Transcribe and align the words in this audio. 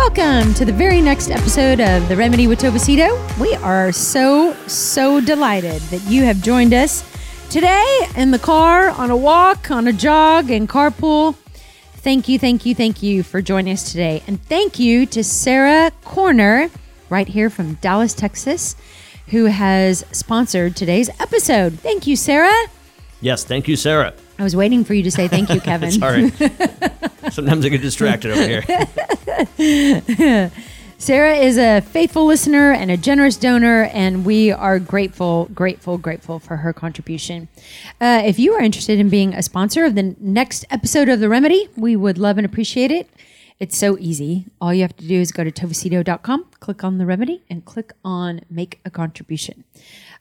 Welcome 0.00 0.54
to 0.54 0.64
the 0.64 0.72
very 0.72 1.02
next 1.02 1.30
episode 1.30 1.78
of 1.78 2.08
The 2.08 2.16
Remedy 2.16 2.46
with 2.46 2.58
Tova 2.58 2.80
Sido. 2.80 3.38
We 3.38 3.54
are 3.56 3.92
so, 3.92 4.54
so 4.66 5.20
delighted 5.20 5.82
that 5.82 6.00
you 6.10 6.24
have 6.24 6.40
joined 6.40 6.72
us 6.72 7.04
today 7.50 8.08
in 8.16 8.30
the 8.30 8.38
car, 8.38 8.88
on 8.88 9.10
a 9.10 9.16
walk, 9.16 9.70
on 9.70 9.86
a 9.86 9.92
jog, 9.92 10.50
and 10.50 10.66
carpool. 10.66 11.34
Thank 11.96 12.30
you, 12.30 12.38
thank 12.38 12.64
you, 12.64 12.74
thank 12.74 13.02
you 13.02 13.22
for 13.22 13.42
joining 13.42 13.74
us 13.74 13.92
today. 13.92 14.22
And 14.26 14.42
thank 14.44 14.78
you 14.78 15.04
to 15.04 15.22
Sarah 15.22 15.92
Corner, 16.02 16.70
right 17.10 17.28
here 17.28 17.50
from 17.50 17.74
Dallas, 17.74 18.14
Texas, 18.14 18.76
who 19.26 19.44
has 19.44 20.02
sponsored 20.12 20.76
today's 20.76 21.10
episode. 21.20 21.78
Thank 21.78 22.06
you, 22.06 22.16
Sarah. 22.16 22.68
Yes, 23.20 23.44
thank 23.44 23.68
you, 23.68 23.76
Sarah. 23.76 24.14
I 24.40 24.42
was 24.42 24.56
waiting 24.56 24.84
for 24.84 24.94
you 24.94 25.02
to 25.02 25.10
say 25.10 25.28
thank 25.28 25.50
you, 25.50 25.60
Kevin. 25.70 25.90
Sorry. 25.90 26.30
Sometimes 27.30 27.66
I 27.66 27.68
get 27.68 27.82
distracted 27.82 28.30
over 28.30 28.62
here. 29.58 30.50
Sarah 30.96 31.34
is 31.34 31.58
a 31.58 31.82
faithful 31.82 32.24
listener 32.24 32.72
and 32.72 32.90
a 32.90 32.96
generous 32.96 33.36
donor, 33.36 33.84
and 33.92 34.24
we 34.24 34.50
are 34.50 34.78
grateful, 34.78 35.50
grateful, 35.52 35.98
grateful 35.98 36.38
for 36.38 36.56
her 36.56 36.72
contribution. 36.72 37.48
Uh, 38.00 38.22
if 38.24 38.38
you 38.38 38.54
are 38.54 38.62
interested 38.62 38.98
in 38.98 39.10
being 39.10 39.34
a 39.34 39.42
sponsor 39.42 39.84
of 39.84 39.94
the 39.94 40.16
next 40.18 40.64
episode 40.70 41.10
of 41.10 41.20
The 41.20 41.28
Remedy, 41.28 41.68
we 41.76 41.94
would 41.94 42.16
love 42.16 42.38
and 42.38 42.46
appreciate 42.46 42.90
it. 42.90 43.10
It's 43.58 43.76
so 43.76 43.98
easy. 43.98 44.46
All 44.58 44.72
you 44.72 44.80
have 44.80 44.96
to 44.96 45.06
do 45.06 45.20
is 45.20 45.32
go 45.32 45.44
to 45.44 45.52
tovasido.com, 45.52 46.46
click 46.60 46.82
on 46.82 46.96
The 46.96 47.04
Remedy, 47.04 47.42
and 47.50 47.62
click 47.66 47.92
on 48.02 48.40
Make 48.48 48.80
a 48.86 48.90
Contribution. 48.90 49.64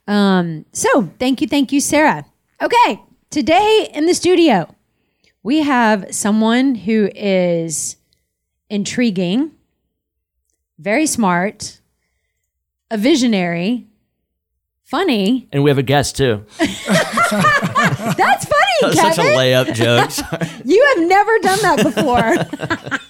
Um, 0.09 0.66
so 0.73 1.09
thank 1.20 1.40
you, 1.40 1.47
thank 1.47 1.72
you, 1.72 1.80
Sarah. 1.80 2.25
Okay, 2.62 3.02
today 3.30 3.89
in 3.94 4.05
the 4.05 4.13
studio, 4.13 4.73
we 5.44 5.59
have 5.61 6.08
someone 6.13 6.75
who 6.75 7.09
is 7.16 7.95
intriguing, 8.69 9.52
very 10.77 11.05
smart, 11.05 11.80
a 12.91 12.97
visionary, 12.97 13.88
funny. 14.83 15.47
And 15.52 15.63
we 15.63 15.69
have 15.69 15.77
a 15.77 15.83
guest 15.83 16.17
too. 16.17 16.45
That's 16.59 18.45
funny, 18.45 18.77
That 18.81 18.88
was 18.88 18.95
Kevin. 18.95 19.13
such 19.13 19.17
a 19.25 19.30
layup 19.30 19.73
joke. 19.73 20.11
You 20.66 20.94
have 20.95 21.07
never 21.07 21.39
done 21.39 21.59
that 21.61 21.83
before. 21.83 23.09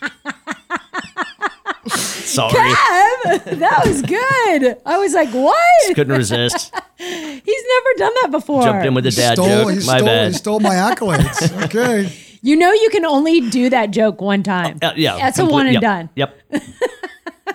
Sorry. 2.30 2.54
Kev, 2.54 3.60
that 3.60 3.82
was 3.86 4.02
good. 4.04 4.78
I 4.86 4.98
was 4.98 5.14
like, 5.14 5.30
what? 5.30 5.96
Couldn't 5.96 6.16
resist. 6.16 6.74
He's 6.98 7.44
never 7.46 7.98
done 7.98 8.14
that 8.22 8.30
before. 8.32 8.64
Jumped 8.64 8.86
in 8.86 8.94
with 8.94 9.06
a 9.08 9.12
dad 9.12 9.34
stole, 9.34 9.48
joke. 9.48 9.66
My 9.68 9.98
stole, 9.98 10.06
bad. 10.06 10.28
He 10.28 10.34
stole 10.38 10.60
my 10.60 10.76
accolades. 10.76 11.64
Okay. 11.70 12.12
You 12.42 12.56
know, 12.56 12.72
you 12.72 12.90
can 12.90 13.06
only 13.06 13.50
do 13.50 13.70
that 13.70 13.92
joke 13.92 14.22
one 14.22 14.44
time. 14.44 14.80
Uh, 14.82 14.94
yeah. 14.96 15.18
That's 15.18 15.40
a 15.40 15.46
one 15.46 15.66
and 15.66 15.74
yep, 15.74 15.82
done. 15.82 16.10
Yep. 16.16 16.40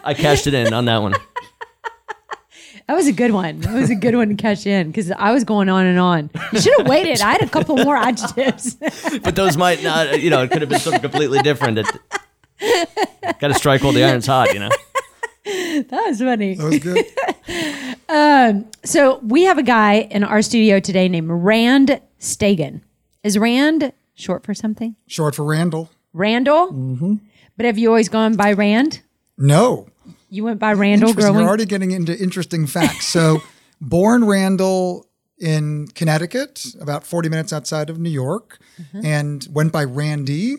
I 0.04 0.12
cashed 0.12 0.47
it 0.47 0.53
in 0.53 0.75
on 0.75 0.84
that 0.87 0.98
one. 0.98 1.15
That 2.87 2.97
was 2.97 3.06
a 3.06 3.12
good 3.12 3.31
one. 3.31 3.60
That 3.60 3.72
was 3.72 3.88
a 3.88 3.94
good 3.94 4.15
one 4.15 4.28
to 4.28 4.34
catch 4.34 4.66
in 4.66 4.88
because 4.88 5.10
I 5.10 5.32
was 5.32 5.43
going 5.43 5.71
on 5.71 5.87
and 5.87 5.98
on. 5.98 6.28
You 6.53 6.60
should 6.60 6.75
have 6.77 6.87
waited. 6.87 7.22
I 7.22 7.32
had 7.32 7.43
a 7.43 7.48
couple 7.48 7.78
more 7.78 7.97
adjectives. 7.97 8.75
But 8.75 9.37
those 9.37 9.56
might 9.56 9.82
not, 9.82 10.21
you 10.21 10.28
know, 10.28 10.43
it 10.43 10.50
could 10.50 10.60
have 10.60 10.69
been 10.69 10.81
something 10.81 11.00
completely 11.00 11.38
different. 11.41 11.78
Got 13.40 13.48
to 13.48 13.54
strike 13.54 13.82
while 13.82 13.92
the 13.92 14.04
iron's 14.04 14.26
hot, 14.26 14.52
you 14.54 14.60
know? 14.60 14.68
that 15.44 16.04
was 16.08 16.18
funny. 16.18 16.54
That 16.54 16.64
was 16.64 16.78
good. 16.78 17.04
So 18.84 19.18
we 19.22 19.44
have 19.44 19.58
a 19.58 19.62
guy 19.62 19.94
in 20.10 20.22
our 20.24 20.42
studio 20.42 20.78
today 20.78 21.08
named 21.08 21.28
Rand 21.30 22.00
Stagen. 22.20 22.82
Is 23.22 23.38
Rand 23.38 23.92
short 24.14 24.44
for 24.44 24.52
something? 24.54 24.94
Short 25.06 25.34
for 25.34 25.44
Randall. 25.44 25.90
Randall? 26.12 26.70
Mm-hmm. 26.70 27.14
But 27.56 27.66
have 27.66 27.78
you 27.78 27.88
always 27.88 28.08
gone 28.08 28.36
by 28.36 28.52
Rand? 28.52 29.00
No. 29.38 29.88
You 30.28 30.44
went 30.44 30.60
by 30.60 30.74
Randall 30.74 31.08
Interesting. 31.10 31.32
growing 31.32 31.41
You're 31.42 31.48
already 31.48 31.64
getting 31.64 31.91
into 31.92 32.16
interesting 32.16 32.66
facts. 32.66 33.06
So, 33.06 33.42
born 33.80 34.24
Randall 34.26 35.06
in 35.38 35.88
Connecticut, 35.94 36.64
about 36.80 37.04
40 37.04 37.28
minutes 37.30 37.52
outside 37.52 37.88
of 37.91 37.98
New 37.98 38.10
York, 38.10 38.58
Mm-hmm. 38.80 39.06
and 39.06 39.46
went 39.52 39.72
by 39.72 39.84
Randy 39.84 40.56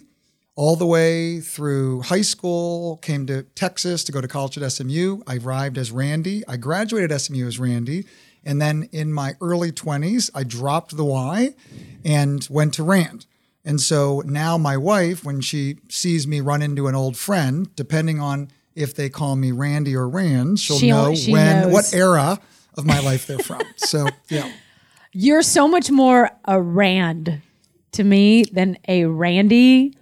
all 0.55 0.75
the 0.75 0.85
way 0.85 1.39
through 1.41 2.01
high 2.03 2.21
school, 2.21 2.97
came 2.97 3.25
to 3.27 3.43
Texas 3.55 4.03
to 4.05 4.11
go 4.11 4.21
to 4.21 4.27
college 4.27 4.57
at 4.57 4.71
SMU. 4.71 5.21
I 5.27 5.37
arrived 5.37 5.77
as 5.77 5.91
Randy. 5.91 6.43
I 6.47 6.57
graduated 6.57 7.11
SMU 7.19 7.45
as 7.45 7.59
Randy. 7.59 8.05
And 8.45 8.61
then 8.61 8.87
in 8.91 9.11
my 9.11 9.33
early 9.41 9.71
20s, 9.71 10.29
I 10.33 10.43
dropped 10.43 10.95
the 10.95 11.03
Y 11.03 11.55
and 12.05 12.47
went 12.49 12.73
to 12.75 12.83
Rand. 12.83 13.25
And 13.65 13.81
so 13.81 14.21
now 14.25 14.57
my 14.57 14.77
wife, 14.77 15.25
when 15.25 15.41
she 15.41 15.77
sees 15.89 16.27
me 16.27 16.39
run 16.39 16.61
into 16.61 16.87
an 16.87 16.95
old 16.95 17.17
friend, 17.17 17.75
depending 17.75 18.19
on 18.21 18.49
if 18.75 18.93
they 18.95 19.09
call 19.09 19.35
me 19.35 19.51
Randy 19.51 19.95
or 19.95 20.07
Rand, 20.07 20.59
she'll 20.59 20.77
She- 20.77 20.89
know 20.89 21.15
she 21.15 21.31
when 21.31 21.61
knows. 21.63 21.73
what 21.73 21.93
era 21.93 22.39
of 22.77 22.85
my 22.85 22.99
life 22.99 23.25
they're 23.27 23.39
from. 23.39 23.61
So 23.77 24.07
yeah. 24.29 24.51
You're 25.11 25.41
so 25.41 25.67
much 25.67 25.89
more 25.91 26.29
a 26.45 26.61
Rand 26.61 27.41
to 27.93 28.03
me 28.03 28.43
than 28.43 28.77
a 28.87 29.05
Randy 29.05 29.97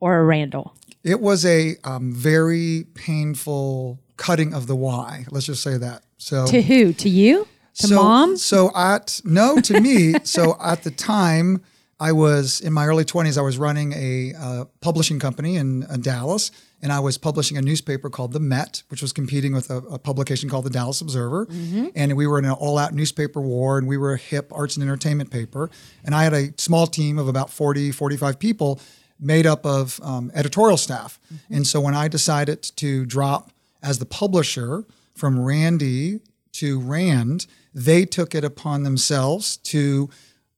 or 0.00 0.18
a 0.18 0.24
Randall. 0.24 0.74
It 1.02 1.20
was 1.20 1.44
a 1.46 1.76
um, 1.84 2.12
very 2.12 2.86
painful 2.94 4.00
cutting 4.16 4.54
of 4.54 4.66
the 4.66 4.76
Y. 4.76 5.26
Let's 5.30 5.46
just 5.46 5.62
say 5.62 5.78
that. 5.78 6.02
So 6.18 6.46
To 6.46 6.62
who? 6.62 6.92
To 6.94 7.08
you? 7.08 7.46
To 7.74 7.86
so, 7.88 7.96
mom? 7.96 8.36
So 8.36 8.70
at 8.74 9.20
no 9.24 9.60
to 9.60 9.80
me. 9.80 10.14
so 10.24 10.56
at 10.60 10.82
the 10.82 10.90
time, 10.90 11.62
I 12.00 12.12
was 12.12 12.60
in 12.60 12.72
my 12.72 12.86
early 12.86 13.04
twenties. 13.04 13.38
I 13.38 13.42
was 13.42 13.56
running 13.58 13.92
a 13.92 14.32
uh, 14.38 14.64
publishing 14.80 15.18
company 15.18 15.56
in, 15.56 15.84
uh, 15.84 15.96
Dallas, 15.96 16.50
and 16.82 16.92
I 16.92 17.00
was 17.00 17.16
publishing 17.18 17.56
a 17.56 17.62
newspaper 17.62 18.10
called 18.10 18.32
the 18.32 18.40
Met, 18.40 18.82
which 18.88 19.00
was 19.00 19.12
competing 19.12 19.54
with 19.54 19.70
a, 19.70 19.76
a 19.76 19.98
publication 19.98 20.48
called 20.50 20.64
the 20.64 20.70
Dallas 20.70 21.00
Observer. 21.00 21.46
And 21.94 22.16
we 22.16 22.26
were 22.26 22.38
in 22.38 22.44
an 22.44 22.52
all-out 22.52 22.92
newspaper 22.92 23.40
war, 23.40 23.78
and 23.78 23.86
we 23.86 23.96
were 23.96 24.12
a 24.12 24.18
hip 24.18 24.52
arts 24.52 24.76
and 24.76 24.82
entertainment 24.82 25.30
paper. 25.30 25.70
And 26.04 26.14
I 26.14 26.24
had 26.24 26.34
a 26.34 26.52
small 26.58 26.86
team 26.86 27.18
of 27.18 27.28
about 27.28 27.50
40, 27.50 27.92
45 27.92 28.38
people 28.38 28.80
made 29.18 29.46
up 29.46 29.64
of 29.64 30.00
um, 30.02 30.30
editorial 30.34 30.76
staff. 30.76 31.18
And 31.50 31.66
so 31.66 31.80
when 31.80 31.94
I 31.94 32.08
decided 32.08 32.62
to 32.62 33.06
drop 33.06 33.50
as 33.82 33.98
the 33.98 34.06
publisher 34.06 34.84
from 35.14 35.40
Randy 35.40 36.20
to 36.52 36.80
Rand, 36.80 37.46
they 37.74 38.04
took 38.04 38.34
it 38.34 38.44
upon 38.44 38.82
themselves 38.82 39.56
to 39.58 40.10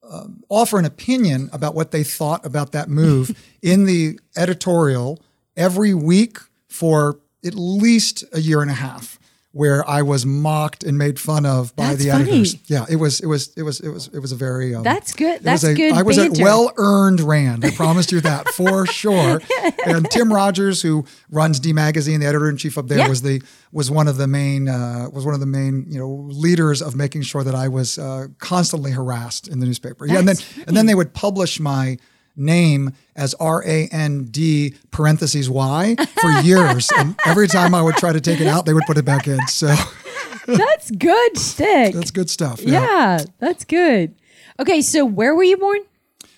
um, 0.09 0.43
offer 0.49 0.79
an 0.79 0.85
opinion 0.85 1.51
about 1.53 1.75
what 1.75 1.91
they 1.91 2.03
thought 2.03 2.45
about 2.47 2.73
that 2.73 2.89
move 2.89 3.37
in 3.63 3.85
the 3.85 4.19
editorial 4.37 5.21
every 5.57 5.95
week 5.95 6.39
for 6.69 7.19
at 7.45 7.55
least 7.55 8.25
a 8.33 8.41
year 8.41 8.63
and 8.63 8.71
a 8.71 8.75
half 8.75 9.18
where 9.53 9.89
I 9.89 10.03
was 10.03 10.27
mocked 10.27 10.85
and 10.85 10.99
made 10.99 11.19
fun 11.19 11.47
of 11.47 11.75
by 11.75 11.89
That's 11.95 12.05
the 12.05 12.11
funny. 12.11 12.25
editors. 12.31 12.57
Yeah, 12.71 12.85
it 12.89 12.97
was 12.97 13.21
it 13.21 13.27
was 13.27 13.51
it 13.57 13.63
was 13.63 13.81
it 13.81 13.89
was 13.89 14.09
it 14.09 14.19
was 14.21 14.31
a 14.31 14.37
very 14.37 14.75
um, 14.75 14.83
That's 14.83 15.15
good. 15.15 15.43
That's 15.43 15.65
a- 15.65 15.75
good 15.75 15.95
I 15.95 16.03
was 16.03 16.19
banter. 16.19 16.41
a 16.41 16.45
well 16.45 16.73
earned 16.77 17.21
Rand. 17.21 17.65
I 17.65 17.71
promised 17.71 18.13
you 18.13 18.21
that 18.21 18.49
for 18.55 18.87
sure. 18.87 19.41
And 19.87 20.09
Tim 20.11 20.31
Rogers, 20.33 20.83
who 20.83 21.07
runs 21.31 21.59
D 21.61 21.73
Magazine, 21.73 22.21
the 22.21 22.27
editor 22.27 22.49
in 22.51 22.57
chief 22.59 22.77
up 22.77 22.89
there, 22.89 22.99
Yeah. 22.99 23.09
was 23.09 23.23
the 23.23 23.43
was 23.73 23.91
one 23.91 24.07
of 24.07 24.19
the 24.19 24.27
main 24.29 24.69
uh, 24.69 25.09
was 25.13 25.25
one 25.25 25.35
of 25.35 25.41
the 25.41 25.47
main 25.47 25.87
you 25.89 25.99
know 25.99 26.11
leaders 26.29 26.83
of 26.83 26.95
making 26.95 27.23
sure 27.23 27.43
that 27.43 27.55
I 27.55 27.69
was 27.69 27.99
uh, 27.99 28.27
constantly 28.39 28.91
harassed 28.93 29.49
in 29.49 29.61
the 29.61 29.67
newspaper. 29.67 30.07
yeah, 30.07 30.19
and 30.19 30.29
then 30.29 30.37
That's 30.37 30.59
and 30.69 30.77
then 30.77 30.85
they 30.87 30.95
would 30.95 31.15
publish 31.15 31.59
my 31.59 31.97
name 32.39 32.93
as 33.17 33.35
R 33.35 33.63
A 33.67 33.89
N 33.89 34.25
D 34.31 34.75
parentheses 34.91 35.51
Y 35.51 35.97
for 36.21 36.31
years, 36.43 36.89
and 36.97 37.15
every 37.27 37.49
time 37.49 37.75
I 37.75 37.83
would 37.83 37.97
try 37.97 38.13
to 38.13 38.21
take 38.21 38.41
it 38.41 38.47
out, 38.47 38.65
they 38.67 38.73
would 38.75 38.85
put 38.87 38.97
it 38.99 39.05
back 39.05 39.27
in. 39.29 39.45
So 39.49 39.75
That's 40.47 40.91
good 40.93 41.37
stick. 41.37 41.95
that's 41.95 42.11
good 42.11 42.31
stuff. 42.31 42.61
yeah, 42.63 43.23
that's 43.39 43.65
good. 43.65 44.15
Okay, 44.59 44.81
so 44.81 45.05
where 45.05 45.35
were 45.35 45.43
you 45.43 45.57
born? 45.59 45.81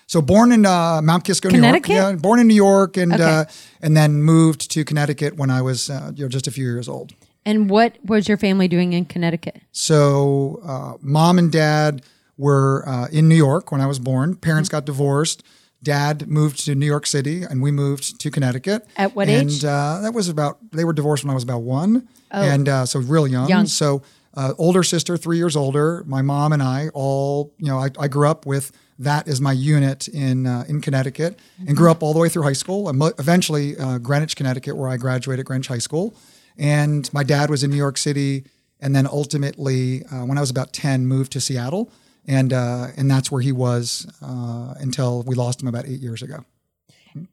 So 0.05 0.21
born 0.21 0.51
in 0.51 0.65
uh, 0.65 1.01
Mount 1.01 1.23
Kisco? 1.23 1.47
New 1.49 1.61
York. 1.65 1.87
Yeah, 1.87 2.11
born 2.15 2.39
in 2.41 2.47
New 2.47 2.53
York, 2.55 2.97
and 2.97 3.13
Okay. 3.13 3.23
uh, 3.23 3.45
and 3.81 3.95
then 3.95 4.21
moved 4.21 4.69
to 4.71 4.83
Connecticut 4.83 5.37
when 5.37 5.49
I 5.49 5.61
was 5.61 5.89
uh, 5.89 6.11
you 6.13 6.25
know 6.25 6.29
just 6.29 6.45
a 6.47 6.51
few 6.51 6.65
years 6.65 6.89
old. 6.89 7.13
And 7.45 7.69
what 7.69 7.97
was 8.05 8.27
your 8.27 8.37
family 8.37 8.67
doing 8.67 8.91
in 8.93 9.05
Connecticut? 9.05 9.61
So 9.71 10.59
uh, 10.65 10.97
mom 11.01 11.39
and 11.39 11.49
dad 11.51 12.01
were 12.37 12.83
uh, 12.87 13.07
in 13.11 13.29
New 13.29 13.35
York 13.35 13.71
when 13.71 13.79
I 13.81 13.85
was 13.87 13.97
born. 13.99 14.35
Parents 14.35 14.67
got 14.69 14.85
divorced. 14.85 15.41
Dad 15.83 16.27
moved 16.27 16.65
to 16.65 16.75
New 16.75 16.85
York 16.85 17.07
City, 17.07 17.43
and 17.43 17.61
we 17.61 17.71
moved 17.71 18.19
to 18.19 18.29
Connecticut. 18.29 18.87
At 18.97 19.15
what 19.15 19.27
and, 19.27 19.49
age? 19.49 19.63
And 19.63 19.65
Uh, 19.65 19.99
that 20.01 20.13
was 20.13 20.29
about. 20.29 20.57
They 20.71 20.83
were 20.83 20.93
divorced 20.93 21.23
when 21.23 21.31
I 21.31 21.33
was 21.33 21.43
about 21.43 21.63
one, 21.63 22.07
and 22.29 22.69
uh, 22.69 22.85
so 22.85 22.99
real 22.99 23.27
young. 23.27 23.49
Young. 23.49 23.65
So 23.65 24.03
uh, 24.35 24.53
older 24.57 24.83
sister, 24.83 25.17
three 25.17 25.37
years 25.37 25.55
older. 25.55 26.03
My 26.05 26.21
mom 26.21 26.53
and 26.53 26.61
I 26.61 26.89
all, 26.93 27.53
you 27.57 27.67
know, 27.67 27.79
I, 27.79 27.89
I 27.99 28.07
grew 28.07 28.27
up 28.27 28.45
with 28.45 28.71
that 28.99 29.27
as 29.27 29.41
my 29.41 29.51
unit 29.51 30.07
in 30.07 30.45
uh, 30.45 30.63
in 30.67 30.81
Connecticut, 30.81 31.39
and 31.67 31.75
grew 31.75 31.89
up 31.89 32.03
all 32.03 32.13
the 32.13 32.19
way 32.19 32.29
through 32.29 32.43
high 32.43 32.53
school. 32.53 32.87
And 32.87 33.01
eventually, 33.17 33.75
uh, 33.77 33.97
Greenwich, 33.97 34.35
Connecticut, 34.35 34.77
where 34.77 34.89
I 34.89 34.97
graduated 34.97 35.45
Greenwich 35.45 35.67
High 35.67 35.79
School. 35.79 36.13
And 36.57 37.11
my 37.11 37.23
dad 37.23 37.49
was 37.49 37.63
in 37.63 37.71
New 37.71 37.77
York 37.77 37.97
City, 37.97 38.43
and 38.79 38.95
then 38.95 39.07
ultimately, 39.07 40.05
uh, 40.05 40.25
when 40.25 40.37
I 40.37 40.41
was 40.41 40.51
about 40.51 40.73
ten, 40.73 41.07
moved 41.07 41.31
to 41.31 41.41
Seattle, 41.41 41.91
and 42.27 42.53
uh, 42.53 42.87
and 42.97 43.09
that's 43.09 43.31
where 43.31 43.41
he 43.41 43.51
was 43.51 44.07
uh, 44.21 44.73
until 44.79 45.23
we 45.23 45.35
lost 45.35 45.61
him 45.61 45.67
about 45.67 45.85
eight 45.85 45.99
years 45.99 46.21
ago. 46.21 46.45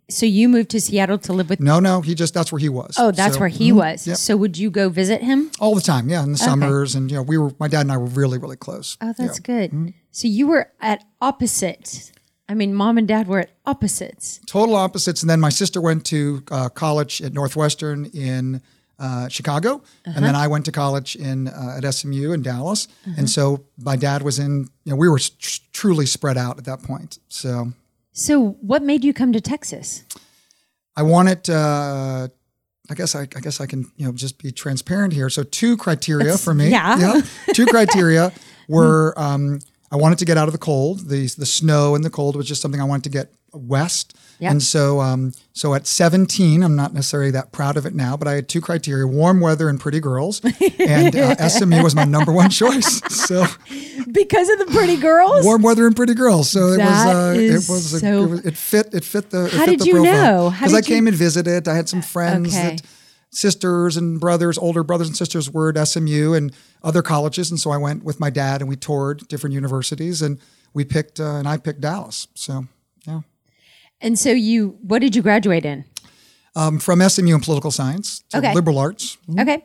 So 0.09 0.27
you 0.27 0.49
moved 0.49 0.71
to 0.71 0.81
Seattle 0.81 1.19
to 1.19 1.33
live 1.33 1.49
with. 1.51 1.61
No, 1.61 1.79
no, 1.79 2.01
he 2.01 2.15
just 2.17 2.35
that's 2.35 2.51
where 2.51 2.59
he 2.59 2.69
was. 2.69 2.97
Oh, 2.99 3.13
that's 3.13 3.35
So- 3.35 3.41
where 3.41 3.49
he 3.49 3.71
Mhm. 3.71 3.77
was. 3.77 4.07
Yep. 4.09 4.17
So 4.17 4.37
would 4.37 4.59
you 4.59 4.71
go 4.71 4.89
visit 4.89 5.23
him? 5.23 5.51
all 5.61 5.75
the 5.77 5.81
time. 5.81 6.09
Yeah, 6.09 6.25
in 6.25 6.33
the 6.33 6.39
summers, 6.39 6.97
and 6.97 7.09
you 7.11 7.17
know, 7.17 7.23
we 7.23 7.39
were 7.39 7.53
my 7.61 7.69
dad 7.69 7.83
and 7.83 7.93
I 7.93 7.97
were 7.97 8.07
really, 8.07 8.39
really 8.39 8.57
close. 8.57 8.97
Oh, 9.01 9.13
that's 9.17 9.39
Yeah. 9.39 9.61
good. 9.69 9.95
So 10.11 10.27
you 10.27 10.49
were 10.49 10.69
at 10.81 11.05
opposite. 11.21 12.11
I 12.49 12.55
mean, 12.55 12.75
mom 12.75 12.99
and 12.99 13.07
dad 13.07 13.29
were 13.29 13.41
at 13.41 13.51
opposites. 13.67 14.41
total 14.47 14.75
opposites. 14.75 15.23
And 15.23 15.29
then 15.31 15.39
my 15.39 15.51
sister 15.51 15.81
went 15.81 16.05
to 16.07 16.43
uh, 16.51 16.71
college 16.71 17.21
at 17.23 17.33
Northwestern 17.35 18.07
in 18.07 18.63
uh, 18.99 19.29
Chicago, 19.29 19.83
and 20.05 20.25
then 20.25 20.35
I 20.35 20.49
went 20.49 20.65
to 20.65 20.73
college 20.73 21.15
in 21.17 21.49
uh, 21.49 21.79
at 21.83 21.95
SMU 21.95 22.33
in 22.33 22.43
Dallas. 22.43 22.89
And 23.17 23.29
so 23.31 23.65
my 23.81 23.97
dad 23.97 24.23
was 24.23 24.39
in. 24.39 24.69
You 24.85 24.93
know, 24.93 24.97
we 24.97 25.09
were 25.09 25.19
tr- 25.19 25.61
truly 25.73 26.07
spread 26.07 26.37
out 26.37 26.59
at 26.59 26.65
that 26.65 26.83
point. 26.83 27.19
So 27.29 27.73
So 28.13 28.51
what 28.61 28.83
made 28.83 29.05
you 29.05 29.13
come 29.15 29.33
to 29.33 29.41
Texas? 29.41 30.05
I 30.97 31.03
wanted. 31.03 31.49
Uh, 31.49 32.29
I 32.91 32.95
guess 32.95 33.15
I, 33.15 33.23
I 33.23 33.41
guess 33.41 33.61
I 33.61 33.67
can 33.67 33.91
you 33.97 34.07
know 34.07 34.13
just 34.13 34.39
be 34.43 34.51
transparent 34.51 35.13
here. 35.13 35.29
So 35.31 35.43
two 35.43 35.77
criteria 35.77 36.37
for 36.39 36.55
me. 36.55 36.69
yeah. 36.71 37.21
Two 37.55 37.67
criteria 37.67 38.33
were 38.69 39.15
um, 39.17 39.61
I 39.91 39.97
wanted 39.97 40.19
to 40.19 40.25
get 40.25 40.37
out 40.37 40.49
of 40.49 40.53
the 40.53 40.59
cold. 40.59 41.09
The 41.09 41.27
the 41.39 41.47
snow 41.47 41.95
and 41.95 42.05
the 42.05 42.11
cold 42.11 42.37
was 42.37 42.47
just 42.47 42.61
something 42.63 42.81
I 42.81 42.85
wanted 42.85 43.05
to 43.05 43.11
get 43.11 43.33
west. 43.53 44.15
Yeah. 44.39 44.51
And 44.53 44.63
so 44.63 45.01
um, 45.01 45.33
so 45.53 45.75
at 45.75 45.87
17, 45.87 46.63
I'm 46.63 46.77
not 46.77 46.93
necessarily 46.95 47.31
that 47.33 47.51
proud 47.51 47.77
of 47.77 47.87
it 47.87 47.95
now, 47.95 48.17
but 48.17 48.29
I 48.29 48.35
had 48.35 48.49
two 48.49 48.61
criteria: 48.61 49.07
warm 49.07 49.41
weather 49.41 49.69
and 49.69 49.81
pretty 49.81 49.99
girls. 50.01 50.41
And 50.79 51.17
uh, 51.17 51.49
SMU 51.49 51.83
was 51.83 51.95
my 51.95 52.05
number 52.05 52.31
one 52.33 52.51
choice. 52.51 53.01
So 53.13 53.47
Because 54.13 54.49
of 54.51 54.59
the 54.61 54.67
pretty 54.71 54.97
girls? 54.97 55.45
warm 55.45 55.63
weather 55.63 55.87
and 55.87 55.97
pretty 55.97 56.15
girls. 56.15 56.51
So 56.51 56.69
it 56.69 56.79
was 56.79 57.07
uh, 57.07 57.35
it 57.37 57.53
was, 57.55 58.03
a, 58.03 58.07
it 58.07 58.27
was 58.29 58.47
it 58.47 58.57
fit 58.57 58.95
it 58.95 59.05
fit 59.05 59.31
the 59.31 59.47
it 59.47 59.53
How 59.53 59.65
fit 59.65 59.71
did 59.71 59.81
the 59.81 59.87
you 59.87 59.93
profile. 59.95 60.45
know? 60.45 60.51
Because 60.51 60.75
I 60.75 60.79
you- 60.79 60.83
came 60.85 61.07
and 61.09 61.17
visited. 61.17 61.67
I 61.67 61.75
had 61.75 61.89
some 61.89 62.03
friends 62.03 62.55
Okay. 62.55 62.77
that 62.77 62.83
sisters 63.31 63.97
and 63.97 64.19
brothers, 64.21 64.57
older 64.59 64.83
brothers 64.83 65.07
and 65.09 65.17
sisters 65.17 65.51
were 65.51 65.69
at 65.77 65.89
SMU 65.89 66.33
and 66.35 66.53
other 66.83 67.03
colleges, 67.03 67.51
and 67.51 67.59
so 67.61 67.71
I 67.71 67.77
went 67.77 68.05
with 68.05 68.21
my 68.21 68.31
dad 68.31 68.61
and 68.61 68.69
we 68.69 68.77
toured 68.77 69.27
different 69.29 69.55
universities 69.55 70.23
and 70.23 70.39
we 70.75 70.85
picked 70.85 71.21
uh, 71.21 71.35
and 71.37 71.47
I 71.49 71.57
picked 71.59 71.81
Dallas. 71.81 72.29
So 72.35 72.67
yeah, 73.07 73.21
And 74.01 74.19
so 74.19 74.31
you, 74.31 74.79
what 74.83 75.01
did 75.01 75.15
you 75.17 75.23
graduate 75.23 75.65
in? 75.65 75.85
um, 76.57 76.79
from 76.81 77.01
SMU 77.09 77.35
in 77.35 77.41
political 77.41 77.71
science, 77.71 78.25
so 78.29 78.39
Okay. 78.39 78.53
liberal 78.55 78.79
arts. 78.79 79.17
Okay. 79.39 79.65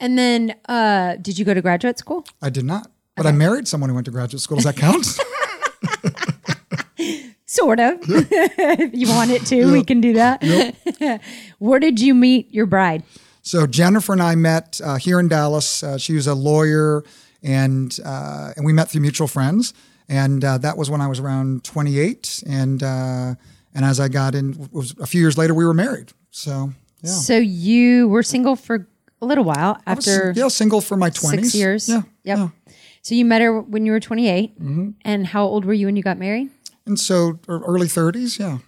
And 0.00 0.16
then 0.16 0.54
uh, 0.66 1.16
did 1.16 1.38
you 1.38 1.44
go 1.44 1.52
to 1.52 1.60
graduate 1.60 1.98
school? 1.98 2.24
I 2.40 2.48
did 2.48 2.64
not, 2.64 2.90
but 3.16 3.26
I 3.26 3.32
married 3.32 3.68
someone 3.68 3.90
who 3.90 3.94
went 3.94 4.06
to 4.06 4.10
graduate 4.12 4.40
school. 4.40 4.56
Does 4.56 4.64
that 4.64 4.76
count? 4.76 5.06
Sort 7.52 7.80
of. 7.80 7.98
if 8.08 8.94
you 8.94 9.08
want 9.08 9.30
it 9.30 9.44
to, 9.46 9.70
we 9.70 9.84
can 9.84 10.00
do 10.00 10.14
that. 10.14 10.42
Where 11.58 11.78
did 11.78 12.00
you 12.00 12.14
meet 12.14 12.50
your 12.50 12.64
bride? 12.64 13.02
So 13.42 13.66
Jennifer 13.66 14.14
and 14.14 14.22
I 14.22 14.36
met 14.36 14.80
uh, 14.82 14.96
here 14.96 15.20
in 15.20 15.28
Dallas. 15.28 15.82
Uh, 15.82 15.98
she 15.98 16.14
was 16.14 16.26
a 16.26 16.34
lawyer, 16.34 17.04
and 17.42 17.94
uh, 18.02 18.52
and 18.56 18.64
we 18.64 18.72
met 18.72 18.88
through 18.90 19.02
mutual 19.02 19.28
friends. 19.28 19.74
And 20.08 20.42
uh, 20.42 20.56
that 20.58 20.78
was 20.78 20.88
when 20.88 21.02
I 21.02 21.08
was 21.08 21.20
around 21.20 21.62
28. 21.62 22.44
And 22.48 22.82
uh, 22.82 23.34
and 23.74 23.84
as 23.84 24.00
I 24.00 24.08
got 24.08 24.34
in, 24.34 24.52
it 24.58 24.72
was 24.72 24.94
a 24.98 25.06
few 25.06 25.20
years 25.20 25.36
later, 25.36 25.52
we 25.52 25.66
were 25.66 25.74
married. 25.74 26.12
So 26.30 26.72
yeah, 27.02 27.10
So 27.10 27.36
you 27.36 28.08
were 28.08 28.22
single 28.22 28.56
for 28.56 28.88
a 29.20 29.26
little 29.26 29.44
while 29.44 29.78
I 29.86 29.92
was, 29.92 30.08
after 30.08 30.32
yeah, 30.34 30.48
single 30.48 30.80
for 30.80 30.96
my 30.96 31.10
20s. 31.10 31.30
six 31.30 31.54
years. 31.54 31.86
Yeah, 31.86 32.02
Yep. 32.24 32.38
yeah. 32.38 32.48
So 33.02 33.14
you 33.14 33.26
met 33.26 33.42
her 33.42 33.60
when 33.60 33.84
you 33.84 33.92
were 33.92 34.00
28. 34.00 34.58
Mm-hmm. 34.58 34.90
And 35.04 35.26
how 35.26 35.44
old 35.44 35.66
were 35.66 35.74
you 35.74 35.84
when 35.86 35.96
you 35.96 36.02
got 36.02 36.16
married? 36.16 36.48
And 36.86 36.98
so 36.98 37.38
er- 37.48 37.62
early 37.66 37.86
30s. 37.88 38.38
Yeah, 38.38 38.58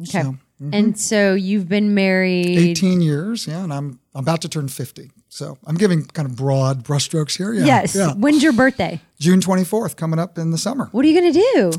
Okay. 0.00 0.22
So, 0.22 0.36
And 0.72 0.98
so 0.98 1.34
you've 1.34 1.68
been 1.68 1.92
married. 1.94 2.58
18 2.58 3.00
years. 3.00 3.46
Yeah, 3.46 3.64
and 3.64 3.72
I'm 3.72 3.98
about 4.14 4.42
to 4.42 4.48
turn 4.48 4.68
50. 4.68 5.10
So 5.28 5.58
I'm 5.66 5.76
giving 5.76 6.04
kind 6.04 6.28
of 6.28 6.36
broad 6.36 6.84
brushstrokes 6.84 7.36
here. 7.36 7.52
Yeah, 7.52 7.64
Yes. 7.64 7.94
Yeah. 7.94 8.12
When's 8.14 8.42
your 8.42 8.52
birthday? 8.52 9.00
June 9.18 9.40
24th, 9.40 9.96
coming 9.96 10.18
up 10.18 10.38
in 10.38 10.50
the 10.50 10.58
summer. 10.58 10.88
What 10.92 11.04
are 11.04 11.08
you 11.08 11.20
going 11.20 11.32
to 11.32 11.40
do? 11.54 11.72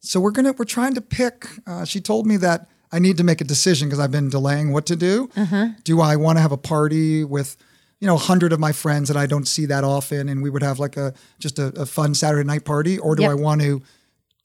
So 0.00 0.20
we're 0.20 0.30
gonna 0.32 0.52
we're 0.52 0.64
trying 0.66 0.94
to 0.94 1.00
pick. 1.00 1.46
Uh, 1.66 1.84
she 1.84 2.00
told 2.00 2.26
me 2.26 2.36
that 2.36 2.68
I 2.92 2.98
need 3.00 3.16
to 3.16 3.24
make 3.24 3.40
a 3.40 3.44
decision 3.44 3.88
because 3.88 3.98
I've 3.98 4.10
been 4.12 4.28
delaying 4.28 4.72
what 4.72 4.86
to 4.86 4.96
do. 4.96 5.28
Uh-huh. 5.36 5.68
Do 5.84 6.00
I 6.00 6.14
want 6.16 6.36
to 6.38 6.42
have 6.42 6.52
a 6.52 6.56
party 6.58 7.24
with, 7.24 7.56
you 8.00 8.06
know, 8.06 8.14
a 8.14 8.18
hundred 8.18 8.52
of 8.52 8.60
my 8.60 8.70
friends 8.72 9.08
that 9.08 9.16
I 9.16 9.26
don't 9.26 9.48
see 9.48 9.66
that 9.66 9.82
often, 9.82 10.28
and 10.28 10.42
we 10.42 10.50
would 10.50 10.62
have 10.62 10.78
like 10.78 10.96
a 10.96 11.12
just 11.40 11.58
a, 11.58 11.66
a 11.80 11.86
fun 11.86 12.14
Saturday 12.14 12.44
night 12.46 12.64
party, 12.64 12.98
or 12.98 13.16
do 13.16 13.22
Yep. 13.22 13.30
I 13.32 13.34
want 13.34 13.62
to 13.62 13.82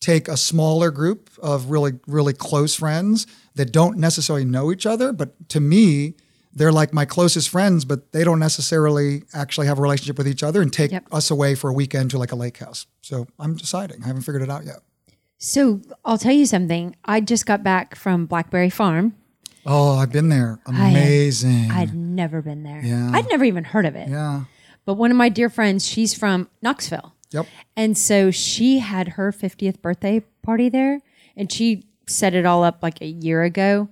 take 0.01 0.27
a 0.27 0.35
smaller 0.35 0.91
group 0.91 1.29
of 1.41 1.71
really 1.71 1.93
really 2.07 2.33
close 2.33 2.75
friends 2.75 3.25
that 3.55 3.71
don't 3.71 3.97
necessarily 3.97 4.43
know 4.43 4.71
each 4.73 4.85
other, 4.85 5.13
but 5.13 5.49
to 5.49 5.59
me. 5.61 6.15
They're 6.53 6.73
like 6.73 6.93
my 6.93 7.05
closest 7.05 7.47
friends, 7.47 7.85
but 7.85 8.11
they 8.11 8.25
don't 8.25 8.37
necessarily 8.39 9.23
actually 9.33 9.67
have 9.67 9.79
a 9.79 9.81
relationship 9.81 10.17
with 10.17 10.27
each 10.27 10.43
other 10.43 10.61
and 10.61 10.71
take 10.73 10.91
Yep. 10.91 11.05
us 11.09 11.31
away 11.31 11.55
for 11.55 11.69
a 11.69 11.73
weekend 11.73 12.11
to 12.11 12.17
like 12.17 12.33
a 12.33 12.35
lake 12.35 12.57
house. 12.57 12.87
So 13.01 13.25
I'm 13.39 13.55
deciding. 13.55 14.03
I 14.03 14.07
haven't 14.07 14.23
figured 14.23 14.41
it 14.43 14.49
out 14.49 14.65
yet. 14.65 14.79
So 15.37 15.79
I'll 16.03 16.17
tell 16.17 16.33
you 16.33 16.45
something. 16.45 16.93
I 17.05 17.21
just 17.21 17.45
got 17.45 17.63
back 17.63 17.95
from 17.95 18.25
Blackberry 18.25 18.69
Farm. 18.69 19.15
Oh, 19.65 19.95
I've 19.95 20.11
been 20.11 20.27
there. 20.27 20.59
had- 20.65 20.91
Amazing. 20.91 21.71
I'd 21.71 21.95
never 21.95 22.41
been 22.41 22.63
there. 22.63 22.81
Yeah. 22.83 23.11
I'd 23.13 23.29
never 23.29 23.45
even 23.45 23.63
heard 23.63 23.85
of 23.85 23.95
it. 23.95 24.09
yeah. 24.09 24.43
But 24.83 24.95
one 24.95 25.09
of 25.09 25.15
my 25.15 25.29
dear 25.29 25.49
friends, 25.49 25.87
she's 25.87 26.13
from 26.13 26.49
Knoxville. 26.61 27.13
Yep. 27.31 27.45
And 27.75 27.97
so 27.97 28.31
she 28.31 28.79
had 28.79 29.09
her 29.09 29.31
50th 29.31 29.81
birthday 29.81 30.21
party 30.41 30.69
there 30.69 30.99
and 31.35 31.51
she 31.51 31.85
set 32.07 32.33
it 32.33 32.45
all 32.45 32.63
up 32.63 32.79
like 32.81 33.01
a 33.01 33.07
year 33.07 33.43
ago. 33.43 33.89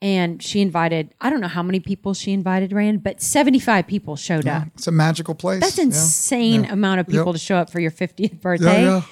And 0.00 0.42
she 0.42 0.60
invited, 0.60 1.14
I 1.20 1.30
don't 1.30 1.40
know 1.40 1.46
how 1.48 1.62
many 1.62 1.78
people 1.78 2.12
she 2.12 2.32
invited, 2.32 2.72
Rand, 2.72 3.04
but 3.04 3.22
75 3.22 3.86
people 3.86 4.16
showed 4.16 4.48
up. 4.48 4.66
It's 4.74 4.88
a 4.88 4.90
magical 4.92 5.34
place. 5.36 5.60
That's 5.60 5.78
Yeah. 5.78 5.84
insane 5.84 6.64
amount 6.64 6.98
of 7.00 7.06
people 7.06 7.26
Yep. 7.26 7.34
to 7.34 7.38
show 7.38 7.56
up 7.56 7.70
for 7.70 7.78
your 7.78 7.92
50th 7.92 8.32
Yeah, 8.32 8.38
birthday. 8.40 8.84
yeah. 8.84 9.02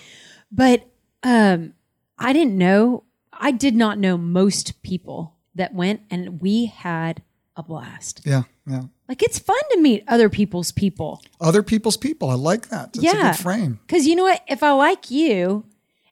But 0.50 0.88
um, 1.22 1.74
I 2.18 2.32
didn't 2.32 2.58
know, 2.58 3.04
I 3.32 3.52
did 3.52 3.76
not 3.76 3.98
know 4.00 4.18
most 4.18 4.82
people 4.82 5.36
that 5.54 5.72
went, 5.74 6.00
and 6.10 6.40
we 6.40 6.66
had 6.66 7.22
a 7.60 7.68
blast. 7.68 8.22
Yeah. 8.24 8.42
Yeah. 8.66 8.82
Like 9.08 9.22
it's 9.22 9.38
fun 9.38 9.60
to 9.72 9.80
meet 9.80 10.04
other 10.08 10.28
people's 10.28 10.72
people. 10.72 11.22
Other 11.40 11.62
people's 11.62 11.96
people. 11.96 12.28
I 12.30 12.34
like 12.34 12.68
that. 12.68 12.92
That's 12.92 12.98
a 12.98 13.02
Yeah. 13.16 13.32
good 13.32 13.42
frame. 13.42 13.80
Because 13.86 14.06
you 14.06 14.14
know 14.16 14.24
what? 14.24 14.42
If 14.48 14.62
I 14.62 14.72
like 14.72 15.10
you 15.10 15.64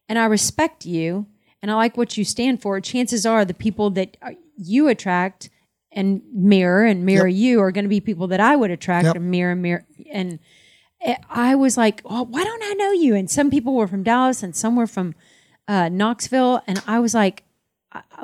and 0.08 0.18
I 0.18 0.24
respect 0.26 0.84
you 0.86 1.26
and 1.62 1.70
I 1.70 1.74
like 1.74 1.96
what 1.96 2.16
you 2.16 2.24
stand 2.24 2.60
for, 2.62 2.80
chances 2.80 3.24
are 3.26 3.44
the 3.44 3.54
people 3.54 3.90
that 3.90 4.16
you 4.56 4.88
attract 4.88 5.50
and 5.92 6.20
mirror 6.32 6.84
and 6.84 7.04
mirror 7.06 7.26
you 7.28 7.60
are 7.60 7.72
going 7.72 7.84
to 7.84 7.88
be 7.88 8.00
people 8.00 8.26
that 8.28 8.40
I 8.40 8.56
would 8.56 8.70
attract 8.70 9.06
Yep. 9.06 9.16
and 9.16 9.30
mirror, 9.30 9.52
and 9.52 9.62
mirror. 9.62 9.84
And 10.12 10.38
I 11.30 11.54
was 11.54 11.76
like, 11.76 12.02
oh, 12.04 12.24
why 12.24 12.42
don't 12.44 12.62
I 12.64 12.74
know 12.74 12.90
you? 12.92 13.14
And 13.14 13.30
some 13.30 13.50
people 13.50 13.74
were 13.74 13.86
from 13.86 14.02
Dallas 14.02 14.42
and 14.42 14.54
some 14.54 14.74
were 14.76 14.86
from 14.88 15.14
uh, 15.68 15.88
Knoxville. 15.88 16.60
And 16.66 16.82
I 16.86 16.98
was 16.98 17.14
like, 17.14 17.44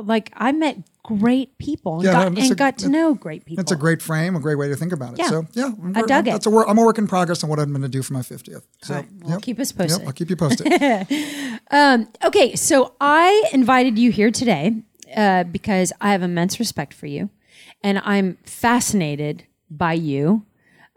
like 0.02 0.30
I 0.34 0.52
met 0.52 0.78
great 1.04 1.56
people 1.58 1.96
and, 1.96 2.04
Yeah, 2.04 2.12
got, 2.12 2.26
and 2.26 2.38
a- 2.38 2.54
got 2.54 2.78
to 2.78 2.88
know 2.88 3.14
great 3.14 3.44
people. 3.44 3.62
That's 3.62 3.70
a 3.72 3.76
great 3.76 4.02
frame, 4.02 4.34
a 4.34 4.40
great 4.40 4.56
way 4.56 4.68
to 4.68 4.74
think 4.76 4.92
about 4.92 5.12
it. 5.12 5.18
Yeah. 5.20 5.28
So 5.28 5.46
yeah, 5.52 5.66
I'm 5.66 5.96
I 5.96 6.02
dug 6.02 6.26
it. 6.26 6.32
That's 6.32 6.46
a 6.46 6.50
work. 6.50 6.66
I'm 6.68 6.78
a 6.78 6.82
work 6.82 6.98
in 6.98 7.06
progress 7.06 7.44
on 7.44 7.50
what 7.50 7.60
I'm 7.60 7.70
going 7.70 7.82
to 7.82 7.88
do 7.88 8.02
for 8.02 8.14
my 8.14 8.20
50th. 8.20 8.62
So 8.82 8.94
right. 8.94 9.06
Well, 9.20 9.30
yep. 9.32 9.42
keep 9.42 9.60
us 9.60 9.70
Yep, 9.70 9.78
posted. 9.78 10.06
I'll 10.06 10.12
keep 10.12 10.30
you 10.30 10.36
posted. 10.36 10.66
Okay, 12.24 12.56
so 12.56 12.94
I 13.00 13.48
invited 13.52 13.98
you 13.98 14.10
here 14.10 14.30
today 14.30 14.82
uh, 15.14 15.44
because 15.44 15.92
I 16.00 16.12
have 16.12 16.22
immense 16.22 16.58
respect 16.58 16.94
for 16.94 17.06
you, 17.06 17.30
and 17.82 18.00
I'm 18.04 18.38
fascinated 18.44 19.44
by 19.70 19.92
you. 19.94 20.46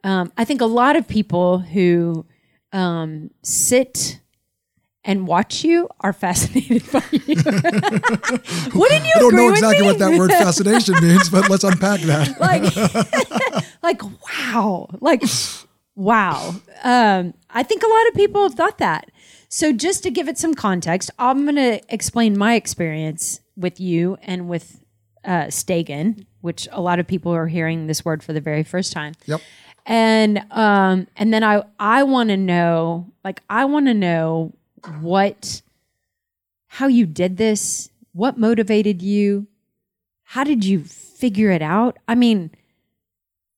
Um, 0.04 0.32
I 0.38 0.46
think 0.46 0.62
a 0.62 0.66
lot 0.66 0.96
of 0.96 1.08
people 1.08 1.60
who 1.60 2.26
um, 2.72 3.32
sit 3.44 4.20
and 5.08 5.26
watch 5.26 5.64
you 5.64 5.90
are 6.02 6.12
fascinated 6.12 6.84
by 6.92 7.02
you. 7.12 7.36
Wouldn't 8.76 9.06
you 9.06 9.14
I 9.16 9.20
don't 9.20 9.36
know 9.36 9.50
exactly 9.50 9.86
what 9.86 9.98
that 10.00 10.16
word 10.20 10.30
fascination 10.32 10.96
means, 11.02 11.30
but 11.30 11.50
let's 11.50 11.64
unpack 11.64 12.02
that. 12.02 12.40
like, 12.40 13.82
like 13.82 14.04
wow, 14.04 14.90
like 15.00 15.24
Wow. 15.96 16.54
Um, 16.84 17.34
I 17.50 17.64
think 17.64 17.82
a 17.82 17.88
lot 17.88 18.08
of 18.10 18.14
people 18.14 18.44
have 18.44 18.54
thought 18.54 18.78
that. 18.78 19.10
So, 19.50 19.72
just 19.74 20.04
to 20.04 20.12
give 20.12 20.28
it 20.28 20.38
some 20.38 20.54
context, 20.54 21.10
I'm 21.18 21.44
going 21.44 21.56
to 21.56 21.82
explain 21.92 22.38
my 22.38 22.54
experience 22.54 23.40
with 23.56 23.80
you 23.80 24.18
and 24.22 24.48
with 24.48 24.84
uh, 25.26 25.46
Stagen, 25.46 26.28
which 26.42 26.68
a 26.72 26.82
lot 26.82 27.00
of 27.00 27.08
people 27.08 27.34
are 27.34 27.48
hearing 27.48 27.88
this 27.88 28.06
word 28.06 28.22
for 28.22 28.34
the 28.34 28.42
very 28.42 28.62
first 28.62 28.94
time. 28.94 29.14
Yep. 29.26 29.42
And 29.88 30.46
um, 30.52 31.08
and 31.16 31.34
then 31.34 31.44
I 31.44 31.64
I 31.80 32.04
want 32.04 32.30
to 32.30 32.38
know, 32.38 33.12
like, 33.24 33.42
I 33.50 33.66
want 33.66 33.88
to 33.88 33.96
know 33.96 34.54
what, 35.00 35.62
how 36.68 36.88
you 36.88 37.06
did 37.06 37.38
this, 37.38 37.90
what 38.14 38.38
motivated 38.38 39.02
you, 39.02 39.48
how 40.24 40.44
did 40.44 40.66
you 40.66 40.84
figure 40.84 41.52
it 41.52 41.62
out? 41.62 41.98
I 42.08 42.16
mean, 42.16 42.52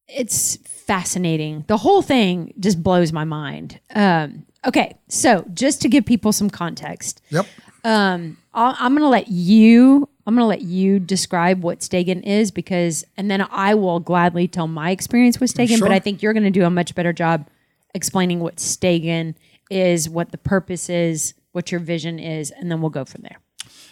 it's 0.08 0.58
fascinating. 0.58 1.64
The 1.68 1.78
whole 1.78 2.02
thing 2.02 2.54
just 2.60 2.82
blows 2.82 3.12
my 3.14 3.24
mind. 3.24 3.80
Um, 3.94 4.46
okay, 4.66 4.98
so 5.08 5.46
just 5.54 5.82
to 5.82 5.90
give 5.90 6.06
people 6.06 6.32
some 6.32 6.50
context, 6.50 7.22
Yep. 7.30 7.46
um, 7.84 8.38
I'll, 8.54 8.76
I'm 8.80 8.94
going 8.94 9.04
to 9.04 9.10
let 9.10 9.28
you. 9.28 10.08
I'm 10.26 10.36
going 10.36 10.44
to 10.44 10.48
let 10.48 10.62
you 10.62 11.00
describe 11.00 11.64
what 11.64 11.80
Stagen 11.80 12.22
is 12.24 12.52
because, 12.52 13.04
and 13.18 13.32
then 13.32 13.48
I 13.50 13.74
will 13.74 14.00
gladly 14.00 14.48
tell 14.48 14.68
my 14.68 14.92
experience 14.92 15.40
with 15.40 15.50
Stagen. 15.50 15.78
Sure. 15.78 15.88
But 15.88 15.94
I 15.94 16.00
think 16.00 16.22
you're 16.22 16.34
going 16.34 16.44
to 16.44 16.52
do 16.52 16.66
a 16.66 16.70
much 16.70 16.94
better 16.94 17.14
job 17.14 17.48
explaining 17.96 18.40
what 18.40 18.58
Stagen 18.58 19.34
is, 19.70 20.10
what 20.10 20.32
the 20.32 20.38
purpose 20.38 20.90
is, 20.90 21.34
what 21.52 21.72
your 21.72 21.80
vision 21.80 22.20
is, 22.20 22.52
and 22.52 22.72
then 22.72 22.82
we'll 22.82 22.90
go 22.90 23.06
from 23.06 23.22
there. 23.24 23.40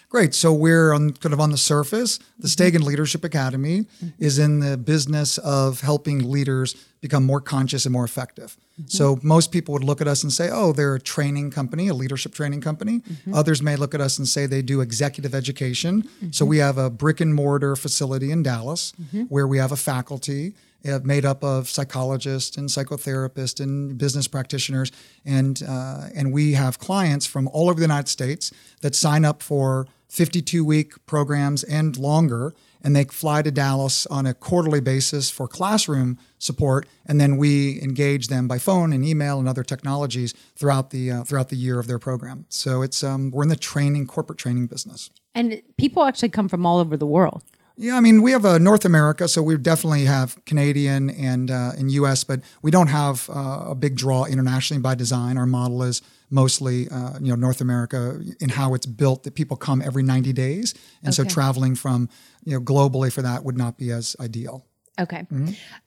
Great. 0.10 0.34
So 0.34 0.54
we're 0.54 0.94
on 0.94 1.12
kind 1.12 1.34
of 1.34 1.42
on 1.42 1.52
the 1.52 1.58
surface. 1.58 2.18
The 2.40 2.48
Stagen 2.48 2.82
Leadership 2.82 3.26
Academy 3.26 3.88
is 4.18 4.40
in 4.40 4.60
the 4.62 4.78
business 4.78 5.38
of 5.40 5.82
helping 5.82 6.32
leaders 6.32 6.76
become 7.02 7.26
more 7.26 7.42
conscious 7.42 7.86
and 7.86 7.92
more 7.92 8.06
effective. 8.06 8.56
So 8.86 9.20
most 9.22 9.52
people 9.52 9.74
would 9.74 9.84
look 9.84 10.00
at 10.00 10.08
us 10.08 10.24
and 10.24 10.32
say, 10.32 10.50
"Oh, 10.50 10.72
they're 10.72 10.96
a 10.96 11.00
training 11.00 11.52
company, 11.52 11.90
a 11.90 11.94
leadership 11.94 12.34
training 12.34 12.62
company." 12.62 13.02
Others 13.34 13.62
may 13.62 13.76
look 13.76 13.94
at 13.94 14.00
us 14.00 14.18
and 14.18 14.28
say 14.28 14.46
they 14.46 14.62
do 14.62 14.80
executive 14.80 15.36
education. 15.36 16.08
So 16.32 16.46
we 16.46 16.60
have 16.60 16.78
a 16.78 16.90
brick 16.90 17.20
and 17.20 17.36
mortar 17.36 17.76
facility 17.76 18.32
in 18.32 18.44
Dallas 18.44 18.94
where 19.28 19.48
we 19.48 19.58
have 19.58 19.74
a 19.74 19.78
faculty 19.78 20.56
made 21.04 21.26
up 21.26 21.44
of 21.44 21.70
psychologists 21.70 22.58
and 22.58 22.70
psychotherapists 22.70 23.60
and 23.60 23.98
business 23.98 24.28
practitioners, 24.28 24.92
and 25.26 25.64
uh, 25.68 26.10
and 26.16 26.34
we 26.34 26.54
have 26.54 26.80
clients 26.80 27.26
from 27.26 27.48
all 27.50 27.70
over 27.70 27.80
the 27.80 27.86
United 27.86 28.08
States 28.08 28.52
that 28.82 28.96
sign 28.96 29.26
up 29.26 29.44
for 29.44 29.88
52 30.10 30.64
week 30.64 30.94
programs 31.06 31.64
and 31.64 31.98
longer, 31.98 32.54
and 32.82 32.96
they 32.96 33.04
fly 33.04 33.42
to 33.42 33.52
Dallas 33.52 34.06
on 34.08 34.26
a 34.26 34.34
quarterly 34.34 34.80
basis 34.80 35.30
for 35.30 35.48
classroom 35.48 36.18
support, 36.40 36.88
and 37.06 37.20
then 37.20 37.38
we 37.38 37.82
engage 37.82 38.28
them 38.28 38.48
by 38.48 38.58
phone 38.58 38.94
and 38.94 39.04
email 39.04 39.40
and 39.40 39.50
other 39.50 39.64
technologies 39.64 40.34
throughout 40.56 40.92
the 40.92 41.12
uh, 41.12 41.24
throughout 41.24 41.50
the 41.50 41.58
year 41.58 41.80
of 41.80 41.88
their 41.88 42.00
program. 42.00 42.46
So 42.50 42.82
it's 42.82 43.04
um, 43.04 43.32
we're 43.32 43.44
in 43.44 43.50
the 43.50 43.56
training 43.56 44.08
corporate 44.08 44.40
training 44.40 44.68
business. 44.68 45.10
And 45.36 45.62
people 45.78 46.04
actually 46.04 46.30
come 46.30 46.48
from 46.48 46.66
all 46.66 46.80
over 46.80 46.98
the 46.98 47.06
world. 47.06 47.44
Yeah, 47.80 47.96
I 47.96 48.00
mean, 48.00 48.24
we 48.24 48.32
have 48.32 48.44
uh, 48.44 48.58
North 48.58 48.86
America, 48.86 49.28
so 49.28 49.44
we 49.44 49.56
definitely 49.56 50.06
have 50.06 50.44
Canadian 50.46 51.12
and 51.12 51.52
uh, 51.52 51.74
and 51.78 51.92
U.S., 51.92 52.24
but 52.24 52.42
we 52.64 52.72
don't 52.72 52.88
have 52.88 53.30
uh, 53.30 53.66
a 53.68 53.76
big 53.76 53.96
draw 53.96 54.26
internationally 54.26 54.82
by 54.82 54.96
design. 54.96 55.38
Our 55.38 55.46
model 55.46 55.84
is 55.84 56.02
mostly, 56.32 56.90
uh, 56.90 57.20
you 57.22 57.30
know, 57.30 57.36
North 57.36 57.62
America 57.62 58.20
in 58.40 58.50
how 58.50 58.74
it's 58.74 58.88
built. 58.88 59.24
That 59.24 59.36
people 59.36 59.58
come 59.58 59.84
every 59.84 60.02
90 60.02 60.34
days, 60.34 60.74
and 61.04 61.14
so 61.14 61.24
traveling 61.24 61.76
from 61.76 62.10
you 62.46 62.54
know 62.54 62.60
globally 62.60 63.14
for 63.14 63.22
that 63.22 63.44
would 63.44 63.58
not 63.58 63.78
be 63.78 63.92
as 63.92 64.16
ideal. 64.20 64.66
Okay. 65.00 65.28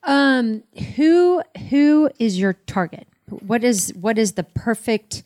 Um, 0.03 0.63
who 0.95 1.43
who 1.69 2.09
is 2.19 2.39
your 2.39 2.53
target? 2.53 3.05
What 3.27 3.65
is 3.65 3.93
what 3.99 4.17
is 4.17 4.33
the 4.33 4.43
perfect 4.43 5.23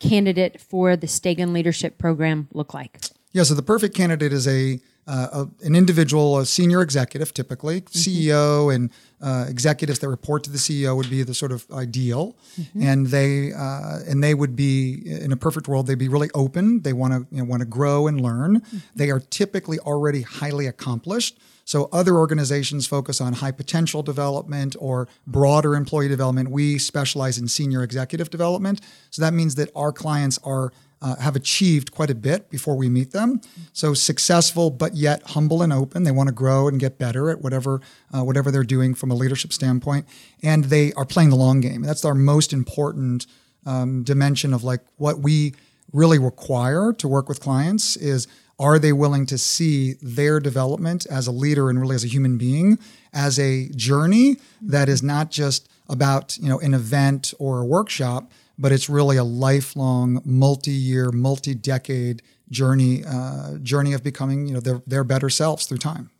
candidate 0.00 0.60
for 0.60 0.96
the 0.96 1.06
Stagen 1.06 1.52
Leadership 1.52 1.98
Program 1.98 2.48
look 2.52 2.74
like? 2.74 2.98
Yeah, 3.32 3.44
so 3.44 3.54
the 3.54 3.62
perfect 3.62 3.94
candidate 3.94 4.32
is 4.32 4.48
a, 4.48 4.80
uh, 5.10 5.44
a 5.44 5.66
an 5.66 5.74
individual, 5.74 6.38
a 6.38 6.46
senior 6.46 6.80
executive, 6.82 7.34
typically 7.34 7.80
CEO 7.82 8.72
and 8.72 8.90
uh, 9.20 9.44
executives 9.48 9.98
that 9.98 10.08
report 10.08 10.44
to 10.44 10.50
the 10.50 10.58
CEO 10.58 10.96
would 10.96 11.10
be 11.10 11.24
the 11.24 11.34
sort 11.34 11.50
of 11.50 11.66
ideal, 11.72 12.36
and 12.80 13.08
they 13.08 13.52
uh, 13.52 13.98
and 14.08 14.22
they 14.22 14.34
would 14.34 14.54
be 14.54 15.02
in 15.04 15.32
a 15.32 15.36
perfect 15.36 15.66
world. 15.66 15.88
They'd 15.88 15.98
be 15.98 16.08
really 16.08 16.30
open. 16.32 16.82
They 16.82 16.92
want 16.92 17.12
to 17.12 17.34
you 17.34 17.42
know, 17.42 17.44
want 17.44 17.60
to 17.60 17.66
grow 17.66 18.06
and 18.06 18.20
learn. 18.20 18.62
They 18.94 19.10
are 19.10 19.20
typically 19.20 19.78
already 19.80 20.22
highly 20.22 20.66
accomplished. 20.66 21.38
So 21.64 21.88
other 21.92 22.16
organizations 22.16 22.86
focus 22.86 23.20
on 23.20 23.34
high 23.34 23.52
potential 23.52 24.02
development 24.02 24.74
or 24.78 25.06
broader 25.26 25.76
employee 25.76 26.08
development. 26.08 26.50
We 26.50 26.78
specialize 26.78 27.38
in 27.38 27.46
senior 27.48 27.82
executive 27.82 28.28
development. 28.30 28.80
So 29.10 29.22
that 29.22 29.34
means 29.34 29.54
that 29.54 29.70
our 29.76 29.92
clients 29.92 30.38
are 30.42 30.72
uh, 31.02 31.16
have 31.16 31.36
achieved 31.36 31.92
quite 31.92 32.10
a 32.10 32.14
bit 32.14 32.50
before 32.50 32.76
we 32.76 32.88
meet 32.88 33.12
them. 33.12 33.40
So 33.72 33.94
successful, 33.94 34.70
but 34.70 34.94
yet 34.94 35.22
humble 35.30 35.62
and 35.62 35.72
open. 35.72 36.02
They 36.02 36.10
want 36.10 36.28
to 36.28 36.34
grow 36.34 36.68
and 36.68 36.78
get 36.78 36.98
better 36.98 37.30
at 37.30 37.40
whatever 37.40 37.80
uh, 38.14 38.22
whatever 38.24 38.50
they're 38.50 38.64
doing 38.64 38.94
from 38.94 39.10
a 39.10 39.14
leadership 39.14 39.52
standpoint, 39.52 40.06
and 40.42 40.64
they 40.64 40.92
are 40.94 41.06
playing 41.06 41.30
the 41.30 41.36
long 41.36 41.60
game. 41.60 41.82
That's 41.82 42.04
our 42.04 42.14
most 42.14 42.52
important 42.52 43.26
um, 43.66 44.02
dimension 44.02 44.52
of 44.52 44.62
like 44.64 44.80
what 44.96 45.20
we 45.20 45.54
really 45.92 46.18
require 46.18 46.92
to 46.92 47.08
work 47.08 47.28
with 47.28 47.40
clients 47.40 47.96
is 47.96 48.28
are 48.58 48.78
they 48.78 48.92
willing 48.92 49.24
to 49.26 49.38
see 49.38 49.94
their 50.02 50.38
development 50.38 51.06
as 51.06 51.26
a 51.26 51.32
leader 51.32 51.70
and 51.70 51.80
really 51.80 51.94
as 51.94 52.04
a 52.04 52.08
human 52.08 52.36
being 52.36 52.78
as 53.12 53.38
a 53.38 53.68
journey 53.70 54.36
that 54.60 54.88
is 54.88 55.02
not 55.02 55.30
just 55.30 55.68
about 55.88 56.38
you 56.38 56.48
know 56.48 56.60
an 56.60 56.74
event 56.74 57.34
or 57.38 57.60
a 57.60 57.64
workshop 57.64 58.30
but 58.60 58.72
it's 58.72 58.88
really 58.88 59.16
a 59.16 59.24
lifelong 59.24 60.20
multi-year 60.24 61.10
multi-decade 61.10 62.22
journey 62.50 63.04
uh, 63.04 63.58
journey 63.58 63.92
of 63.92 64.02
becoming 64.04 64.46
you 64.46 64.54
know 64.54 64.60
their, 64.60 64.82
their 64.86 65.04
better 65.04 65.30
selves 65.30 65.66
through 65.66 65.78
time 65.78 66.10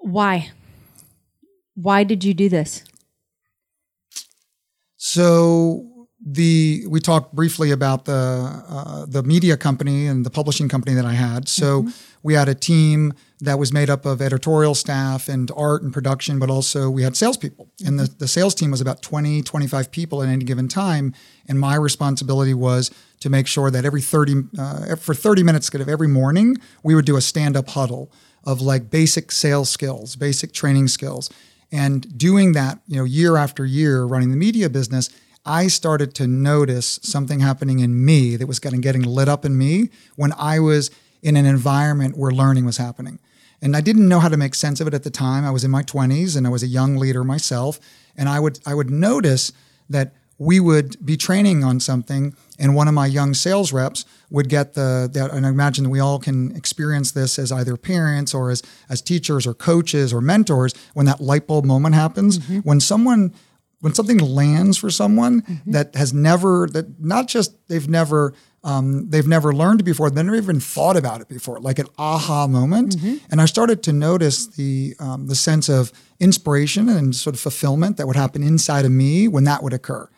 Why? 0.00 0.50
Why 1.74 2.04
did 2.04 2.24
you 2.24 2.34
do 2.34 2.48
this? 2.48 2.84
So 4.96 6.08
the 6.24 6.84
we 6.88 7.00
talked 7.00 7.34
briefly 7.34 7.70
about 7.70 8.04
the 8.04 8.12
uh, 8.68 9.06
the 9.06 9.22
media 9.22 9.56
company 9.56 10.06
and 10.06 10.24
the 10.24 10.30
publishing 10.30 10.68
company 10.68 10.94
that 10.94 11.04
I 11.04 11.12
had. 11.12 11.48
So 11.48 11.88
we 12.22 12.34
had 12.34 12.48
a 12.48 12.54
team 12.54 13.12
that 13.40 13.58
was 13.58 13.72
made 13.72 13.88
up 13.88 14.04
of 14.04 14.20
editorial 14.20 14.74
staff 14.74 15.28
and 15.28 15.50
art 15.56 15.82
and 15.82 15.92
production, 15.92 16.38
but 16.38 16.50
also 16.50 16.90
we 16.90 17.02
had 17.02 17.16
salespeople. 17.16 17.68
And 17.84 17.98
the, 17.98 18.04
the 18.18 18.28
sales 18.28 18.54
team 18.54 18.70
was 18.70 18.80
about 18.80 19.00
20, 19.02 19.42
25 19.42 19.90
people 19.90 20.22
at 20.22 20.28
any 20.28 20.44
given 20.44 20.68
time. 20.68 21.14
And 21.48 21.58
my 21.58 21.74
responsibility 21.74 22.52
was 22.52 22.90
to 23.20 23.30
make 23.30 23.46
sure 23.46 23.70
that 23.70 23.84
every 23.84 24.02
30, 24.02 24.42
uh, 24.58 24.96
for 24.96 25.14
30 25.14 25.42
minutes 25.42 25.70
kind 25.70 25.80
of 25.80 25.88
every 25.88 26.08
morning, 26.08 26.56
we 26.82 26.94
would 26.94 27.06
do 27.06 27.16
a 27.16 27.20
stand 27.22 27.56
up 27.56 27.70
huddle 27.70 28.12
of 28.44 28.60
like 28.60 28.90
basic 28.90 29.32
sales 29.32 29.70
skills, 29.70 30.16
basic 30.16 30.52
training 30.52 30.88
skills. 30.88 31.30
And 31.72 32.18
doing 32.18 32.52
that, 32.52 32.80
you 32.88 32.96
know, 32.96 33.04
year 33.04 33.36
after 33.36 33.64
year, 33.64 34.04
running 34.04 34.30
the 34.30 34.36
media 34.36 34.68
business, 34.68 35.08
I 35.46 35.68
started 35.68 36.14
to 36.16 36.26
notice 36.26 37.00
something 37.02 37.40
happening 37.40 37.78
in 37.78 38.04
me 38.04 38.36
that 38.36 38.46
was 38.46 38.58
getting 38.58 38.80
getting 38.80 39.02
lit 39.02 39.28
up 39.28 39.44
in 39.44 39.56
me 39.56 39.88
when 40.16 40.32
I 40.36 40.60
was 40.60 40.90
in 41.22 41.36
an 41.36 41.46
environment 41.46 42.16
where 42.16 42.30
learning 42.30 42.64
was 42.64 42.76
happening. 42.76 43.18
And 43.62 43.76
I 43.76 43.80
didn't 43.80 44.08
know 44.08 44.20
how 44.20 44.28
to 44.28 44.36
make 44.36 44.54
sense 44.54 44.80
of 44.80 44.86
it 44.86 44.94
at 44.94 45.02
the 45.02 45.10
time. 45.10 45.44
I 45.44 45.50
was 45.50 45.64
in 45.64 45.70
my 45.70 45.82
20s 45.82 46.36
and 46.36 46.46
I 46.46 46.50
was 46.50 46.62
a 46.62 46.66
young 46.66 46.96
leader 46.96 47.24
myself, 47.24 47.78
and 48.16 48.28
I 48.28 48.40
would 48.40 48.58
I 48.66 48.74
would 48.74 48.90
notice 48.90 49.52
that 49.90 50.14
we 50.40 50.58
would 50.58 51.04
be 51.04 51.18
training 51.18 51.62
on 51.62 51.78
something 51.78 52.34
and 52.58 52.74
one 52.74 52.88
of 52.88 52.94
my 52.94 53.06
young 53.06 53.34
sales 53.34 53.74
reps 53.74 54.06
would 54.30 54.48
get 54.48 54.72
the 54.72 55.08
that 55.12 55.30
and 55.32 55.44
I 55.44 55.50
imagine 55.50 55.84
that 55.84 55.90
we 55.90 56.00
all 56.00 56.18
can 56.18 56.56
experience 56.56 57.12
this 57.12 57.38
as 57.38 57.52
either 57.52 57.76
parents 57.76 58.32
or 58.32 58.50
as 58.50 58.62
as 58.88 59.02
teachers 59.02 59.46
or 59.46 59.52
coaches 59.52 60.14
or 60.14 60.22
mentors 60.22 60.72
when 60.94 61.04
that 61.04 61.20
light 61.20 61.46
bulb 61.46 61.66
moment 61.66 61.94
happens 61.94 62.38
mm-hmm. 62.38 62.60
when 62.60 62.80
someone 62.80 63.34
when 63.80 63.94
something 63.94 64.18
lands 64.18 64.76
for 64.78 64.90
someone 64.90 65.62
that 65.66 65.94
has 65.94 66.12
never 66.12 66.68
that 66.72 67.00
not 67.00 67.28
just 67.28 67.54
they've 67.68 67.88
never 67.88 68.34
um, 68.62 69.08
they've 69.08 69.26
never 69.26 69.54
learned 69.54 69.80
it 69.80 69.84
before 69.84 70.10
they've 70.10 70.24
never 70.24 70.36
even 70.36 70.60
thought 70.60 70.96
about 70.96 71.20
it 71.22 71.28
before 71.28 71.58
like 71.60 71.78
an 71.78 71.86
aha 71.98 72.46
moment. 72.46 72.96
And 73.30 73.40
i 73.40 73.46
started 73.46 73.82
to 73.84 73.92
notice 73.92 74.46
the 74.46 74.94
um, 74.98 75.26
the 75.28 75.34
sense 75.34 75.68
of 75.68 75.92
inspiration 76.18 76.88
and 76.88 77.14
sort 77.16 77.34
of 77.34 77.40
fulfillment 77.40 77.96
that 77.96 78.06
would 78.06 78.16
happen 78.16 78.42
inside 78.42 78.84
of 78.84 78.90
me 78.90 79.28
when 79.28 79.44
that 79.44 79.62
would 79.62 79.72
occur. 79.72 80.08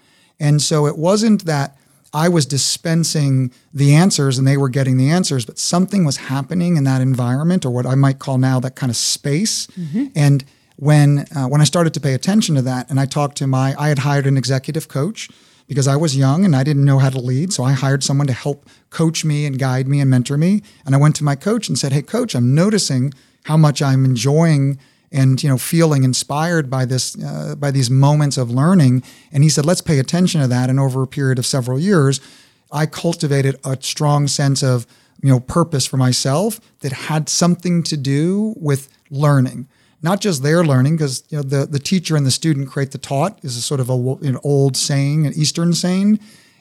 And 0.40 0.61
so 0.61 0.87
it 0.87 0.99
wasn't 0.99 1.45
that 1.45 1.76
I 2.14 2.28
was 2.28 2.45
dispensing 2.45 3.52
the 3.73 3.95
answers 3.95 4.38
and 4.38 4.47
they 4.47 4.57
were 4.57 4.69
getting 4.69 4.97
the 4.99 5.09
answers, 5.09 5.47
but 5.47 5.59
something 5.59 6.04
was 6.04 6.16
happening 6.16 6.76
in 6.76 6.85
that 6.85 7.00
environment 7.00 7.64
or 7.64 7.71
what 7.71 7.87
I 7.87 7.95
might 7.95 8.19
call 8.19 8.37
now 8.38 8.61
that 8.61 8.75
kind 8.75 8.90
of 8.90 8.97
space. 8.97 9.66
And 10.14 10.45
when 10.76 11.26
uh, 11.35 11.47
when 11.47 11.61
I 11.61 11.64
started 11.64 11.95
to 11.95 12.00
pay 12.00 12.14
attention 12.14 12.55
to 12.55 12.62
that, 12.62 12.91
and 12.91 12.99
I 12.99 13.07
talked 13.07 13.37
to 13.38 13.47
my, 13.47 13.75
I 13.79 13.88
had 13.88 14.00
hired 14.00 14.26
an 14.26 14.37
executive 14.37 14.88
coach 14.88 15.29
because 15.69 15.88
I 15.88 15.97
was 15.97 16.17
young 16.17 16.45
and 16.45 16.57
I 16.57 16.64
didn't 16.64 16.85
know 16.85 16.99
how 16.99 17.11
to 17.11 17.21
lead, 17.21 17.52
so 17.52 17.64
I 17.64 17.73
hired 17.73 18.02
someone 18.02 18.26
to 18.26 18.33
help 18.33 18.69
coach 18.91 19.25
me 19.25 19.47
and 19.47 19.59
guide 19.59 19.88
me 19.88 20.00
and 20.00 20.11
mentor 20.11 20.37
me. 20.37 20.62
And 20.85 20.95
I 20.95 20.99
went 20.99 21.17
to 21.17 21.25
my 21.25 21.37
coach 21.37 21.69
and 21.69 21.79
said, 21.79 21.93
"Hey, 21.93 22.02
coach, 22.02 22.35
I'm 22.35 22.55
noticing 22.55 23.12
how 23.45 23.57
much 23.57 23.83
I'm 23.83 24.05
enjoying." 24.05 24.79
and 25.14 25.43
you 25.43 25.49
know 25.49 25.59
feeling 25.59 26.05
inspired 26.05 26.71
by 26.71 26.87
this 26.87 27.23
uh, 27.23 27.55
by 27.55 27.71
these 27.71 27.91
moments 27.91 28.38
of 28.38 28.50
learning. 28.50 29.02
And 29.31 29.45
he 29.45 29.50
said, 29.50 29.67
let's 29.67 29.83
pay 29.83 29.99
attention 29.99 30.41
to 30.41 30.49
that. 30.49 30.71
And 30.71 30.81
over 30.81 31.02
a 31.02 31.07
period 31.07 31.38
of 31.38 31.45
several 31.45 31.79
years, 31.79 32.19
I 32.73 32.87
cultivated 32.87 33.57
a 33.62 33.76
strong 33.81 34.26
sense 34.26 34.62
of 34.62 34.87
you 35.23 35.31
know 35.31 35.41
purpose 35.41 35.87
for 35.87 35.99
myself 35.99 36.61
that 36.81 36.93
had 36.93 37.29
something 37.29 37.83
to 37.85 37.97
do 37.97 38.55
with 38.57 38.88
learning 39.11 39.69
not 40.02 40.21
just 40.21 40.42
their 40.42 40.64
learning, 40.64 40.97
because 40.97 41.25
you 41.30 41.38
know 41.38 41.42
the, 41.42 41.66
the 41.66 41.78
teacher 41.78 42.16
and 42.16 42.26
the 42.26 42.30
student 42.30 42.68
create 42.68 42.90
the 42.90 42.99
taught 42.99 43.38
is 43.44 43.56
a 43.56 43.62
sort 43.62 43.80
of 43.80 43.88
a, 43.88 43.94
an 44.26 44.38
old 44.42 44.76
saying, 44.76 45.26
an 45.26 45.32
Eastern 45.35 45.73
saying, 45.73 46.18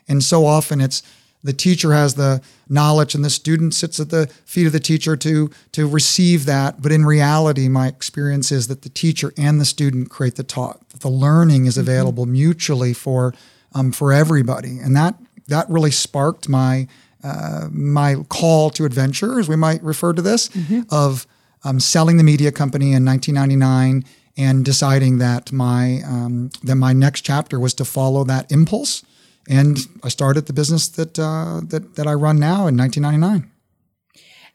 and 0.08 0.24
so 0.24 0.46
often 0.46 0.80
it's 0.80 1.02
the 1.44 1.54
teacher 1.54 1.92
has 1.92 2.14
the 2.16 2.42
knowledge 2.70 3.16
and 3.16 3.26
the 3.26 3.30
student 3.30 3.74
sits 3.74 4.00
at 4.00 4.10
the 4.10 4.28
feet 4.46 4.68
of 4.68 4.74
the 4.74 4.80
teacher 4.80 5.16
to 5.18 5.50
to 5.72 5.88
receive 5.88 6.46
that. 6.46 6.82
But 6.82 6.92
in 6.92 7.06
reality, 7.06 7.68
my 7.68 7.88
experience 7.88 8.52
is 8.52 8.68
that 8.68 8.84
the 8.84 8.90
teacher 8.90 9.34
and 9.38 9.60
the 9.60 9.66
student 9.66 10.10
create 10.10 10.36
the 10.36 10.44
taught. 10.44 10.88
That 10.90 11.02
the 11.02 11.10
learning 11.10 11.66
is 11.66 11.78
available 11.78 12.26
mm-hmm. 12.26 12.34
mutually 12.34 12.94
for 12.94 13.34
um, 13.74 13.92
for 13.92 14.14
everybody, 14.14 14.80
and 14.80 14.96
that 14.96 15.16
that 15.48 15.70
really 15.70 15.92
sparked 15.92 16.48
my 16.48 16.88
uh, 17.24 17.70
my 17.72 18.16
call 18.30 18.70
to 18.72 18.86
adventure, 18.86 19.40
as 19.40 19.48
we 19.48 19.56
might 19.56 19.82
refer 19.84 20.14
to 20.14 20.22
this, 20.22 20.50
mm-hmm. 20.50 20.82
of 20.90 21.28
um, 21.64 21.80
selling 21.80 22.18
the 22.18 22.24
media 22.24 22.52
company 22.52 22.94
in 22.94 23.06
1999 23.06 24.06
and 24.38 24.66
deciding 24.66 25.18
that 25.20 25.52
my 25.52 26.02
um, 26.06 26.50
that 26.64 26.76
my 26.76 26.94
next 26.94 27.22
chapter 27.22 27.60
was 27.60 27.74
to 27.76 27.86
follow 27.86 28.24
that 28.24 28.52
impulse. 28.52 29.04
And 29.50 29.78
I 30.04 30.10
started 30.10 30.46
the 30.46 30.54
business 30.54 30.88
that 30.90 31.20
uh, 31.20 31.62
that 31.66 31.96
that 31.96 32.08
I 32.08 32.14
run 32.14 32.40
now 32.40 32.68
in 32.68 32.78
1999. 32.78 33.52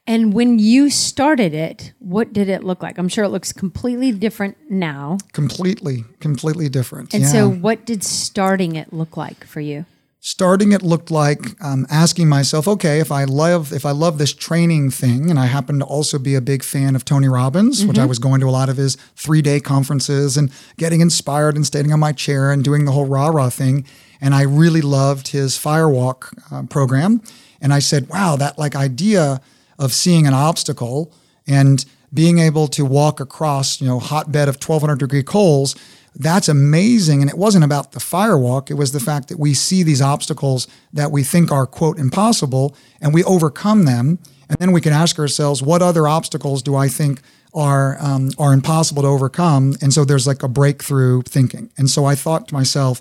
And 0.08 0.32
when 0.32 0.60
you 0.60 0.88
started 0.88 1.52
it, 1.52 1.92
what 1.98 2.32
did 2.32 2.48
it 2.48 2.62
look 2.62 2.80
like? 2.80 2.96
I'm 2.96 3.08
sure 3.08 3.24
it 3.24 3.30
looks 3.30 3.52
completely 3.52 4.12
different 4.12 4.56
now. 4.70 5.18
Completely, 5.32 6.04
completely 6.20 6.68
different. 6.68 7.12
And 7.12 7.24
yeah. 7.24 7.28
so, 7.28 7.48
what 7.48 7.84
did 7.84 8.04
starting 8.04 8.76
it 8.76 8.92
look 8.92 9.16
like 9.16 9.44
for 9.44 9.60
you? 9.60 9.84
Starting 10.26 10.72
it 10.72 10.82
looked 10.82 11.12
like 11.12 11.54
um, 11.62 11.86
asking 11.88 12.28
myself 12.28 12.66
okay 12.66 12.98
if 12.98 13.12
i 13.12 13.22
love 13.22 13.72
if 13.72 13.86
i 13.86 13.92
love 13.92 14.18
this 14.18 14.34
training 14.34 14.90
thing 14.90 15.30
and 15.30 15.38
i 15.38 15.46
happen 15.46 15.78
to 15.78 15.84
also 15.84 16.18
be 16.18 16.34
a 16.34 16.40
big 16.40 16.64
fan 16.64 16.96
of 16.96 17.04
tony 17.04 17.28
robbins 17.28 17.78
mm-hmm. 17.78 17.88
which 17.88 17.96
i 17.96 18.00
mm-hmm. 18.00 18.08
was 18.08 18.18
going 18.18 18.40
to 18.40 18.48
a 18.48 18.50
lot 18.50 18.68
of 18.68 18.76
his 18.76 18.96
three 19.14 19.40
day 19.40 19.60
conferences 19.60 20.36
and 20.36 20.50
getting 20.78 21.00
inspired 21.00 21.54
and 21.54 21.64
standing 21.64 21.92
on 21.92 22.00
my 22.00 22.10
chair 22.10 22.50
and 22.50 22.64
doing 22.64 22.86
the 22.86 22.90
whole 22.90 23.06
rah 23.06 23.28
rah 23.28 23.48
thing 23.48 23.86
and 24.20 24.34
i 24.34 24.42
really 24.42 24.80
loved 24.80 25.28
his 25.28 25.54
firewalk 25.56 26.36
uh, 26.50 26.64
program 26.64 27.22
and 27.60 27.72
i 27.72 27.78
said 27.78 28.08
wow 28.08 28.34
that 28.34 28.58
like 28.58 28.74
idea 28.74 29.40
of 29.78 29.92
seeing 29.92 30.26
an 30.26 30.34
obstacle 30.34 31.14
and 31.46 31.84
being 32.12 32.40
able 32.40 32.66
to 32.66 32.84
walk 32.84 33.20
across 33.20 33.80
you 33.80 33.86
know 33.86 34.00
hotbed 34.00 34.48
of 34.48 34.56
1200 34.56 34.98
degree 34.98 35.22
coals 35.22 35.76
that's 36.18 36.48
amazing. 36.48 37.20
And 37.20 37.30
it 37.30 37.36
wasn't 37.36 37.64
about 37.64 37.92
the 37.92 38.00
firewalk, 38.00 38.70
it 38.70 38.74
was 38.74 38.92
the 38.92 39.00
fact 39.00 39.28
that 39.28 39.38
we 39.38 39.54
see 39.54 39.82
these 39.82 40.02
obstacles 40.02 40.66
that 40.92 41.12
we 41.12 41.22
think 41.22 41.52
are, 41.52 41.66
quote, 41.66 41.98
impossible, 41.98 42.74
and 43.00 43.12
we 43.12 43.22
overcome 43.24 43.84
them. 43.84 44.18
And 44.48 44.58
then 44.58 44.72
we 44.72 44.80
can 44.80 44.92
ask 44.92 45.18
ourselves, 45.18 45.62
what 45.62 45.82
other 45.82 46.06
obstacles 46.06 46.62
do 46.62 46.76
I 46.76 46.88
think 46.88 47.20
are, 47.52 47.96
um, 48.00 48.30
are 48.38 48.52
impossible 48.52 49.02
to 49.02 49.08
overcome? 49.08 49.74
And 49.82 49.92
so 49.92 50.04
there's 50.04 50.26
like 50.26 50.42
a 50.42 50.48
breakthrough 50.48 51.22
thinking. 51.22 51.70
And 51.76 51.90
so 51.90 52.04
I 52.04 52.14
thought 52.14 52.48
to 52.48 52.54
myself, 52.54 53.00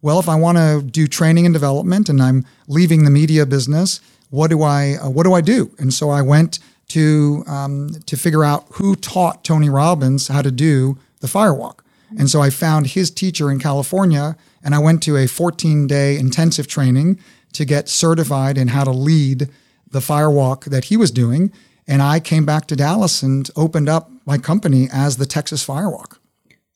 well, 0.00 0.18
if 0.18 0.28
I 0.28 0.36
want 0.36 0.58
to 0.58 0.82
do 0.82 1.06
training 1.06 1.44
and 1.44 1.52
development 1.52 2.08
and 2.08 2.22
I'm 2.22 2.44
leaving 2.68 3.04
the 3.04 3.10
media 3.10 3.44
business, 3.44 4.00
what 4.30 4.48
do 4.48 4.62
I, 4.62 4.94
uh, 5.02 5.10
what 5.10 5.24
do 5.24 5.34
I 5.34 5.40
do? 5.40 5.70
And 5.78 5.92
so 5.92 6.10
I 6.10 6.22
went 6.22 6.58
to, 6.88 7.44
um, 7.46 7.90
to 8.06 8.16
figure 8.16 8.44
out 8.44 8.64
who 8.72 8.94
taught 8.94 9.44
Tony 9.44 9.68
Robbins 9.68 10.28
how 10.28 10.42
to 10.42 10.50
do 10.50 10.96
the 11.20 11.26
firewalk. 11.26 11.80
And 12.16 12.30
so 12.30 12.40
I 12.40 12.50
found 12.50 12.88
his 12.88 13.10
teacher 13.10 13.50
in 13.50 13.58
California 13.58 14.36
and 14.62 14.74
I 14.74 14.78
went 14.78 15.02
to 15.04 15.16
a 15.16 15.26
14 15.26 15.86
day 15.86 16.18
intensive 16.18 16.66
training 16.66 17.18
to 17.52 17.64
get 17.64 17.88
certified 17.88 18.56
in 18.56 18.68
how 18.68 18.84
to 18.84 18.90
lead 18.90 19.48
the 19.90 20.00
firewalk 20.00 20.64
that 20.64 20.84
he 20.84 20.96
was 20.96 21.10
doing. 21.10 21.52
And 21.86 22.02
I 22.02 22.20
came 22.20 22.44
back 22.44 22.66
to 22.66 22.76
Dallas 22.76 23.22
and 23.22 23.48
opened 23.56 23.88
up 23.88 24.10
my 24.26 24.38
company 24.38 24.88
as 24.92 25.16
the 25.16 25.26
Texas 25.26 25.66
Firewalk. 25.66 26.18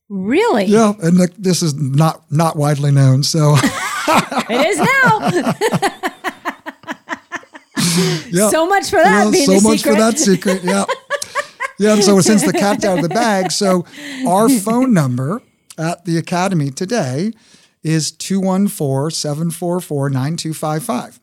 Really? 0.09 0.65
Yeah, 0.65 0.93
and 1.03 1.19
this 1.39 1.63
is 1.63 1.75
not 1.75 2.31
not 2.31 2.57
widely 2.57 2.91
known. 2.91 3.23
So 3.23 3.55
it 3.59 4.67
is 4.67 4.79
now. 4.79 6.01
yeah. 8.31 8.49
So 8.51 8.67
much 8.67 8.91
for 8.91 8.97
that. 8.97 9.33
Yeah, 9.33 9.45
so 9.45 9.61
much 9.61 9.79
secret. 9.81 9.93
for 9.93 9.99
that 9.99 10.19
secret. 10.19 10.65
Yeah. 10.65 10.85
Yeah, 11.83 12.01
so 12.01 12.21
since 12.21 12.45
the 12.45 12.53
cat's 12.53 12.85
out 12.85 12.99
of 12.99 13.03
the 13.03 13.09
bag, 13.15 13.51
so 13.51 13.85
our 14.27 14.49
phone 14.49 14.95
number 14.95 15.43
at 15.77 16.05
the 16.05 16.17
Academy 16.17 16.71
today 16.71 17.33
is 17.83 18.13
214 18.13 19.11
744 19.11 20.09
9255. 20.09 21.19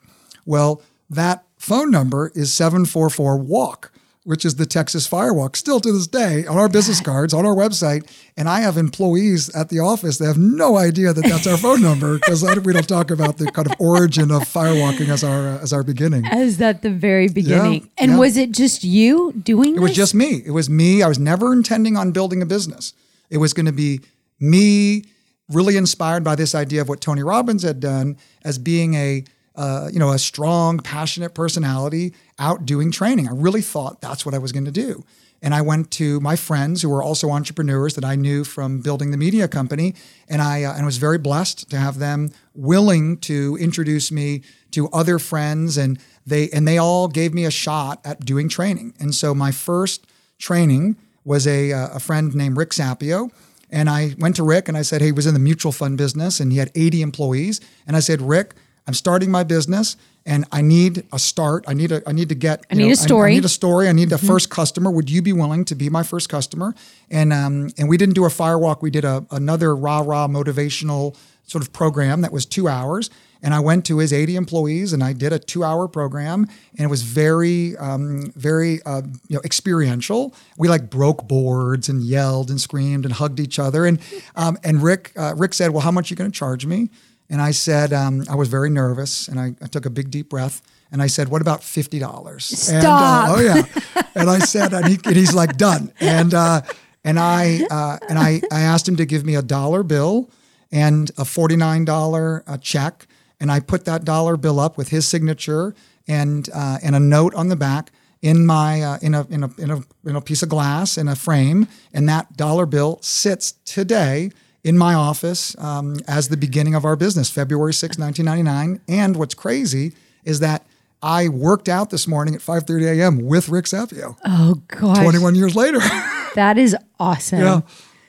Well, 0.45 0.81
that 1.09 1.45
phone 1.57 1.91
number 1.91 2.31
is 2.35 2.51
744 2.51 3.37
WALK 3.37 3.91
which 4.29 4.45
is 4.45 4.57
the 4.57 4.65
Texas 4.67 5.09
Firewalk, 5.09 5.55
still 5.55 5.79
to 5.79 5.91
this 5.91 6.05
day 6.05 6.45
on 6.45 6.55
our 6.55 6.69
business 6.69 7.01
cards, 7.09 7.33
on 7.33 7.47
our 7.47 7.55
website. 7.55 8.07
And 8.37 8.47
I 8.47 8.59
have 8.59 8.77
employees 8.77 9.49
at 9.55 9.69
the 9.69 9.79
office 9.79 10.19
that 10.19 10.27
have 10.27 10.37
no 10.37 10.77
idea 10.77 11.13
that 11.13 11.23
that's 11.23 11.47
our 11.47 11.57
phone 11.57 11.81
number 11.81 12.19
because 12.19 12.43
we 12.63 12.73
don't 12.73 12.87
talk 12.87 13.09
about 13.09 13.37
the 13.37 13.47
kind 13.47 13.67
of 13.67 13.73
origin 13.79 14.29
of 14.29 14.43
firewalking 14.43 15.09
as 15.09 15.23
our 15.23 15.47
uh, 15.47 15.63
as 15.63 15.73
our 15.73 15.81
beginning. 15.81 16.27
As 16.27 16.57
that 16.57 16.83
the 16.83 16.91
very 16.91 17.27
beginning. 17.27 17.81
Yeah, 17.81 17.87
and 17.97 18.11
yeah. 18.11 18.17
was 18.19 18.37
it 18.37 18.51
just 18.51 18.83
you 18.83 19.31
doing 19.31 19.71
it? 19.71 19.73
This? 19.73 19.81
was 19.81 19.95
just 19.95 20.13
me. 20.13 20.43
It 20.45 20.51
was 20.51 20.69
me. 20.69 21.01
I 21.01 21.07
was 21.07 21.17
never 21.17 21.51
intending 21.51 21.97
on 21.97 22.11
building 22.11 22.43
a 22.43 22.45
business. 22.45 22.93
It 23.31 23.39
was 23.39 23.53
going 23.53 23.65
to 23.65 23.71
be 23.71 24.01
me 24.39 25.05
really 25.49 25.75
inspired 25.75 26.23
by 26.23 26.35
this 26.35 26.53
idea 26.53 26.81
of 26.81 26.87
what 26.87 27.01
Tony 27.01 27.23
Robbins 27.23 27.63
had 27.63 27.79
done 27.79 28.15
as 28.43 28.59
being 28.59 28.93
a 28.93 29.23
uh, 29.55 29.89
you 29.91 29.99
know, 29.99 30.11
a 30.11 30.19
strong, 30.19 30.79
passionate 30.79 31.33
personality 31.33 32.13
out 32.37 32.65
doing 32.65 32.91
training. 32.91 33.27
I 33.27 33.33
really 33.33 33.61
thought 33.61 34.01
that's 34.01 34.25
what 34.25 34.33
I 34.33 34.37
was 34.37 34.51
going 34.51 34.65
to 34.65 34.71
do. 34.71 35.03
And 35.41 35.53
I 35.53 35.61
went 35.61 35.89
to 35.91 36.19
my 36.19 36.35
friends 36.35 36.81
who 36.81 36.89
were 36.89 37.01
also 37.01 37.29
entrepreneurs 37.29 37.95
that 37.95 38.03
I 38.03 38.15
knew 38.15 38.43
from 38.43 38.81
building 38.81 39.11
the 39.11 39.17
media 39.17 39.47
company, 39.47 39.95
and 40.27 40.41
I 40.41 40.63
uh, 40.63 40.73
and 40.75 40.85
was 40.85 40.97
very 40.97 41.17
blessed 41.17 41.69
to 41.69 41.77
have 41.77 41.99
them 41.99 42.31
willing 42.53 43.17
to 43.19 43.57
introduce 43.59 44.11
me 44.11 44.41
to 44.71 44.89
other 44.89 45.17
friends, 45.17 45.77
and 45.77 45.99
they 46.25 46.49
and 46.49 46.67
they 46.67 46.77
all 46.77 47.07
gave 47.07 47.33
me 47.33 47.45
a 47.45 47.51
shot 47.51 48.01
at 48.03 48.25
doing 48.25 48.49
training. 48.49 48.93
And 48.99 49.15
so 49.15 49.33
my 49.33 49.51
first 49.51 50.05
training 50.37 50.97
was 51.23 51.47
a 51.47 51.71
uh, 51.71 51.89
a 51.93 51.99
friend 51.99 52.35
named 52.35 52.57
Rick 52.57 52.71
Sapio. 52.71 53.31
And 53.71 53.87
I 53.87 54.15
went 54.17 54.35
to 54.37 54.43
Rick 54.43 54.67
and 54.67 54.75
I 54.75 54.81
said, 54.81 54.99
hey, 55.01 55.07
he 55.07 55.11
was 55.11 55.27
in 55.27 55.35
the 55.35 55.39
mutual 55.39 55.71
fund 55.71 55.95
business 55.95 56.39
and 56.39 56.51
he 56.51 56.57
had 56.57 56.71
80 56.73 57.03
employees. 57.03 57.61
And 57.85 57.95
I 57.95 57.99
said, 57.99 58.19
Rick, 58.19 58.55
I'm 58.89 58.95
starting 58.95 59.29
my 59.29 59.43
business 59.43 59.97
and 60.25 60.45
I 60.51 60.63
need 60.63 61.05
a 61.13 61.19
start. 61.19 61.63
I 61.67 61.75
need 61.75 61.91
a 61.91 62.01
I 62.09 62.11
need 62.11 62.29
to 62.29 62.35
get 62.35 62.65
I 62.71 62.73
need 62.73 62.87
know, 62.87 62.93
a 62.93 62.95
story. 62.95 63.29
I, 63.29 63.33
I, 63.33 63.35
need 63.35 63.45
a 63.45 63.49
story. 63.49 63.87
I 63.87 63.91
need 63.91 64.11
a 64.11 64.15
mm-hmm. 64.15 64.25
first 64.25 64.49
customer. 64.49 64.89
Would 64.89 65.11
you 65.11 65.21
be 65.21 65.31
willing 65.31 65.63
to 65.65 65.75
be 65.75 65.91
my 65.91 66.01
first 66.01 66.27
customer? 66.27 66.73
And 67.11 67.31
um 67.31 67.69
and 67.77 67.87
we 67.87 67.97
didn't 67.97 68.15
do 68.15 68.25
a 68.25 68.29
firewalk. 68.29 68.81
We 68.81 68.89
did 68.89 69.05
a 69.05 69.23
another 69.29 69.75
rah 69.75 69.99
rah 69.99 70.27
motivational 70.27 71.15
sort 71.45 71.63
of 71.63 71.71
program 71.71 72.21
that 72.21 72.33
was 72.33 72.47
two 72.47 72.67
hours. 72.67 73.11
And 73.43 73.53
I 73.53 73.59
went 73.59 73.85
to 73.85 73.99
his 73.99 74.11
80 74.11 74.35
employees 74.37 74.91
and 74.91 75.03
I 75.03 75.13
did 75.13 75.33
a 75.33 75.37
two 75.37 75.63
hour 75.63 75.87
program 75.87 76.47
and 76.71 76.81
it 76.81 76.89
was 76.89 77.03
very, 77.03 77.77
um, 77.77 78.33
very, 78.35 78.81
uh, 78.87 79.03
you 79.27 79.35
know, 79.35 79.41
experiential. 79.45 80.33
We 80.57 80.67
like 80.67 80.89
broke 80.89 81.27
boards 81.27 81.89
and 81.89 82.01
yelled 82.01 82.49
and 82.49 82.59
screamed 82.59 83.05
and 83.05 83.13
hugged 83.13 83.39
each 83.39 83.59
other. 83.59 83.85
And, 83.85 83.99
um, 84.35 84.57
and 84.63 84.81
Rick, 84.81 85.13
uh, 85.15 85.35
Rick 85.37 85.53
said, 85.53 85.71
well, 85.71 85.81
how 85.81 85.91
much 85.91 86.09
are 86.09 86.13
you 86.13 86.17
going 86.17 86.31
to 86.31 86.37
charge 86.37 86.65
me? 86.65 86.89
And 87.29 87.41
I 87.41 87.51
said, 87.51 87.93
um, 87.93 88.23
I 88.29 88.35
was 88.35 88.47
very 88.47 88.69
nervous 88.69 89.27
and 89.27 89.39
I, 89.39 89.53
I, 89.61 89.67
took 89.67 89.85
a 89.85 89.89
big 89.89 90.09
deep 90.09 90.29
breath 90.29 90.61
and 90.91 91.01
I 91.01 91.07
said, 91.07 91.27
what 91.27 91.41
about 91.41 91.61
$50? 91.61 92.41
Stop. 92.41 92.73
And, 92.73 92.85
uh, 92.85 93.25
oh 93.29 93.39
yeah. 93.39 94.01
and 94.15 94.29
I 94.29 94.39
said, 94.39 94.73
and, 94.73 94.87
he, 94.87 94.99
and 95.05 95.15
he's 95.15 95.33
like, 95.33 95.55
done. 95.57 95.93
And, 95.99 96.33
uh, 96.33 96.61
and 97.03 97.19
I, 97.19 97.61
uh, 97.69 97.97
and 98.09 98.17
I, 98.17 98.41
I 98.51 98.61
asked 98.61 98.87
him 98.87 98.95
to 98.95 99.05
give 99.05 99.25
me 99.25 99.35
a 99.35 99.43
dollar 99.43 99.83
bill 99.83 100.31
and 100.71 101.09
a 101.11 101.23
$49 101.23 102.43
uh, 102.47 102.57
check. 102.57 103.05
And 103.39 103.51
I 103.51 103.59
put 103.59 103.85
that 103.85 104.03
dollar 104.03 104.35
bill 104.35 104.59
up 104.59 104.77
with 104.77 104.89
his 104.89 105.07
signature 105.07 105.75
and, 106.07 106.49
uh, 106.53 106.79
and 106.81 106.95
a 106.95 106.99
note 106.99 107.35
on 107.35 107.49
the 107.49 107.55
back 107.55 107.91
in 108.21 108.45
my 108.45 108.81
uh, 108.81 108.97
in 109.01 109.15
a 109.15 109.25
in 109.29 109.43
a 109.43 109.51
in 109.57 109.71
a 109.71 109.83
in 110.05 110.15
a 110.15 110.21
piece 110.21 110.43
of 110.43 110.49
glass 110.49 110.97
in 110.97 111.07
a 111.07 111.15
frame, 111.15 111.67
and 111.93 112.07
that 112.09 112.35
dollar 112.35 112.65
bill 112.65 112.99
sits 113.01 113.53
today 113.65 114.31
in 114.63 114.77
my 114.77 114.93
office 114.93 115.57
um, 115.59 115.97
as 116.07 116.29
the 116.29 116.37
beginning 116.37 116.75
of 116.75 116.85
our 116.85 116.95
business, 116.95 117.29
February 117.29 117.73
6, 117.73 117.97
1999. 117.97 118.81
And 118.87 119.15
what's 119.15 119.33
crazy 119.33 119.93
is 120.23 120.39
that 120.39 120.65
I 121.01 121.29
worked 121.29 121.69
out 121.69 121.91
this 121.91 122.07
morning 122.07 122.35
at 122.35 122.41
5:30 122.41 122.99
a.m. 122.99 123.25
with 123.25 123.47
Rick 123.47 123.65
Sapio. 123.65 124.17
Oh 124.25 124.61
God! 124.67 125.01
21 125.01 125.35
years 125.35 125.55
later. 125.55 125.79
that 126.35 126.57
is 126.57 126.75
awesome. 126.99 127.39
Yeah, 127.39 127.61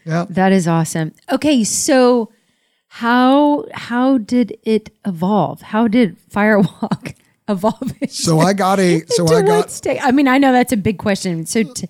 yeah. 0.04 0.26
That 0.28 0.52
is 0.52 0.66
awesome. 0.66 1.14
Okay, 1.30 1.62
so 1.62 2.32
how 2.88 3.66
how 3.72 4.18
did 4.18 4.58
it 4.64 4.92
evolve? 5.06 5.62
How 5.62 5.86
did 5.86 6.16
Firewalk 6.30 7.14
evolve? 7.48 7.92
so 8.08 8.40
I 8.40 8.54
got 8.54 8.80
a. 8.80 9.02
So 9.10 9.24
I 9.28 9.42
got. 9.42 9.70
State? 9.70 10.00
I 10.02 10.10
mean, 10.10 10.26
I 10.26 10.38
know 10.38 10.50
that's 10.50 10.72
a 10.72 10.76
big 10.76 10.98
question. 10.98 11.46
So. 11.46 11.62
To, 11.62 11.86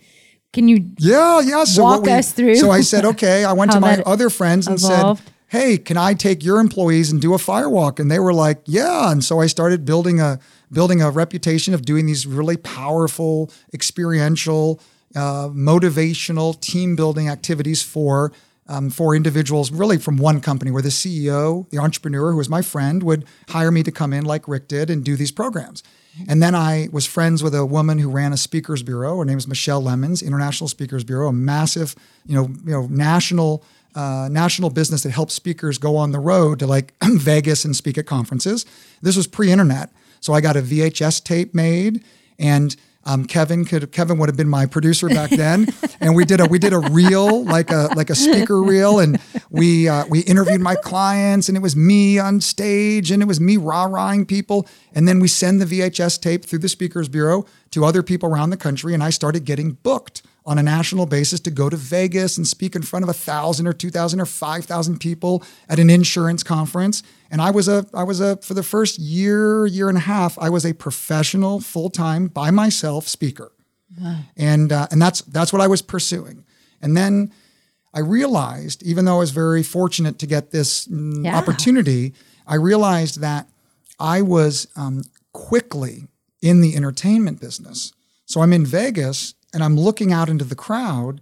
Can 0.53 0.69
you 0.69 0.91
Yeah, 0.99 1.41
yeah. 1.41 1.65
So 1.65 1.83
Walk 1.85 2.03
we- 2.03 2.11
us 2.13 2.33
through 2.33 2.57
So 2.57 2.71
I 2.71 2.81
said, 2.81 3.05
okay. 3.05 3.45
I 3.45 3.53
went 3.53 3.73
to 3.77 3.81
my 3.81 3.99
other 4.07 4.31
friends 4.31 4.67
and 4.67 4.79
evolved. 4.79 5.23
said, 5.23 5.33
hey, 5.49 5.79
can 5.79 5.97
I 5.97 6.15
take 6.15 6.45
your 6.45 6.61
employees 6.61 7.11
and 7.13 7.21
do 7.21 7.35
a 7.35 7.39
firewalk? 7.39 7.99
And 7.99 8.11
they 8.11 8.19
were 8.19 8.35
like, 8.35 8.61
yeah. 8.67 9.11
And 9.11 9.23
so 9.25 9.41
I 9.41 9.47
started 9.47 9.85
building 9.85 10.21
a 10.21 10.39
building 10.73 11.03
a 11.03 11.11
reputation 11.11 11.75
of 11.75 11.83
doing 11.83 12.07
these 12.07 12.27
really 12.27 12.57
powerful, 12.57 13.51
experiential, 13.75 14.81
uh, 15.17 15.49
motivational, 15.49 16.59
team 16.61 16.97
building 16.97 17.29
activities 17.29 17.83
for. 17.83 18.33
Um, 18.71 18.89
for 18.89 19.17
individuals, 19.17 19.73
really 19.73 19.99
from 19.99 20.17
one 20.17 20.41
company, 20.41 20.71
where 20.71 20.81
the 20.81 20.91
CEO, 20.91 21.69
the 21.71 21.79
entrepreneur, 21.79 22.31
who 22.31 22.37
was 22.37 22.49
my 22.49 22.63
friend, 22.63 23.03
would 23.03 23.25
hire 23.49 23.73
me 23.73 23.83
to 23.83 23.91
come 23.91 24.13
in, 24.13 24.25
like 24.25 24.47
Rick 24.47 24.69
did, 24.69 24.91
and 24.91 25.05
do 25.05 25.17
these 25.17 25.33
programs. 25.33 25.83
And 26.29 26.43
then 26.43 26.55
I 26.55 26.89
was 26.93 27.07
friends 27.07 27.43
with 27.43 27.55
a 27.55 27.65
woman 27.65 27.99
who 27.99 28.11
ran 28.11 28.33
a 28.33 28.37
speakers 28.37 28.83
bureau. 28.83 29.19
Her 29.19 29.25
name 29.25 29.39
is 29.39 29.47
Michelle 29.47 29.81
Lemons, 29.81 30.23
International 30.23 30.69
Speakers 30.69 31.05
Bureau, 31.05 31.29
a 31.29 31.33
massive, 31.33 31.95
you 32.27 32.35
know, 32.35 32.49
you 32.65 32.73
know, 32.73 32.87
national 32.87 33.65
uh, 33.95 34.29
national 34.31 34.71
business 34.71 35.03
that 35.03 35.11
helps 35.11 35.35
speakers 35.35 35.77
go 35.77 35.97
on 35.97 36.13
the 36.13 36.21
road 36.21 36.61
to 36.61 36.67
like 36.67 36.95
Vegas 37.03 37.65
and 37.65 37.75
speak 37.75 37.99
at 37.99 38.07
conferences. 38.07 38.65
This 39.03 39.17
was 39.17 39.27
pre-internet, 39.27 39.91
so 40.21 40.33
I 40.33 40.41
got 40.41 40.57
a 40.57 40.63
VHS 40.63 41.25
tape 41.25 41.55
made, 41.55 42.05
and 42.39 42.77
um, 43.05 43.25
Kevin 43.25 43.65
could 43.65 43.93
Kevin 43.93 44.19
would 44.19 44.29
have 44.29 44.37
been 44.37 44.49
my 44.49 44.67
producer 44.67 45.09
back 45.09 45.31
then, 45.31 45.67
and 46.01 46.15
we 46.15 46.25
did 46.25 46.41
a 46.41 46.47
we 46.47 46.59
did 46.59 46.73
a 46.73 46.79
reel 46.79 47.45
like 47.45 47.71
a 47.71 47.89
like 47.97 48.11
a 48.11 48.15
speaker 48.15 48.63
reel, 48.63 48.99
and 48.99 49.19
we 49.49 49.89
uh, 49.89 50.05
we 50.09 50.21
interviewed 50.21 50.61
my 50.61 50.75
clients, 50.75 51.49
and 51.49 51.57
it 51.57 51.61
was 51.61 51.75
me 51.75 52.19
on 52.19 52.41
stage, 52.41 53.11
and 53.11 53.23
it 53.23 53.27
was 53.27 53.41
me 53.41 53.57
rah 53.57 53.85
rahing 53.85 54.27
people, 54.27 54.69
and 54.93 55.09
then 55.09 55.19
we 55.19 55.29
send 55.29 55.61
the 55.61 55.65
VHS 55.65 56.21
tape 56.21 56.45
through 56.45 56.59
the 56.59 56.69
Speakers 56.69 57.09
Bureau 57.09 57.47
to 57.71 57.85
other 57.85 58.03
people 58.03 58.29
around 58.29 58.51
the 58.51 58.57
country, 58.57 58.93
and 58.93 59.03
I 59.03 59.11
started 59.11 59.45
getting 59.45 59.73
booked 59.73 60.23
on 60.51 60.59
a 60.59 60.63
national 60.63 61.07
basis 61.07 61.39
to 61.39 61.51
go 61.51 61.71
to 61.71 61.77
Vegas 61.77 62.37
and 62.37 62.47
speak 62.47 62.75
in 62.75 62.83
front 62.83 63.05
of 63.05 63.09
a 63.09 63.19
thousand 63.31 63.67
or 63.69 63.73
two 63.73 63.91
thousand 63.91 64.21
or 64.21 64.27
five 64.27 64.65
thousand 64.65 64.99
people 64.99 65.45
at 65.69 65.79
an 65.79 65.89
insurance 65.89 66.43
conference. 66.43 67.05
And 67.31 67.41
I 67.41 67.51
was 67.53 67.69
a 67.69 67.87
I 67.95 68.03
was 68.03 68.19
a 68.21 68.37
for 68.39 68.55
the 68.55 68.65
first 68.65 68.99
year 68.99 69.65
year 69.67 69.89
and 69.89 69.97
a 69.97 70.07
half 70.15 70.37
I 70.39 70.51
was 70.51 70.65
a 70.67 70.73
professional 70.75 71.61
full 71.61 71.89
time 71.89 72.27
by 72.27 72.51
myself 72.51 73.07
speaker, 73.07 73.53
and 74.37 74.73
uh, 74.73 74.89
and 74.91 75.01
that's 75.01 75.21
that's 75.23 75.53
what 75.53 75.63
I 75.63 75.69
was 75.69 75.83
pursuing. 75.83 76.45
And 76.83 76.97
then 76.97 77.33
I 77.95 78.01
realized, 78.01 78.83
even 78.83 79.05
though 79.05 79.17
I 79.17 79.19
was 79.21 79.31
very 79.31 79.63
fortunate 79.63 80.19
to 80.19 80.27
get 80.27 80.51
this 80.51 80.89
mm, 80.89 81.25
Yeah. 81.25 81.37
opportunity, 81.39 82.15
I 82.47 82.57
realized 82.57 83.21
that 83.21 83.47
I 84.01 84.23
was 84.23 84.67
um, 84.77 85.03
quickly 85.33 86.09
in 86.43 86.61
the 86.61 86.75
entertainment 86.77 87.41
business. 87.41 87.93
So 88.27 88.41
I'm 88.43 88.53
in 88.53 88.65
Vegas 88.65 89.35
and 89.53 89.63
I'm 89.63 89.79
looking 89.79 90.13
out 90.13 90.29
into 90.29 90.45
the 90.45 90.55
crowd 90.55 91.21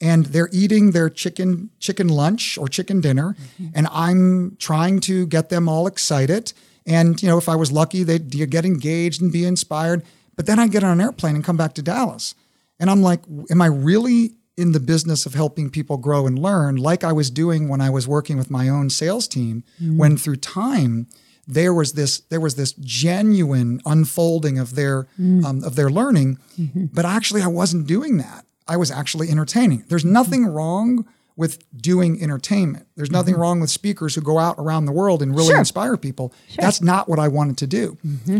and 0.00 0.26
they're 0.26 0.48
eating 0.52 0.92
their 0.92 1.10
chicken 1.10 1.70
chicken 1.78 2.08
lunch 2.08 2.56
or 2.56 2.68
chicken 2.68 3.00
dinner 3.00 3.36
mm-hmm. 3.38 3.68
and 3.74 3.86
I'm 3.90 4.56
trying 4.58 5.00
to 5.00 5.26
get 5.26 5.48
them 5.48 5.68
all 5.68 5.86
excited. 5.86 6.52
And 6.86 7.22
you 7.22 7.28
know 7.28 7.38
if 7.38 7.48
I 7.48 7.56
was 7.56 7.70
lucky 7.72 8.02
they'd 8.02 8.30
get 8.50 8.64
engaged 8.64 9.20
and 9.20 9.32
be 9.32 9.44
inspired. 9.44 10.02
But 10.36 10.46
then 10.46 10.58
I 10.58 10.68
get 10.68 10.84
on 10.84 10.92
an 10.92 11.00
airplane 11.00 11.34
and 11.34 11.44
come 11.44 11.56
back 11.56 11.74
to 11.74 11.82
Dallas. 11.82 12.34
And 12.78 12.90
I'm 12.90 13.02
like 13.02 13.20
am 13.50 13.60
I 13.60 13.66
really 13.66 14.34
in 14.56 14.72
the 14.72 14.80
business 14.80 15.26
of 15.26 15.34
helping 15.34 15.70
people 15.70 15.96
grow 15.96 16.26
and 16.26 16.38
learn 16.38 16.76
like 16.76 17.02
I 17.04 17.12
was 17.12 17.30
doing 17.30 17.68
when 17.68 17.80
I 17.80 17.88
was 17.88 18.06
working 18.06 18.36
with 18.36 18.50
my 18.50 18.68
own 18.68 18.90
sales 18.90 19.26
team 19.26 19.64
mm-hmm. 19.80 19.96
when 19.96 20.16
through 20.16 20.36
time 20.36 21.06
there 21.54 21.74
was 21.74 21.92
this 21.92 22.20
there 22.30 22.40
was 22.40 22.54
this 22.54 22.72
genuine 22.72 23.80
unfolding 23.84 24.58
of 24.58 24.74
their 24.74 25.06
mm. 25.18 25.44
um, 25.44 25.62
of 25.64 25.74
their 25.76 25.90
learning 25.90 26.38
mm-hmm. 26.58 26.86
but 26.92 27.04
actually 27.04 27.42
I 27.42 27.48
wasn't 27.48 27.86
doing 27.86 28.18
that. 28.18 28.46
I 28.68 28.76
was 28.76 28.90
actually 28.90 29.30
entertaining. 29.30 29.84
There's 29.88 30.04
nothing 30.04 30.42
mm-hmm. 30.42 30.54
wrong 30.54 31.06
with 31.36 31.58
doing 31.76 32.22
entertainment. 32.22 32.86
There's 32.96 33.10
nothing 33.10 33.34
mm-hmm. 33.34 33.42
wrong 33.42 33.60
with 33.60 33.70
speakers 33.70 34.14
who 34.14 34.20
go 34.20 34.38
out 34.38 34.56
around 34.58 34.84
the 34.84 34.92
world 34.92 35.22
and 35.22 35.34
really 35.34 35.48
Sure. 35.48 35.58
inspire 35.58 35.96
people. 35.96 36.32
That's 36.58 36.80
not 36.82 37.08
what 37.08 37.18
I 37.18 37.28
wanted 37.28 37.56
to 37.58 37.66
do. 37.66 37.96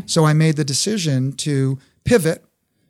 So 0.06 0.24
I 0.26 0.34
made 0.34 0.56
the 0.56 0.64
decision 0.64 1.32
to 1.38 1.78
pivot 2.04 2.44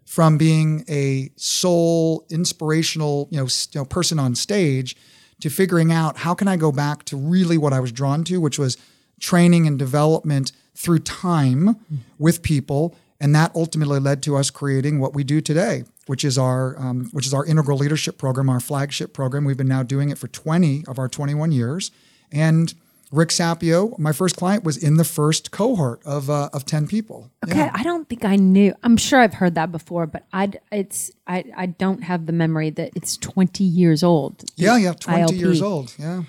from 0.05 0.37
being 0.37 0.85
a 0.89 1.31
sole 1.37 2.27
inspirational 2.29 3.29
you 3.31 3.39
know, 3.39 3.45
you 3.45 3.81
know 3.81 3.85
person 3.85 4.19
on 4.19 4.35
stage 4.35 4.97
to 5.41 5.49
figuring 5.49 5.93
out 5.93 6.19
how 6.19 6.35
can 6.35 6.49
I 6.49 6.57
go 6.57 6.73
back 6.73 7.05
to 7.05 7.17
really 7.17 7.57
what 7.57 7.73
I 7.73 7.81
was 7.81 7.93
drawn 7.93 8.25
to, 8.25 8.41
which 8.41 8.59
was 8.59 8.77
training 9.21 9.67
and 9.67 9.79
development 9.79 10.53
through 10.75 10.99
time 11.01 11.77
with 12.19 12.43
people, 12.43 12.97
and 13.21 13.35
that 13.35 13.53
ultimately 13.55 14.01
led 14.01 14.23
to 14.23 14.37
us 14.37 14.51
creating 14.51 14.99
what 14.99 15.15
we 15.15 15.23
do 15.23 15.41
today, 15.41 15.85
which 16.07 16.25
is 16.25 16.39
our 16.39 16.77
um, 16.79 17.11
which 17.13 17.27
is 17.27 17.35
our 17.35 17.45
integral 17.45 17.79
leadership 17.79 18.19
program, 18.19 18.49
our 18.49 18.61
flagship 18.61 19.13
program. 19.13 19.45
We've 19.45 19.57
been 19.57 19.69
now 19.69 19.83
doing 19.83 20.11
it 20.11 20.19
for 20.19 20.29
20 20.29 20.85
of 20.89 20.99
our 20.99 21.09
21 21.09 21.53
years, 21.53 21.91
and 22.33 22.75
Rick 23.13 23.31
Sapio, 23.31 23.99
my 23.99 24.13
first 24.13 24.37
client, 24.37 24.63
was 24.63 24.77
in 24.77 24.97
the 24.97 25.05
first 25.05 25.51
cohort 25.51 26.01
of 26.07 26.31
uh, 26.31 26.49
of 26.53 26.65
10 26.65 26.87
people. 26.87 27.31
Okay, 27.45 27.69
I 27.73 27.83
don't 27.83 28.09
think 28.09 28.25
I 28.25 28.37
knew. 28.37 28.73
I'm 28.83 28.97
sure 28.97 29.21
I've 29.21 29.35
heard 29.35 29.57
that 29.57 29.73
before, 29.73 30.07
but 30.07 30.25
I 30.33 30.53
it's 30.71 31.11
I 31.27 31.45
I 31.57 31.67
don't 31.67 32.05
have 32.05 32.27
the 32.27 32.33
memory 32.33 32.71
that 32.71 32.93
it's 32.95 33.17
20 33.17 33.65
years 33.65 34.03
old. 34.03 34.45
Yeah, 34.57 34.77
yeah, 34.77 34.93
20 34.93 35.23
ILP. 35.23 35.39
years 35.39 35.61
old. 35.61 35.95
Yeah. 35.99 36.23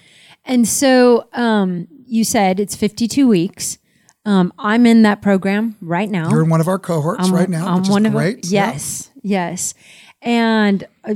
And 0.44 0.68
so 0.68 1.28
um, 1.34 1.88
you 2.12 2.26
said 2.26 2.60
it's 2.60 2.76
52 2.76 3.26
weeks. 3.28 3.78
Um, 4.26 4.54
I'm 4.60 4.86
in 4.86 5.04
that 5.04 5.22
program 5.22 5.78
right 5.82 6.10
now. 6.10 6.30
You're 6.30 6.44
in 6.44 6.50
one 6.50 6.60
of 6.60 6.68
our 6.68 6.78
cohorts 6.78 7.30
right 7.30 7.50
now, 7.50 7.66
I'm 7.66 7.80
which 7.80 7.90
one 7.90 8.06
is 8.06 8.10
of 8.10 8.14
great. 8.14 8.46
Yeah. 8.46 8.72
Yes, 8.72 9.10
yes. 9.24 9.74
And 10.22 10.84
uh, 11.06 11.16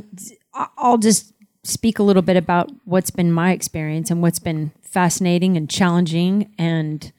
I'll 0.77 0.97
just 0.97 1.33
speak 1.63 1.99
a 1.99 2.03
little 2.03 2.21
bit 2.21 2.37
about 2.37 2.71
what's 2.85 3.11
been 3.11 3.31
my 3.31 3.51
experience 3.51 4.09
and 4.09 4.21
what's 4.21 4.39
been 4.39 4.71
fascinating 4.81 5.57
and 5.57 5.69
challenging 5.69 6.51
and 6.57 7.11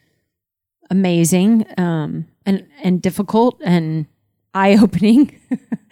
amazing 0.90 1.66
um, 1.76 2.26
and 2.46 2.66
and 2.82 3.02
difficult 3.02 3.60
and 3.62 4.06
eye 4.54 4.78
opening. 4.80 5.38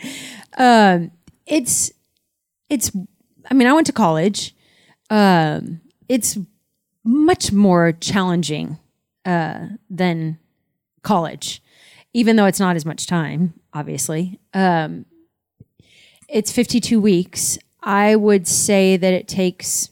um, 0.58 1.10
it's 1.46 1.92
it's. 2.70 2.90
I 3.50 3.52
mean, 3.52 3.68
I 3.68 3.74
went 3.74 3.86
to 3.88 3.92
college. 3.92 4.56
Um, 5.10 5.82
it's 6.08 6.38
much 7.04 7.52
more 7.52 7.92
challenging 7.92 8.78
uh, 9.24 9.66
than 9.90 10.38
college, 11.02 11.62
even 12.12 12.36
though 12.36 12.46
it's 12.46 12.60
not 12.60 12.76
as 12.76 12.86
much 12.86 13.06
time, 13.06 13.54
obviously. 13.72 14.40
Um, 14.52 15.04
it's 16.28 16.50
52 16.50 17.00
weeks. 17.00 17.58
I 17.82 18.16
would 18.16 18.48
say 18.48 18.96
that 18.96 19.12
it 19.12 19.28
takes, 19.28 19.90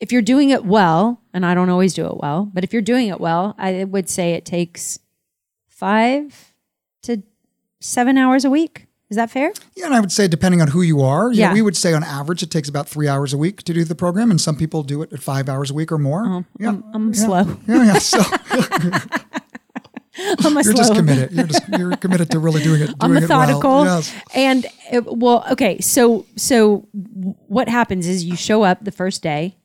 if 0.00 0.10
you're 0.10 0.22
doing 0.22 0.50
it 0.50 0.64
well, 0.64 1.20
and 1.34 1.44
I 1.44 1.54
don't 1.54 1.68
always 1.68 1.92
do 1.92 2.06
it 2.06 2.16
well, 2.16 2.50
but 2.52 2.64
if 2.64 2.72
you're 2.72 2.82
doing 2.82 3.08
it 3.08 3.20
well, 3.20 3.54
I 3.58 3.84
would 3.84 4.08
say 4.08 4.32
it 4.32 4.46
takes 4.46 4.98
five 5.68 6.54
to 7.02 7.22
seven 7.80 8.16
hours 8.16 8.44
a 8.44 8.50
week. 8.50 8.86
Is 9.14 9.16
that 9.16 9.30
fair? 9.30 9.52
Yeah, 9.76 9.86
and 9.86 9.94
I 9.94 10.00
would 10.00 10.10
say 10.10 10.26
depending 10.26 10.60
on 10.60 10.66
who 10.68 10.82
you 10.82 11.00
are, 11.00 11.30
yeah, 11.32 11.48
Yeah. 11.48 11.52
we 11.54 11.62
would 11.62 11.76
say 11.76 11.92
on 11.94 12.02
average 12.02 12.42
it 12.42 12.50
takes 12.50 12.68
about 12.68 12.88
three 12.88 13.06
hours 13.06 13.32
a 13.32 13.38
week 13.38 13.62
to 13.62 13.72
do 13.72 13.84
the 13.84 13.94
program, 13.94 14.28
and 14.32 14.40
some 14.40 14.56
people 14.56 14.82
do 14.82 15.02
it 15.02 15.12
at 15.12 15.20
five 15.22 15.48
hours 15.48 15.70
a 15.70 15.74
week 15.74 15.92
or 15.92 15.98
more. 15.98 16.44
yeah, 16.58 16.70
I'm, 16.70 16.84
I'm 16.92 17.14
slow. 17.14 17.44
yeah, 17.68 17.84
yeah. 17.84 17.98
So 17.98 18.18
I'm 20.44 20.56
a 20.56 20.62
you're 20.62 20.72
slow. 20.72 20.72
just 20.74 20.94
committed. 20.94 21.32
You're 21.32 21.46
just 21.46 21.62
you're 21.78 21.96
committed 21.96 22.30
to 22.32 22.38
really 22.40 22.62
doing 22.62 22.80
it. 22.82 22.86
Doing 22.86 22.96
I'm 23.00 23.16
It 23.16 23.20
methodical. 23.20 23.60
well. 23.82 23.84
Yes. 23.96 24.14
And 24.34 24.66
uh, 24.92 25.02
well, 25.06 25.44
okay. 25.52 25.80
So 25.80 26.26
so 26.36 26.86
what 27.48 27.68
happens 27.68 28.06
is 28.06 28.24
you 28.24 28.36
show 28.36 28.62
up 28.64 28.84
the 28.84 28.92
first 28.92 29.22
day. 29.22 29.56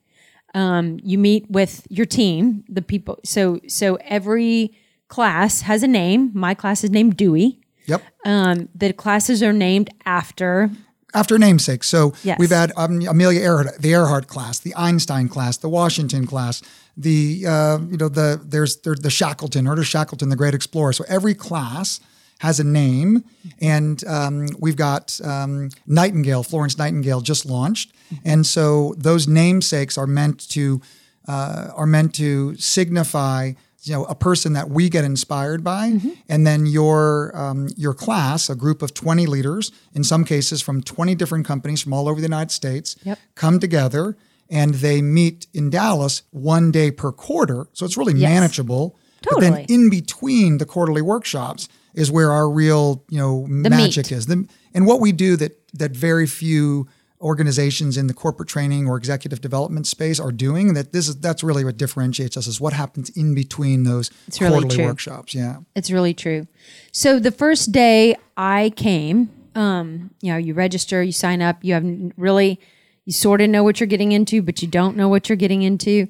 Um, 0.55 0.99
you 1.03 1.17
meet 1.19 1.49
with 1.49 1.85
your 1.89 2.05
team, 2.07 2.63
the 2.67 2.81
people. 2.81 3.19
So 3.23 3.59
so 3.67 3.95
every 4.03 4.73
class 5.07 5.61
has 5.61 5.83
a 5.83 5.87
name. 5.87 6.31
My 6.33 6.53
class 6.55 6.83
is 6.83 6.89
named 6.89 7.15
Dewey. 7.17 7.58
Yep. 7.89 8.03
Um, 8.25 8.69
the 8.75 8.93
classes 8.93 9.41
are 9.43 9.53
named 9.53 9.89
after. 10.05 10.69
After 11.13 11.37
namesake. 11.39 11.83
So 11.83 12.13
Yes. 12.23 12.37
we've 12.39 12.51
had 12.51 12.71
um, 12.77 13.01
Amelia 13.07 13.41
Earhart, 13.41 13.81
the 13.81 13.89
Earhart 13.91 14.27
class, 14.27 14.59
the 14.59 14.75
Einstein 14.75 15.27
class, 15.27 15.57
the 15.57 15.69
Washington 15.69 16.27
class, 16.27 16.61
the 16.95 17.45
uh, 17.47 17.79
you 17.89 17.97
know 17.97 18.09
the 18.09 18.39
there's 18.45 18.77
there's 18.81 18.99
the 18.99 19.09
Shackleton, 19.09 19.67
Ernest 19.67 19.89
Shackleton, 19.89 20.29
the 20.29 20.35
great 20.35 20.53
explorer. 20.53 20.93
So 20.93 21.05
every 21.07 21.33
class 21.33 21.99
has 22.39 22.59
a 22.59 22.63
name, 22.63 23.23
and 23.59 24.03
um, 24.05 24.47
we've 24.59 24.75
got 24.75 25.19
um, 25.23 25.69
Nightingale, 25.87 26.43
Florence 26.43 26.77
Nightingale, 26.77 27.21
just 27.21 27.45
launched, 27.45 27.91
and 28.23 28.45
so 28.45 28.93
those 28.97 29.27
namesakes 29.27 29.97
are 29.97 30.07
meant 30.07 30.47
to 30.49 30.81
uh, 31.27 31.69
are 31.75 31.87
meant 31.87 32.13
to 32.15 32.55
signify 32.57 33.53
you 33.83 33.93
know 33.93 34.03
a 34.05 34.15
person 34.15 34.53
that 34.53 34.69
we 34.69 34.89
get 34.89 35.03
inspired 35.05 35.63
by 35.63 35.93
and 36.27 36.45
then 36.45 36.65
your 36.65 37.31
um, 37.35 37.67
your 37.77 37.93
class 37.93 38.49
a 38.49 38.55
group 38.55 38.81
of 38.81 38.93
20 38.93 39.25
leaders 39.25 39.71
in 39.93 40.03
some 40.03 40.23
cases 40.25 40.61
from 40.61 40.81
20 40.81 41.15
different 41.15 41.45
companies 41.45 41.81
from 41.81 41.93
all 41.93 42.07
over 42.09 42.19
the 42.19 42.27
united 42.27 42.51
states 42.51 42.95
Yep. 43.03 43.19
come 43.35 43.59
together 43.59 44.17
and 44.49 44.75
they 44.75 45.01
meet 45.01 45.47
in 45.53 45.69
dallas 45.69 46.23
one 46.31 46.71
day 46.71 46.91
per 46.91 47.11
quarter 47.11 47.67
so 47.73 47.85
it's 47.85 47.95
really 47.97 48.13
manageable 48.13 48.97
totally. 49.21 49.49
but 49.49 49.55
then 49.57 49.65
in 49.69 49.89
between 49.89 50.57
the 50.57 50.65
quarterly 50.65 51.01
workshops 51.01 51.69
is 51.93 52.11
where 52.11 52.31
our 52.31 52.49
real 52.49 53.03
you 53.09 53.17
know 53.19 53.45
magic 53.47 54.05
meat. 54.05 54.11
is. 54.11 54.25
The, 54.27 54.47
and 54.73 54.85
what 54.85 54.99
we 54.99 55.11
do 55.11 55.35
that 55.37 55.53
that 55.73 55.91
very 55.91 56.27
few 56.27 56.87
organizations 57.21 57.97
in 57.97 58.07
the 58.07 58.13
corporate 58.13 58.47
training 58.47 58.87
or 58.87 58.95
executive 58.95 59.41
development 59.41 59.85
space 59.85 60.19
are 60.19 60.31
doing 60.31 60.73
that 60.73 60.93
this 60.93 61.07
is 61.09 61.19
that's 61.19 61.43
really 61.43 61.65
what 61.65 61.75
differentiates 61.75 62.37
us 62.37 62.47
is 62.47 62.61
what 62.61 62.71
happens 62.71 63.09
in 63.09 63.35
between 63.35 63.83
those 63.83 64.09
really 64.39 64.51
quarterly 64.53 64.75
true. 64.75 64.85
workshops 64.85 65.35
yeah 65.35 65.57
It's 65.75 65.91
really 65.91 66.13
true. 66.13 66.47
So 66.91 67.19
the 67.19 67.31
first 67.31 67.71
day 67.71 68.15
I 68.37 68.71
came, 68.75 69.29
um, 69.55 70.11
you 70.21 70.31
know, 70.31 70.37
you 70.37 70.53
register, 70.53 71.03
you 71.03 71.11
sign 71.11 71.41
up, 71.41 71.63
you 71.63 71.73
have 71.73 71.85
really, 72.17 72.59
you 73.05 73.13
sort 73.13 73.41
of 73.41 73.49
know 73.49 73.63
what 73.63 73.79
you're 73.79 73.87
getting 73.87 74.11
into, 74.11 74.41
but 74.41 74.61
you 74.61 74.67
don't 74.67 74.95
know 74.95 75.09
what 75.09 75.29
you're 75.29 75.35
getting 75.35 75.61
into. 75.61 76.07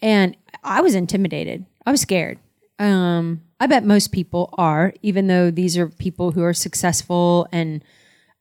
And 0.00 0.36
I 0.64 0.80
was 0.80 0.94
intimidated. 0.94 1.64
I 1.86 1.90
was 1.90 2.00
scared. 2.00 2.38
Um, 2.78 3.42
I 3.60 3.66
bet 3.66 3.84
most 3.84 4.12
people 4.12 4.54
are, 4.58 4.92
even 5.02 5.28
though 5.28 5.50
these 5.50 5.78
are 5.78 5.88
people 5.88 6.32
who 6.32 6.42
are 6.42 6.54
successful 6.54 7.46
and 7.52 7.84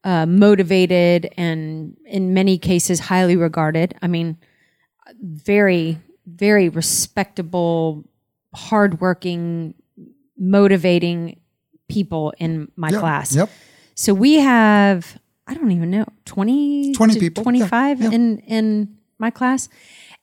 uh, 0.04 0.26
motivated 0.26 1.30
and 1.38 1.96
in 2.06 2.34
many 2.34 2.58
cases 2.58 3.00
highly 3.00 3.36
regarded. 3.36 3.94
I 4.02 4.08
mean, 4.08 4.38
very, 5.22 5.98
very 6.26 6.70
respectable, 6.70 8.04
hardworking, 8.56 9.74
motivating 10.38 11.40
people 11.88 12.34
in 12.38 12.72
my 12.76 12.90
Yep, 12.90 13.00
class. 13.00 13.36
yep 13.36 13.50
So 13.96 14.14
we 14.14 14.36
have, 14.36 15.20
I 15.48 15.54
don't 15.54 15.72
even 15.72 15.92
know, 15.92 16.06
20, 16.26 16.94
20 16.94 17.14
to 17.14 17.20
people, 17.20 17.42
yeah, 17.42 17.68
25 17.68 18.02
yeah. 18.02 18.12
in, 18.12 18.38
in 18.40 18.98
my 19.20 19.30
class. 19.30 19.70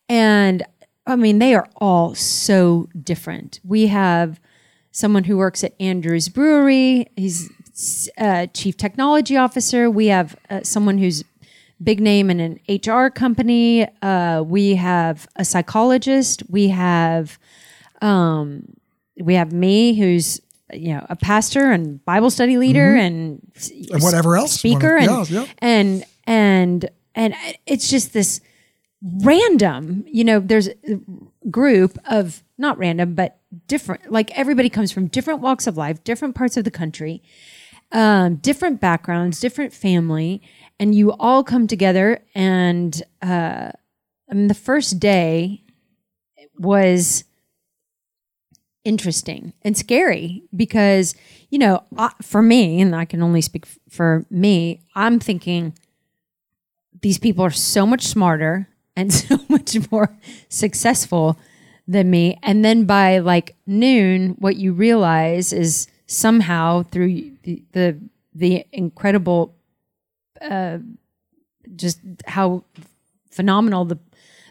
And 0.07 0.63
I 1.05 1.15
mean, 1.15 1.39
they 1.39 1.55
are 1.55 1.67
all 1.77 2.15
so 2.15 2.89
different. 3.01 3.59
We 3.63 3.87
have 3.87 4.39
someone 4.91 5.23
who 5.23 5.37
works 5.37 5.63
at 5.63 5.73
Andrews 5.79 6.29
Brewery. 6.29 7.07
He's 7.15 7.49
uh, 8.17 8.47
chief 8.47 8.77
technology 8.77 9.37
officer. 9.37 9.89
We 9.89 10.07
have 10.07 10.35
uh, 10.49 10.61
someone 10.63 10.97
who's 10.97 11.23
big 11.81 12.01
name 12.01 12.29
in 12.29 12.39
an 12.39 12.59
HR 12.67 13.09
company. 13.09 13.87
Uh, 14.01 14.43
we 14.45 14.75
have 14.75 15.27
a 15.35 15.45
psychologist. 15.45 16.43
We 16.49 16.69
have 16.69 17.39
um, 18.01 18.63
we 19.17 19.35
have 19.35 19.51
me, 19.51 19.95
who's 19.95 20.41
you 20.73 20.93
know 20.93 21.05
a 21.09 21.15
pastor 21.15 21.71
and 21.71 22.03
Bible 22.05 22.29
study 22.29 22.57
leader 22.57 22.95
and, 22.95 23.41
Mm-hmm. 23.55 23.95
And 23.95 24.03
whatever 24.03 24.37
else 24.37 24.53
speaker 24.53 24.95
and, 24.95 25.29
yeah, 25.29 25.41
yeah. 25.41 25.45
and 25.59 26.05
and 26.25 26.89
and 27.15 27.35
it's 27.65 27.89
just 27.89 28.13
this 28.13 28.39
random. 29.01 30.05
You 30.07 30.23
know, 30.23 30.39
there's 30.39 30.67
a 30.67 30.99
group 31.49 31.97
of 32.09 32.43
not 32.57 32.77
random 32.77 33.15
but 33.15 33.39
different. 33.67 34.11
Like 34.11 34.31
everybody 34.37 34.69
comes 34.69 34.91
from 34.91 35.07
different 35.07 35.41
walks 35.41 35.67
of 35.67 35.77
life, 35.77 36.03
different 36.03 36.35
parts 36.35 36.55
of 36.57 36.63
the 36.63 36.71
country, 36.71 37.21
um, 37.91 38.35
different 38.35 38.79
backgrounds, 38.79 39.39
different 39.39 39.73
family, 39.73 40.41
and 40.79 40.93
you 40.93 41.11
all 41.13 41.43
come 41.43 41.67
together. 41.67 42.23
And 42.35 43.01
uh, 43.21 43.71
I 44.29 44.33
mean, 44.33 44.47
the 44.47 44.53
first 44.53 44.99
day 44.99 45.63
was 46.57 47.23
interesting 48.85 49.53
and 49.61 49.77
scary 49.77 50.43
because 50.55 51.13
you 51.49 51.59
know 51.59 51.83
I, 51.97 52.11
for 52.21 52.41
me 52.41 52.79
and 52.79 52.95
i 52.95 53.03
can 53.03 53.21
only 53.21 53.41
speak 53.41 53.65
f- 53.65 53.77
for 53.89 54.25
me 54.31 54.81
i'm 54.95 55.19
thinking 55.19 55.73
these 57.01 57.19
people 57.19 57.43
are 57.43 57.51
so 57.51 57.85
much 57.85 58.03
smarter 58.03 58.69
and 58.95 59.13
so 59.13 59.37
much 59.49 59.91
more 59.91 60.17
successful 60.47 61.37
than 61.87 62.09
me 62.09 62.39
and 62.41 62.63
then 62.63 62.85
by 62.85 63.19
like 63.19 63.57
noon 63.67 64.35
what 64.39 64.55
you 64.55 64.71
realize 64.71 65.51
is 65.51 65.87
somehow 66.13 66.81
through 66.83 67.31
the 67.43 67.63
the, 67.73 67.97
the 68.33 68.65
incredible 68.71 69.55
uh, 70.41 70.79
just 71.75 71.99
how 72.25 72.63
phenomenal 73.29 73.85
the 73.85 73.99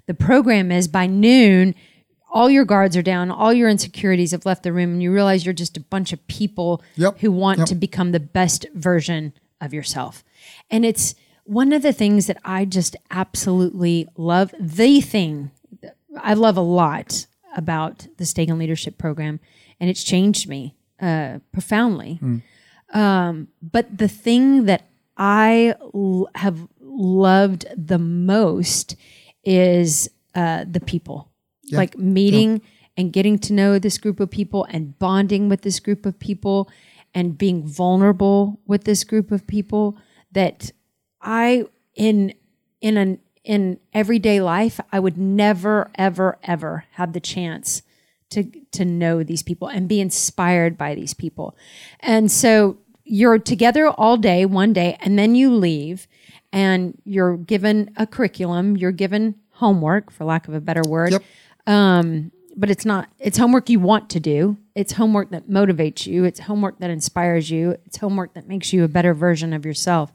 the 0.06 0.14
program 0.14 0.70
is 0.70 0.86
by 0.86 1.06
noon 1.06 1.74
all 2.30 2.48
your 2.48 2.64
guards 2.64 2.96
are 2.96 3.02
down 3.02 3.30
all 3.30 3.52
your 3.52 3.68
insecurities 3.68 4.30
have 4.30 4.46
left 4.46 4.62
the 4.62 4.72
room 4.72 4.92
and 4.92 5.02
you 5.02 5.12
realize 5.12 5.44
you're 5.44 5.52
just 5.52 5.76
a 5.76 5.80
bunch 5.80 6.12
of 6.12 6.24
people 6.28 6.80
Yep. 6.94 7.18
who 7.18 7.32
want 7.32 7.58
Yep. 7.58 7.68
to 7.68 7.74
become 7.74 8.12
the 8.12 8.20
best 8.20 8.66
version 8.72 9.32
of 9.60 9.74
yourself 9.74 10.22
and 10.70 10.84
it's 10.86 11.16
one 11.44 11.72
of 11.72 11.82
the 11.82 11.92
things 11.92 12.26
that 12.28 12.38
i 12.44 12.64
just 12.64 12.94
absolutely 13.10 14.06
love 14.16 14.54
the 14.60 15.00
thing 15.00 15.50
i 16.22 16.34
love 16.34 16.56
a 16.56 16.60
lot 16.62 17.26
about 17.56 18.06
the 18.18 18.24
Stagen 18.24 18.58
leadership 18.58 18.96
program 18.96 19.40
and 19.80 19.90
it's 19.90 20.04
changed 20.04 20.48
me 20.48 20.76
uh, 21.00 21.38
profoundly. 21.52 22.18
Um, 22.92 23.48
but 23.60 23.98
the 23.98 24.08
thing 24.08 24.64
that 24.64 24.88
I 25.16 25.74
l- 25.94 26.28
have 26.34 26.66
loved 26.80 27.66
the 27.76 27.98
most 27.98 28.96
is 29.44 30.08
uh, 30.34 30.64
the 30.70 30.80
people, 30.80 31.28
like 31.78 31.98
meeting 31.98 32.62
and 32.96 33.12
getting 33.12 33.38
to 33.40 33.52
know 33.52 33.78
this 33.78 33.98
group 33.98 34.20
of 34.20 34.30
people 34.30 34.66
and 34.70 34.98
bonding 34.98 35.48
with 35.48 35.62
this 35.62 35.80
group 35.80 36.06
of 36.06 36.18
people 36.18 36.68
and 37.14 37.36
being 37.38 37.66
vulnerable 37.66 38.58
with 38.66 38.84
this 38.84 39.04
group 39.04 39.30
of 39.30 39.46
people 39.46 39.96
that 40.32 40.70
I 41.20 41.64
in 41.94 42.32
in 42.80 42.96
an 42.96 43.18
in 43.44 43.78
everyday 43.92 44.40
life 44.40 44.78
I 44.92 44.98
would 45.00 45.16
never 45.18 45.90
ever 45.94 46.38
ever 46.42 46.84
have 46.92 47.12
the 47.12 47.20
chance 47.20 47.82
to 48.30 48.44
to 48.72 48.84
know 48.84 49.22
these 49.22 49.42
people 49.42 49.68
and 49.68 49.88
be 49.88 50.00
inspired 50.00 50.76
by 50.76 50.94
these 50.94 51.14
people. 51.14 51.56
And 52.00 52.30
so 52.30 52.78
you're 53.04 53.38
together 53.38 53.88
all 53.88 54.16
day, 54.16 54.44
one 54.44 54.72
day, 54.72 54.96
and 55.00 55.18
then 55.18 55.34
you 55.34 55.54
leave 55.54 56.06
and 56.52 57.00
you're 57.04 57.36
given 57.36 57.90
a 57.96 58.06
curriculum, 58.06 58.76
you're 58.76 58.92
given 58.92 59.34
homework 59.50 60.10
for 60.10 60.24
lack 60.24 60.48
of 60.48 60.54
a 60.54 60.60
better 60.60 60.82
word. 60.88 61.12
Yep. 61.12 61.22
Um, 61.66 62.32
but 62.56 62.70
it's 62.70 62.84
not 62.84 63.08
it's 63.18 63.38
homework 63.38 63.70
you 63.70 63.80
want 63.80 64.10
to 64.10 64.20
do. 64.20 64.56
It's 64.74 64.92
homework 64.92 65.30
that 65.30 65.48
motivates 65.48 66.06
you. 66.06 66.24
It's 66.24 66.40
homework 66.40 66.78
that 66.80 66.90
inspires 66.90 67.50
you. 67.50 67.76
It's 67.86 67.98
homework 67.98 68.34
that 68.34 68.48
makes 68.48 68.72
you 68.72 68.84
a 68.84 68.88
better 68.88 69.14
version 69.14 69.52
of 69.52 69.64
yourself 69.64 70.12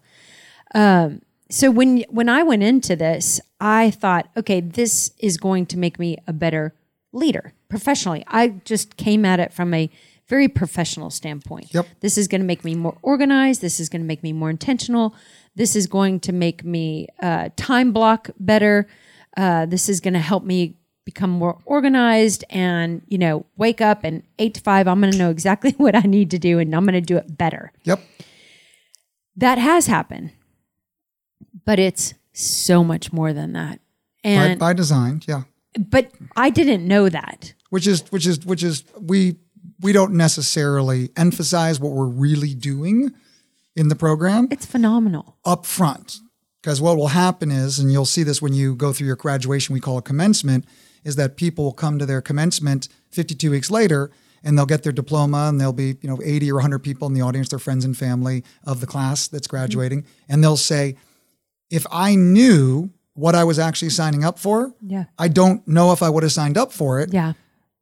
so 1.54 1.70
when 1.70 2.04
when 2.10 2.30
I 2.30 2.44
went 2.44 2.64
into 2.64 2.96
this, 2.96 3.40
I 3.60 3.92
thought, 3.92 4.28
okay, 4.36 4.60
this 4.60 5.12
is 5.20 5.38
going 5.38 5.68
to 5.68 5.78
make 5.78 6.00
me 6.00 6.18
a 6.28 6.34
better 6.34 6.74
leader 7.12 7.54
professionally. 7.74 8.24
I 8.28 8.50
just 8.66 8.98
came 8.98 9.26
at 9.26 9.40
it 9.40 9.52
from 9.52 9.74
a 9.74 9.90
very 10.28 10.48
professional 10.48 11.10
standpoint. 11.10 11.74
Yep. 11.74 11.88
This 12.02 12.18
is 12.20 12.28
going 12.28 12.42
to 12.42 12.46
make 12.48 12.64
me 12.64 12.76
more 12.76 12.96
organized. 13.02 13.62
This 13.62 13.80
is 13.80 13.90
going 13.90 14.02
to 14.02 14.06
make 14.08 14.22
me 14.22 14.32
more 14.32 14.52
intentional. 14.52 15.16
This 15.56 15.76
is 15.76 15.88
going 15.88 16.20
to 16.22 16.32
make 16.32 16.64
me 16.64 17.08
uh, 17.22 17.50
time 17.56 17.92
block 17.92 18.30
better. 18.40 18.88
Uh, 19.36 19.66
this 19.66 19.90
is 19.90 20.00
going 20.00 20.14
to 20.14 20.20
help 20.20 20.44
me 20.44 20.78
become 21.06 21.32
more 21.32 21.58
organized 21.66 22.46
and 22.52 23.02
you 23.08 23.18
know 23.18 23.46
wake 23.58 23.82
up 23.82 24.04
and 24.04 24.22
eight 24.40 24.54
to 24.54 24.62
five. 24.62 24.88
I'm 24.88 25.02
going 25.02 25.12
to 25.12 25.18
know 25.18 25.32
exactly 25.32 25.72
what 25.78 25.96
I 25.96 26.02
need 26.02 26.30
to 26.32 26.40
do 26.40 26.60
and 26.60 26.74
I'm 26.76 26.86
going 26.86 26.94
to 26.94 27.02
do 27.02 27.18
it 27.18 27.38
better 27.38 27.72
Yep. 27.84 28.00
that 29.38 29.58
has 29.58 29.88
happened 29.88 30.32
but 31.66 31.80
it's 31.80 32.14
so 32.34 32.84
much 32.84 33.12
more 33.12 33.34
than 33.34 33.54
that 33.54 33.80
By, 34.24 34.56
by 34.56 34.74
design, 34.74 35.22
yeah. 35.28 35.44
but 35.78 36.12
i 36.36 36.50
didn't 36.50 36.88
know 36.88 37.10
that 37.10 37.54
Which 37.74 37.88
is 37.88 38.04
which 38.12 38.28
is 38.28 38.46
which 38.46 38.62
is 38.62 38.84
we 39.00 39.38
we 39.82 39.94
don't 39.94 40.14
necessarily 40.14 41.10
emphasize 41.18 41.80
what 41.80 41.94
we're 41.94 42.06
really 42.28 42.54
doing 42.54 43.12
in 43.76 43.88
the 43.88 43.96
program 43.96 44.48
it's 44.52 44.68
phenomenal 44.68 45.38
up 45.44 45.66
front. 45.66 46.20
Because 46.62 46.80
what 46.80 46.98
will 46.98 47.08
happen 47.08 47.50
is, 47.50 47.80
and 47.80 47.92
you'll 47.92 48.06
see 48.06 48.22
this 48.22 48.44
when 48.44 48.54
you 48.54 48.76
go 48.76 48.94
through 48.94 49.08
your 49.08 49.16
graduation, 49.16 49.74
we 49.74 49.80
call 49.80 49.98
it 49.98 50.06
commencement, 50.06 50.66
is 51.04 51.16
that 51.16 51.36
people 51.36 51.66
will 51.66 51.74
come 51.74 51.98
to 51.98 52.06
their 52.06 52.22
commencement 52.22 52.90
52 53.10 53.50
weeks 53.50 53.72
later 53.72 54.12
and 54.44 54.56
they'll 54.56 54.68
get 54.68 54.84
their 54.84 54.94
diploma 54.94 55.48
and 55.50 55.60
there'll 55.60 55.74
be, 55.74 55.98
you 56.02 56.10
know, 56.10 56.20
80 56.24 56.52
or 56.52 56.56
100 56.56 56.80
people 56.80 57.08
in 57.08 57.16
the 57.16 57.22
audience, 57.22 57.50
their 57.50 57.58
friends 57.58 57.84
and 57.84 57.98
family 57.98 58.44
of 58.66 58.82
the 58.82 58.88
class 58.88 59.28
that's 59.28 59.48
graduating. 59.48 60.04
Mm-hmm. 60.04 60.32
And 60.32 60.44
they'll 60.44 60.58
say, 60.58 60.96
if 61.72 61.88
I 61.92 62.14
knew 62.16 62.92
what 63.16 63.36
I 63.36 63.44
was 63.44 63.58
actually 63.58 63.90
signing 63.90 64.24
up 64.24 64.38
for, 64.38 64.74
Yeah. 64.80 65.06
I 65.18 65.28
don't 65.28 65.68
know 65.68 65.92
if 65.92 66.04
I 66.04 66.10
would 66.10 66.24
have 66.24 66.32
signed 66.32 66.58
up 66.58 66.72
for 66.72 67.00
it. 67.00 67.12
yeah 67.12 67.34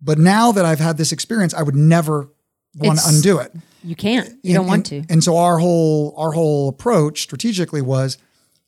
But 0.02 0.18
now 0.18 0.52
that 0.52 0.66
I've 0.66 0.80
had 0.80 0.98
this 0.98 1.12
experience, 1.12 1.54
I 1.54 1.62
would 1.64 1.76
never 1.76 2.30
want 2.78 3.00
to 3.00 3.06
undo 3.08 3.38
it. 3.40 3.52
you 3.84 3.96
can't 3.96 4.34
you 4.44 4.54
don't 4.54 4.68
want 4.68 4.90
and- 4.92 5.08
to 5.08 5.14
And 5.14 5.24
so 5.24 5.38
our 5.38 5.58
whole 5.60 6.14
our 6.18 6.32
whole 6.32 6.70
approach 6.70 7.22
strategically 7.22 7.82
was, 7.82 8.18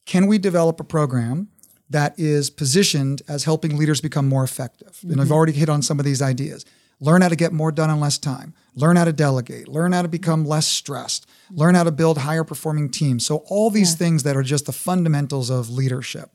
can 0.06 0.28
we 0.28 0.38
develop 0.38 0.80
a 0.80 0.84
program 0.84 1.48
that 1.90 2.14
is 2.20 2.50
positioned 2.50 3.22
as 3.28 3.44
helping 3.46 3.78
leaders 3.78 4.02
become 4.02 4.28
more 4.28 4.44
effective? 4.44 5.00
And 5.04 5.12
Mm-hmm. 5.12 5.22
I've 5.22 5.32
already 5.32 5.54
hit 5.54 5.70
on 5.70 5.82
some 5.82 6.00
of 6.00 6.06
these 6.06 6.22
ideas. 6.22 6.66
Learn 7.00 7.22
how 7.22 7.30
to 7.30 7.36
get 7.36 7.52
more 7.52 7.72
done 7.72 7.90
in 7.90 8.00
less 8.00 8.18
time. 8.18 8.54
Learn 8.76 8.96
how 8.96 9.04
to 9.06 9.14
delegate. 9.14 9.68
Learn 9.68 9.92
how 9.92 10.02
to 10.04 10.08
become 10.08 10.46
less 10.46 10.68
stressed. 10.68 11.26
Learn 11.52 11.76
how 11.76 11.84
to 11.84 11.92
build 11.92 12.18
higher 12.20 12.44
performing 12.44 12.90
teams. 12.90 13.26
So 13.26 13.38
all 13.48 13.70
these 13.70 13.96
things 13.96 14.24
that 14.24 14.36
are 14.38 14.44
just 14.44 14.66
the 14.68 14.72
fundamentals 14.72 15.50
of 15.50 15.70
leadership. 15.70 16.30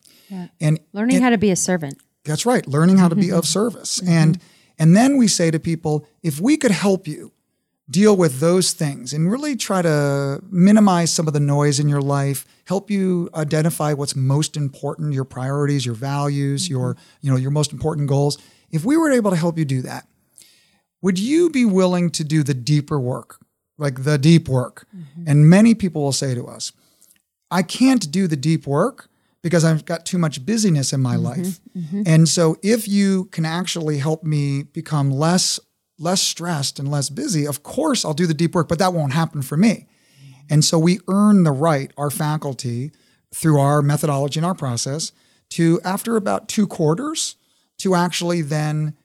And 0.61 0.79
learning 0.93 1.17
and- 1.17 1.25
how 1.25 1.31
to 1.31 1.39
be 1.39 1.51
a 1.51 1.57
servant 1.57 1.99
that's 2.25 2.45
right. 2.45 2.67
Learning 2.67 2.99
how 2.99 3.09
to 3.09 3.15
be 3.17 3.31
of 3.33 3.47
service. 3.59 4.03
And 4.07 4.39
and 4.79 4.97
then 4.97 5.17
we 5.17 5.29
say 5.29 5.51
to 5.51 5.59
people, 5.59 6.07
if 6.23 6.41
we 6.41 6.57
could 6.57 6.71
help 6.71 7.09
you 7.09 7.33
deal 7.91 8.17
with 8.17 8.41
those 8.41 8.73
things 8.73 9.13
and 9.13 9.31
really 9.31 9.57
try 9.57 9.81
to 9.83 10.41
minimize 10.51 11.13
some 11.13 11.27
of 11.27 11.33
the 11.33 11.41
noise 11.41 11.81
in 11.81 11.89
your 11.89 12.03
life 12.03 12.45
help 12.67 12.91
you 12.91 13.31
identify 13.35 13.95
what's 13.95 14.15
most 14.15 14.57
important 14.57 15.15
your 15.15 15.25
priorities 15.25 15.87
your 15.87 15.95
values 15.95 16.65
mm-hmm. 16.65 16.75
your 16.75 16.97
you 17.23 17.31
know 17.31 17.37
your 17.37 17.51
most 17.51 17.73
important 17.73 18.07
goals 18.07 18.37
if 18.71 18.85
we 18.85 18.97
were 18.97 19.11
able 19.11 19.31
to 19.31 19.37
help 19.37 19.57
you 19.57 19.65
do 19.65 19.81
that 19.81 20.07
would 21.01 21.19
you 21.19 21.49
be 21.49 21.65
willing 21.65 22.11
to 22.11 22.25
do 22.25 22.43
the 22.43 22.55
deeper 22.55 23.01
work 23.01 23.41
like 23.79 24.03
the 24.03 24.19
deep 24.19 24.49
work? 24.49 24.87
Mm-hmm. 24.95 25.25
And 25.29 25.49
many 25.49 25.73
people 25.75 26.03
will 26.03 26.13
say 26.13 26.35
to 26.35 26.47
us 26.47 26.73
i 27.51 27.63
can't 27.63 28.11
do 28.11 28.27
the 28.27 28.37
deep 28.37 28.67
work 28.67 29.09
because 29.43 29.65
i've 29.65 29.85
got 29.85 30.05
too 30.05 30.19
much 30.19 30.45
busyness 30.45 30.93
in 30.93 31.01
my 31.01 31.15
mm-hmm, 31.15 31.25
life 31.25 31.61
mm-hmm. 31.77 32.03
and 32.07 32.29
so 32.29 32.57
if 32.63 32.89
you 32.89 33.27
can 33.27 33.45
actually 33.45 33.99
help 33.99 34.25
me 34.25 34.63
become 34.63 35.11
less 35.11 35.61
less 35.99 36.23
stressed 36.23 36.79
and 36.79 36.91
less 36.91 37.11
busy, 37.11 37.47
of 37.47 37.63
course 37.63 38.05
I'll 38.05 38.15
do 38.15 38.27
the 38.27 38.35
deep 38.35 38.55
work, 38.55 38.69
but 38.69 38.79
that 38.79 38.93
won't 38.93 39.13
happen 39.13 39.43
for 39.43 39.57
me. 39.57 39.87
And 40.51 40.65
so 40.65 40.79
we 40.79 41.01
earn 41.09 41.43
the 41.43 41.53
right, 41.53 41.93
our 41.99 42.11
faculty, 42.11 42.93
through 43.35 43.61
our 43.61 43.83
methodology 43.83 44.39
and 44.39 44.47
our 44.47 44.55
process, 44.55 45.13
to 45.51 45.81
after 45.85 46.17
about 46.17 46.49
two 46.49 46.67
quarters, 46.67 47.37
to 47.79 47.95
actually 47.95 48.41
then 48.41 48.97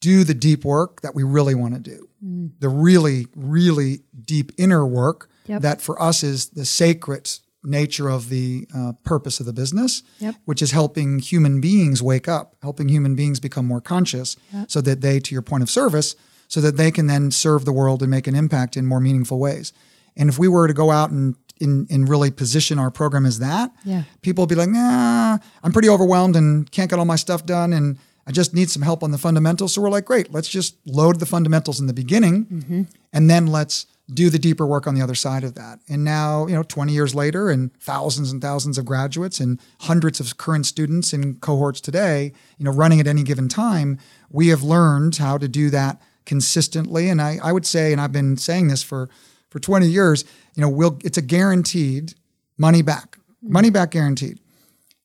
do 0.00 0.24
the 0.24 0.34
deep 0.34 0.64
work 0.64 1.02
that 1.02 1.14
we 1.14 1.22
really 1.22 1.54
want 1.54 1.74
to 1.74 1.80
do. 1.80 2.08
Mm. 2.24 2.50
The 2.58 2.68
really, 2.68 3.26
really 3.36 4.00
deep 4.20 4.52
inner 4.58 4.86
work 4.86 5.30
Yep. 5.46 5.60
that 5.60 5.82
for 5.82 6.00
us 6.00 6.22
is 6.22 6.48
the 6.48 6.64
sacred 6.64 7.30
nature 7.64 8.08
of 8.08 8.28
the 8.28 8.66
uh, 8.76 8.92
purpose 9.04 9.40
of 9.40 9.46
the 9.46 9.52
business, 9.52 10.02
Yep. 10.20 10.34
which 10.44 10.62
is 10.62 10.70
helping 10.72 11.18
human 11.18 11.60
beings 11.60 12.02
wake 12.02 12.28
up, 12.28 12.54
helping 12.62 12.88
human 12.88 13.14
beings 13.14 13.40
become 13.40 13.66
more 13.66 13.80
conscious 13.80 14.36
so 14.68 14.80
that 14.82 15.00
they, 15.00 15.18
to 15.20 15.34
your 15.34 15.42
point 15.42 15.62
of 15.62 15.70
service, 15.70 16.14
so 16.48 16.60
that 16.60 16.76
they 16.76 16.90
can 16.90 17.06
then 17.06 17.30
serve 17.30 17.64
the 17.64 17.72
world 17.72 18.02
and 18.02 18.10
make 18.10 18.26
an 18.26 18.34
impact 18.34 18.76
in 18.76 18.86
more 18.86 19.00
meaningful 19.00 19.38
ways. 19.38 19.72
And 20.16 20.28
if 20.28 20.38
we 20.38 20.46
were 20.46 20.68
to 20.68 20.74
go 20.74 20.90
out 20.90 21.10
and 21.10 21.34
in, 21.60 21.86
and 21.90 22.08
really 22.08 22.30
position 22.32 22.78
our 22.78 22.90
program 22.90 23.24
as 23.24 23.38
that, 23.38 23.72
Yeah. 23.84 24.02
people 24.22 24.42
will 24.42 24.46
be 24.48 24.54
like, 24.56 24.68
nah, 24.70 25.38
I'm 25.62 25.72
pretty 25.72 25.88
overwhelmed 25.88 26.34
and 26.36 26.70
can't 26.70 26.90
get 26.90 26.98
all 26.98 27.04
my 27.04 27.16
stuff 27.16 27.46
done 27.46 27.72
and 27.72 27.96
I 28.26 28.32
just 28.32 28.54
need 28.54 28.70
some 28.70 28.82
help 28.82 29.02
on 29.02 29.10
the 29.12 29.18
fundamentals. 29.18 29.72
So 29.74 29.80
we're 29.82 29.90
like, 29.90 30.04
great, 30.04 30.32
let's 30.32 30.48
just 30.48 30.76
load 30.86 31.20
the 31.20 31.26
fundamentals 31.26 31.78
in 31.80 31.86
the 31.86 31.92
beginning 31.92 32.88
and 33.12 33.30
then 33.30 33.46
let's 33.46 33.86
do 34.12 34.28
the 34.28 34.38
deeper 34.38 34.66
work 34.66 34.86
on 34.86 34.94
the 34.94 35.00
other 35.00 35.14
side 35.14 35.44
of 35.44 35.54
that. 35.54 35.80
And 35.88 36.04
now, 36.04 36.46
you 36.46 36.54
know, 36.54 36.62
20 36.62 36.92
years 36.92 37.14
later 37.14 37.48
and 37.48 37.74
thousands 37.80 38.30
and 38.30 38.42
thousands 38.42 38.76
of 38.76 38.84
graduates 38.84 39.40
and 39.40 39.58
hundreds 39.80 40.20
of 40.20 40.36
current 40.36 40.66
students 40.66 41.14
in 41.14 41.36
cohorts 41.36 41.80
today, 41.80 42.32
you 42.58 42.64
know, 42.64 42.70
running 42.70 43.00
at 43.00 43.06
any 43.06 43.22
given 43.22 43.48
time, 43.48 43.98
we 44.30 44.48
have 44.48 44.62
learned 44.62 45.16
how 45.16 45.38
to 45.38 45.48
do 45.48 45.70
that 45.70 46.02
consistently. 46.26 47.08
And 47.08 47.20
I, 47.20 47.38
I 47.42 47.52
would 47.52 47.64
say, 47.64 47.92
and 47.92 48.00
I've 48.00 48.12
been 48.12 48.36
saying 48.36 48.68
this 48.68 48.82
for, 48.82 49.08
for 49.48 49.58
20 49.58 49.86
years, 49.86 50.24
you 50.54 50.60
know, 50.60 50.68
we'll, 50.68 50.98
it's 51.02 51.18
a 51.18 51.22
guaranteed 51.22 52.14
money 52.58 52.82
back, 52.82 53.16
mm-hmm. 53.16 53.52
money 53.52 53.70
back 53.70 53.90
guaranteed, 53.92 54.38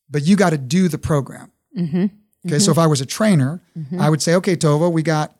but 0.09 0.23
you 0.23 0.35
got 0.35 0.49
to 0.49 0.57
do 0.57 0.89
the 0.89 0.97
program. 0.97 1.51
Mm-hmm. 1.77 2.05
Okay. 2.45 2.59
So 2.59 2.71
mm-hmm. 2.71 2.71
if 2.71 2.77
I 2.77 2.87
was 2.87 2.99
a 2.99 3.05
trainer, 3.05 3.61
I 3.99 4.09
would 4.09 4.21
say, 4.21 4.35
okay, 4.35 4.55
Tova, 4.55 4.91
we 4.91 5.03
got 5.03 5.35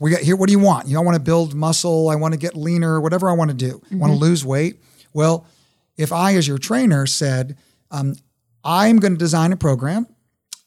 we 0.00 0.10
got 0.10 0.20
here. 0.20 0.34
What 0.34 0.48
do 0.48 0.52
you 0.52 0.58
want? 0.58 0.88
You 0.88 0.94
know, 0.94 1.02
I 1.02 1.04
want 1.04 1.16
to 1.16 1.22
build 1.22 1.54
muscle. 1.54 2.08
I 2.08 2.16
want 2.16 2.32
to 2.32 2.38
get 2.38 2.56
leaner. 2.56 3.00
Whatever 3.00 3.30
I 3.30 3.34
want 3.34 3.50
to 3.50 3.56
do. 3.56 3.82
I 3.92 3.96
want 3.96 4.10
to 4.10 4.14
mm-hmm. 4.14 4.24
lose 4.24 4.44
weight. 4.44 4.80
Well, 5.12 5.46
if 5.96 6.12
I, 6.12 6.34
as 6.34 6.48
your 6.48 6.58
trainer, 6.58 7.06
said, 7.06 7.58
um, 7.90 8.16
I'm 8.64 8.98
going 8.98 9.12
to 9.12 9.18
design 9.18 9.52
a 9.52 9.56
program, 9.56 10.06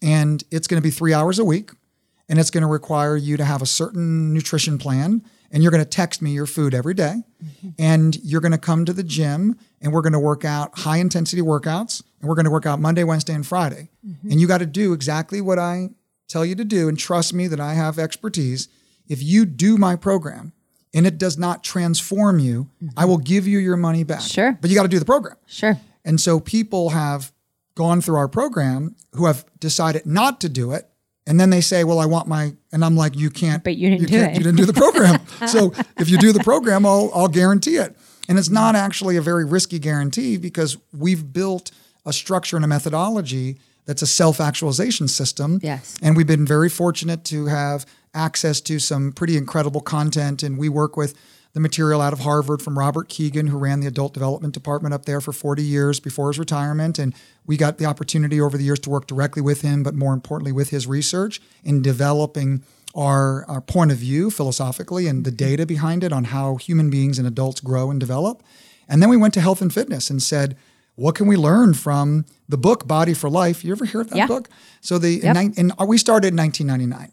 and 0.02 0.44
it's 0.52 0.68
going 0.68 0.82
to 0.82 0.84
be 0.84 0.92
three 0.92 1.14
hours 1.14 1.40
a 1.40 1.46
week, 1.46 1.72
and 2.30 2.40
it's 2.40 2.52
going 2.52 2.62
to 2.62 2.68
require 2.68 3.18
you 3.18 3.36
to 3.38 3.46
have 3.46 3.62
a 3.62 3.66
certain 3.66 4.34
nutrition 4.34 4.78
plan, 4.78 5.24
and 5.52 5.64
you're 5.64 5.72
going 5.72 5.84
to 5.84 5.90
text 5.90 6.22
me 6.22 6.32
your 6.32 6.46
food 6.46 6.74
every 6.74 6.94
day, 6.94 7.24
mm-hmm. 7.44 7.70
and 7.80 8.18
you're 8.24 8.42
going 8.42 8.52
to 8.52 8.58
come 8.58 8.86
to 8.86 8.94
the 8.94 9.04
gym, 9.04 9.58
and 9.82 9.92
we're 9.92 10.02
going 10.02 10.14
to 10.14 10.20
work 10.20 10.46
out 10.46 10.78
high 10.80 10.98
intensity 10.98 11.42
workouts, 11.42 12.04
and 12.20 12.30
we're 12.30 12.36
going 12.36 12.46
to 12.46 12.52
work 12.52 12.66
out 12.66 12.80
Monday, 12.80 13.04
Wednesday, 13.04 13.34
and 13.34 13.48
Friday, 13.48 13.90
mm-hmm. 14.06 14.30
and 14.30 14.40
you 14.40 14.48
got 14.48 14.60
to 14.60 14.66
do 14.66 14.94
exactly 14.94 15.42
what 15.42 15.58
I 15.58 15.90
tell 16.28 16.46
you 16.46 16.56
to 16.56 16.66
do, 16.66 16.88
and 16.88 17.00
trust 17.00 17.34
me 17.34 17.48
that 17.48 17.60
I 17.60 17.74
have 17.74 17.98
expertise 17.98 18.68
if 19.08 19.22
you 19.22 19.46
do 19.46 19.78
my 19.78 19.96
program 19.96 20.54
and 20.94 21.08
it 21.08 21.18
does 21.18 21.38
not 21.38 21.64
transform 21.64 22.40
you, 22.40 22.70
mm-hmm. 22.84 22.98
I 22.98 23.06
will 23.06 23.18
give 23.18 23.48
you 23.48 23.60
your 23.60 23.78
money 23.78 24.04
back. 24.04 24.22
Sure. 24.22 24.58
But 24.60 24.70
you 24.70 24.76
got 24.76 24.84
to 24.84 24.90
do 24.90 25.00
the 25.00 25.06
program. 25.06 25.38
Sure. 25.48 25.78
And 26.06 26.20
so 26.20 26.40
people 26.40 26.90
have 26.90 27.32
gone 27.76 28.02
through 28.02 28.18
our 28.18 28.28
program 28.28 28.96
who 29.14 29.26
have 29.26 29.46
decided 29.60 30.06
not 30.06 30.42
to 30.42 30.50
do 30.50 30.72
it. 30.72 30.90
And 31.26 31.40
then 31.40 31.50
they 31.50 31.62
say, 31.62 31.84
well, 31.86 32.00
I 32.00 32.06
want 32.06 32.28
my, 32.28 32.54
and 32.72 32.84
I'm 32.84 32.98
like, 32.98 33.18
you 33.18 33.30
can't, 33.30 33.64
But 33.64 33.78
you 33.78 33.90
didn't 33.90 34.08
do 34.08 34.18
can't- 34.18 34.32
it. 34.34 34.38
You 34.38 34.44
didn't 34.44 34.58
do 34.58 34.66
the 34.66 34.74
program. 34.74 35.22
so 35.48 35.74
if 35.98 36.10
you 36.10 36.18
do 36.18 36.34
the 36.34 36.44
program, 36.44 36.86
I'll, 36.86 37.10
I'll 37.16 37.30
guarantee 37.30 37.78
it. 37.78 37.96
And 38.28 38.38
it's 38.38 38.50
not 38.50 38.76
actually 38.76 39.18
a 39.18 39.22
very 39.22 39.46
risky 39.46 39.80
guarantee 39.80 40.38
because 40.38 40.78
we've 40.98 41.34
built 41.34 41.72
a 42.06 42.14
structure 42.14 42.56
and 42.56 42.64
a 42.66 42.68
methodology 42.68 43.58
that's 43.86 44.02
a 44.02 44.08
self 44.08 44.40
actualization 44.40 45.08
system. 45.08 45.60
Yes. 45.62 45.98
And 46.02 46.16
we've 46.16 46.28
been 46.28 46.46
very 46.46 46.70
fortunate 46.70 47.24
to 47.26 47.48
have 47.48 47.86
access 48.14 48.62
to 48.62 48.80
some 48.80 49.12
pretty 49.12 49.38
incredible 49.38 49.82
content. 49.82 50.44
And 50.44 50.58
we 50.58 50.70
work 50.70 50.96
with 50.98 51.16
the 51.54 51.60
material 51.60 52.02
out 52.02 52.14
of 52.14 52.20
Harvard 52.22 52.62
from 52.62 52.80
Robert 52.80 53.10
Kegan, 53.10 53.48
who 53.48 53.58
ran 53.58 53.80
the 53.80 53.88
adult 53.88 54.14
development 54.14 54.54
department 54.56 54.94
up 54.94 55.06
there 55.06 55.22
for 55.22 55.32
40 55.32 55.62
years 55.64 56.00
before 56.00 56.30
his 56.30 56.40
retirement. 56.40 56.98
And 56.98 57.14
we 57.46 57.58
got 57.58 57.78
the 57.78 57.86
opportunity 57.86 58.42
over 58.42 58.58
the 58.58 58.64
years 58.64 58.80
to 58.80 58.90
work 58.90 59.06
directly 59.06 59.42
with 59.42 59.62
him, 59.62 59.84
but 59.84 59.94
more 59.94 60.14
importantly, 60.14 60.52
with 60.52 60.70
his 60.70 60.88
research 60.88 61.40
in 61.64 61.82
developing 61.84 62.64
our, 62.96 63.46
our 63.48 63.62
point 63.62 63.92
of 63.92 63.98
view 63.98 64.30
philosophically 64.32 65.08
and 65.08 65.26
the 65.26 65.32
data 65.32 65.66
behind 65.66 66.04
it 66.04 66.12
on 66.12 66.26
how 66.26 66.56
human 66.58 66.90
beings 66.90 67.18
and 67.20 67.28
adults 67.28 67.60
grow 67.62 67.90
and 67.92 68.00
develop. 68.00 68.42
And 68.90 69.02
then 69.02 69.10
we 69.10 69.18
went 69.18 69.34
to 69.36 69.42
health 69.42 69.62
and 69.62 69.74
fitness 69.74 70.10
and 70.10 70.22
said, 70.22 70.56
what 70.96 71.16
can 71.16 71.26
we 71.26 71.36
learn 71.36 71.74
from 71.74 72.26
the 72.48 72.58
book 72.58 72.88
Body 72.88 73.14
for 73.16 73.30
Life? 73.30 73.64
You 73.66 73.72
ever 73.72 73.86
hear 73.86 74.02
of 74.02 74.10
that 74.10 74.18
Yeah. 74.18 74.28
book? 74.28 74.48
So 74.82 75.00
the 75.00 75.20
Yep. 75.24 75.34
nine- 75.36 75.54
and 75.58 75.74
we 75.88 75.98
started 75.98 76.28
in 76.30 76.36
1999, 76.36 77.12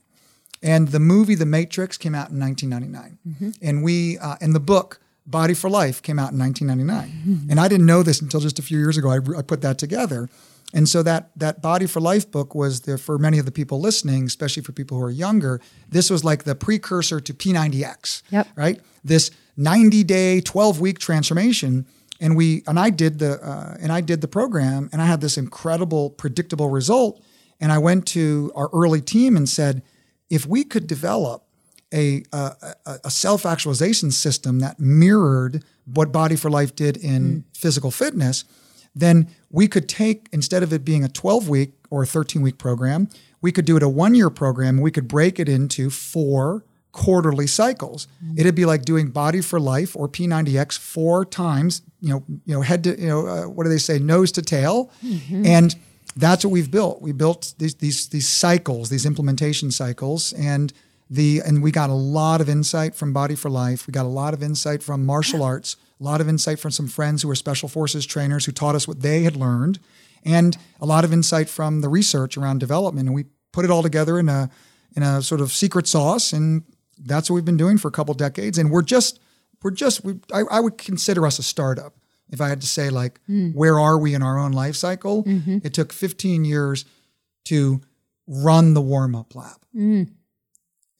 and 0.62 0.88
the 0.88 1.01
movie 1.01 1.35
The 1.35 1.46
Matrix 1.46 1.96
came 1.96 2.14
out 2.14 2.31
in 2.31 2.38
1999, 2.40 3.18
Mm-hmm. 3.29 3.51
and 3.66 3.83
we 3.83 4.18
uh, 4.18 4.37
and 4.40 4.55
the 4.55 4.61
book 4.61 5.01
Body 5.27 5.55
for 5.55 5.70
Life 5.70 6.03
came 6.03 6.18
out 6.18 6.33
in 6.33 6.38
1999, 6.38 7.46
and 7.51 7.61
I 7.61 7.68
didn't 7.68 7.87
know 7.87 8.03
this 8.03 8.20
until 8.20 8.40
just 8.40 8.59
a 8.59 8.62
few 8.62 8.79
years 8.79 8.96
ago. 8.96 9.11
I, 9.11 9.18
I 9.38 9.42
put 9.42 9.61
that 9.62 9.79
together, 9.79 10.29
and 10.75 10.88
so 10.88 11.03
that 11.03 11.31
that 11.37 11.62
Body 11.62 11.87
for 11.87 12.01
Life 12.01 12.31
book 12.31 12.55
was 12.55 12.81
there 12.83 12.99
for 12.99 13.18
many 13.18 13.38
of 13.38 13.44
the 13.44 13.53
people 13.53 13.81
listening, 13.81 14.25
especially 14.25 14.62
for 14.62 14.73
people 14.73 14.99
who 14.99 15.05
are 15.05 15.11
younger. 15.11 15.61
This 15.88 16.11
was 16.11 16.25
like 16.25 16.44
the 16.44 16.55
precursor 16.55 17.20
to 17.20 17.33
P90X, 17.35 18.23
Yep. 18.31 18.49
right? 18.57 18.81
This 19.05 19.31
90 19.57 20.05
day, 20.05 20.40
12 20.40 20.81
week 20.81 20.99
transformation. 20.99 21.87
And 22.23 22.37
we 22.37 22.62
and 22.66 22.79
I 22.79 22.90
did 22.90 23.18
the 23.18 23.40
uh, 23.42 23.77
and 23.81 23.90
I 23.92 24.01
did 24.03 24.20
the 24.20 24.29
program, 24.29 24.90
and 24.92 25.01
I 25.01 25.07
had 25.07 25.20
this 25.23 25.38
incredible, 25.38 26.11
predictable 26.11 26.68
result. 26.68 27.23
And 27.61 27.73
I 27.73 27.79
went 27.79 28.07
to 28.09 28.51
our 28.55 28.68
early 28.75 29.01
team 29.01 29.37
and 29.37 29.49
said, 29.49 29.83
if 30.31 30.47
we 30.47 30.64
could 30.64 30.87
develop 30.87 31.45
a, 31.93 32.23
a, 32.33 32.53
a- 33.05 33.11
self 33.11 33.45
actualization 33.45 34.11
system 34.11 34.61
that 34.61 34.79
mirrored 34.79 35.64
what 35.85 36.12
Body 36.12 36.37
for 36.37 36.49
Life 36.49 36.75
did 36.77 36.97
in 36.97 37.23
mm. 37.23 37.57
physical 37.57 37.90
fitness, 37.90 38.45
then 38.95 39.29
we 39.51 39.66
could 39.69 39.88
take, 39.88 40.29
instead 40.33 40.62
of 40.62 40.73
it 40.73 40.85
being 40.85 41.05
a 41.05 41.09
12 41.09 41.49
week 41.49 41.73
or 41.90 42.05
a 42.05 42.07
13 42.07 42.43
week 42.43 42.59
program, 42.59 43.09
we 43.43 43.53
could 43.53 43.64
do 43.64 43.77
it 43.77 43.83
a 43.83 43.88
one 43.88 44.14
year 44.14 44.31
program. 44.31 44.81
We 44.81 44.90
could 44.90 45.09
break 45.09 45.38
it 45.40 45.49
into 45.49 45.90
four 45.90 46.64
quarterly 46.93 47.47
cycles. 47.47 48.09
Mm. 48.25 48.38
It'd 48.38 48.55
be 48.55 48.64
like 48.64 48.83
doing 48.83 49.11
Body 49.11 49.40
for 49.40 49.61
Life 49.61 49.97
or 49.97 50.09
P90X 50.09 50.79
four 50.79 51.25
times, 51.25 51.83
you 52.01 52.11
know, 52.11 52.25
you 52.45 52.55
know, 52.55 52.62
head 52.62 52.85
to, 52.85 53.01
you 53.01 53.09
know, 53.09 53.27
uh, 53.27 53.43
what 53.45 53.64
do 53.64 53.71
they 53.71 53.79
say, 53.79 53.99
nose 53.99 54.33
to 54.33 54.43
tail. 54.43 54.90
Mm-hmm. 55.05 55.47
And 55.47 55.77
that's 56.16 56.44
what 56.44 56.51
we've 56.51 56.70
built. 56.70 57.01
We 57.01 57.12
built 57.12 57.55
these 57.59 57.75
these 57.77 58.09
these 58.09 58.29
cycles, 58.29 58.88
these 58.88 59.07
implementation 59.07 59.70
cycles, 59.70 60.33
and 60.33 60.73
the 61.09 61.42
and 61.44 61.62
we 61.62 61.70
got 61.70 61.90
a 61.90 61.94
lot 61.94 62.40
of 62.40 62.49
insight 62.49 62.94
from 62.94 63.12
Body 63.12 63.35
for 63.35 63.51
Life. 63.51 63.87
We 63.87 63.92
got 63.92 64.07
a 64.07 64.09
lot 64.09 64.35
of 64.35 64.42
insight 64.42 64.83
from 64.83 65.05
martial 65.05 65.42
arts, 65.42 65.77
a 66.01 66.05
lot 66.05 66.20
of 66.20 66.29
insight 66.29 66.59
from 66.59 66.70
some 66.70 66.88
friends 66.88 67.23
who 67.23 67.29
were 67.29 67.35
special 67.35 67.68
forces 67.68 68.07
trainers 68.07 68.44
who 68.44 68.53
taught 68.53 68.75
us 68.75 68.87
what 68.88 69.01
they 69.01 69.23
had 69.23 69.37
learned, 69.37 69.79
and 70.25 70.57
a 70.81 70.87
lot 70.87 71.04
of 71.04 71.13
insight 71.13 71.48
from 71.48 71.81
the 71.81 71.88
research 71.88 72.37
around 72.37 72.58
development. 72.58 73.06
And 73.06 73.15
we 73.15 73.25
put 73.52 73.65
it 73.65 73.71
all 73.71 73.83
together 73.83 74.19
in 74.19 74.29
a 74.29 74.50
in 74.96 75.02
a 75.02 75.23
sort 75.23 75.40
of 75.40 75.52
secret 75.52 75.87
sauce, 75.87 76.33
and 76.33 76.65
that's 76.98 77.31
what 77.31 77.37
we've 77.37 77.44
been 77.44 77.56
doing 77.56 77.79
for 77.79 77.88
a 77.88 77.92
couple 77.92 78.15
decades. 78.15 78.58
And 78.58 78.71
we're 78.71 78.83
just 78.83 79.21
we're 79.63 79.71
just 79.71 80.04
we, 80.04 80.19
I, 80.33 80.42
I 80.50 80.61
would 80.61 80.79
consider 80.79 81.27
us 81.27 81.38
a 81.38 81.42
startup 81.42 81.94
if 82.31 82.40
I 82.40 82.48
had 82.48 82.60
to 82.60 82.66
say 82.66 82.90
like 82.90 83.20
hmm. 83.26 83.50
where 83.50 83.78
are 83.78 83.98
we 83.98 84.14
in 84.14 84.22
our 84.22 84.38
own 84.38 84.52
life 84.52 84.76
cycle. 84.76 85.24
Mm-hmm. 85.24 85.58
It 85.64 85.74
took 85.74 85.92
15 85.92 86.44
years 86.44 86.85
to 87.46 87.81
run 88.26 88.74
the 88.74 88.81
warm 88.81 89.14
up 89.14 89.35
lab. 89.35 89.58
Mm. 89.74 90.10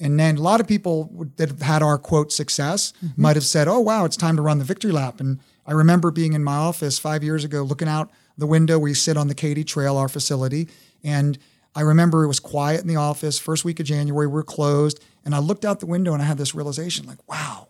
And 0.01 0.19
then 0.19 0.39
a 0.39 0.41
lot 0.41 0.61
of 0.61 0.67
people 0.67 1.29
that 1.37 1.51
have 1.51 1.63
had 1.63 1.83
our 1.83 1.99
quote 1.99 2.33
success 2.33 2.93
mm-hmm. 3.05 3.21
might 3.21 3.37
have 3.37 3.45
said, 3.45 3.69
"Oh 3.69 3.81
wow, 3.81 4.05
it's 4.07 4.17
time 4.17 4.37
to 4.37 4.43
run 4.43 4.59
the 4.59 4.65
victory 4.65 4.93
lap." 4.93 5.21
And 5.21 5.41
I 5.67 5.73
remember 5.73 6.11
being 6.11 6.33
in 6.33 6.43
my 6.43 6.57
office 6.57 6.99
five 6.99 7.23
years 7.23 7.45
ago, 7.45 7.63
looking 7.63 7.89
out 7.89 8.11
the 8.39 8.47
window. 8.47 8.79
We 8.79 8.95
sit 8.95 9.19
on 9.19 9.29
the 9.29 9.35
Katy 9.35 9.63
Trail, 9.63 9.99
our 9.99 10.09
facility, 10.09 10.69
and 11.05 11.39
I 11.75 11.83
remember 11.83 12.25
it 12.25 12.29
was 12.29 12.41
quiet 12.41 12.81
in 12.81 12.89
the 12.89 12.97
office. 12.97 13.39
First 13.39 13.65
week 13.65 13.79
of 13.79 13.87
January, 13.87 14.27
we 14.27 14.33
we're 14.33 14.43
closed, 14.43 15.05
and 15.25 15.35
I 15.35 15.39
looked 15.39 15.67
out 15.67 15.81
the 15.81 15.87
window 15.87 16.15
and 16.15 16.23
I 16.23 16.25
had 16.25 16.39
this 16.39 16.55
realization, 16.55 17.07
like, 17.07 17.29
"Wow, 17.29 17.69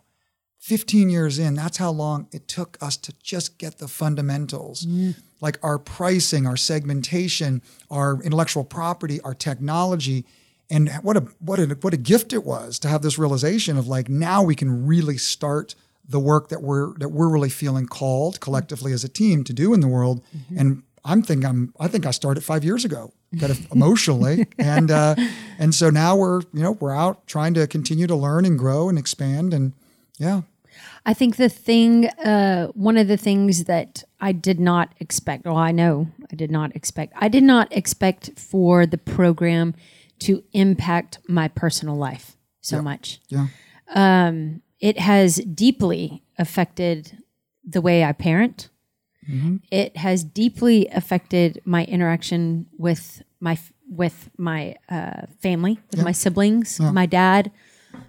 15 0.71 1.11
years 1.11 1.41
in, 1.41 1.57
that's 1.57 1.79
how 1.79 1.91
long 1.91 2.29
it 2.31 2.47
took 2.47 2.79
us 2.81 2.97
to 2.99 3.12
just 3.21 3.59
get 3.59 3.79
the 3.79 3.89
fundamentals. 3.89 4.87
Like 5.41 5.59
our 5.64 5.81
pricing, 5.81 6.47
our 6.47 6.57
segmentation, 6.57 7.61
our 7.91 8.23
intellectual 8.23 8.62
property, 8.62 9.21
our 9.23 9.35
technology. 9.35 10.25
And 10.71 10.89
what 11.03 11.16
a 11.16 11.23
what 11.41 11.59
a 11.59 11.77
what 11.81 11.93
a 11.93 11.97
gift 11.97 12.33
it 12.33 12.45
was 12.45 12.79
to 12.79 12.89
have 12.89 13.03
this 13.03 13.18
realization 13.18 13.79
of 13.79 13.89
like 13.89 14.09
now 14.09 14.45
we 14.45 14.55
can 14.55 14.87
really 14.87 15.18
start 15.18 15.75
the 16.09 16.21
work 16.21 16.51
that 16.51 16.62
we're 16.62 16.97
that 16.99 17.09
we're 17.09 17.29
really 17.29 17.51
feeling 17.51 17.87
called 17.87 18.39
collectively 18.39 18.93
as 18.93 19.03
a 19.03 19.09
team 19.09 19.43
to 19.43 19.53
do 19.53 19.75
in 19.75 19.81
the 19.81 19.89
world. 19.89 20.23
And 20.57 20.85
I'm 21.05 21.23
thinking 21.23 21.47
I'm 21.47 21.75
I 21.81 21.89
think 21.89 22.07
I 22.07 22.12
started 22.12 22.45
five 22.45 22.62
years 22.62 22.85
ago, 22.85 23.12
kind 23.41 23.51
of 23.51 23.73
emotionally, 23.73 24.47
and 24.57 24.89
uh, 24.93 25.16
and 25.59 25.75
so 25.75 25.91
now 25.91 26.14
we're 26.14 26.43
you 26.53 26.62
know 26.62 26.73
we're 26.79 26.95
out 26.95 27.27
trying 27.27 27.55
to 27.55 27.66
continue 27.66 28.07
to 28.07 28.14
learn 28.14 28.45
and 28.45 28.57
grow 28.57 28.89
and 28.89 28.97
expand 29.01 29.53
and 29.53 29.73
yeah 30.16 30.43
I 31.11 31.12
think 31.12 31.36
the 31.36 31.48
thing, 31.48 32.06
uh, 32.06 32.68
one 32.68 32.96
of 32.96 33.08
the 33.08 33.16
things 33.16 33.64
that 33.64 34.04
I 34.20 34.30
did 34.30 34.61
not 34.61 34.94
expect, 35.00 35.44
well, 35.44 35.56
I 35.56 35.72
know 35.72 36.06
I 36.32 36.36
did 36.36 36.52
not 36.52 36.76
expect, 36.76 37.14
I 37.16 37.26
did 37.26 37.42
not 37.42 37.66
expect 37.76 38.30
for 38.38 38.86
the 38.86 38.96
program 38.96 39.74
to 40.20 40.44
impact 40.52 41.18
my 41.26 41.48
personal 41.48 41.96
life 41.96 42.36
so 42.61 42.76
much. 42.80 43.20
yeah 43.28 43.48
It 44.78 44.98
has 45.00 45.36
deeply 45.36 46.22
affected 46.38 47.18
the 47.64 47.80
way 47.80 48.04
I 48.04 48.12
parent. 48.12 48.68
It 49.70 49.96
has 49.96 50.22
deeply 50.22 50.86
affected 51.00 51.61
my 51.64 51.84
interaction 51.86 52.66
with 52.78 53.22
my 53.40 53.58
with 53.88 54.30
my 54.38 54.76
uh, 54.88 55.22
family, 55.42 55.80
with 55.90 55.98
my 56.04 56.12
siblings, 56.12 56.78
my 56.92 57.06
dad, 57.06 57.50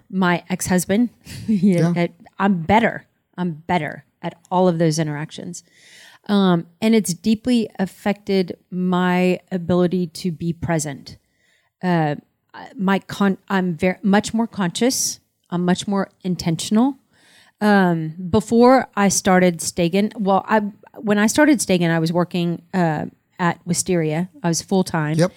my 0.08 0.44
ex 0.48 0.68
husband. 0.68 1.10
Yeah. 1.48 2.06
I'm 2.42 2.62
better. 2.62 3.06
I'm 3.38 3.52
better 3.52 4.04
at 4.20 4.38
all 4.50 4.68
of 4.68 4.78
those 4.78 4.98
interactions. 4.98 5.62
Um, 6.28 6.66
and 6.80 6.94
it's 6.94 7.14
deeply 7.14 7.70
affected 7.78 8.58
my 8.70 9.40
ability 9.50 10.08
to 10.08 10.32
be 10.32 10.52
present. 10.52 11.16
Uh, 11.82 12.16
my 12.76 12.98
con- 12.98 13.38
I'm 13.48 13.74
very 13.74 13.98
much 14.02 14.34
more 14.34 14.46
conscious. 14.46 15.20
I'm 15.50 15.64
much 15.64 15.86
more 15.86 16.10
intentional. 16.22 16.96
Um, 17.60 18.14
before 18.28 18.88
I 18.96 19.08
started 19.08 19.60
Stagen, 19.60 20.12
well, 20.18 20.44
I 20.48 20.62
when 20.96 21.18
I 21.18 21.28
started 21.28 21.60
Stagen, 21.60 21.90
I 21.90 22.00
was 22.00 22.12
working 22.12 22.62
uh, 22.74 23.06
at 23.38 23.64
Wisteria. 23.64 24.28
I 24.42 24.48
was 24.48 24.62
full 24.62 24.84
time. 24.84 25.16
Yep. 25.16 25.32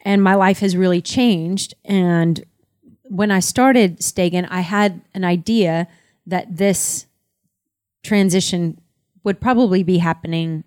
And 0.00 0.22
my 0.22 0.34
life 0.34 0.60
has 0.60 0.76
really 0.76 1.02
changed. 1.02 1.74
And 1.84 2.44
when 3.04 3.30
I 3.30 3.40
started 3.40 4.02
Stagen, 4.02 4.46
I 4.46 4.60
had 4.60 5.02
an 5.14 5.24
idea 5.24 5.86
that 6.26 6.56
this 6.56 7.06
transition 8.02 8.80
would 9.24 9.40
probably 9.40 9.82
be 9.82 9.98
happening 9.98 10.64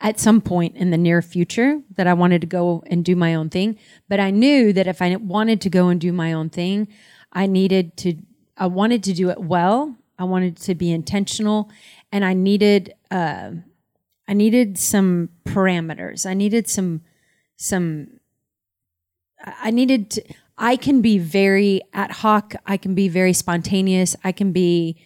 at 0.00 0.20
some 0.20 0.40
point 0.40 0.76
in 0.76 0.90
the 0.90 0.96
near 0.96 1.20
future 1.20 1.82
that 1.96 2.06
I 2.06 2.14
wanted 2.14 2.40
to 2.42 2.46
go 2.46 2.82
and 2.86 3.04
do 3.04 3.16
my 3.16 3.34
own 3.34 3.50
thing. 3.50 3.76
But 4.08 4.20
I 4.20 4.30
knew 4.30 4.72
that 4.72 4.86
if 4.86 5.02
I 5.02 5.16
wanted 5.16 5.60
to 5.62 5.70
go 5.70 5.88
and 5.88 6.00
do 6.00 6.12
my 6.12 6.32
own 6.32 6.50
thing, 6.50 6.88
I 7.32 7.46
needed 7.46 7.96
to, 7.98 8.14
I 8.56 8.66
wanted 8.66 9.02
to 9.04 9.12
do 9.12 9.30
it 9.30 9.40
well. 9.40 9.96
I 10.18 10.24
wanted 10.24 10.56
to 10.58 10.74
be 10.74 10.92
intentional 10.92 11.70
and 12.12 12.24
I 12.24 12.34
needed, 12.34 12.94
uh, 13.10 13.50
I 14.28 14.34
needed 14.34 14.78
some 14.78 15.30
parameters. 15.44 16.26
I 16.26 16.34
needed 16.34 16.68
some, 16.68 17.02
some, 17.56 18.20
I 19.44 19.70
needed 19.70 20.10
to, 20.10 20.22
I 20.58 20.76
can 20.76 21.00
be 21.00 21.18
very 21.18 21.80
ad 21.92 22.10
hoc. 22.10 22.54
I 22.66 22.76
can 22.76 22.94
be 22.94 23.08
very 23.08 23.32
spontaneous. 23.32 24.16
I 24.24 24.32
can 24.32 24.52
be, 24.52 24.96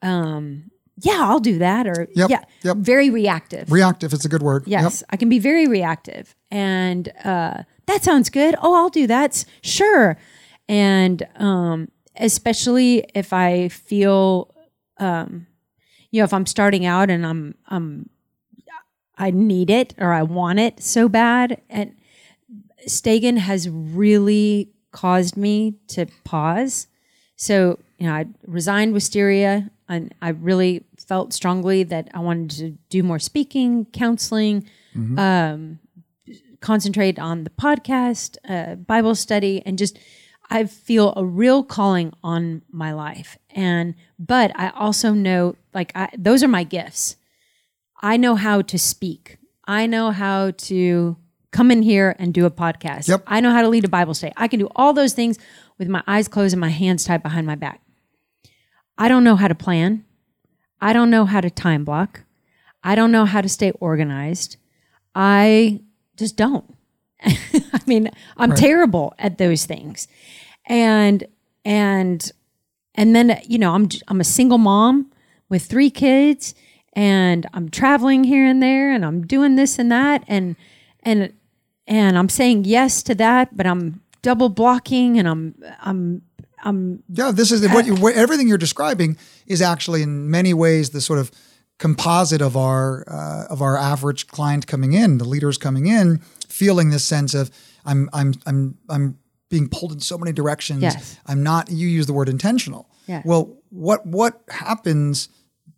um, 0.00 0.70
yeah, 0.96 1.18
I'll 1.20 1.40
do 1.40 1.58
that. 1.58 1.86
Or 1.86 2.08
Yep, 2.14 2.30
yeah, 2.30 2.44
yep. 2.62 2.76
very 2.78 3.10
reactive. 3.10 3.70
reactive 3.70 4.12
is 4.12 4.24
a 4.24 4.28
good 4.28 4.42
word 4.42 4.64
Yes, 4.66 5.02
I 5.10 5.16
can 5.16 5.28
be 5.28 5.38
very 5.38 5.66
reactive, 5.66 6.34
and 6.50 7.12
uh, 7.24 7.62
that 7.86 8.02
sounds 8.02 8.30
good. 8.30 8.54
Oh, 8.62 8.74
I'll 8.74 8.90
do 8.90 9.06
that. 9.06 9.44
Sure, 9.62 10.16
and 10.68 11.26
um, 11.36 11.88
especially 12.16 13.04
if 13.14 13.32
I 13.32 13.68
feel, 13.68 14.54
um, 14.98 15.46
you 16.10 16.20
know, 16.20 16.24
if 16.24 16.32
I'm 16.32 16.46
starting 16.46 16.86
out 16.86 17.10
and 17.10 17.26
I'm, 17.26 17.54
I'm, 17.68 18.08
I 19.16 19.30
need 19.30 19.70
it 19.70 19.94
or 19.98 20.12
I 20.12 20.22
want 20.22 20.58
it 20.58 20.82
so 20.82 21.08
bad, 21.08 21.60
and 21.68 21.94
Stagen 22.86 23.38
has 23.38 23.68
really 23.68 24.70
caused 24.92 25.36
me 25.36 25.74
to 25.88 26.06
pause. 26.24 26.86
So, 27.36 27.78
you 27.98 28.06
know, 28.06 28.12
I 28.14 28.26
resigned 28.46 28.94
Wisteria 28.94 29.70
and 29.88 30.14
I 30.22 30.30
really 30.30 30.84
felt 31.06 31.32
strongly 31.32 31.82
that 31.84 32.08
I 32.14 32.20
wanted 32.20 32.50
to 32.58 32.70
do 32.88 33.02
more 33.02 33.18
speaking, 33.18 33.86
counseling, 33.86 34.68
um, 35.18 35.78
concentrate 36.60 37.18
on 37.18 37.44
the 37.44 37.50
podcast, 37.50 38.36
uh, 38.48 38.76
Bible 38.76 39.14
study, 39.14 39.62
and 39.66 39.76
just 39.78 39.98
I 40.50 40.64
feel 40.66 41.14
a 41.16 41.24
real 41.24 41.62
calling 41.64 42.12
on 42.22 42.62
my 42.70 42.92
life. 42.92 43.38
And 43.50 43.94
but 44.18 44.52
I 44.54 44.68
also 44.70 45.12
know 45.12 45.56
like 45.74 45.92
I, 45.94 46.10
those 46.16 46.42
are 46.42 46.48
my 46.48 46.64
gifts. 46.64 47.16
I 48.02 48.16
know 48.16 48.34
how 48.34 48.62
to 48.62 48.78
speak. 48.78 49.38
I 49.66 49.86
know 49.86 50.10
how 50.10 50.50
to 50.50 51.16
come 51.52 51.70
in 51.70 51.82
here 51.82 52.16
and 52.18 52.34
do 52.34 52.44
a 52.46 52.50
podcast. 52.50 53.08
Yep. 53.08 53.22
I 53.26 53.40
know 53.40 53.52
how 53.52 53.62
to 53.62 53.68
lead 53.68 53.84
a 53.84 53.88
Bible 53.88 54.14
study. 54.14 54.32
I 54.36 54.48
can 54.48 54.58
do 54.58 54.68
all 54.74 54.92
those 54.92 55.12
things 55.12 55.38
with 55.78 55.88
my 55.88 56.02
eyes 56.06 56.26
closed 56.26 56.54
and 56.54 56.60
my 56.60 56.70
hands 56.70 57.04
tied 57.04 57.22
behind 57.22 57.46
my 57.46 57.54
back. 57.54 57.80
I 58.98 59.08
don't 59.08 59.22
know 59.22 59.36
how 59.36 59.48
to 59.48 59.54
plan. 59.54 60.04
I 60.80 60.92
don't 60.92 61.10
know 61.10 61.24
how 61.26 61.40
to 61.40 61.50
time 61.50 61.84
block. 61.84 62.24
I 62.82 62.94
don't 62.94 63.12
know 63.12 63.24
how 63.24 63.40
to 63.40 63.48
stay 63.48 63.70
organized. 63.72 64.56
I 65.14 65.80
just 66.16 66.36
don't. 66.36 66.76
I 67.24 67.80
mean, 67.86 68.10
I'm 68.36 68.52
terrible 68.54 69.14
at 69.18 69.38
those 69.38 69.66
things. 69.66 70.08
And 70.66 71.24
and 71.64 72.32
and 72.94 73.14
then 73.14 73.40
you 73.46 73.58
know, 73.58 73.74
I'm 73.74 73.88
I'm 74.08 74.20
a 74.20 74.24
single 74.24 74.58
mom 74.58 75.12
with 75.48 75.66
three 75.66 75.90
kids 75.90 76.54
and 76.94 77.46
I'm 77.54 77.68
traveling 77.68 78.24
here 78.24 78.46
and 78.46 78.62
there 78.62 78.92
and 78.92 79.04
I'm 79.04 79.26
doing 79.26 79.56
this 79.56 79.78
and 79.78 79.92
that 79.92 80.24
and 80.26 80.56
and 81.02 81.32
and 81.86 82.18
I'm 82.18 82.28
saying 82.28 82.64
yes 82.64 83.02
to 83.04 83.14
that, 83.16 83.56
but 83.56 83.66
I'm 83.66 84.00
double 84.22 84.48
blocking 84.48 85.18
and 85.18 85.28
I'm 85.28 85.54
I'm 85.80 86.22
I'm 86.64 87.02
Yeah, 87.08 87.32
this 87.32 87.50
is 87.50 87.66
what, 87.68 87.86
you, 87.86 87.96
what 87.96 88.14
everything 88.14 88.48
you're 88.48 88.58
describing 88.58 89.16
is 89.46 89.60
actually 89.60 90.02
in 90.02 90.30
many 90.30 90.54
ways 90.54 90.90
the 90.90 91.00
sort 91.00 91.18
of 91.18 91.30
composite 91.78 92.40
of 92.40 92.56
our 92.56 93.04
uh, 93.08 93.52
of 93.52 93.60
our 93.60 93.76
average 93.76 94.28
client 94.28 94.66
coming 94.66 94.92
in, 94.92 95.18
the 95.18 95.24
leaders 95.24 95.58
coming 95.58 95.86
in, 95.86 96.18
feeling 96.46 96.90
this 96.90 97.04
sense 97.04 97.34
of 97.34 97.50
I'm 97.84 98.08
I'm 98.12 98.34
I'm 98.46 98.78
I'm 98.88 99.18
being 99.48 99.68
pulled 99.68 99.92
in 99.92 100.00
so 100.00 100.16
many 100.16 100.32
directions. 100.32 100.82
Yes. 100.82 101.18
I'm 101.26 101.42
not. 101.42 101.70
You 101.70 101.88
use 101.88 102.06
the 102.06 102.12
word 102.12 102.28
intentional. 102.28 102.88
Yeah. 103.06 103.22
Well, 103.24 103.56
what 103.70 104.06
what 104.06 104.42
happens 104.48 105.28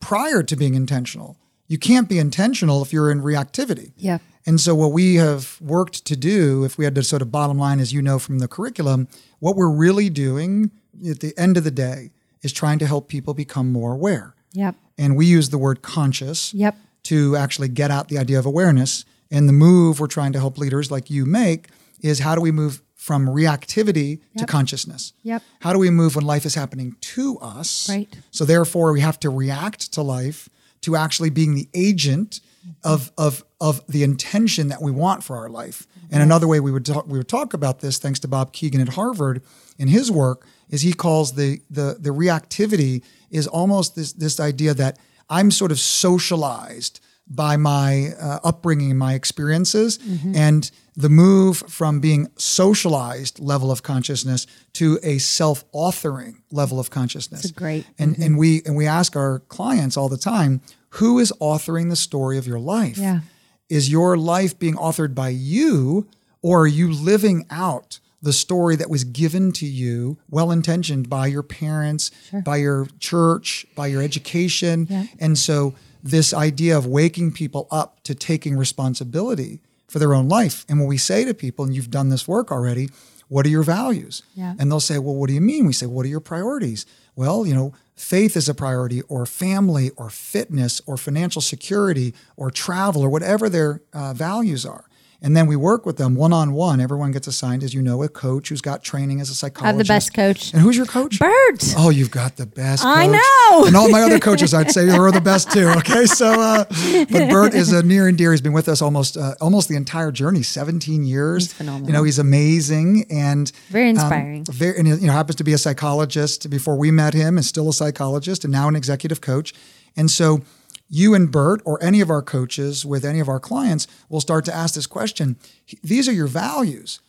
prior 0.01 0.43
to 0.43 0.57
being 0.57 0.75
intentional? 0.75 1.39
You 1.67 1.79
can't 1.79 2.09
be 2.09 2.19
intentional 2.19 2.83
if 2.83 2.93
you're 2.93 3.11
in 3.11 3.23
reactivity. 3.23 3.93
yeah. 3.97 4.19
And 4.47 4.61
so, 4.61 4.75
what 4.75 4.93
we 4.93 5.15
have 5.17 5.59
worked 5.61 6.05
to 6.05 6.17
do, 6.17 6.65
if 6.65 6.77
we 6.77 6.85
had 6.85 6.95
to 6.97 7.03
sort 7.03 7.23
of 7.23 7.31
bottom 7.33 7.59
line, 7.59 7.81
as 7.81 7.93
you 7.93 8.03
know 8.03 8.19
from 8.19 8.41
the 8.41 8.49
curriculum, 8.49 9.09
what 9.39 9.57
we're 9.57 9.71
really 9.71 10.11
doing 10.11 10.71
at 11.09 11.21
the 11.21 11.33
end 11.39 11.57
of 11.57 11.65
the 11.65 11.71
day 11.71 12.11
is 12.43 12.53
trying 12.53 12.79
to 12.79 12.87
help 12.87 13.09
people 13.09 13.33
become 13.35 13.73
more 13.73 13.93
aware. 13.93 14.35
Yep. 14.53 14.77
And 14.99 15.17
we 15.17 15.27
use 15.27 15.49
the 15.49 15.59
word 15.59 15.83
conscious 15.83 16.53
Yep. 16.55 16.77
to 17.05 17.37
actually 17.37 17.69
get 17.69 17.91
out 17.91 18.09
the 18.09 18.19
idea 18.19 18.39
of 18.39 18.47
awareness. 18.47 19.05
And 19.31 19.49
the 19.49 19.53
move 19.53 19.99
we're 19.99 20.07
trying 20.07 20.33
to 20.35 20.39
help 20.39 20.59
leaders 20.59 20.91
like 20.91 21.11
you 21.11 21.25
make 21.27 21.69
is 22.03 22.21
how 22.21 22.35
do 22.35 22.41
we 22.41 22.53
move 22.53 22.83
from 22.95 23.27
reactivity 23.27 24.21
to 24.39 24.47
consciousness? 24.47 25.13
Yep. 25.23 25.43
How 25.61 25.73
do 25.73 25.79
we 25.79 25.91
move 25.91 26.15
when 26.17 26.25
life 26.25 26.47
is 26.47 26.55
happening 26.55 26.97
to 27.01 27.39
us? 27.41 27.89
Right. 27.89 28.09
So 28.31 28.45
therefore, 28.45 28.93
we 28.93 29.01
have 29.01 29.19
to 29.21 29.31
react 29.31 29.93
to 29.95 30.03
life 30.03 30.49
to 30.83 30.97
actually 30.97 31.31
being 31.31 31.55
the 31.55 31.69
agent 31.75 32.41
of 32.83 33.13
of 33.17 33.45
of 33.61 33.87
the 33.87 34.03
intention 34.03 34.69
that 34.69 34.83
we 34.83 34.91
want 34.91 35.25
for 35.25 35.37
our 35.37 35.49
life. 35.49 35.87
And 36.11 36.23
another 36.23 36.47
way 36.47 36.61
we 36.61 36.71
would 36.71 36.85
talk 36.85 37.07
we 37.07 37.19
would 37.19 37.29
talk 37.29 37.55
about 37.55 37.81
this, 37.81 37.99
thanks 37.99 38.21
to 38.21 38.29
Bob 38.29 38.53
Kegan 38.53 38.81
at 38.81 38.91
Harvard 38.91 39.43
in 39.79 39.89
his 39.89 40.11
work, 40.11 40.47
is 40.69 40.83
he 40.83 40.93
calls 40.93 41.33
the 41.33 41.61
the 41.71 41.97
the 41.99 42.11
reactivity 42.11 43.03
is 43.31 43.47
almost 43.47 43.95
this 43.95 44.13
this 44.13 44.39
idea 44.39 44.75
that 44.75 44.99
I'm 45.29 45.51
sort 45.51 45.73
of 45.73 45.79
socialized 45.79 47.01
by 47.27 47.57
my 47.57 48.13
uh, 48.21 48.39
upbringing, 48.45 48.99
my 48.99 49.15
experiences, 49.15 49.99
and 50.37 50.71
the 50.95 51.09
move 51.09 51.57
from 51.69 51.99
being 51.99 52.29
socialized 52.37 53.41
level 53.41 53.71
of 53.71 53.83
consciousness 53.83 54.47
to 54.75 54.99
a 55.03 55.19
self-authoring 55.19 56.35
level 56.51 56.79
of 56.79 56.91
consciousness. 56.91 57.45
It's 57.45 57.53
great. 57.53 57.87
And 57.99 58.19
and 58.19 58.39
we 58.39 58.63
and 58.67 58.77
we 58.77 58.87
ask 58.87 59.17
our 59.17 59.41
clients 59.49 59.97
all 59.97 60.11
the 60.11 60.19
time, 60.19 60.61
who 60.95 61.19
is 61.19 61.33
authoring 61.41 61.91
the 61.91 61.97
story 61.97 62.39
of 62.39 62.47
your 62.47 62.59
life? 62.59 62.99
Yeah. 62.99 63.21
Is 63.69 63.91
your 63.91 64.17
life 64.17 64.59
being 64.59 64.75
authored 64.75 65.15
by 65.15 65.31
you, 65.31 66.07
or 66.43 66.63
are 66.63 66.67
you 66.67 66.93
living 66.93 67.47
out 67.51 68.01
the 68.25 68.33
story 68.33 68.75
that 68.75 68.89
was 68.89 69.05
given 69.05 69.53
to 69.53 69.67
you, 69.67 70.17
well 70.31 70.51
intentioned 70.51 71.11
by 71.11 71.27
your 71.27 71.43
parents, 71.43 72.11
by 72.43 72.57
your 72.57 72.89
church, 72.99 73.67
by 73.77 73.87
your 73.87 74.03
education. 74.03 74.87
Yeah. 74.89 75.07
And 75.21 75.39
so, 75.39 75.75
this 76.03 76.33
idea 76.35 76.77
of 76.77 76.87
waking 76.87 77.33
people 77.33 77.67
up 77.71 78.03
to 78.05 78.15
taking 78.15 78.57
responsibility 78.57 79.61
for 79.89 79.99
their 79.99 80.15
own 80.15 80.29
life. 80.29 80.65
And 80.69 80.79
when 80.79 80.89
we 80.89 80.99
say 80.99 81.25
to 81.25 81.35
people, 81.35 81.65
and 81.65 81.75
you've 81.75 81.91
done 81.91 82.09
this 82.09 82.27
work 82.27 82.51
already, 82.51 82.91
what 83.29 83.47
are 83.47 83.51
your 83.51 83.63
values? 83.63 84.23
Yeah. 84.35 84.55
And 84.59 84.71
they'll 84.71 84.81
say, 84.81 84.99
well, 84.99 85.15
what 85.15 85.29
do 85.29 85.35
you 85.35 85.41
mean? 85.41 85.67
We 85.67 85.73
say, 85.73 85.87
what 85.87 86.05
are 86.05 86.11
your 86.11 86.21
priorities? 86.21 86.85
Well, 87.17 87.47
you 87.47 87.55
know, 87.55 87.73
faith 87.95 88.37
is 88.37 88.49
a 88.49 88.55
priority, 88.55 89.03
or 89.03 89.25
family, 89.27 89.91
or 89.97 90.11
fitness, 90.11 90.81
or 90.87 90.97
financial 90.97 91.41
security, 91.43 92.15
or 92.37 92.51
travel, 92.51 93.03
or 93.03 93.09
whatever 93.09 93.49
their 93.49 93.83
uh, 93.93 94.15
values 94.15 94.67
are. 94.67 94.85
And 95.23 95.37
then 95.37 95.47
we 95.47 95.57
work 95.57 95.87
with 95.87 95.97
them 95.97 96.15
one 96.15 96.33
on 96.33 96.53
one. 96.53 96.81
Everyone 96.81 97.11
gets 97.11 97.27
assigned, 97.27 97.63
as 97.63 97.73
you 97.73 97.81
know, 97.81 98.03
a 98.03 98.09
coach 98.09 98.51
who's 98.51 98.61
got 98.61 98.85
training 98.85 99.21
as 99.21 99.31
a 99.31 99.35
psychologist. 99.35 99.65
I 99.65 99.69
have 99.69 99.79
the 99.79 99.85
best 99.85 100.15
coach. 100.15 100.53
And 100.53 100.61
who's 100.63 100.77
your 100.77 100.85
coach? 100.87 101.19
Bert. 101.19 101.75
Oh, 101.79 101.91
you've 101.91 102.11
got 102.11 102.37
the 102.37 102.45
best. 102.47 102.85
I 102.85 103.07
know. 103.07 103.67
And 103.67 103.75
all 103.77 103.89
my 103.89 104.03
other 104.03 104.19
coaches, 104.19 104.53
I'd 104.53 104.71
say, 104.71 104.91
are 104.91 105.11
the 105.11 105.21
best 105.21 105.51
too. 105.51 105.69
Okay, 105.79 106.05
so 106.07 106.41
uh, 106.41 106.65
but 107.11 107.31
Bert 107.31 107.55
is 107.55 107.73
a 107.73 107.83
near 107.83 108.09
and 108.09 108.19
dear. 108.19 108.33
He's 108.33 108.41
been 108.41 108.53
with 108.53 108.69
us 108.69 108.83
almost 108.83 109.17
uh, 109.17 109.35
almost 109.41 109.69
the 109.69 109.77
entire 109.77 110.13
journey, 110.13 110.43
seventeen 110.43 111.05
years. 111.05 111.45
He's 111.45 111.53
phenomenal. 111.53 111.87
You 111.89 111.93
know, 111.95 112.05
he's 112.05 112.19
amazing 112.19 113.07
and 113.11 113.51
Very 113.69 113.91
um, 113.91 113.97
inspiring. 113.97 114.45
very, 114.45 114.79
and 114.79 114.89
you 114.89 115.07
know, 115.07 115.13
happens 115.13 115.37
to 115.37 115.45
be 115.45 115.53
a 115.53 115.59
psychologist. 115.59 116.51
Before 116.51 116.77
we 116.77 116.91
met 116.91 117.15
him, 117.15 117.39
is 117.39 117.49
still 117.49 117.69
a 117.69 117.73
psychologist, 117.73 118.45
and 118.45 118.53
now 118.53 118.69
an 118.69 118.77
executive 118.77 119.21
coach. 119.21 119.55
And 119.97 120.11
so, 120.11 120.43
you 120.89 121.15
and 121.15 121.31
Bert, 121.31 121.63
or 121.65 121.83
any 121.83 122.01
of 122.01 122.11
our 122.11 122.23
coaches 122.23 122.85
with 122.85 123.05
any 123.05 123.21
of 123.21 123.29
our 123.29 123.41
clients, 123.41 123.87
will 124.09 124.21
start 124.21 124.45
to 124.47 124.55
ask 124.55 124.75
this 124.75 124.87
question: 124.87 125.37
These 125.83 126.09
are 126.09 126.13
your 126.13 126.27
values 126.27 127.01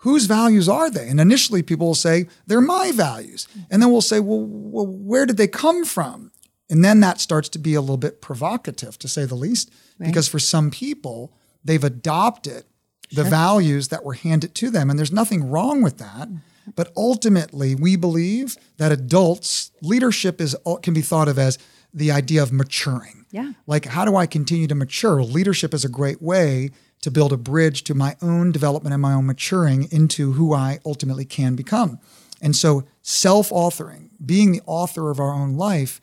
whose 0.00 0.24
values 0.26 0.68
are 0.68 0.90
they? 0.90 1.08
And 1.08 1.20
initially, 1.20 1.62
people 1.62 1.88
will 1.88 1.94
say, 1.94 2.26
they're 2.46 2.60
my 2.60 2.90
values. 2.92 3.46
And 3.70 3.82
then 3.82 3.90
we'll 3.90 4.00
say, 4.00 4.18
well, 4.18 4.46
well, 4.46 4.86
where 4.86 5.26
did 5.26 5.36
they 5.36 5.46
come 5.46 5.84
from? 5.84 6.32
And 6.70 6.84
then 6.84 7.00
that 7.00 7.20
starts 7.20 7.48
to 7.50 7.58
be 7.58 7.74
a 7.74 7.80
little 7.80 7.96
bit 7.96 8.22
provocative, 8.22 8.98
to 8.98 9.08
say 9.08 9.24
the 9.24 9.34
least, 9.34 9.70
because 9.98 10.28
for 10.28 10.38
some 10.38 10.70
people, 10.70 11.32
they've 11.64 11.82
adopted 11.82 12.64
the 13.12 13.24
values 13.24 13.88
that 13.88 14.04
were 14.04 14.14
handed 14.14 14.54
to 14.54 14.70
them. 14.70 14.88
And 14.88 14.98
there's 14.98 15.12
nothing 15.12 15.50
wrong 15.50 15.82
with 15.82 15.98
that. 15.98 16.28
But 16.76 16.92
ultimately, 16.96 17.74
we 17.74 17.96
believe 17.96 18.56
that 18.76 18.92
adults, 18.92 19.72
leadership 19.82 20.40
is 20.40 20.54
uh, 20.64 20.76
can 20.76 20.94
be 20.94 21.02
thought 21.02 21.26
of 21.26 21.38
as 21.38 21.58
the 21.92 22.10
idea 22.10 22.42
of 22.42 22.52
maturing. 22.52 23.26
Yeah. 23.30 23.52
Like, 23.66 23.86
how 23.86 24.04
do 24.04 24.16
I 24.16 24.26
continue 24.26 24.66
to 24.66 24.74
mature? 24.74 25.22
Leadership 25.22 25.72
is 25.74 25.84
a 25.84 25.88
great 25.88 26.20
way 26.20 26.70
to 27.02 27.10
build 27.10 27.32
a 27.32 27.36
bridge 27.36 27.84
to 27.84 27.94
my 27.94 28.16
own 28.20 28.52
development 28.52 28.92
and 28.92 29.00
my 29.00 29.12
own 29.12 29.26
maturing 29.26 29.88
into 29.90 30.32
who 30.32 30.52
I 30.52 30.80
ultimately 30.84 31.24
can 31.24 31.54
become. 31.54 31.98
And 32.42 32.56
so, 32.56 32.84
self 33.02 33.50
authoring, 33.50 34.10
being 34.24 34.52
the 34.52 34.62
author 34.66 35.10
of 35.10 35.20
our 35.20 35.32
own 35.32 35.54
life, 35.54 36.00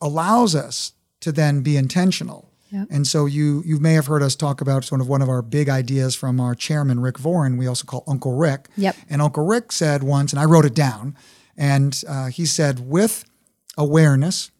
allows 0.00 0.54
us 0.54 0.92
to 1.20 1.32
then 1.32 1.62
be 1.62 1.76
intentional. 1.76 2.52
Yep. 2.70 2.88
And 2.90 3.06
so 3.06 3.26
you 3.26 3.62
you 3.64 3.78
may 3.78 3.94
have 3.94 4.06
heard 4.06 4.22
us 4.22 4.34
talk 4.34 4.60
about 4.60 4.84
sort 4.84 5.00
of 5.00 5.08
one 5.08 5.22
of 5.22 5.28
our 5.28 5.40
big 5.42 5.68
ideas 5.68 6.16
from 6.16 6.40
our 6.40 6.54
chairman 6.54 7.00
Rick 7.00 7.16
Voirin. 7.16 7.56
We 7.58 7.66
also 7.66 7.84
call 7.84 8.02
Uncle 8.08 8.34
Rick. 8.36 8.68
Yep. 8.76 8.96
And 9.08 9.22
Uncle 9.22 9.46
Rick 9.46 9.72
said 9.72 10.02
once, 10.02 10.32
and 10.32 10.40
I 10.40 10.44
wrote 10.44 10.64
it 10.64 10.74
down, 10.74 11.16
and 11.56 12.02
uh, 12.08 12.26
he 12.26 12.44
said, 12.44 12.80
with 12.80 13.24
awareness, 13.78 14.50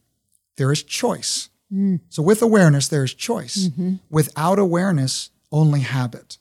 there 0.57 0.73
is 0.73 0.83
choice. 0.83 1.49
So 2.09 2.23
with 2.23 2.43
awareness, 2.43 2.89
there 2.89 3.05
is 3.05 3.13
choice. 3.13 3.69
Without 4.11 4.59
awareness, 4.59 5.31
only 5.51 5.81
habit. 5.81 6.39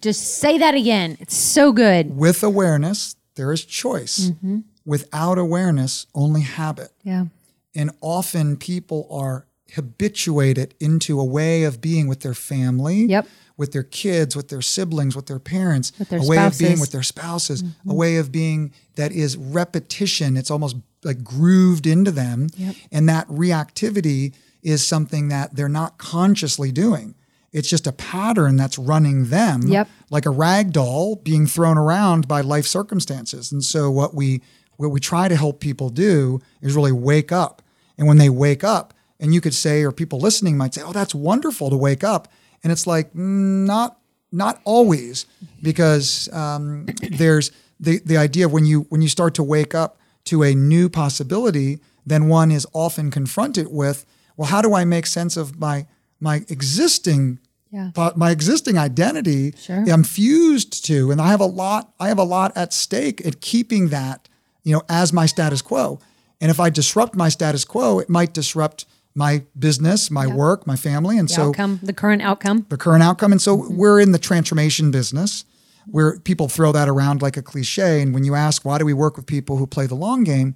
Just 0.00 0.38
say 0.38 0.58
that 0.58 0.74
again. 0.74 1.16
It's 1.20 1.36
so 1.36 1.72
good. 1.72 2.16
With 2.16 2.42
awareness, 2.42 3.16
there 3.36 3.52
is 3.52 3.64
choice. 3.64 4.30
Mm-hmm. 4.30 4.58
Without 4.84 5.38
awareness, 5.38 6.06
only 6.14 6.42
habit. 6.42 6.90
Yeah. 7.02 7.26
And 7.74 7.90
often 8.00 8.56
people 8.56 9.06
are 9.10 9.46
habituated 9.74 10.74
into 10.80 11.20
a 11.20 11.24
way 11.24 11.64
of 11.64 11.80
being 11.80 12.06
with 12.08 12.20
their 12.20 12.34
family, 12.34 13.04
Yep. 13.04 13.26
With 13.58 13.72
their 13.72 13.82
kids, 13.82 14.34
with 14.34 14.48
their 14.48 14.62
siblings, 14.62 15.14
with 15.14 15.26
their 15.26 15.38
parents, 15.38 15.92
With 15.98 16.08
their 16.08 16.20
a 16.20 16.24
way 16.24 16.38
of 16.38 16.58
being 16.58 16.80
with 16.80 16.92
their 16.92 17.02
spouses, 17.02 17.60
a 17.60 17.64
mm-hmm. 17.64 17.92
way 17.92 18.16
of 18.16 18.32
being 18.32 18.72
that 18.94 19.12
is 19.12 19.36
repetition. 19.36 20.38
It's 20.38 20.50
almost 20.50 20.76
like 21.04 21.22
grooved 21.22 21.86
into 21.86 22.10
them. 22.10 22.46
Yep. 22.56 22.76
And 22.90 23.08
that 23.08 23.28
reactivity 23.28 24.32
is 24.62 24.86
something 24.86 25.28
that 25.28 25.54
they're 25.54 25.68
not 25.68 25.98
consciously 25.98 26.72
doing. 26.72 27.14
It's 27.52 27.68
just 27.68 27.86
a 27.86 27.92
pattern 27.92 28.56
that's 28.56 28.78
running 28.78 29.26
them 29.26 29.62
Yep. 29.66 29.88
like 30.10 30.26
a 30.26 30.30
rag 30.30 30.72
doll 30.72 31.16
being 31.16 31.46
thrown 31.46 31.78
around 31.78 32.28
by 32.28 32.40
life 32.40 32.66
circumstances. 32.66 33.52
And 33.52 33.64
so 33.64 33.90
what 33.90 34.14
we 34.14 34.40
what 34.76 34.92
we 34.92 35.00
try 35.00 35.26
to 35.26 35.34
help 35.34 35.58
people 35.58 35.90
do 35.90 36.40
is 36.62 36.76
really 36.76 36.92
wake 36.92 37.32
up. 37.32 37.62
And 37.96 38.06
when 38.06 38.18
they 38.18 38.30
wake 38.30 38.62
up, 38.62 38.94
and 39.18 39.34
you 39.34 39.40
could 39.40 39.54
say, 39.54 39.82
or 39.82 39.90
people 39.90 40.20
listening 40.20 40.56
might 40.56 40.72
say, 40.72 40.82
"Oh, 40.82 40.92
that's 40.92 41.16
wonderful 41.16 41.68
to 41.70 41.76
wake 41.76 42.04
up," 42.04 42.28
and 42.62 42.72
it's 42.72 42.86
like 42.86 43.14
not 43.14 43.98
not 44.32 44.60
always 44.64 45.26
because 45.62 46.28
um, 46.32 46.86
there's 47.10 47.50
the 47.80 48.00
the 48.04 48.16
idea 48.16 48.46
of 48.46 48.52
when 48.52 48.64
you 48.66 48.86
when 48.90 49.02
you 49.02 49.08
start 49.08 49.34
to 49.34 49.42
wake 49.42 49.74
up 49.74 49.98
to 50.24 50.42
a 50.42 50.54
new 50.54 50.88
possibility, 50.88 51.78
then 52.06 52.28
one 52.28 52.50
is 52.50 52.66
often 52.72 53.10
confronted 53.10 53.68
with, 53.70 54.04
well, 54.36 54.48
how 54.48 54.60
do 54.60 54.74
I 54.74 54.84
make 54.84 55.06
sense 55.06 55.36
of 55.36 55.58
my 55.58 55.86
my 56.20 56.44
existing 56.48 57.38
Yeah. 57.70 57.90
my 58.16 58.30
existing 58.30 58.76
identity 58.78 59.52
Sure. 59.56 59.84
I'm 59.88 60.04
fused 60.04 60.84
to, 60.86 61.10
and 61.10 61.20
I 61.20 61.28
have 61.28 61.40
a 61.40 61.46
lot. 61.46 61.92
I 62.00 62.08
have 62.08 62.18
a 62.18 62.24
lot 62.24 62.52
at 62.56 62.72
stake 62.72 63.24
at 63.26 63.40
keeping 63.40 63.88
that, 63.90 64.28
you 64.64 64.72
know, 64.74 64.82
as 64.88 65.12
my 65.12 65.26
status 65.26 65.62
quo. 65.62 65.98
And 66.40 66.50
if 66.50 66.60
I 66.60 66.70
disrupt 66.70 67.14
my 67.16 67.28
status 67.30 67.64
quo, 67.64 67.98
it 68.00 68.08
might 68.08 68.32
disrupt 68.32 68.84
my 69.14 69.44
business, 69.58 70.10
my 70.10 70.26
work, 70.26 70.66
my 70.66 70.76
family, 70.76 71.18
and 71.18 71.28
The 71.28 71.34
so 71.34 71.48
outcome, 71.48 71.80
the 71.82 71.92
current 71.92 72.22
outcome. 72.22 72.66
the 72.68 72.76
current 72.76 73.02
outcome. 73.02 73.32
And 73.32 73.42
so 73.42 73.56
mm-hmm. 73.56 73.76
we're 73.76 74.00
in 74.00 74.12
the 74.12 74.18
transformation 74.18 74.90
business 74.90 75.44
where 75.90 76.18
people 76.20 76.48
throw 76.48 76.70
that 76.72 76.88
around 76.88 77.22
like 77.22 77.36
a 77.36 77.42
cliche. 77.42 78.02
And 78.02 78.14
when 78.14 78.24
you 78.24 78.34
ask, 78.34 78.64
why 78.64 78.78
do 78.78 78.84
we 78.84 78.92
work 78.92 79.16
with 79.16 79.26
people 79.26 79.56
who 79.56 79.66
play 79.66 79.86
the 79.86 79.94
long 79.94 80.22
game? 80.22 80.54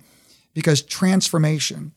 Because 0.54 0.82
transformation 0.82 1.92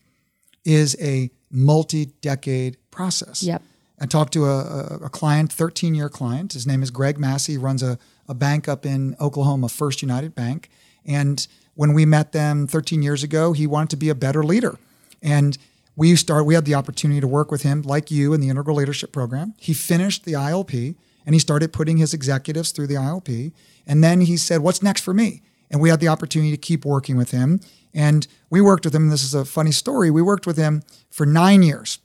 is 0.64 0.96
a 1.00 1.30
multi 1.50 2.06
decade 2.20 2.76
process. 2.90 3.42
Yep. 3.42 3.62
I 3.98 4.06
talked 4.06 4.32
to 4.34 4.44
a, 4.44 4.58
a, 4.58 4.98
a 5.04 5.08
client, 5.08 5.52
13 5.52 5.94
year 5.94 6.08
client. 6.08 6.52
His 6.52 6.66
name 6.66 6.82
is 6.82 6.90
Greg 6.90 7.18
Massey. 7.18 7.52
He 7.52 7.58
runs 7.58 7.82
a, 7.82 7.98
a 8.28 8.34
bank 8.34 8.68
up 8.68 8.84
in 8.84 9.16
Oklahoma, 9.20 9.68
First 9.68 10.02
United 10.02 10.34
Bank. 10.34 10.68
And 11.04 11.46
when 11.74 11.92
we 11.92 12.04
met 12.04 12.32
them 12.32 12.66
13 12.66 13.02
years 13.02 13.22
ago, 13.22 13.52
he 13.52 13.66
wanted 13.66 13.90
to 13.90 13.96
be 13.96 14.08
a 14.08 14.14
better 14.14 14.42
leader. 14.42 14.78
And 15.22 15.56
we 15.96 16.14
started, 16.14 16.44
we 16.44 16.54
had 16.54 16.66
the 16.66 16.74
opportunity 16.74 17.20
to 17.20 17.26
work 17.26 17.50
with 17.50 17.62
him, 17.62 17.82
like 17.82 18.10
you, 18.10 18.34
in 18.34 18.40
the 18.40 18.50
Integral 18.50 18.76
Leadership 18.76 19.12
Program. 19.12 19.54
He 19.58 19.72
finished 19.72 20.24
the 20.24 20.34
ILP 20.34 20.94
and 21.24 21.34
he 21.34 21.38
started 21.38 21.72
putting 21.72 21.96
his 21.96 22.14
executives 22.14 22.70
through 22.70 22.86
the 22.86 22.94
ILP. 22.94 23.52
And 23.86 24.04
then 24.04 24.20
he 24.20 24.36
said, 24.36 24.60
What's 24.60 24.82
next 24.82 25.02
for 25.02 25.14
me? 25.14 25.42
And 25.70 25.80
we 25.80 25.88
had 25.88 26.00
the 26.00 26.08
opportunity 26.08 26.52
to 26.52 26.56
keep 26.56 26.84
working 26.84 27.16
with 27.16 27.32
him. 27.32 27.60
And 27.92 28.26
we 28.50 28.60
worked 28.60 28.84
with 28.84 28.94
him. 28.94 29.08
This 29.08 29.24
is 29.24 29.34
a 29.34 29.44
funny 29.44 29.72
story. 29.72 30.10
We 30.10 30.22
worked 30.22 30.46
with 30.46 30.58
him 30.58 30.82
for 31.10 31.26
nine 31.26 31.62
years 31.62 31.98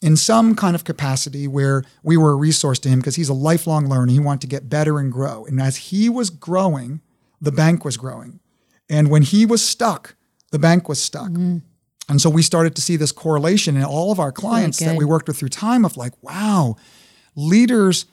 in 0.00 0.16
some 0.16 0.54
kind 0.54 0.74
of 0.74 0.84
capacity 0.84 1.46
where 1.46 1.84
we 2.02 2.16
were 2.16 2.32
a 2.32 2.36
resource 2.36 2.78
to 2.80 2.88
him 2.88 2.98
because 2.98 3.16
he's 3.16 3.28
a 3.28 3.34
lifelong 3.34 3.88
learner. 3.88 4.10
He 4.10 4.18
wanted 4.18 4.40
to 4.42 4.46
get 4.46 4.68
better 4.68 4.98
and 4.98 5.12
grow. 5.12 5.44
And 5.44 5.60
as 5.60 5.76
he 5.76 6.08
was 6.08 6.30
growing, 6.30 7.00
the 7.40 7.52
bank 7.52 7.84
was 7.84 7.96
growing. 7.96 8.40
And 8.88 9.10
when 9.10 9.22
he 9.22 9.46
was 9.46 9.66
stuck, 9.66 10.16
the 10.50 10.58
bank 10.58 10.88
was 10.88 11.00
stuck. 11.00 11.30
Mm. 11.30 11.62
And 12.08 12.20
so 12.20 12.28
we 12.30 12.42
started 12.42 12.74
to 12.76 12.82
see 12.82 12.96
this 12.96 13.12
correlation 13.12 13.76
in 13.76 13.84
all 13.84 14.12
of 14.12 14.20
our 14.20 14.32
clients 14.32 14.78
that 14.80 14.96
we 14.96 15.04
worked 15.04 15.26
with 15.28 15.38
through 15.38 15.48
time 15.50 15.84
of 15.84 15.96
like, 15.96 16.12
wow, 16.22 16.76
leaders 17.34 18.06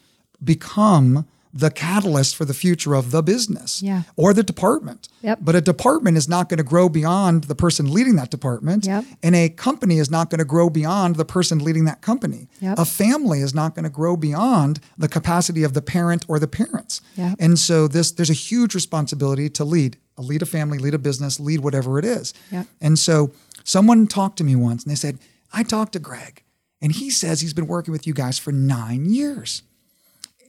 become 0.44 1.26
the 1.54 1.70
catalyst 1.70 2.34
for 2.38 2.46
the 2.46 2.54
future 2.54 2.94
of 2.96 3.12
the 3.12 3.22
business 3.22 3.84
Yeah. 3.84 4.04
or 4.16 4.34
the 4.34 4.42
department. 4.42 5.10
Yep. 5.22 5.40
But 5.42 5.54
a 5.58 5.60
department 5.60 6.16
is 6.16 6.30
not 6.30 6.48
going 6.48 6.60
to 6.60 6.64
grow 6.64 6.88
beyond 6.88 7.44
the 7.44 7.56
person 7.56 7.92
leading 7.92 8.16
that 8.16 8.32
department. 8.32 8.86
Yep. 8.86 9.04
And 9.22 9.36
a 9.36 9.50
company 9.50 9.98
is 9.98 10.10
not 10.10 10.30
going 10.30 10.40
to 10.40 10.46
grow 10.46 10.70
beyond 10.70 11.18
the 11.18 11.26
person 11.26 11.60
leading 11.60 11.84
that 11.86 12.02
company. 12.02 12.48
Yep. 12.62 12.80
A 12.80 12.86
family 12.86 13.42
is 13.42 13.54
not 13.54 13.76
going 13.76 13.84
to 13.84 13.90
grow 13.90 14.16
beyond 14.16 14.80
the 14.98 15.10
capacity 15.10 15.64
of 15.64 15.74
the 15.74 15.82
parent 15.82 16.24
or 16.30 16.40
the 16.40 16.48
parents. 16.48 17.02
And 17.18 17.60
so 17.60 17.90
this 17.90 18.12
there's 18.12 18.30
a 18.30 18.34
huge 18.50 18.74
responsibility 18.74 19.50
to 19.50 19.66
lead, 19.66 19.98
lead 20.18 20.42
a 20.42 20.46
family, 20.46 20.78
lead 20.78 20.94
a 20.94 21.00
business, 21.00 21.38
lead 21.38 21.60
whatever 21.60 22.00
it 22.00 22.06
is. 22.06 22.34
And 22.80 22.98
so 22.98 23.32
someone 23.64 24.08
talked 24.08 24.38
to 24.38 24.44
me 24.44 24.56
once 24.56 24.84
and 24.84 24.92
they 24.92 24.96
said, 24.96 25.20
I 25.54 25.64
talked 25.64 25.94
to 25.94 26.00
Greg 26.00 26.44
and 26.82 26.92
he 26.92 27.10
says 27.10 27.42
he's 27.42 27.54
been 27.54 27.68
working 27.68 27.92
with 27.92 28.08
you 28.08 28.14
guys 28.14 28.40
for 28.40 28.52
nine 28.52 29.06
years. 29.06 29.64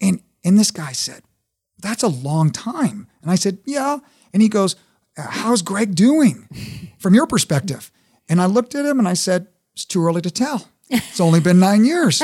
And 0.01 0.21
and 0.45 0.59
this 0.59 0.71
guy 0.71 0.93
said, 0.93 1.23
That's 1.81 2.03
a 2.03 2.09
long 2.09 2.51
time. 2.51 3.07
And 3.23 3.31
I 3.31 3.35
said, 3.37 3.59
Yeah. 3.67 3.99
And 4.33 4.43
he 4.43 4.49
goes, 4.49 4.77
How's 5.17 5.63
Greg 5.63 5.95
doing 5.95 6.49
from 6.99 7.15
your 7.15 7.27
perspective? 7.27 7.91
And 8.29 8.41
I 8.41 8.47
looked 8.47 8.75
at 8.75 8.85
him 8.87 8.99
and 8.99 9.09
I 9.09 9.15
said, 9.15 9.49
It's 9.75 9.85
too 9.85 10.05
early 10.05 10.23
to 10.23 10.31
tell. 10.31 10.69
It's 10.89 11.21
only 11.21 11.41
been 11.41 11.59
nine 11.59 11.85
years. 11.85 12.23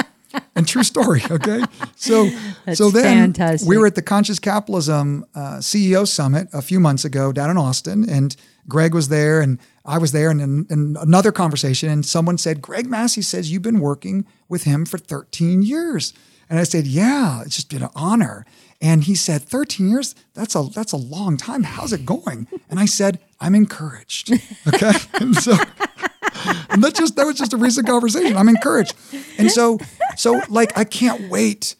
and 0.55 0.69
true 0.69 0.83
story. 0.83 1.23
Okay, 1.31 1.63
so 1.97 2.29
That's 2.67 2.79
so 2.79 2.91
then 2.91 3.33
fantastic. 3.33 3.67
we 3.69 3.79
were 3.79 3.87
at 3.87 3.95
the 3.95 4.03
Conscious 4.03 4.39
Capitalism 4.39 5.25
uh, 5.35 5.57
CEO 5.59 6.07
Summit 6.07 6.49
a 6.53 6.61
few 6.61 6.81
months 6.81 7.05
ago 7.07 7.33
down 7.33 7.49
in 7.51 7.57
Austin, 7.57 8.09
and 8.11 8.37
Greg 8.69 8.95
was 8.95 9.09
there, 9.09 9.41
and 9.41 9.59
I 9.85 9.99
was 9.99 10.13
there, 10.13 10.31
and, 10.31 10.41
and 10.71 10.97
another 10.99 11.33
conversation, 11.33 11.89
and 11.89 12.05
someone 12.05 12.39
said, 12.39 12.61
"Greg 12.61 12.89
Massey 12.89 13.23
says 13.23 13.51
you've 13.51 13.63
been 13.63 13.81
working 13.81 14.27
with 14.49 14.65
him 14.65 14.85
for 14.85 14.99
13 14.99 15.63
years," 15.63 16.13
and 16.51 16.59
I 16.59 16.65
said, 16.65 16.87
"Yeah, 16.87 17.43
it's 17.43 17.57
just 17.57 17.71
been 17.71 17.83
an 17.83 17.91
honor." 17.95 18.45
And 18.81 19.05
he 19.05 19.15
said, 19.17 19.43
13 19.43 19.89
years? 19.89 20.15
That's 20.35 20.55
a 20.55 20.63
that's 20.73 20.93
a 20.93 20.97
long 20.97 21.37
time. 21.37 21.65
How's 21.65 21.93
it 21.93 22.07
going? 22.07 22.47
And 22.71 22.79
I 22.79 22.85
said, 22.85 23.19
I'm 23.41 23.55
encouraged. 23.55 24.33
Okay. 24.69 24.93
and 25.15 25.35
so 25.35 25.57
and 26.71 26.85
that 26.85 26.95
just 26.95 27.17
that 27.17 27.27
was 27.27 27.37
just 27.37 27.53
a 27.53 27.57
recent 27.57 27.87
conversation. 27.87 28.37
I'm 28.37 28.49
encouraged. 28.49 28.95
And 29.39 29.51
so 29.51 29.79
so 30.17 30.41
like 30.49 30.77
I 30.79 30.85
can't 30.85 31.29
wait 31.29 31.75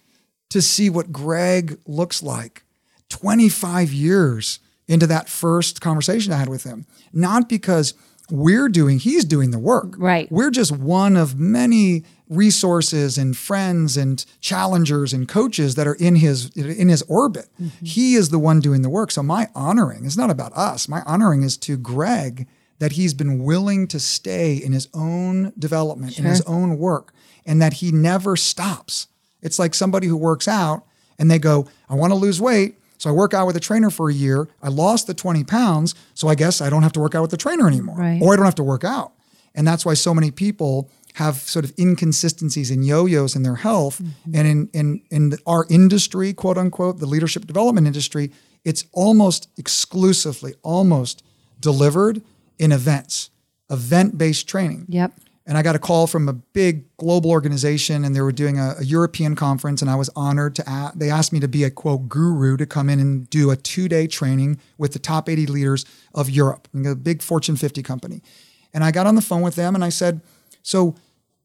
to 0.49 0.61
see 0.61 0.91
what 0.91 1.13
Greg 1.13 1.79
looks 1.87 2.23
like 2.23 2.65
25 3.11 3.93
years 3.93 4.59
into 4.89 5.07
that 5.07 5.29
first 5.29 5.81
conversation 5.81 6.33
I 6.33 6.39
had 6.39 6.49
with 6.49 6.65
him. 6.65 6.87
Not 7.13 7.49
because 7.49 7.95
we're 8.31 8.69
doing 8.69 8.99
he's 8.99 9.25
doing 9.25 9.51
the 9.51 9.59
work. 9.59 9.95
Right. 9.97 10.31
We're 10.31 10.51
just 10.51 10.73
one 10.73 11.17
of 11.17 11.39
many 11.39 12.05
resources 12.29 13.17
and 13.17 13.37
friends 13.37 13.97
and 13.97 14.25
challengers 14.41 15.13
and 15.13 15.27
coaches 15.27 15.77
that 15.77 15.87
are 15.87 15.95
in 15.95 16.17
his 16.17 16.51
in 16.57 16.89
his 16.89 17.03
orbit. 17.03 17.47
Mm-hmm. 17.61 17.85
He 17.85 18.15
is 18.15 18.29
the 18.31 18.39
one 18.39 18.61
doing 18.61 18.83
the 18.83 18.91
work. 18.91 19.11
So 19.11 19.23
my 19.23 19.49
honoring 19.55 20.05
is 20.05 20.17
not 20.17 20.31
about 20.31 20.53
us. 20.55 20.89
My 20.89 21.03
honoring 21.07 21.43
is 21.43 21.57
to 21.59 21.77
Greg 21.77 22.47
that 22.79 22.93
he's 22.93 23.15
been 23.15 23.43
willing 23.43 23.89
to 23.89 23.99
stay 23.99 24.55
in 24.55 24.73
his 24.73 24.89
own 24.95 25.53
development 25.59 26.19
in 26.19 26.25
his 26.25 26.43
own 26.43 26.79
work 26.79 27.13
and 27.45 27.61
that 27.61 27.75
he 27.75 27.91
never 27.91 28.37
stops. 28.37 29.09
It's 29.43 29.59
like 29.59 29.75
somebody 29.75 30.07
who 30.07 30.17
works 30.17 30.47
out 30.47 30.85
and 31.19 31.31
they 31.31 31.39
go, 31.39 31.67
I 31.89 31.95
want 31.95 32.13
to 32.13 32.19
lose 32.19 32.41
weight. 32.41 32.78
So 32.99 33.09
I 33.09 33.13
work 33.13 33.33
out 33.33 33.47
with 33.47 33.57
a 33.57 33.61
trainer 33.61 33.91
for 33.91 34.11
a 34.11 34.15
year. 34.15 34.49
I 34.63 34.69
lost 34.69 35.07
the 35.07 35.15
20 35.15 35.45
pounds. 35.45 35.95
So 36.15 36.29
I 36.29 36.35
guess 36.35 36.61
I 36.61 36.69
don't 36.69 36.83
have 36.83 36.93
to 36.93 37.01
work 37.01 37.15
out 37.15 37.23
with 37.23 37.31
the 37.31 37.37
trainer 37.37 37.67
anymore. 37.67 37.97
Right. 37.97 38.21
Or 38.21 38.33
I 38.33 38.37
don't 38.37 38.45
have 38.45 38.57
to 38.57 38.65
work 38.65 38.85
out. 38.85 39.13
And 39.55 39.67
that's 39.67 39.87
why 39.87 39.95
so 39.95 40.13
many 40.13 40.31
people 40.31 40.91
have 41.15 41.37
sort 41.37 41.65
of 41.65 41.73
inconsistencies 41.79 42.71
and 42.71 42.87
yo-yos 42.87 43.35
in 43.35 43.43
their 43.43 43.57
health. 43.57 44.01
Mm-hmm. 44.01 44.35
And 44.35 44.49
in, 44.49 44.71
in, 44.73 45.03
in 45.11 45.39
our 45.47 45.67
industry, 45.71 46.33
quote 46.33 46.59
unquote, 46.59 46.99
the 46.99 47.07
leadership 47.07 47.47
development 47.47 47.87
industry, 47.87 48.31
it's 48.65 48.85
almost 48.93 49.49
exclusively, 49.57 50.55
almost 50.63 51.25
delivered 51.61 52.23
in 52.59 52.73
events, 52.73 53.31
event-based 53.71 54.49
training. 54.49 54.87
Yep. 54.89 55.13
And 55.49 55.57
I 55.57 55.63
got 55.63 55.75
a 55.75 55.79
call 55.79 56.07
from 56.07 56.29
a 56.29 56.35
big 56.35 56.95
global 56.99 57.31
organization, 57.31 58.05
and 58.05 58.15
they 58.15 58.21
were 58.21 58.33
doing 58.33 58.59
a, 58.59 58.75
a 58.79 58.85
European 58.85 59.35
conference, 59.35 59.81
and 59.81 59.91
I 59.91 59.95
was 59.97 60.11
honored 60.15 60.55
to. 60.57 60.71
A- 60.71 60.93
they 60.95 61.11
asked 61.11 61.33
me 61.33 61.41
to 61.41 61.49
be 61.49 61.65
a 61.65 61.71
quote 61.71 62.09
guru 62.09 62.57
to 62.59 62.67
come 62.67 62.91
in 62.91 63.01
and 63.01 63.29
do 63.31 63.51
a 63.51 63.57
two-day 63.57 64.07
training 64.07 64.61
with 64.77 64.93
the 64.93 64.99
top 64.99 65.29
80 65.29 65.47
leaders 65.47 65.87
of 66.15 66.29
Europe, 66.29 66.69
a 66.75 66.95
big 66.95 67.23
Fortune 67.23 67.57
50 67.57 67.83
company. 67.83 68.23
And 68.75 68.85
I 68.85 68.91
got 68.91 69.07
on 69.07 69.15
the 69.15 69.23
phone 69.23 69.41
with 69.41 69.57
them, 69.57 69.75
and 69.75 69.83
I 69.83 69.89
said, 69.89 70.21
"So, 70.63 70.95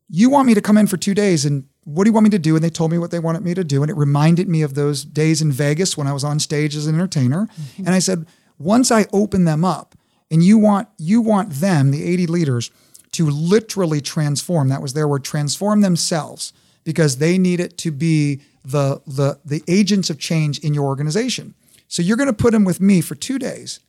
you 0.10 0.30
want 0.30 0.48
me 0.48 0.54
to 0.54 0.62
come 0.62 0.78
in 0.78 0.86
for 0.86 0.98
two 0.98 1.14
days, 1.14 1.46
and 1.46 1.64
what 1.86 2.04
do 2.04 2.10
you 2.10 2.14
want 2.14 2.26
me 2.26 2.30
to 2.32 2.40
do?" 2.40 2.56
And 2.56 2.64
they 2.64 2.70
told 2.70 2.92
me 2.92 2.98
what 2.98 3.10
they 3.10 3.20
wanted 3.20 3.44
me 3.44 3.54
to 3.54 3.64
do, 3.64 3.82
and 3.82 3.90
it 3.90 3.96
reminded 3.96 4.50
me 4.50 4.64
of 4.64 4.74
those 4.74 5.06
days 5.06 5.42
in 5.42 5.50
Vegas 5.52 5.98
when 5.98 6.08
I 6.08 6.14
was 6.14 6.26
on 6.26 6.40
stage 6.40 6.76
as 6.76 6.88
an 6.88 6.96
entertainer. 6.96 7.48
Mm-hmm. 7.48 7.88
And 7.88 7.96
I 7.96 8.00
said, 8.00 8.26
once 8.58 8.92
I 8.92 9.06
open 9.12 9.46
them 9.46 9.66
up, 9.66 9.96
and 10.32 10.44
you 10.44 10.58
want 10.58 10.88
you 10.98 11.22
want 11.22 11.52
them, 11.52 11.92
the 11.92 12.04
80 12.04 12.28
leaders 12.28 12.72
to 13.14 13.30
literally 13.30 14.02
transform. 14.02 14.70
That 14.70 14.82
was 14.82 14.94
their 14.94 15.08
word, 15.08 15.24
transform 15.24 15.82
themselves 15.82 16.54
because 16.84 17.18
they 17.18 17.38
need 17.38 17.60
it 17.60 17.78
to 17.80 17.92
be 17.92 18.42
the 18.64 19.02
the 19.08 19.40
the 19.44 19.64
agents 19.68 20.10
of 20.10 20.20
change 20.20 20.60
in 20.60 20.74
your 20.74 20.86
organization. 20.86 21.56
So 21.88 22.02
you're 22.02 22.18
going 22.18 22.28
to 22.28 22.34
put 22.34 22.52
them 22.52 22.64
with 22.64 22.82
me 22.82 23.02
for 23.02 23.16
2 23.16 23.38
days. 23.38 23.80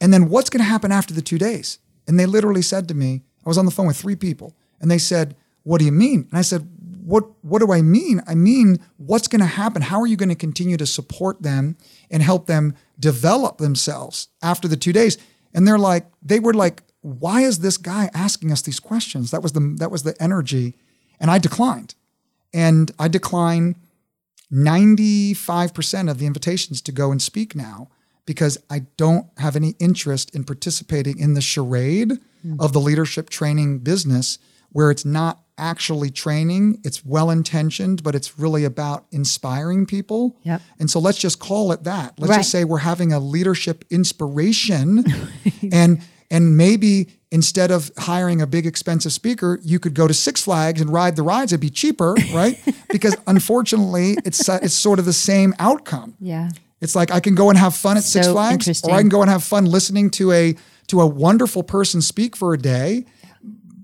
And 0.00 0.12
then 0.12 0.28
what's 0.28 0.50
going 0.50 0.60
to 0.60 0.64
happen 0.64 0.92
after 0.92 1.14
the 1.14 1.22
2 1.22 1.38
days? 1.38 1.78
And 2.06 2.20
they 2.20 2.26
literally 2.26 2.62
said 2.62 2.86
to 2.88 2.94
me, 2.94 3.22
I 3.44 3.48
was 3.48 3.58
on 3.58 3.64
the 3.64 3.70
phone 3.70 3.86
with 3.86 3.96
3 3.96 4.16
people, 4.16 4.54
and 4.80 4.90
they 4.90 4.98
said, 4.98 5.36
"What 5.62 5.78
do 5.78 5.84
you 5.84 5.92
mean?" 5.92 6.26
And 6.30 6.38
I 6.38 6.42
said, 6.42 6.68
"What 7.04 7.24
what 7.42 7.60
do 7.60 7.72
I 7.72 7.82
mean? 7.82 8.20
I 8.26 8.34
mean, 8.34 8.78
what's 8.98 9.28
going 9.28 9.40
to 9.40 9.46
happen? 9.46 9.82
How 9.82 10.00
are 10.00 10.06
you 10.06 10.16
going 10.16 10.28
to 10.28 10.46
continue 10.46 10.76
to 10.76 10.86
support 10.86 11.42
them 11.42 11.76
and 12.10 12.22
help 12.22 12.46
them 12.46 12.74
develop 12.98 13.58
themselves 13.58 14.28
after 14.42 14.68
the 14.68 14.76
2 14.76 14.92
days?" 14.92 15.18
And 15.54 15.66
they're 15.66 15.78
like, 15.78 16.06
they 16.22 16.40
were 16.40 16.52
like, 16.52 16.82
why 17.06 17.42
is 17.42 17.60
this 17.60 17.78
guy 17.78 18.10
asking 18.12 18.50
us 18.50 18.62
these 18.62 18.80
questions? 18.80 19.30
That 19.30 19.42
was 19.42 19.52
the 19.52 19.76
that 19.78 19.90
was 19.92 20.02
the 20.02 20.20
energy. 20.20 20.74
And 21.20 21.30
I 21.30 21.38
declined. 21.38 21.94
And 22.52 22.90
I 22.98 23.08
decline 23.08 23.76
95% 24.52 26.10
of 26.10 26.18
the 26.18 26.26
invitations 26.26 26.80
to 26.82 26.92
go 26.92 27.10
and 27.10 27.20
speak 27.20 27.54
now 27.54 27.88
because 28.24 28.58
I 28.70 28.86
don't 28.96 29.26
have 29.38 29.56
any 29.56 29.74
interest 29.78 30.34
in 30.34 30.44
participating 30.44 31.18
in 31.18 31.34
the 31.34 31.40
charade 31.40 32.12
mm. 32.44 32.60
of 32.60 32.72
the 32.72 32.80
leadership 32.80 33.30
training 33.30 33.80
business 33.80 34.38
where 34.70 34.90
it's 34.90 35.04
not 35.04 35.40
actually 35.58 36.10
training, 36.10 36.80
it's 36.84 37.04
well 37.04 37.30
intentioned, 37.30 38.02
but 38.02 38.14
it's 38.14 38.38
really 38.38 38.64
about 38.64 39.06
inspiring 39.10 39.86
people. 39.86 40.36
Yep. 40.42 40.60
And 40.78 40.90
so 40.90 40.98
let's 40.98 41.18
just 41.18 41.38
call 41.38 41.72
it 41.72 41.84
that. 41.84 42.14
Let's 42.18 42.30
Right. 42.30 42.36
just 42.38 42.50
say 42.50 42.64
we're 42.64 42.78
having 42.78 43.12
a 43.12 43.20
leadership 43.20 43.84
inspiration 43.90 45.04
and 45.72 46.02
and 46.30 46.56
maybe 46.56 47.08
instead 47.30 47.70
of 47.70 47.90
hiring 47.98 48.40
a 48.40 48.46
big 48.46 48.66
expensive 48.66 49.12
speaker, 49.12 49.58
you 49.62 49.78
could 49.78 49.94
go 49.94 50.06
to 50.06 50.14
Six 50.14 50.42
Flags 50.42 50.80
and 50.80 50.90
ride 50.92 51.16
the 51.16 51.22
rides. 51.22 51.52
It'd 51.52 51.60
be 51.60 51.70
cheaper, 51.70 52.14
right? 52.34 52.58
because 52.90 53.16
unfortunately, 53.26 54.16
it's 54.24 54.48
it's 54.48 54.74
sort 54.74 54.98
of 54.98 55.04
the 55.04 55.12
same 55.12 55.54
outcome. 55.58 56.14
Yeah. 56.20 56.50
It's 56.80 56.94
like 56.94 57.10
I 57.10 57.20
can 57.20 57.34
go 57.34 57.48
and 57.50 57.58
have 57.58 57.74
fun 57.74 57.96
at 57.96 58.02
Six 58.04 58.26
Flags, 58.28 58.84
or 58.84 58.92
I 58.92 59.00
can 59.00 59.08
go 59.08 59.22
and 59.22 59.30
have 59.30 59.42
fun 59.42 59.64
listening 59.64 60.10
to 60.10 60.32
a 60.32 60.54
to 60.88 61.00
a 61.00 61.06
wonderful 61.06 61.62
person 61.62 62.02
speak 62.02 62.36
for 62.36 62.52
a 62.54 62.58
day. 62.58 63.06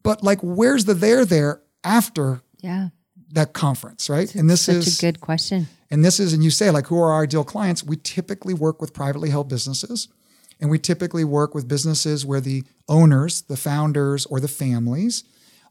But 0.03 0.23
like, 0.23 0.41
where's 0.43 0.85
the 0.85 0.95
there 0.95 1.25
there 1.25 1.61
after 1.85 2.43
Yeah. 2.61 2.89
that 3.33 3.53
conference, 3.53 4.09
right? 4.11 4.33
And 4.35 4.49
this 4.51 4.63
Such 4.63 4.77
is 4.77 4.99
a 4.99 5.01
good 5.01 5.21
question. 5.21 5.69
and 5.91 6.05
this 6.05 6.19
is, 6.21 6.33
and 6.33 6.43
you 6.45 6.51
say, 6.51 6.71
like, 6.71 6.87
who 6.89 6.99
are 6.99 7.13
our 7.13 7.23
ideal 7.23 7.45
clients? 7.45 7.83
We 7.85 7.97
typically 7.97 8.53
work 8.55 8.81
with 8.81 8.93
privately 8.93 9.31
held 9.31 9.49
businesses. 9.49 10.09
And 10.63 10.71
we 10.71 10.79
typically 10.79 11.25
work 11.25 11.55
with 11.55 11.67
businesses 11.69 12.25
where 12.25 12.41
the 12.41 12.63
owners, 12.89 13.43
the 13.43 13.57
founders, 13.57 14.25
or 14.27 14.39
the 14.41 14.49
families 14.49 15.25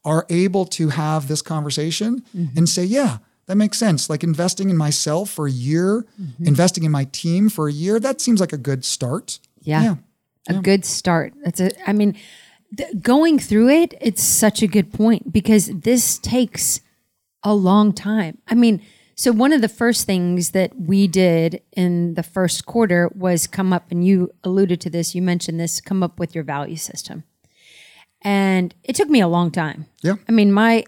are 0.06 0.26
able 0.30 0.66
to 0.66 0.90
have 0.90 1.28
this 1.30 1.42
conversation 1.42 2.24
Mm-hmm. 2.36 2.58
and 2.58 2.68
say, 2.70 2.84
yeah, 2.84 3.18
that 3.48 3.56
makes 3.56 3.78
sense. 3.80 4.10
Like 4.10 4.22
investing 4.24 4.70
in 4.70 4.76
myself 4.78 5.30
for 5.32 5.48
a 5.48 5.52
year, 5.52 6.06
Mm-hmm. 6.22 6.46
investing 6.46 6.84
in 6.84 6.92
my 6.92 7.06
team 7.06 7.50
for 7.50 7.68
a 7.70 7.72
year, 7.74 8.00
that 8.02 8.20
seems 8.22 8.40
like 8.42 8.52
a 8.54 8.58
good 8.58 8.84
start. 8.86 9.40
Yeah. 9.62 9.82
Yeah. 9.84 9.96
A 10.50 10.62
good 10.62 10.84
start. 10.86 11.34
That's 11.44 11.62
a, 11.62 11.70
I 11.90 11.94
mean, 11.94 12.18
th- 12.76 13.02
going 13.02 13.40
through 13.40 13.70
it, 13.70 13.94
it's 14.02 14.24
such 14.24 14.62
a 14.62 14.68
good 14.68 14.92
point 14.92 15.32
because 15.32 15.68
this 15.68 16.18
takes 16.20 16.82
a 17.44 17.54
long 17.54 17.94
time. 17.94 18.40
I 18.48 18.56
mean, 18.56 18.82
so 19.22 19.32
one 19.32 19.54
of 19.54 19.62
the 19.62 19.70
first 19.70 20.08
things 20.08 20.50
that 20.50 20.72
we 20.80 21.08
did 21.08 21.62
in 21.74 22.16
the 22.16 22.24
first 22.24 22.66
quarter 22.66 23.12
was 23.14 23.46
come 23.46 23.72
up, 23.72 23.92
and 23.92 24.04
you 24.04 24.32
alluded 24.44 24.82
to 24.82 24.90
this, 24.90 25.14
you 25.14 25.22
mentioned 25.22 25.60
this, 25.60 25.80
come 25.80 26.02
up 26.02 26.18
with 26.18 26.34
your 26.34 26.44
value 26.44 26.76
system. 26.76 27.24
And 28.24 28.74
it 28.84 28.96
took 28.96 29.10
me 29.10 29.22
a 29.22 29.28
long 29.28 29.52
time. 29.52 29.86
Yeah. 30.02 30.16
I 30.28 30.32
mean, 30.32 30.52
my, 30.52 30.86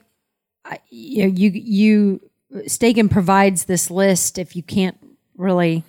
I, 0.65 0.79
you, 0.89 1.23
know, 1.23 1.29
you, 1.29 1.51
you, 1.53 2.21
Stagen 2.67 3.07
provides 3.07 3.65
this 3.65 3.91
list 3.91 4.39
if 4.39 4.55
you 4.55 4.63
can't 4.63 4.97
really 5.37 5.83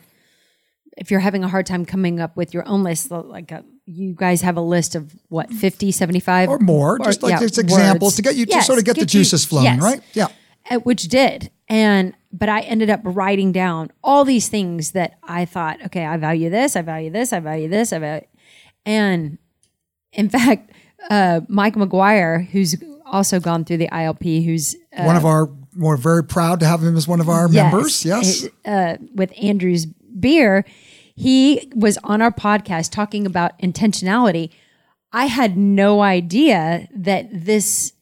if 0.97 1.11
you're 1.11 1.21
having 1.21 1.45
a 1.45 1.49
hard 1.49 1.65
time 1.65 1.87
coming 1.87 2.21
up 2.21 2.37
with 2.37 2.53
your 2.53 2.69
own 2.69 2.83
list, 2.83 3.11
like 3.11 3.53
a, 3.53 3.65
you 3.87 4.13
guys 4.13 4.43
have 4.43 4.59
a 4.59 4.61
list 4.61 4.95
of 4.95 5.15
what, 5.29 5.51
50, 5.51 5.93
75? 5.93 6.51
Or 6.51 6.59
more, 6.59 6.99
just 6.99 7.23
like 7.23 7.33
yeah, 7.33 7.41
just 7.41 7.59
examples 7.59 8.09
words. 8.09 8.17
to 8.17 8.23
get 8.23 8.37
you 8.37 8.47
to 8.47 8.63
sort 8.63 8.79
of 8.79 8.85
get, 8.85 8.97
the 8.97 9.01
you- 9.01 9.07
juices 9.07 9.45
flowing, 9.45 9.65
yes. 9.65 9.81
right? 9.83 10.03
Yeah. 10.13 10.29
Uh, 10.71 10.77
Which 10.81 11.05
did. 11.05 11.51
And, 11.69 12.15
but 12.35 12.49
I 12.49 12.63
ended 12.63 12.91
up 12.91 13.01
writing 13.05 13.53
down 13.53 13.93
all 14.03 14.25
these 14.25 14.49
things 14.49 14.91
that 14.91 15.19
I 15.23 15.45
thought, 15.45 15.81
okay, 15.87 16.05
I 16.05 16.17
value 16.17 16.51
this, 16.51 16.75
I 16.75 16.83
value 16.83 17.09
this, 17.11 17.33
I 17.33 17.39
value 17.39 17.69
this, 17.69 17.93
I 17.93 18.01
value. 18.01 18.27
And 18.85 19.39
in 20.13 20.29
fact, 20.31 20.73
uh, 21.09 21.43
Mike 21.49 21.77
McGuire, 21.77 22.49
who's 22.49 22.75
also 23.07 23.39
gone 23.39 23.65
through 23.65 23.77
the 23.77 23.89
ILP, 23.89 24.45
who's 24.45 24.75
uh, 24.97 25.05
one 25.05 25.15
of 25.15 25.25
our, 25.25 25.49
we're 25.77 25.97
very 25.97 26.25
proud 26.25 26.59
to 26.61 26.67
have 26.67 26.83
him 26.83 26.97
as 26.97 27.07
one 27.07 27.21
of 27.21 27.29
our 27.29 27.47
members. 27.47 28.05
Yes. 28.05 28.49
uh, 28.65 28.97
with 29.15 29.33
Andrew's 29.41 29.87
beer, 29.87 30.65
he 31.15 31.71
was 31.77 31.99
on 32.03 32.21
our 32.21 32.33
podcast 32.33 32.91
talking 32.91 33.27
about 33.27 33.57
intentionality. 33.61 34.51
I 35.13 35.27
had 35.27 35.57
no 35.57 36.03
idea 36.03 36.89
that 36.97 37.29
this, 37.31 37.93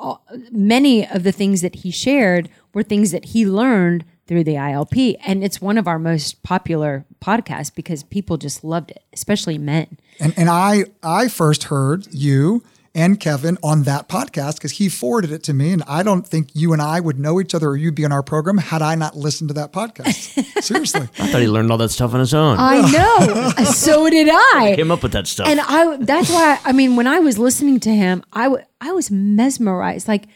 uh, 0.00 0.16
many 0.50 1.06
of 1.06 1.22
the 1.22 1.30
things 1.30 1.60
that 1.60 1.76
he 1.76 1.92
shared 1.92 2.48
were 2.76 2.82
things 2.82 3.10
that 3.10 3.24
he 3.24 3.46
learned 3.46 4.04
through 4.26 4.44
the 4.44 4.52
ILP. 4.54 5.16
And 5.26 5.42
it's 5.42 5.62
one 5.62 5.78
of 5.78 5.88
our 5.88 5.98
most 5.98 6.42
popular 6.42 7.06
podcasts 7.24 7.74
because 7.74 8.02
people 8.02 8.36
just 8.36 8.62
loved 8.62 8.90
it, 8.90 9.02
especially 9.14 9.56
men. 9.56 9.98
And 10.20 10.34
and 10.36 10.50
I 10.50 10.84
I 11.02 11.28
first 11.28 11.64
heard 11.64 12.06
you 12.12 12.62
and 12.94 13.18
Kevin 13.18 13.56
on 13.62 13.84
that 13.84 14.10
podcast 14.10 14.56
because 14.56 14.72
he 14.72 14.90
forwarded 14.90 15.32
it 15.32 15.42
to 15.44 15.54
me. 15.54 15.72
And 15.72 15.82
I 15.88 16.02
don't 16.02 16.26
think 16.26 16.50
you 16.54 16.74
and 16.74 16.82
I 16.82 17.00
would 17.00 17.18
know 17.18 17.40
each 17.40 17.54
other 17.54 17.68
or 17.68 17.76
you'd 17.78 17.94
be 17.94 18.04
on 18.04 18.12
our 18.12 18.22
program 18.22 18.58
had 18.58 18.82
I 18.82 18.94
not 18.94 19.16
listened 19.16 19.48
to 19.48 19.54
that 19.54 19.72
podcast. 19.72 20.62
Seriously. 20.62 21.08
I 21.18 21.28
thought 21.32 21.40
he 21.40 21.48
learned 21.48 21.72
all 21.72 21.78
that 21.78 21.90
stuff 21.90 22.12
on 22.12 22.20
his 22.20 22.34
own. 22.34 22.56
I 22.58 22.80
know. 23.58 23.64
so 23.64 24.10
did 24.10 24.28
I. 24.30 24.74
Came 24.76 24.90
up 24.90 25.02
with 25.02 25.12
that 25.12 25.26
stuff. 25.26 25.48
And 25.48 25.60
I 25.62 25.96
that's 25.96 26.28
why 26.28 26.58
I 26.62 26.72
mean 26.72 26.94
when 26.96 27.06
I 27.06 27.20
was 27.20 27.38
listening 27.38 27.80
to 27.80 27.90
him, 27.94 28.22
I 28.34 28.44
w- 28.44 28.64
I 28.82 28.92
was 28.92 29.10
mesmerized. 29.10 30.08
Like 30.08 30.26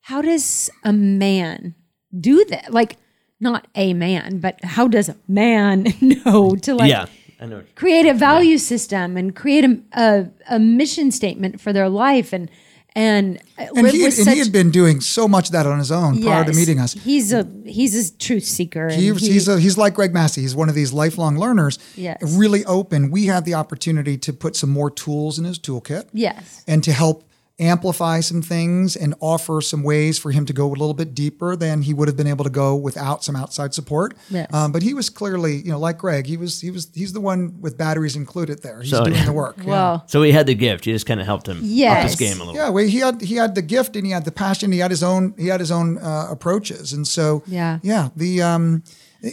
how 0.00 0.22
does 0.22 0.70
a 0.82 0.92
man 0.92 1.76
do 2.20 2.44
that? 2.46 2.72
Like 2.72 2.96
not 3.40 3.66
a 3.74 3.94
man, 3.94 4.38
but 4.38 4.62
how 4.64 4.88
does 4.88 5.08
a 5.08 5.16
man 5.28 5.86
know 6.00 6.54
to 6.56 6.74
like 6.74 6.90
yeah, 6.90 7.06
I 7.40 7.46
know. 7.46 7.62
create 7.74 8.06
a 8.06 8.14
value 8.14 8.58
system 8.58 9.16
and 9.16 9.34
create 9.34 9.64
a, 9.64 9.80
a, 9.92 10.26
a 10.50 10.58
mission 10.58 11.10
statement 11.10 11.60
for 11.60 11.72
their 11.72 11.88
life 11.88 12.32
and 12.32 12.50
and, 12.96 13.38
uh, 13.58 13.62
And, 13.74 13.82
live 13.82 13.92
he, 13.92 14.04
with 14.04 14.16
and 14.18 14.24
such 14.24 14.34
he 14.34 14.38
had 14.38 14.52
been 14.52 14.70
doing 14.70 15.00
so 15.00 15.26
much 15.26 15.46
of 15.48 15.52
that 15.52 15.66
on 15.66 15.80
his 15.80 15.90
own 15.90 16.22
prior 16.22 16.44
to 16.44 16.52
meeting 16.52 16.78
us. 16.78 16.92
He's 16.92 17.32
a 17.32 17.44
he's 17.66 18.08
a 18.12 18.16
truth 18.18 18.44
seeker. 18.44 18.88
He, 18.88 19.12
he- 19.12 19.32
he's 19.32 19.48
a, 19.48 19.58
he's 19.58 19.76
like 19.76 19.94
Greg 19.94 20.14
Massey. 20.14 20.42
He's 20.42 20.54
one 20.54 20.68
of 20.68 20.76
these 20.76 20.92
lifelong 20.92 21.36
learners. 21.36 21.80
Yes. 21.96 22.18
Really 22.22 22.64
open. 22.66 23.10
We 23.10 23.26
had 23.26 23.44
the 23.46 23.54
opportunity 23.54 24.16
to 24.18 24.32
put 24.32 24.54
some 24.54 24.70
more 24.70 24.90
tools 24.92 25.40
in 25.40 25.44
his 25.44 25.58
toolkit. 25.58 26.08
yes. 26.12 26.62
and 26.68 26.84
to 26.84 26.92
help 26.92 27.24
amplify 27.60 28.18
some 28.18 28.42
things 28.42 28.96
and 28.96 29.14
offer 29.20 29.60
some 29.60 29.84
ways 29.84 30.18
for 30.18 30.32
him 30.32 30.44
to 30.44 30.52
go 30.52 30.66
a 30.66 30.70
little 30.70 30.92
bit 30.94 31.14
deeper 31.14 31.54
than 31.54 31.82
he 31.82 31.94
would 31.94 32.08
have 32.08 32.16
been 32.16 32.26
able 32.26 32.42
to 32.44 32.50
go 32.50 32.74
without 32.74 33.22
some 33.22 33.36
outside 33.36 33.72
support. 33.72 34.14
Yes. 34.28 34.52
Um, 34.52 34.72
but 34.72 34.82
he 34.82 34.92
was 34.92 35.08
clearly, 35.08 35.56
you 35.58 35.70
know, 35.70 35.78
like 35.78 35.98
Greg, 35.98 36.26
he 36.26 36.36
was 36.36 36.60
he 36.60 36.70
was 36.72 36.90
he's 36.94 37.12
the 37.12 37.20
one 37.20 37.60
with 37.60 37.78
batteries 37.78 38.16
included 38.16 38.62
there. 38.62 38.80
He's 38.82 38.90
So- 38.90 39.04
doing 39.04 39.24
the 39.26 39.32
work. 39.32 39.56
yeah. 39.58 39.64
Well, 39.66 40.04
So 40.08 40.22
he 40.22 40.32
had 40.32 40.46
the 40.46 40.54
gift. 40.56 40.84
He 40.84 40.92
just 40.92 41.06
kind 41.06 41.20
of 41.20 41.26
helped 41.26 41.46
him 41.48 41.58
up 41.58 42.02
his 42.02 42.16
game 42.16 42.36
a 42.40 42.44
little. 42.44 42.54
Yeah, 42.56 42.70
well, 42.70 42.84
he 42.84 42.98
had 42.98 43.20
he 43.20 43.36
had 43.36 43.54
the 43.54 43.62
gift 43.62 43.94
and 43.94 44.04
he 44.04 44.10
had 44.10 44.24
the 44.24 44.32
passion. 44.32 44.72
He 44.72 44.80
had 44.80 44.90
his 44.90 45.02
own 45.04 45.34
he 45.38 45.46
had 45.46 45.60
his 45.60 45.70
own 45.70 45.98
uh, 45.98 46.26
approaches, 46.30 46.92
and 46.92 47.06
so 47.06 47.44
Yeah. 47.46 47.78
yeah. 47.82 48.08
The 48.16 48.42
um, 48.42 48.82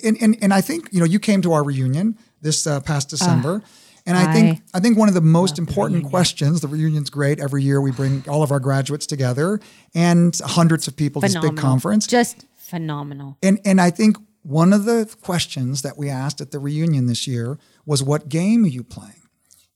and, 0.03 0.15
and 0.21 0.37
and 0.43 0.53
I 0.53 0.61
think 0.61 0.89
you 0.91 0.99
know 0.99 1.05
you 1.05 1.17
came 1.19 1.41
to 1.41 1.53
our 1.53 1.63
reunion 1.63 2.17
this 2.41 2.67
uh, 2.67 2.79
past 2.81 3.09
December, 3.09 3.61
and 4.05 4.17
I 4.17 4.33
think 4.33 4.61
I 4.73 4.79
think 4.79 4.97
one 4.97 5.07
of 5.07 5.13
the 5.13 5.21
most 5.21 5.57
important 5.59 6.05
questions. 6.05 6.61
The 6.61 6.67
reunion's 6.67 7.09
great 7.09 7.39
every 7.39 7.63
year. 7.63 7.81
We 7.81 7.91
bring 7.91 8.23
all 8.27 8.43
of 8.43 8.51
our 8.51 8.59
graduates 8.59 9.05
together 9.05 9.59
and 9.93 10.37
hundreds 10.43 10.87
of 10.87 10.95
people 10.95 11.21
to 11.21 11.27
this 11.27 11.37
big 11.37 11.57
conference. 11.57 12.07
Just 12.07 12.45
phenomenal. 12.55 13.37
And 13.43 13.59
and 13.65 13.79
I 13.79 13.89
think 13.89 14.17
one 14.43 14.73
of 14.73 14.85
the 14.85 15.13
questions 15.21 15.83
that 15.83 15.97
we 15.97 16.09
asked 16.09 16.41
at 16.41 16.51
the 16.51 16.59
reunion 16.59 17.05
this 17.05 17.27
year 17.27 17.59
was, 17.85 18.03
"What 18.03 18.29
game 18.29 18.63
are 18.65 18.67
you 18.67 18.83
playing?" 18.83 19.21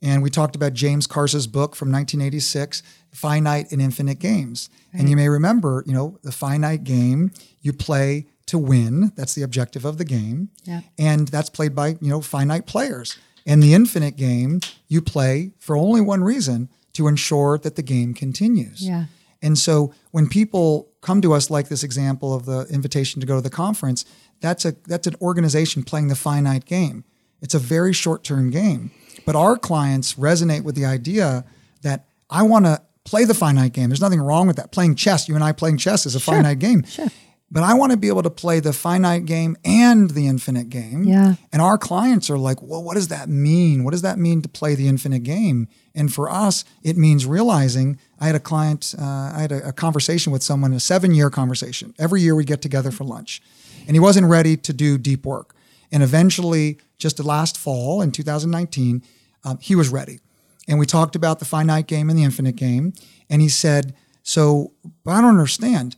And 0.02 0.22
we 0.22 0.30
talked 0.30 0.56
about 0.56 0.74
James 0.74 1.08
Carse's 1.08 1.48
book 1.48 1.76
from 1.76 1.92
1986, 1.92 2.84
Finite 3.12 3.72
and 3.72 3.82
Infinite 3.82 4.20
Games. 4.20 4.70
And 4.94 5.10
you 5.10 5.16
may 5.16 5.30
remember, 5.30 5.84
you 5.88 5.94
know, 5.94 6.20
the 6.22 6.32
finite 6.32 6.84
game 6.84 7.32
you 7.62 7.74
play 7.74 8.28
to 8.46 8.58
win. 8.58 9.12
That's 9.16 9.34
the 9.34 9.42
objective 9.42 9.84
of 9.84 9.98
the 9.98 10.06
game. 10.06 10.50
Yeah. 10.64 10.82
And 11.00 11.28
that's 11.30 11.50
played 11.50 11.74
by, 11.74 11.98
you 12.02 12.10
know, 12.10 12.22
finite 12.22 12.68
players. 12.68 13.18
And 13.46 13.62
the 13.62 13.74
infinite 13.74 14.16
game 14.16 14.62
you 14.88 15.02
play 15.02 15.52
for 15.60 15.78
only 15.78 16.02
one 16.02 16.24
reason 16.24 16.70
to 16.94 17.08
ensure 17.08 17.58
that 17.60 17.76
the 17.76 17.84
game 17.84 18.14
continues. 18.14 18.86
Yeah. 18.86 19.06
And 19.42 19.58
so 19.58 19.94
when 20.12 20.28
people 20.28 20.90
come 21.02 21.22
to 21.22 21.34
us 21.34 21.50
like 21.52 21.68
this 21.68 21.84
example 21.84 22.34
of 22.34 22.46
the 22.46 22.66
invitation 22.72 23.22
to 23.22 23.28
go 23.28 23.36
to 23.36 23.42
the 23.42 23.50
conference, 23.50 24.06
that's 24.42 24.66
a 24.66 24.76
that's 24.88 25.06
an 25.06 25.16
organization 25.22 25.84
playing 25.84 26.08
the 26.08 26.16
finite 26.16 26.66
game. 26.66 27.04
It's 27.42 27.54
a 27.54 27.60
very 27.60 27.94
short-term 27.94 28.50
game. 28.50 28.92
But 29.26 29.36
our 29.36 29.58
clients 29.58 30.16
resonate 30.16 30.64
with 30.64 30.76
the 30.76 30.86
idea 30.86 31.46
that 31.84 32.06
I 32.30 32.42
want 32.44 32.66
to 32.66 32.82
play 33.04 33.26
the 33.26 33.36
finite 33.36 33.74
game. 33.74 33.90
There's 33.90 34.02
nothing 34.02 34.22
wrong 34.22 34.48
with 34.48 34.56
that. 34.56 34.72
Playing 34.72 34.96
chess, 34.96 35.30
you 35.30 35.36
and 35.36 35.44
I 35.44 35.52
playing 35.52 35.78
chess 35.78 36.06
is 36.06 36.16
a 36.16 36.20
finite 36.20 36.60
game. 36.60 36.84
Sure. 36.84 37.08
But 37.56 37.64
I 37.64 37.74
want 37.74 37.94
to 37.94 37.98
be 37.98 38.10
able 38.10 38.22
to 38.24 38.30
play 38.30 38.60
the 38.60 38.74
finite 38.74 39.24
game 39.24 39.56
and 39.64 40.10
the 40.10 40.28
infinite 40.28 40.68
game. 40.68 41.06
Yeah. 41.06 41.36
And 41.54 41.62
our 41.62 41.78
clients 41.78 42.30
are 42.30 42.38
like, 42.38 42.62
well, 42.62 42.84
what 42.84 42.96
does 42.96 43.08
that 43.08 43.30
mean? 43.30 43.86
What 43.86 43.92
does 43.92 44.02
that 44.02 44.20
mean 44.20 44.42
to 44.42 44.50
play 44.50 44.76
the 44.76 44.90
infinite 44.90 45.24
game? 45.24 45.70
And 45.96 46.14
for 46.14 46.30
us, 46.30 46.66
it 46.84 46.98
means 46.98 47.26
realizing 47.26 47.98
I 48.20 48.26
had 48.26 48.36
a 48.36 48.42
client, 48.42 48.94
uh, 49.00 49.32
I 49.34 49.40
had 49.40 49.54
a, 49.54 49.70
a 49.70 49.72
conversation 49.72 50.34
with 50.34 50.44
someone, 50.44 50.74
a 50.74 50.82
seven 50.82 51.14
year 51.14 51.30
conversation. 51.30 51.94
Every 51.98 52.22
year 52.22 52.36
we 52.36 52.44
get 52.44 52.62
together 52.62 52.92
for 52.92 53.06
lunch. 53.06 53.42
And 53.88 53.96
he 53.96 54.02
wasn't 54.02 54.28
ready 54.28 54.58
to 54.58 54.74
do 54.74 54.98
deep 54.98 55.26
work. 55.26 55.56
And 55.94 56.04
eventually, 56.04 56.80
just 56.98 57.24
last 57.24 57.58
fall 57.58 58.02
in 58.02 58.12
2019, 58.12 59.02
um, 59.46 59.60
he 59.62 59.76
was 59.76 59.88
ready. 59.88 60.20
And 60.68 60.78
we 60.78 60.86
talked 60.86 61.16
about 61.16 61.40
the 61.40 61.46
finite 61.46 61.88
game 61.88 62.10
and 62.10 62.20
the 62.20 62.24
infinite 62.26 62.58
game. 62.58 62.92
And 63.30 63.42
he 63.42 63.48
said, 63.48 63.96
So, 64.24 64.74
but 65.06 65.12
I 65.12 65.22
don't 65.22 65.30
understand 65.30 65.96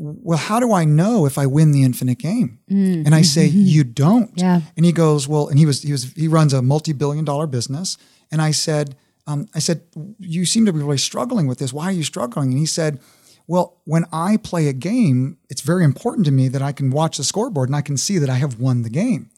well, 0.00 0.38
how 0.38 0.60
do 0.60 0.72
I 0.72 0.84
know 0.84 1.26
if 1.26 1.36
I 1.36 1.44
win 1.46 1.72
the 1.72 1.84
infinite 1.84 2.18
game? 2.18 2.58
Mm. 2.70 3.04
And 3.04 3.14
I 3.14 3.20
say, 3.20 3.48
mm-hmm. 3.48 3.60
you 3.60 3.84
don't. 3.84 4.30
Yeah. 4.34 4.62
And 4.76 4.86
he 4.86 4.92
goes, 4.92 5.28
well, 5.28 5.48
and 5.48 5.58
he 5.58 5.66
was 5.66 5.82
he 5.82 5.92
was 5.92 6.12
he 6.14 6.26
runs 6.26 6.54
a 6.54 6.62
multi-billion 6.62 7.24
dollar 7.24 7.46
business. 7.46 7.98
And 8.32 8.40
I 8.40 8.50
said, 8.52 8.96
um, 9.26 9.46
I 9.54 9.58
said, 9.58 9.82
you 10.18 10.46
seem 10.46 10.64
to 10.64 10.72
be 10.72 10.78
really 10.78 10.98
struggling 10.98 11.46
with 11.46 11.58
this. 11.58 11.72
Why 11.72 11.84
are 11.84 11.92
you 11.92 12.02
struggling? 12.02 12.50
And 12.50 12.58
he 12.58 12.66
said, 12.66 12.98
well, 13.46 13.78
when 13.84 14.06
I 14.12 14.38
play 14.38 14.68
a 14.68 14.72
game, 14.72 15.36
it's 15.50 15.60
very 15.60 15.84
important 15.84 16.24
to 16.26 16.32
me 16.32 16.48
that 16.48 16.62
I 16.62 16.72
can 16.72 16.90
watch 16.90 17.18
the 17.18 17.24
scoreboard 17.24 17.68
and 17.68 17.76
I 17.76 17.82
can 17.82 17.96
see 17.96 18.16
that 18.18 18.30
I 18.30 18.36
have 18.36 18.58
won 18.58 18.82
the 18.82 18.90
game. 18.90 19.28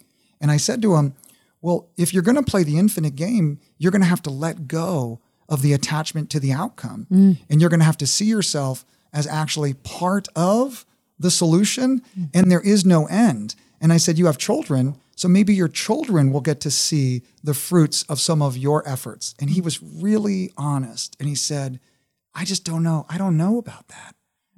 And 0.40 0.50
I 0.50 0.58
said 0.58 0.80
to 0.82 0.94
him, 0.94 1.14
well, 1.60 1.90
if 1.96 2.12
you're 2.12 2.22
going 2.22 2.36
to 2.36 2.42
play 2.42 2.62
the 2.62 2.78
infinite 2.78 3.16
game, 3.16 3.58
you're 3.78 3.92
going 3.92 4.02
to 4.02 4.08
have 4.08 4.22
to 4.22 4.30
let 4.30 4.68
go 4.68 5.20
of 5.48 5.62
the 5.62 5.72
attachment 5.72 6.30
to 6.30 6.40
the 6.40 6.52
outcome. 6.52 7.06
Mm. 7.10 7.38
And 7.50 7.60
you're 7.60 7.70
going 7.70 7.80
to 7.80 7.86
have 7.86 7.98
to 7.98 8.06
see 8.06 8.26
yourself 8.26 8.84
as 9.12 9.26
actually 9.26 9.74
part 9.74 10.28
of 10.34 10.84
the 11.18 11.30
solution, 11.30 12.02
and 12.34 12.50
there 12.50 12.60
is 12.60 12.84
no 12.84 13.06
end. 13.06 13.54
And 13.80 13.92
I 13.92 13.96
said, 13.96 14.18
You 14.18 14.26
have 14.26 14.38
children, 14.38 14.96
so 15.16 15.28
maybe 15.28 15.54
your 15.54 15.68
children 15.68 16.32
will 16.32 16.40
get 16.40 16.60
to 16.60 16.70
see 16.70 17.22
the 17.44 17.54
fruits 17.54 18.02
of 18.04 18.20
some 18.20 18.42
of 18.42 18.56
your 18.56 18.86
efforts. 18.88 19.34
And 19.40 19.50
he 19.50 19.60
was 19.60 19.82
really 19.82 20.52
honest. 20.56 21.16
And 21.20 21.28
he 21.28 21.34
said, 21.34 21.80
I 22.34 22.44
just 22.44 22.64
don't 22.64 22.82
know. 22.82 23.06
I 23.08 23.18
don't 23.18 23.36
know 23.36 23.58
about 23.58 23.88
that. 23.88 24.14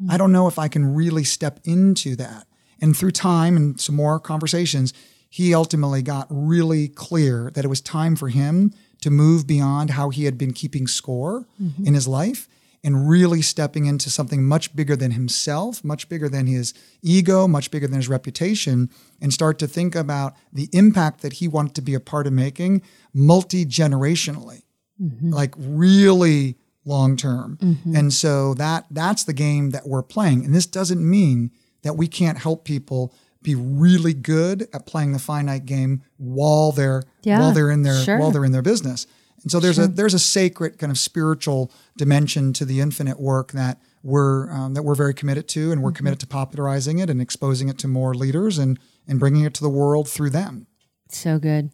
I 0.09 0.17
don't 0.17 0.33
know 0.33 0.49
if 0.49 0.59
I 0.59 0.69
can 0.69 0.95
really 0.95 1.25
step 1.25 1.61
into 1.65 2.17
that. 2.17 2.47
And 2.81 2.97
through 2.97 3.13
time 3.13 3.57
and 3.57 3.81
some 3.81 3.95
more 3.95 4.19
conversations, 4.19 4.93
he 5.29 5.55
ultimately 5.55 6.03
got 6.03 6.27
really 6.31 6.89
clear 6.89 7.51
that 7.55 7.65
it 7.65 7.69
was 7.69 7.81
time 7.81 8.17
for 8.17 8.29
him 8.29 8.73
to 9.01 9.11
move 9.11 9.47
beyond 9.47 9.91
how 9.91 10.11
he 10.11 10.25
had 10.25 10.39
been 10.39 10.53
keeping 10.53 10.87
score 10.87 11.47
mm-hmm. 11.61 11.87
in 11.87 11.95
his 11.95 12.09
life 12.09 12.49
and 12.85 13.09
really 13.09 13.41
stepping 13.41 13.87
into 13.87 14.11
something 14.11 14.45
much 14.45 14.77
bigger 14.77 14.95
than 14.95 15.13
himself, 15.13 15.83
much 15.83 16.09
bigger 16.11 16.29
than 16.29 16.47
his 16.47 16.75
ego, 17.03 17.49
much 17.49 17.71
bigger 17.71 17.89
than 17.89 17.97
his 17.97 18.09
reputation, 18.09 18.91
and 19.23 19.33
start 19.33 19.59
to 19.59 19.67
think 19.67 19.95
about 19.95 20.35
the 20.53 20.69
impact 20.73 21.23
that 21.23 21.35
he 21.35 21.49
wanted 21.49 21.75
to 21.75 21.83
be 21.83 21.95
a 21.95 22.01
part 22.01 22.27
of 22.27 22.35
making 22.35 22.83
multi 23.15 23.65
generationally, 23.65 24.63
mm-hmm. 25.03 25.31
like 25.31 25.55
really 25.57 26.57
long 26.85 27.17
term. 27.17 27.57
Mm-hmm. 27.61 27.97
And 27.97 28.13
so 28.13 28.53
that 28.55 28.85
that's 28.91 29.25
the 29.25 29.33
game 29.33 29.71
that 29.71 29.89
we're 29.89 30.03
playing. 30.03 30.45
And 30.45 30.55
this 30.55 30.67
doesn't 30.67 31.01
mean 31.01 31.51
that 31.83 31.95
we 31.95 32.07
can't 32.07 32.39
help 32.39 32.65
people 32.65 33.15
be 33.43 33.55
really 33.55 34.15
good 34.15 34.69
at 34.73 34.87
playing 34.87 35.13
the 35.13 35.19
finite 35.19 35.67
game 35.67 36.03
while 36.17 36.73
they're 36.73 37.03
Yeah, 37.23 37.41
while 37.41 37.53
they're 37.53 37.71
in 37.71 37.83
their 37.83 38.03
sure. 38.03 38.19
while 38.19 38.31
they're 38.31 38.45
in 38.45 38.53
their 38.53 38.63
business. 38.63 39.07
And 39.45 39.53
so 39.53 39.61
there's 39.61 39.79
a 39.79 39.87
there's 39.87 40.15
a 40.15 40.19
sacred 40.19 40.79
kind 40.79 40.91
of 40.91 40.99
spiritual 40.99 41.71
dimension 41.97 42.53
to 42.55 42.65
the 42.65 42.81
infinite 42.81 43.21
work 43.21 43.53
that 43.53 43.79
we're 44.03 44.51
um, 44.51 44.75
that 44.75 44.83
we're 44.83 44.95
very 44.97 45.15
committed 45.15 45.47
to, 45.49 45.71
and 45.71 45.83
we're 45.83 45.91
Mm-hmm. 45.91 45.97
committed 45.97 46.21
to 46.21 46.27
popularizing 46.27 46.99
it 46.99 47.09
and 47.11 47.21
exposing 47.21 47.69
it 47.69 47.79
to 47.79 47.89
more 47.89 48.15
leaders 48.15 48.59
and 48.59 48.79
and 49.07 49.19
bringing 49.21 49.45
it 49.45 49.55
to 49.55 49.63
the 49.63 49.69
world 49.69 50.09
through 50.09 50.31
them. 50.31 50.67
So 51.09 51.39
good. 51.39 51.71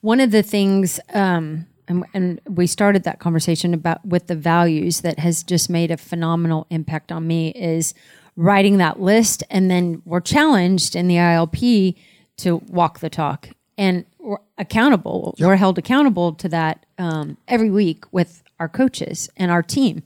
One 0.00 0.20
of 0.20 0.30
the 0.32 0.42
things, 0.42 1.00
um, 1.14 1.66
and, 1.88 2.04
and 2.14 2.40
we 2.48 2.66
started 2.66 3.04
that 3.04 3.18
conversation 3.20 3.72
about 3.74 4.04
with 4.04 4.26
the 4.26 4.36
values 4.36 5.00
that 5.00 5.18
has 5.18 5.42
just 5.42 5.70
made 5.70 5.90
a 5.90 5.96
phenomenal 5.96 6.66
impact 6.70 7.10
on 7.12 7.26
me 7.26 7.50
is 7.50 7.94
writing 8.36 8.76
that 8.78 9.00
list, 9.00 9.42
and 9.50 9.70
then 9.70 10.02
we're 10.04 10.20
challenged 10.20 10.94
in 10.94 11.08
the 11.08 11.14
ILP 11.16 11.96
to 12.38 12.56
walk 12.68 12.98
the 13.00 13.10
talk, 13.10 13.48
and 13.78 14.04
we're 14.18 14.38
accountable. 14.58 15.34
We're 15.40 15.56
held 15.56 15.78
accountable 15.78 16.32
to 16.34 16.48
that 16.50 16.85
um, 16.98 17.36
every 17.48 17.70
week 17.70 18.04
with 18.12 18.42
our 18.58 18.68
coaches 18.68 19.28
and 19.36 19.50
our 19.50 19.62
team 19.62 20.02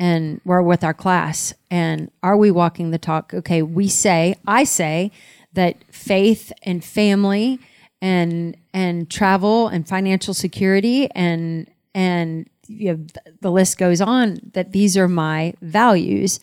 and 0.00 0.40
we're 0.44 0.62
with 0.62 0.82
our 0.82 0.94
class. 0.94 1.52
And 1.70 2.10
are 2.22 2.36
we 2.36 2.50
walking 2.50 2.90
the 2.90 2.98
talk? 2.98 3.34
Okay 3.34 3.62
we 3.62 3.86
say 3.88 4.34
i 4.46 4.64
say 4.64 5.12
that 5.52 5.76
faith 5.92 6.52
and 6.62 6.82
family 6.84 7.60
and 8.00 8.56
and 8.72 9.10
travel 9.10 9.68
and 9.68 9.86
financial 9.86 10.34
security 10.34 11.10
and 11.12 11.70
and 11.94 12.48
you 12.66 12.92
know, 12.92 13.06
the 13.40 13.50
list 13.50 13.78
goes 13.78 14.00
on 14.00 14.38
that 14.54 14.72
these 14.72 14.96
are 14.96 15.08
my 15.08 15.54
values. 15.60 16.40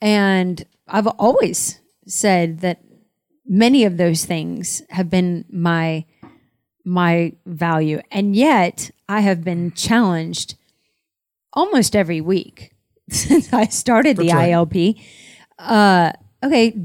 And 0.00 0.64
i've 0.88 1.06
always 1.06 1.80
said 2.06 2.60
that 2.60 2.82
many 3.46 3.84
of 3.84 3.96
those 3.98 4.24
things 4.24 4.82
have 4.90 5.10
been 5.10 5.44
my 5.50 6.04
my 6.84 7.32
value 7.46 8.00
and 8.10 8.36
yet 8.36 8.90
i 9.08 9.20
have 9.20 9.42
been 9.42 9.72
challenged 9.72 10.54
almost 11.54 11.96
every 11.96 12.20
week 12.20 12.74
since 13.10 13.52
I 13.52 13.66
started 13.66 14.16
the 14.16 14.28
right. 14.28 14.50
ILP. 14.50 15.00
Uh, 15.58 16.12
okay, 16.42 16.76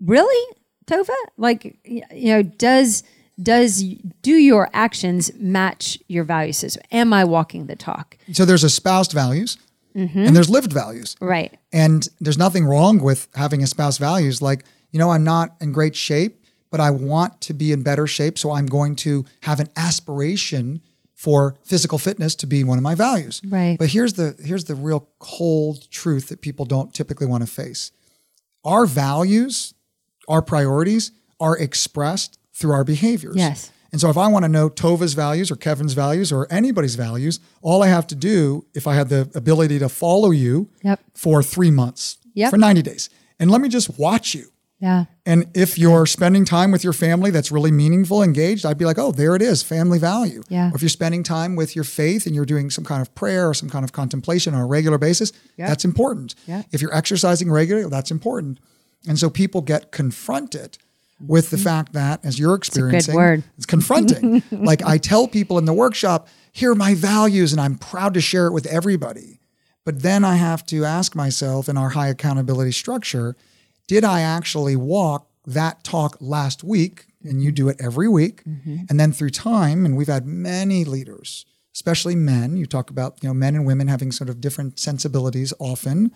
really, 0.00 0.56
Tova? 0.86 1.14
Like, 1.36 1.76
you 1.84 2.04
know, 2.10 2.42
does 2.42 3.02
does 3.40 3.82
do 4.20 4.32
your 4.32 4.68
actions 4.74 5.30
match 5.36 5.98
your 6.08 6.24
value 6.24 6.52
system? 6.52 6.82
Am 6.92 7.12
I 7.12 7.24
walking 7.24 7.66
the 7.66 7.76
talk? 7.76 8.18
So 8.32 8.44
there's 8.44 8.64
espoused 8.64 9.12
values 9.12 9.56
and 9.94 10.36
there's 10.36 10.50
lived 10.50 10.72
values. 10.72 11.16
Right. 11.22 11.58
And 11.72 12.06
there's 12.20 12.36
nothing 12.36 12.66
wrong 12.66 12.98
with 12.98 13.28
having 13.34 13.62
espoused 13.62 13.98
values. 13.98 14.42
Like, 14.42 14.64
you 14.90 14.98
know, 14.98 15.10
I'm 15.10 15.24
not 15.24 15.56
in 15.58 15.72
great 15.72 15.96
shape, 15.96 16.39
but 16.70 16.80
I 16.80 16.90
want 16.90 17.40
to 17.42 17.54
be 17.54 17.72
in 17.72 17.82
better 17.82 18.06
shape. 18.06 18.38
So 18.38 18.52
I'm 18.52 18.66
going 18.66 18.96
to 18.96 19.24
have 19.42 19.60
an 19.60 19.68
aspiration 19.76 20.80
for 21.14 21.54
physical 21.64 21.98
fitness 21.98 22.34
to 22.36 22.46
be 22.46 22.64
one 22.64 22.78
of 22.78 22.82
my 22.84 22.94
values. 22.94 23.42
Right. 23.46 23.76
But 23.78 23.88
here's 23.90 24.14
the 24.14 24.36
here's 24.42 24.64
the 24.64 24.74
real 24.74 25.08
cold 25.18 25.90
truth 25.90 26.28
that 26.28 26.40
people 26.40 26.64
don't 26.64 26.94
typically 26.94 27.26
want 27.26 27.42
to 27.44 27.50
face. 27.50 27.92
Our 28.64 28.86
values, 28.86 29.74
our 30.28 30.42
priorities 30.42 31.12
are 31.38 31.56
expressed 31.58 32.38
through 32.54 32.72
our 32.72 32.84
behaviors. 32.84 33.36
Yes. 33.36 33.70
And 33.92 34.00
so 34.00 34.08
if 34.08 34.16
I 34.16 34.28
want 34.28 34.44
to 34.44 34.48
know 34.48 34.68
Tova's 34.68 35.14
values 35.14 35.50
or 35.50 35.56
Kevin's 35.56 35.94
values 35.94 36.30
or 36.30 36.46
anybody's 36.50 36.94
values, 36.94 37.40
all 37.60 37.82
I 37.82 37.88
have 37.88 38.06
to 38.08 38.14
do, 38.14 38.64
if 38.72 38.86
I 38.86 38.94
had 38.94 39.08
the 39.08 39.28
ability 39.34 39.78
to 39.80 39.88
follow 39.88 40.30
you 40.30 40.68
Yep. 40.84 41.00
for 41.14 41.42
three 41.42 41.70
months, 41.72 42.18
Yep. 42.34 42.50
for 42.50 42.56
90 42.56 42.82
days, 42.82 43.10
and 43.40 43.50
let 43.50 43.60
me 43.60 43.68
just 43.68 43.98
watch 43.98 44.34
you. 44.34 44.52
Yeah. 44.80 45.04
And 45.26 45.46
if 45.54 45.78
you're 45.78 46.06
spending 46.06 46.44
time 46.44 46.70
with 46.72 46.82
your 46.82 46.94
family 46.94 47.30
that's 47.30 47.52
really 47.52 47.70
meaningful, 47.70 48.22
engaged, 48.22 48.64
I'd 48.64 48.78
be 48.78 48.86
like, 48.86 48.98
oh, 48.98 49.12
there 49.12 49.36
it 49.36 49.42
is, 49.42 49.62
family 49.62 49.98
value. 49.98 50.42
Yeah. 50.48 50.70
Or 50.70 50.74
if 50.74 50.82
you're 50.82 50.88
spending 50.88 51.22
time 51.22 51.54
with 51.54 51.76
your 51.76 51.84
faith 51.84 52.26
and 52.26 52.34
you're 52.34 52.46
doing 52.46 52.70
some 52.70 52.84
kind 52.84 53.02
of 53.02 53.14
prayer 53.14 53.48
or 53.48 53.54
some 53.54 53.68
kind 53.68 53.84
of 53.84 53.92
contemplation 53.92 54.54
on 54.54 54.60
a 54.60 54.66
regular 54.66 54.98
basis, 54.98 55.32
yeah. 55.56 55.68
that's 55.68 55.84
important. 55.84 56.34
Yeah. 56.46 56.62
If 56.72 56.80
you're 56.80 56.94
exercising 56.94 57.50
regularly, 57.50 57.88
that's 57.90 58.10
important. 58.10 58.58
And 59.06 59.18
so 59.18 59.30
people 59.30 59.60
get 59.60 59.92
confronted 59.92 60.78
with 61.26 61.50
the 61.50 61.58
fact 61.58 61.92
that, 61.92 62.24
as 62.24 62.38
you're 62.38 62.54
experiencing, 62.54 63.14
word. 63.14 63.44
it's 63.56 63.66
confronting. 63.66 64.42
like 64.50 64.82
I 64.82 64.96
tell 64.98 65.28
people 65.28 65.58
in 65.58 65.66
the 65.66 65.72
workshop, 65.72 66.28
here 66.52 66.72
are 66.72 66.76
my 66.76 66.94
values, 66.94 67.52
and 67.52 67.60
I'm 67.60 67.76
proud 67.76 68.14
to 68.14 68.20
share 68.20 68.46
it 68.46 68.52
with 68.52 68.66
everybody. 68.66 69.40
But 69.84 70.02
then 70.02 70.24
I 70.24 70.36
have 70.36 70.64
to 70.66 70.84
ask 70.84 71.14
myself 71.14 71.68
in 71.68 71.76
our 71.76 71.90
high 71.90 72.08
accountability 72.08 72.72
structure, 72.72 73.36
did 73.90 74.04
I 74.04 74.20
actually 74.20 74.76
walk 74.76 75.28
that 75.44 75.82
talk 75.82 76.16
last 76.20 76.62
week? 76.62 77.06
And 77.24 77.42
you 77.42 77.50
do 77.50 77.68
it 77.68 77.76
every 77.80 78.06
week. 78.06 78.44
Mm-hmm. 78.44 78.84
And 78.88 79.00
then 79.00 79.10
through 79.10 79.30
time, 79.30 79.84
and 79.84 79.96
we've 79.96 80.06
had 80.06 80.26
many 80.26 80.84
leaders, 80.84 81.44
especially 81.74 82.14
men, 82.14 82.56
you 82.56 82.66
talk 82.66 82.88
about, 82.90 83.18
you 83.20 83.28
know, 83.28 83.34
men 83.34 83.56
and 83.56 83.66
women 83.66 83.88
having 83.88 84.12
sort 84.12 84.30
of 84.30 84.40
different 84.40 84.78
sensibilities 84.78 85.52
often. 85.58 86.12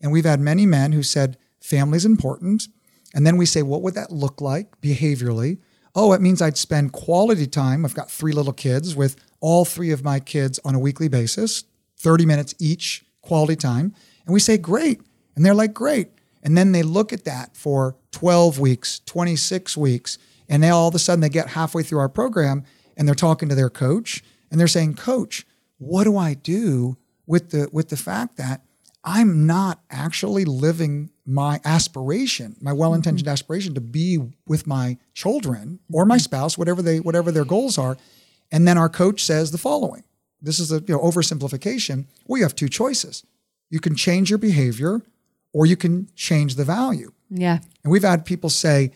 And 0.00 0.12
we've 0.12 0.24
had 0.24 0.38
many 0.38 0.66
men 0.66 0.92
who 0.92 1.02
said, 1.02 1.36
family's 1.60 2.04
important. 2.04 2.68
And 3.12 3.26
then 3.26 3.36
we 3.36 3.44
say, 3.44 3.60
what 3.60 3.82
would 3.82 3.94
that 3.94 4.12
look 4.12 4.40
like 4.40 4.80
behaviorally? 4.80 5.58
Oh, 5.96 6.12
it 6.12 6.20
means 6.20 6.40
I'd 6.40 6.56
spend 6.56 6.92
quality 6.92 7.48
time. 7.48 7.84
I've 7.84 7.92
got 7.92 8.08
three 8.08 8.32
little 8.34 8.52
kids 8.52 8.94
with 8.94 9.16
all 9.40 9.64
three 9.64 9.90
of 9.90 10.04
my 10.04 10.20
kids 10.20 10.60
on 10.64 10.76
a 10.76 10.78
weekly 10.78 11.08
basis, 11.08 11.64
30 11.98 12.24
minutes 12.24 12.54
each 12.60 13.04
quality 13.20 13.56
time. 13.56 13.92
And 14.26 14.32
we 14.32 14.38
say, 14.38 14.58
great. 14.58 15.00
And 15.34 15.44
they're 15.44 15.54
like, 15.54 15.74
great. 15.74 16.10
And 16.46 16.56
then 16.56 16.70
they 16.70 16.84
look 16.84 17.12
at 17.12 17.24
that 17.24 17.56
for 17.56 17.96
12 18.12 18.60
weeks, 18.60 19.00
26 19.00 19.76
weeks. 19.76 20.16
And 20.48 20.62
they 20.62 20.68
all 20.70 20.86
of 20.86 20.94
a 20.94 20.98
sudden 21.00 21.20
they 21.20 21.28
get 21.28 21.48
halfway 21.48 21.82
through 21.82 21.98
our 21.98 22.08
program 22.08 22.62
and 22.96 23.08
they're 23.08 23.16
talking 23.16 23.48
to 23.48 23.56
their 23.56 23.68
coach 23.68 24.22
and 24.48 24.60
they're 24.60 24.68
saying, 24.68 24.94
Coach, 24.94 25.44
what 25.78 26.04
do 26.04 26.16
I 26.16 26.34
do 26.34 26.96
with 27.26 27.50
the 27.50 27.68
with 27.72 27.88
the 27.88 27.96
fact 27.96 28.36
that 28.36 28.62
I'm 29.02 29.44
not 29.44 29.80
actually 29.90 30.44
living 30.44 31.10
my 31.26 31.60
aspiration, 31.64 32.54
my 32.60 32.72
well-intentioned 32.72 33.26
mm-hmm. 33.26 33.32
aspiration 33.32 33.74
to 33.74 33.80
be 33.80 34.20
with 34.46 34.68
my 34.68 34.98
children 35.14 35.80
or 35.92 36.04
my 36.04 36.14
mm-hmm. 36.14 36.20
spouse, 36.20 36.56
whatever 36.56 36.80
they 36.80 37.00
whatever 37.00 37.32
their 37.32 37.44
goals 37.44 37.76
are. 37.76 37.96
And 38.52 38.68
then 38.68 38.78
our 38.78 38.88
coach 38.88 39.24
says 39.24 39.50
the 39.50 39.58
following. 39.58 40.04
This 40.40 40.60
is 40.60 40.70
a 40.70 40.76
you 40.76 40.94
know, 40.94 41.00
oversimplification. 41.00 42.06
Well, 42.28 42.38
you 42.38 42.44
have 42.44 42.54
two 42.54 42.68
choices. 42.68 43.24
You 43.68 43.80
can 43.80 43.96
change 43.96 44.30
your 44.30 44.38
behavior 44.38 45.02
or 45.56 45.64
you 45.64 45.74
can 45.74 46.06
change 46.14 46.56
the 46.56 46.64
value. 46.64 47.10
Yeah. 47.30 47.60
And 47.82 47.90
we've 47.90 48.02
had 48.02 48.26
people 48.26 48.50
say, 48.50 48.92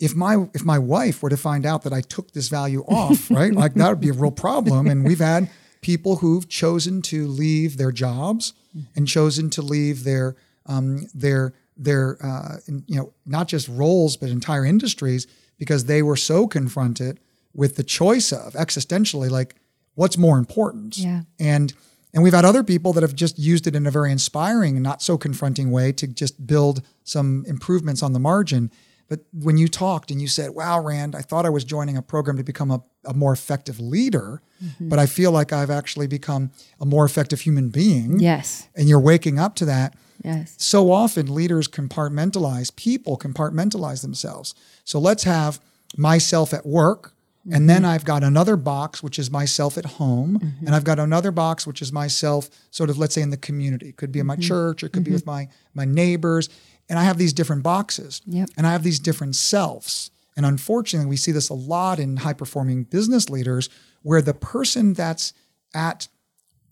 if 0.00 0.16
my 0.16 0.48
if 0.52 0.64
my 0.64 0.80
wife 0.80 1.22
were 1.22 1.30
to 1.30 1.36
find 1.36 1.64
out 1.64 1.84
that 1.84 1.92
I 1.92 2.00
took 2.00 2.32
this 2.32 2.48
value 2.48 2.82
off, 2.88 3.30
right, 3.40 3.52
like 3.52 3.74
that 3.74 3.88
would 3.88 4.00
be 4.00 4.08
a 4.08 4.12
real 4.12 4.32
problem. 4.32 4.88
And 4.88 5.04
we've 5.04 5.20
had 5.20 5.48
people 5.82 6.16
who've 6.16 6.48
chosen 6.48 7.02
to 7.02 7.28
leave 7.28 7.76
their 7.76 7.92
jobs 7.92 8.52
and 8.96 9.06
chosen 9.06 9.48
to 9.50 9.62
leave 9.62 10.02
their 10.02 10.34
um, 10.66 11.06
their 11.14 11.54
their 11.76 12.18
uh, 12.20 12.56
you 12.66 12.96
know 12.96 13.12
not 13.24 13.46
just 13.46 13.68
roles 13.68 14.16
but 14.16 14.28
entire 14.28 14.64
industries 14.64 15.28
because 15.56 15.84
they 15.84 16.02
were 16.02 16.16
so 16.16 16.48
confronted 16.48 17.20
with 17.54 17.76
the 17.76 17.84
choice 17.84 18.32
of 18.32 18.54
existentially 18.54 19.30
like 19.30 19.54
what's 19.94 20.18
more 20.18 20.36
important. 20.36 20.98
Yeah. 20.98 21.22
And 21.38 21.72
and 22.16 22.22
we've 22.22 22.32
had 22.32 22.46
other 22.46 22.64
people 22.64 22.94
that 22.94 23.02
have 23.02 23.14
just 23.14 23.38
used 23.38 23.66
it 23.66 23.76
in 23.76 23.86
a 23.86 23.90
very 23.90 24.10
inspiring 24.10 24.76
and 24.76 24.82
not 24.82 25.02
so 25.02 25.18
confronting 25.18 25.70
way 25.70 25.92
to 25.92 26.06
just 26.06 26.46
build 26.46 26.80
some 27.04 27.44
improvements 27.46 28.02
on 28.02 28.14
the 28.14 28.18
margin. 28.18 28.70
But 29.06 29.20
when 29.34 29.58
you 29.58 29.68
talked 29.68 30.10
and 30.10 30.18
you 30.18 30.26
said, 30.26 30.52
wow, 30.52 30.80
Rand, 30.80 31.14
I 31.14 31.20
thought 31.20 31.44
I 31.44 31.50
was 31.50 31.62
joining 31.62 31.98
a 31.98 32.00
program 32.00 32.38
to 32.38 32.42
become 32.42 32.70
a, 32.70 32.82
a 33.04 33.12
more 33.12 33.34
effective 33.34 33.78
leader, 33.78 34.40
mm-hmm. 34.64 34.88
but 34.88 34.98
I 34.98 35.04
feel 35.04 35.30
like 35.30 35.52
I've 35.52 35.68
actually 35.68 36.06
become 36.06 36.52
a 36.80 36.86
more 36.86 37.04
effective 37.04 37.42
human 37.42 37.68
being. 37.68 38.18
Yes. 38.18 38.66
And 38.74 38.88
you're 38.88 38.98
waking 38.98 39.38
up 39.38 39.54
to 39.56 39.66
that. 39.66 39.94
Yes. 40.24 40.54
So 40.56 40.90
often 40.90 41.34
leaders 41.34 41.68
compartmentalize, 41.68 42.74
people 42.74 43.18
compartmentalize 43.18 44.00
themselves. 44.00 44.54
So 44.84 44.98
let's 44.98 45.24
have 45.24 45.60
myself 45.98 46.54
at 46.54 46.64
work, 46.64 47.12
and 47.52 47.68
then 47.70 47.84
I've 47.84 48.04
got 48.04 48.24
another 48.24 48.56
box, 48.56 49.02
which 49.02 49.18
is 49.18 49.30
myself 49.30 49.78
at 49.78 49.84
home, 49.84 50.54
and 50.64 50.74
I've 50.74 50.84
got 50.84 50.98
another 50.98 51.30
box, 51.30 51.66
which 51.66 51.80
is 51.80 51.92
myself, 51.92 52.48
sort 52.70 52.90
of, 52.90 52.98
let's 52.98 53.14
say, 53.14 53.22
in 53.22 53.30
the 53.30 53.36
community. 53.36 53.88
It 53.90 53.96
could 53.96 54.10
be 54.12 54.18
in 54.18 54.26
my 54.26 54.36
church, 54.36 54.82
it 54.82 54.92
could 54.92 55.04
be 55.04 55.12
with 55.12 55.26
my 55.26 55.48
my 55.74 55.84
neighbors, 55.84 56.48
and 56.88 56.98
I 56.98 57.04
have 57.04 57.18
these 57.18 57.32
different 57.32 57.62
boxes, 57.62 58.20
Yep. 58.26 58.50
and 58.56 58.66
I 58.66 58.72
have 58.72 58.82
these 58.82 58.98
different 59.00 59.36
selves. 59.36 60.10
And 60.36 60.44
unfortunately, 60.44 61.08
we 61.08 61.16
see 61.16 61.32
this 61.32 61.48
a 61.48 61.54
lot 61.54 61.98
in 61.98 62.18
high 62.18 62.34
performing 62.34 62.84
business 62.84 63.30
leaders, 63.30 63.68
where 64.02 64.20
the 64.22 64.34
person 64.34 64.92
that's 64.92 65.32
at 65.74 66.08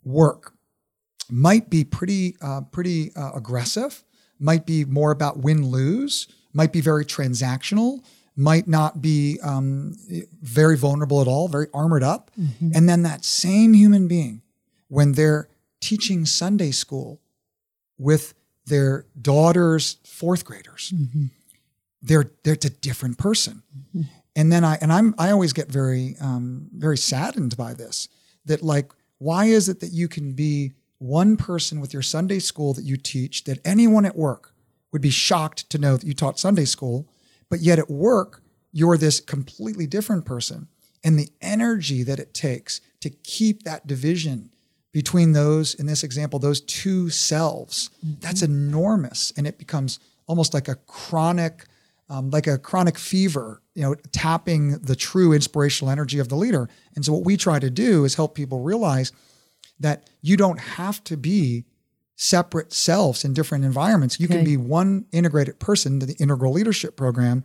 work 0.03 0.53
might 1.29 1.69
be 1.69 1.83
pretty 1.83 2.35
uh, 2.41 2.61
pretty 2.61 3.15
uh, 3.15 3.31
aggressive, 3.33 4.03
might 4.39 4.65
be 4.65 4.85
more 4.85 5.11
about 5.11 5.37
win 5.39 5.65
lose, 5.67 6.27
might 6.53 6.71
be 6.71 6.81
very 6.81 7.05
transactional, 7.05 8.03
might 8.35 8.67
not 8.67 9.01
be 9.01 9.39
um, 9.41 9.95
very 10.41 10.75
vulnerable 10.77 11.21
at 11.21 11.27
all, 11.27 11.47
very 11.47 11.67
armored 11.73 12.03
up, 12.03 12.31
and 12.73 12.87
then 12.89 13.03
that 13.03 13.23
same 13.23 13.73
human 13.73 14.07
being, 14.07 14.41
when 14.89 15.13
they're 15.13 15.47
teaching 15.79 16.25
Sunday 16.25 16.71
school 16.71 17.19
with 17.97 18.33
their 18.65 19.05
daughter's 19.21 19.97
fourth 20.03 20.43
graders, 20.45 20.93
they're 22.01 22.31
they're 22.43 22.53
it's 22.55 22.65
a 22.65 22.69
different 22.69 23.17
person. 23.17 23.63
And 24.35 24.51
then 24.51 24.63
I 24.65 24.77
and 24.81 24.91
I'm 24.91 25.15
I 25.17 25.31
always 25.31 25.53
get 25.53 25.71
very 25.71 26.15
um, 26.19 26.67
very 26.73 26.97
saddened 26.97 27.55
by 27.55 27.73
this. 27.73 28.09
That 28.45 28.61
like, 28.61 28.91
why 29.17 29.45
is 29.45 29.69
it 29.69 29.79
that 29.79 29.91
you 29.91 30.07
can 30.07 30.33
be 30.33 30.73
one 30.97 31.37
person 31.37 31.79
with 31.81 31.93
your 31.93 32.01
Sunday 32.01 32.39
school 32.39 32.73
that 32.73 32.83
you 32.83 32.97
teach 32.97 33.43
that 33.45 33.59
anyone 33.65 34.05
at 34.05 34.15
work 34.15 34.53
would 34.91 35.01
be 35.01 35.09
shocked 35.09 35.69
to 35.69 35.77
know 35.77 35.97
that 35.97 36.05
you 36.05 36.13
taught 36.13 36.39
Sunday 36.39 36.65
school, 36.65 37.07
but 37.49 37.59
yet 37.59 37.79
at 37.79 37.89
work 37.89 38.41
you're 38.75 38.97
this 38.97 39.21
completely 39.21 39.87
different 39.87 40.25
person, 40.25 40.67
and 41.01 41.17
the 41.17 41.29
energy 41.39 42.03
that 42.03 42.19
it 42.19 42.33
takes 42.33 42.81
to 42.99 43.09
keep 43.09 43.63
that 43.63 43.87
division 43.87 44.49
between 44.91 45.31
those 45.31 45.73
in 45.75 45.85
this 45.85 46.03
example 46.03 46.39
those 46.39 46.59
two 46.61 47.09
selves 47.09 47.89
that's 48.19 48.41
enormous. 48.41 49.31
And 49.37 49.47
it 49.47 49.57
becomes 49.57 49.99
almost 50.27 50.53
like 50.53 50.67
a 50.67 50.75
chronic 50.75 51.65
um, 52.09 52.29
like 52.31 52.47
a 52.47 52.57
chronic 52.57 52.99
fever 52.99 53.61
you 53.75 53.81
know 53.81 53.95
tapping 54.11 54.77
the 54.79 54.95
true 54.95 55.31
inspirational 55.31 55.89
energy 55.89 56.19
of 56.19 56.27
the 56.27 56.35
leader. 56.35 56.67
And 56.95 57.05
so 57.05 57.13
what 57.13 57.23
we 57.23 57.37
try 57.37 57.59
to 57.59 57.69
do 57.69 58.03
is 58.03 58.15
help 58.15 58.35
people 58.35 58.59
realize 58.59 59.13
that 59.79 60.09
you 60.21 60.35
don't 60.35 60.59
have 60.59 61.01
to 61.05 61.15
be 61.15 61.63
separate 62.15 62.71
selves 62.73 63.25
in 63.25 63.33
different 63.33 63.65
environments. 63.65 64.19
You 64.19 64.27
can 64.27 64.43
be 64.45 64.55
one 64.57 65.05
integrated 65.11 65.59
person 65.59 65.99
to 65.99 66.05
the 66.05 66.13
integral 66.13 66.53
leadership 66.53 66.95
program 66.95 67.43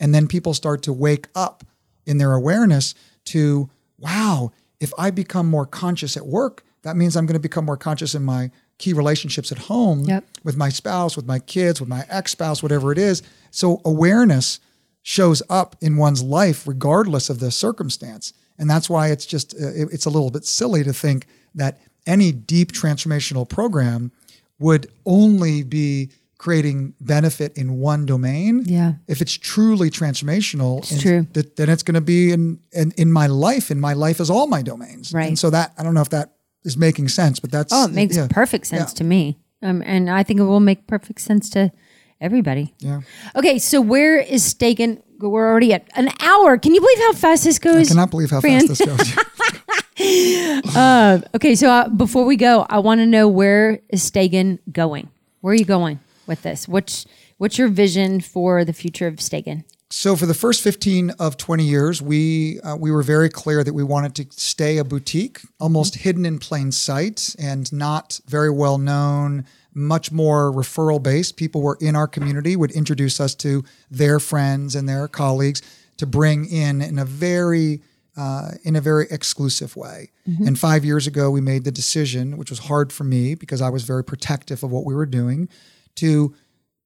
and 0.00 0.14
then 0.14 0.26
people 0.26 0.54
start 0.54 0.82
to 0.82 0.92
wake 0.92 1.28
up 1.34 1.64
in 2.06 2.18
their 2.18 2.32
awareness 2.32 2.94
to 3.26 3.68
wow 3.98 4.50
if 4.80 4.92
i 4.96 5.10
become 5.10 5.46
more 5.46 5.66
conscious 5.66 6.16
at 6.16 6.24
work 6.26 6.64
that 6.82 6.96
means 6.96 7.16
i'm 7.16 7.26
going 7.26 7.34
to 7.34 7.40
become 7.40 7.64
more 7.64 7.76
conscious 7.76 8.14
in 8.14 8.24
my 8.24 8.50
key 8.78 8.92
relationships 8.92 9.50
at 9.52 9.58
home 9.58 10.00
Yep. 10.04 10.24
with 10.44 10.56
my 10.56 10.68
spouse 10.68 11.16
with 11.16 11.26
my 11.26 11.38
kids 11.40 11.80
with 11.80 11.88
my 11.88 12.04
ex-spouse 12.08 12.62
whatever 12.62 12.92
it 12.92 12.98
is. 12.98 13.22
So 13.50 13.80
awareness 13.84 14.60
shows 15.02 15.42
up 15.50 15.74
in 15.80 15.96
one's 15.96 16.22
life 16.22 16.66
regardless 16.66 17.28
of 17.30 17.40
the 17.40 17.50
circumstance. 17.50 18.32
And 18.58 18.68
that's 18.70 18.88
why 18.88 19.08
it's 19.08 19.26
just 19.26 19.54
uh, 19.54 19.68
it- 19.74 19.88
it's 19.92 20.06
a 20.06 20.10
little 20.10 20.30
bit 20.30 20.44
silly 20.44 20.84
to 20.84 20.92
think 20.92 21.26
that 21.56 21.80
any 22.08 22.32
deep 22.32 22.72
transformational 22.72 23.48
program 23.48 24.10
would 24.58 24.88
only 25.06 25.62
be 25.62 26.10
creating 26.38 26.94
benefit 27.00 27.56
in 27.58 27.78
one 27.78 28.06
domain. 28.06 28.62
Yeah. 28.64 28.92
If 29.08 29.20
it's 29.20 29.32
truly 29.36 29.90
transformational, 29.90 30.78
It's 30.78 31.02
true. 31.02 31.26
th- 31.34 31.54
then 31.56 31.68
it's 31.68 31.82
going 31.82 31.94
to 31.96 32.00
be 32.00 32.32
in, 32.32 32.60
in 32.72 32.92
in 32.96 33.12
my 33.12 33.26
life. 33.26 33.70
And 33.70 33.80
my 33.80 33.92
life 33.92 34.20
is 34.20 34.30
all 34.30 34.46
my 34.46 34.62
domains. 34.62 35.12
Right. 35.12 35.28
And 35.28 35.38
so 35.38 35.50
that 35.50 35.72
I 35.78 35.82
don't 35.82 35.94
know 35.94 36.00
if 36.02 36.10
that 36.10 36.32
is 36.64 36.76
making 36.76 37.08
sense, 37.08 37.40
but 37.40 37.50
that's 37.52 37.72
Oh, 37.72 37.84
it 37.86 37.92
makes 37.92 38.16
yeah, 38.16 38.26
perfect 38.30 38.66
sense 38.68 38.90
Yeah. 38.92 38.98
to 38.98 39.04
me. 39.04 39.36
Um, 39.62 39.82
and 39.84 40.08
I 40.08 40.22
think 40.22 40.38
it 40.40 40.44
will 40.44 40.60
make 40.60 40.86
perfect 40.86 41.20
sense 41.20 41.50
to 41.50 41.72
everybody. 42.20 42.74
Yeah. 42.78 43.00
Okay, 43.34 43.58
so 43.58 43.80
where 43.80 44.16
is 44.18 44.42
Stagen? 44.44 45.02
We're 45.20 45.48
already 45.50 45.72
at 45.72 45.88
an 45.96 46.08
hour. 46.20 46.56
Can 46.58 46.72
you 46.74 46.80
believe 46.80 46.98
how 46.98 47.12
fast 47.14 47.42
this 47.44 47.58
goes? 47.58 47.86
I 47.86 47.92
cannot 47.92 48.10
believe 48.12 48.30
how 48.30 48.40
Fran- 48.40 48.66
fast 48.68 48.78
this 48.78 48.86
goes. 48.86 49.24
Okay, 51.34 51.54
so 51.54 51.70
uh, 51.70 51.88
before 51.88 52.24
we 52.24 52.36
go, 52.36 52.66
I 52.68 52.78
want 52.78 53.00
to 53.00 53.06
know 53.06 53.28
where 53.28 53.80
is 53.88 54.02
Stagen 54.02 54.58
going? 54.70 55.08
Where 55.40 55.52
are 55.52 55.56
you 55.56 55.64
going 55.64 56.00
with 56.26 56.42
this? 56.42 56.68
What's 56.68 57.06
what's 57.38 57.58
your 57.58 57.68
vision 57.68 58.20
for 58.20 58.64
the 58.64 58.72
future 58.72 59.06
of 59.06 59.16
Stagen? 59.16 59.64
So 59.90 60.16
for 60.16 60.26
the 60.26 60.34
first 60.34 60.62
15 60.62 61.10
of 61.18 61.38
20 61.38 61.64
years, 61.64 62.02
we 62.02 62.60
uh, 62.60 62.76
we 62.76 62.90
were 62.90 63.02
very 63.02 63.28
clear 63.28 63.64
that 63.64 63.72
we 63.72 63.82
wanted 63.82 64.14
to 64.16 64.26
stay 64.30 64.78
a 64.78 64.84
boutique, 64.84 65.40
almost 65.58 65.96
hidden 65.96 66.26
in 66.26 66.38
plain 66.38 66.72
sight 66.72 67.34
and 67.38 67.72
not 67.72 68.20
very 68.26 68.50
well 68.50 68.78
known, 68.78 69.46
much 69.72 70.12
more 70.12 70.52
referral 70.52 71.02
based. 71.02 71.36
People 71.36 71.62
were 71.62 71.78
in 71.80 71.96
our 71.96 72.06
community 72.06 72.54
would 72.54 72.72
introduce 72.72 73.18
us 73.18 73.34
to 73.36 73.64
their 73.90 74.20
friends 74.20 74.74
and 74.74 74.88
their 74.88 75.08
colleagues 75.08 75.62
to 75.96 76.06
bring 76.06 76.44
in 76.44 76.82
in 76.82 76.98
a 76.98 77.04
very 77.04 77.80
uh, 78.18 78.50
in 78.64 78.74
a 78.76 78.80
very 78.80 79.06
exclusive 79.10 79.76
way. 79.76 80.10
And 80.46 80.58
five 80.58 80.84
years 80.84 81.06
ago, 81.06 81.30
we 81.30 81.40
made 81.40 81.64
the 81.64 81.70
decision, 81.70 82.36
which 82.36 82.50
was 82.50 82.58
hard 82.58 82.92
for 82.92 83.04
me 83.04 83.34
because 83.34 83.62
I 83.62 83.70
was 83.70 83.84
very 83.84 84.04
protective 84.04 84.62
of 84.62 84.70
what 84.70 84.84
we 84.84 84.94
were 84.94 85.06
doing, 85.06 85.48
to 85.94 86.34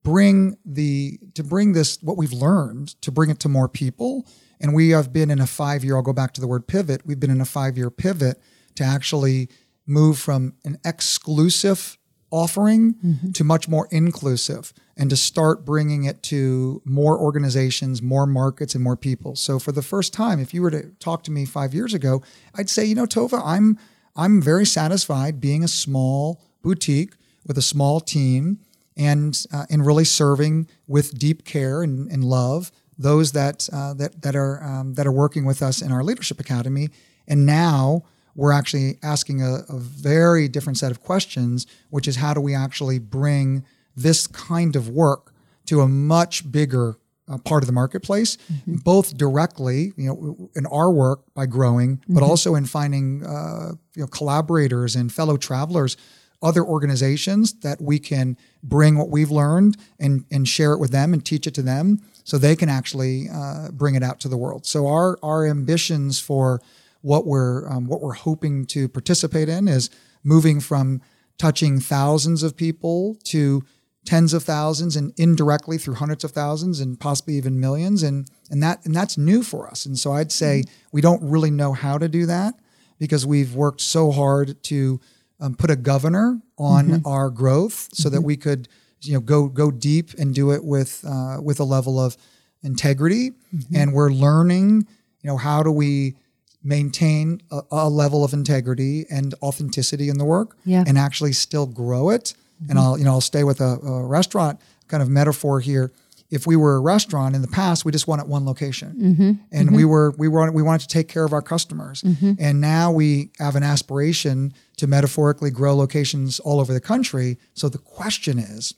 bring 0.02 0.56
the 0.64 1.18
to 1.34 1.42
bring 1.42 1.72
this 1.72 1.98
what 2.02 2.16
we've 2.16 2.32
learned 2.32 3.00
to 3.02 3.12
bring 3.12 3.30
it 3.30 3.38
to 3.40 3.48
more 3.48 3.68
people 3.68 4.26
and 4.60 4.74
we 4.74 4.90
have 4.90 5.12
been 5.12 5.30
in 5.30 5.40
a 5.40 5.46
five 5.46 5.84
year 5.84 5.94
i'll 5.94 6.02
go 6.02 6.12
back 6.12 6.32
to 6.32 6.40
the 6.40 6.46
word 6.48 6.66
pivot 6.66 7.06
we've 7.06 7.20
been 7.20 7.30
in 7.30 7.40
a 7.40 7.44
five 7.44 7.76
year 7.76 7.88
pivot 7.88 8.40
to 8.74 8.82
actually 8.82 9.48
move 9.86 10.18
from 10.18 10.54
an 10.64 10.76
exclusive 10.84 11.98
offering 12.32 12.94
to 13.34 13.44
much 13.44 13.68
more 13.68 13.86
inclusive 13.90 14.72
and 14.96 15.10
to 15.10 15.16
start 15.16 15.64
bringing 15.64 16.04
it 16.04 16.22
to 16.22 16.80
more 16.84 17.18
organizations 17.18 18.02
more 18.02 18.26
markets 18.26 18.74
and 18.74 18.82
more 18.82 18.96
people 18.96 19.36
so 19.36 19.58
for 19.58 19.70
the 19.70 19.82
first 19.82 20.12
time 20.12 20.40
if 20.40 20.52
you 20.52 20.62
were 20.62 20.70
to 20.70 20.90
talk 20.98 21.22
to 21.22 21.30
me 21.30 21.44
five 21.44 21.74
years 21.74 21.94
ago 21.94 22.22
i'd 22.54 22.70
say 22.70 22.84
you 22.84 22.94
know 22.94 23.06
tova 23.06 23.40
i'm 23.44 23.78
i'm 24.16 24.40
very 24.40 24.66
satisfied 24.66 25.40
being 25.40 25.62
a 25.62 25.68
small 25.68 26.40
boutique 26.62 27.14
with 27.46 27.58
a 27.58 27.62
small 27.62 28.00
team 28.00 28.58
and 28.96 29.46
uh, 29.52 29.64
and 29.70 29.86
really 29.86 30.04
serving 30.04 30.66
with 30.86 31.18
deep 31.18 31.44
care 31.44 31.82
and, 31.82 32.10
and 32.10 32.24
love 32.24 32.72
those 32.98 33.32
that 33.32 33.68
uh, 33.72 33.94
that 33.94 34.22
that 34.22 34.36
are 34.36 34.62
um, 34.62 34.94
that 34.94 35.06
are 35.06 35.12
working 35.12 35.44
with 35.44 35.62
us 35.62 35.82
in 35.82 35.92
our 35.92 36.02
leadership 36.02 36.40
academy. 36.40 36.88
And 37.26 37.46
now 37.46 38.02
we're 38.34 38.52
actually 38.52 38.98
asking 39.02 39.42
a, 39.42 39.60
a 39.68 39.78
very 39.78 40.48
different 40.48 40.78
set 40.78 40.90
of 40.90 41.00
questions, 41.00 41.66
which 41.90 42.08
is 42.08 42.16
how 42.16 42.34
do 42.34 42.40
we 42.40 42.54
actually 42.54 42.98
bring 42.98 43.64
this 43.96 44.26
kind 44.26 44.76
of 44.76 44.88
work 44.88 45.32
to 45.66 45.80
a 45.80 45.88
much 45.88 46.50
bigger 46.50 46.96
uh, 47.28 47.38
part 47.38 47.62
of 47.62 47.66
the 47.66 47.72
marketplace, 47.72 48.36
both 48.66 49.16
directly, 49.16 49.92
you 49.96 50.08
know, 50.08 50.50
in 50.56 50.66
our 50.66 50.90
work 50.90 51.20
by 51.34 51.46
growing, 51.46 52.02
but 52.08 52.22
also 52.22 52.54
in 52.54 52.64
finding 52.66 53.24
uh, 53.24 53.72
you 53.94 54.02
know 54.02 54.08
collaborators 54.08 54.96
and 54.96 55.12
fellow 55.12 55.36
travelers 55.36 55.96
other 56.42 56.64
organizations 56.64 57.52
that 57.60 57.80
we 57.80 57.98
can 57.98 58.36
bring 58.62 58.98
what 58.98 59.08
we've 59.08 59.30
learned 59.30 59.76
and, 60.00 60.24
and 60.30 60.48
share 60.48 60.72
it 60.72 60.78
with 60.78 60.90
them 60.90 61.12
and 61.12 61.24
teach 61.24 61.46
it 61.46 61.54
to 61.54 61.62
them 61.62 62.00
so 62.24 62.36
they 62.36 62.56
can 62.56 62.68
actually 62.68 63.28
uh, 63.32 63.70
bring 63.70 63.94
it 63.94 64.02
out 64.02 64.18
to 64.20 64.28
the 64.28 64.36
world. 64.36 64.66
So 64.66 64.86
our 64.88 65.18
our 65.22 65.46
ambitions 65.46 66.18
for 66.18 66.60
what 67.02 67.26
we're 67.26 67.68
um, 67.68 67.86
what 67.86 68.00
we're 68.00 68.14
hoping 68.14 68.64
to 68.66 68.88
participate 68.88 69.48
in 69.48 69.68
is 69.68 69.90
moving 70.24 70.60
from 70.60 71.00
touching 71.38 71.80
thousands 71.80 72.42
of 72.42 72.56
people 72.56 73.16
to 73.24 73.62
tens 74.04 74.34
of 74.34 74.42
thousands 74.42 74.96
and 74.96 75.12
indirectly 75.16 75.78
through 75.78 75.94
hundreds 75.94 76.24
of 76.24 76.32
thousands 76.32 76.80
and 76.80 76.98
possibly 76.98 77.34
even 77.34 77.60
millions. 77.60 78.02
And 78.02 78.28
and 78.50 78.62
that 78.62 78.84
and 78.84 78.94
that's 78.94 79.16
new 79.16 79.42
for 79.42 79.68
us. 79.68 79.86
And 79.86 79.98
so 79.98 80.12
I'd 80.12 80.32
say 80.32 80.64
we 80.90 81.00
don't 81.00 81.22
really 81.22 81.50
know 81.50 81.72
how 81.72 81.98
to 81.98 82.08
do 82.08 82.26
that 82.26 82.54
because 82.98 83.26
we've 83.26 83.54
worked 83.54 83.80
so 83.80 84.10
hard 84.10 84.62
to 84.64 85.00
um, 85.40 85.54
put 85.54 85.70
a 85.70 85.76
governor 85.76 86.40
on 86.58 87.02
our 87.04 87.30
growth 87.30 87.88
so 87.92 88.08
that 88.08 88.22
we 88.22 88.36
could 88.36 88.68
you 89.00 89.14
know 89.14 89.20
go 89.20 89.48
go 89.48 89.70
deep 89.70 90.10
and 90.18 90.34
do 90.34 90.52
it 90.52 90.64
with 90.64 91.04
uh, 91.06 91.38
with 91.42 91.60
a 91.60 91.64
level 91.64 92.00
of 92.00 92.16
integrity. 92.62 93.32
And 93.74 93.92
we're 93.92 94.10
learning 94.10 94.86
you 95.22 95.30
know 95.30 95.36
how 95.36 95.62
do 95.62 95.70
we 95.70 96.16
maintain 96.64 97.42
a, 97.50 97.62
a 97.70 97.88
level 97.88 98.24
of 98.24 98.32
integrity 98.32 99.06
and 99.10 99.34
authenticity 99.42 100.08
in 100.08 100.18
the 100.18 100.24
work 100.24 100.56
Yeah. 100.64 100.84
and 100.86 100.98
actually 100.98 101.32
still 101.32 101.66
grow 101.66 102.10
it. 102.10 102.34
And 102.60 102.70
mm-hmm. 102.70 102.78
I'll 102.78 102.98
you 102.98 103.04
know 103.04 103.12
I'll 103.12 103.20
stay 103.20 103.44
with 103.44 103.60
a, 103.60 103.78
a 103.80 104.06
restaurant 104.06 104.60
kind 104.88 105.02
of 105.02 105.08
metaphor 105.08 105.60
here. 105.60 105.92
If 106.30 106.46
we 106.46 106.56
were 106.56 106.76
a 106.76 106.80
restaurant 106.80 107.34
in 107.34 107.42
the 107.42 107.48
past 107.48 107.84
we 107.84 107.92
just 107.92 108.06
wanted 108.06 108.28
one 108.28 108.46
location. 108.46 108.94
Mm-hmm. 108.98 109.32
And 109.50 109.68
mm-hmm. 109.68 109.76
we 109.76 109.84
were 109.84 110.14
we 110.16 110.28
were 110.28 110.50
we 110.50 110.62
wanted 110.62 110.82
to 110.82 110.88
take 110.88 111.08
care 111.08 111.24
of 111.24 111.32
our 111.32 111.42
customers. 111.42 112.02
And 112.38 112.60
now 112.60 112.92
we 112.92 113.30
have 113.38 113.56
an 113.56 113.62
aspiration 113.62 114.54
to 114.76 114.86
metaphorically 114.86 115.50
grow 115.50 115.74
locations 115.74 116.40
all 116.40 116.60
over 116.60 116.72
the 116.72 116.80
country. 116.80 117.38
So 117.54 117.68
the 117.68 117.78
question 117.78 118.38
is 118.38 118.74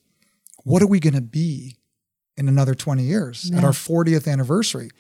what 0.65 0.83
are 0.83 0.89
we 0.89 0.99
going 0.99 1.15
to 1.15 1.21
be 1.21 1.77
in 2.37 2.49
another 2.49 2.75
20 2.75 3.03
years 3.03 3.51
at 3.53 3.63
our 3.63 3.71
40th 3.71 4.31
anniversary 4.31 4.91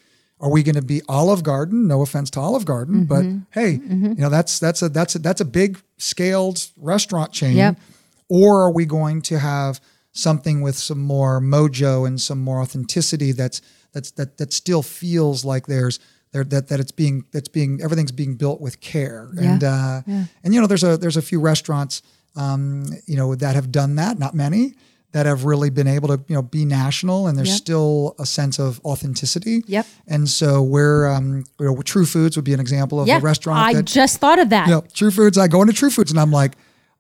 are 0.41 0.51
we 0.51 0.63
going 0.63 0.75
to 0.75 0.83
be 0.83 1.01
olive 1.09 1.43
garden? 1.43 1.87
No 1.89 2.03
offense 2.03 2.29
to 2.31 2.41
olive 2.41 2.65
garden 2.65 3.05
but 3.07 3.25
hey 3.53 3.81
you 3.85 4.15
know 4.17 4.29
that's 4.31 4.59
that's 4.59 4.83
a 4.83 4.89
that's 4.89 5.15
a 5.15 5.19
that's 5.19 5.41
a 5.41 5.45
big 5.45 5.81
scaled 5.99 6.67
restaurant 6.77 7.33
chain. 7.33 7.57
Yep. 7.57 7.79
or 8.29 8.63
are 8.63 8.71
we 8.73 8.85
going 8.85 9.23
to 9.23 9.39
have 9.39 9.81
something 10.13 10.61
with 10.63 10.77
some 10.77 11.01
more 11.01 11.41
mojo 11.41 12.07
and 12.07 12.21
some 12.21 12.41
more 12.41 12.61
authenticity 12.61 13.33
that's 13.33 13.61
that's 13.93 14.11
that 14.13 14.39
that 14.39 14.53
still 14.53 14.83
feels 14.83 15.45
like 15.45 15.67
there's 15.67 15.99
there 16.33 16.45
that 16.45 16.69
that 16.69 16.81
it's 16.81 16.93
being 16.93 17.25
that's 17.33 17.49
being 17.49 17.81
everything's 17.83 18.13
being 18.13 18.35
built 18.37 18.61
with 18.61 18.81
care. 18.81 19.31
And 19.39 19.63
uh 19.65 20.03
and 20.43 20.55
you 20.55 20.61
know 20.61 20.67
there's 20.67 20.85
a 20.85 20.97
there's 20.97 21.17
a 21.17 21.23
few 21.23 21.41
restaurants 21.41 22.03
um 22.37 22.85
you 23.07 23.17
know 23.17 23.35
that 23.37 23.55
have 23.55 23.71
done 23.71 23.95
that 23.97 24.19
not 24.19 24.35
many 24.35 24.75
that 25.15 25.27
have 25.27 25.45
really 25.45 25.71
been 25.71 25.87
able 25.87 26.09
to 26.09 26.19
you 26.29 26.35
know 26.35 26.43
be 26.43 26.65
national 26.65 27.27
and 27.29 27.39
there's 27.39 27.49
Yep. 27.51 27.57
still 27.57 28.15
a 28.19 28.27
sense 28.27 28.59
of 28.59 28.81
authenticity 28.85 29.63
Yep. 29.67 29.87
and 30.09 30.29
so 30.29 30.61
we're 30.61 31.07
um 31.09 31.45
you 31.61 31.67
know, 31.67 31.81
True 31.83 32.05
Foods 32.05 32.37
would 32.37 32.45
be 32.45 32.53
an 32.53 32.61
example 32.61 33.01
of 33.01 33.07
Yeah, 33.07 33.19
a 33.19 33.21
restaurant 33.21 33.61
I 33.61 33.75
that 33.75 33.85
just 33.87 34.19
thought 34.19 34.39
of 34.41 34.51
that. 34.51 34.67
you 34.67 34.73
know, 34.75 34.85
True 34.93 35.11
Foods. 35.13 35.39
I 35.39 35.47
go 35.49 35.61
into 35.63 35.73
True 35.73 35.91
Foods 35.91 36.11
and 36.11 36.19
I'm 36.21 36.33
like, 36.33 36.53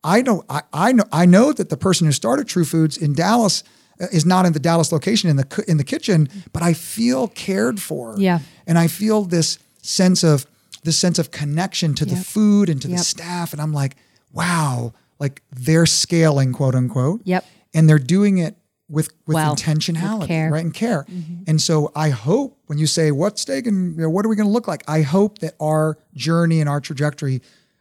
I 0.05 0.23
know, 0.23 0.45
I, 0.49 0.63
I 0.73 0.93
know, 0.93 1.05
I 1.13 1.27
know 1.27 1.53
that 1.53 1.69
the 1.71 1.77
person 1.77 2.07
who 2.07 2.13
started 2.13 2.47
True 2.47 2.65
Foods 2.65 2.97
in 2.97 3.15
Dallas 3.15 3.65
uh, 4.01 4.07
is 4.13 4.25
not 4.27 4.45
in 4.47 4.53
the 4.53 4.61
Dallas 4.61 4.93
location 4.93 5.29
in 5.31 5.37
the 5.37 5.65
in 5.67 5.77
the 5.79 5.85
kitchen, 5.85 6.29
but 6.53 6.63
I 6.63 6.73
feel 6.75 7.29
cared 7.29 7.81
for. 7.81 8.15
Yeah. 8.19 8.39
and 8.67 8.79
I 8.79 8.87
feel 8.87 9.25
this 9.25 9.59
sense 9.83 10.23
of 10.23 10.47
this 10.85 10.99
sense 10.99 11.19
of 11.19 11.31
connection 11.31 11.95
to 11.95 12.05
the 12.05 12.17
food 12.17 12.69
and 12.69 12.81
to 12.83 12.89
Yep. 12.89 12.99
the 12.99 13.05
staff, 13.05 13.53
and 13.53 13.61
I'm 13.63 13.73
like, 13.73 13.97
wow, 14.33 14.93
like 15.19 15.43
they're 15.51 15.87
scaling, 15.87 16.53
quote 16.53 16.75
unquote. 16.75 17.21
Yep. 17.25 17.45
And 17.75 17.89
they're 17.89 17.99
doing 17.99 18.39
it 18.39 18.57
with 18.89 19.09
with 19.27 19.35
Well, 19.35 19.57
intentionality, 19.57 20.21
with 20.21 20.29
care. 20.29 20.45
Mm-hmm. 20.47 20.53
right? 20.55 20.65
And 20.65 20.75
care. 20.75 21.07
And 21.47 21.61
so 21.61 21.91
I 21.97 22.11
hope 22.11 22.59
when 22.67 22.79
you 22.79 22.87
say 22.87 23.11
what's 23.11 23.45
Stagen 23.45 23.95
you 23.97 24.03
know, 24.03 24.11
what 24.11 24.25
are 24.25 24.29
we 24.29 24.37
going 24.37 24.47
to 24.49 24.53
look 24.53 24.69
like, 24.69 24.83
I 24.89 25.03
hope 25.03 25.39
that 25.39 25.55
our 25.61 25.99
journey 26.15 26.61
and 26.61 26.69
our 26.69 26.81
trajectory 26.81 27.41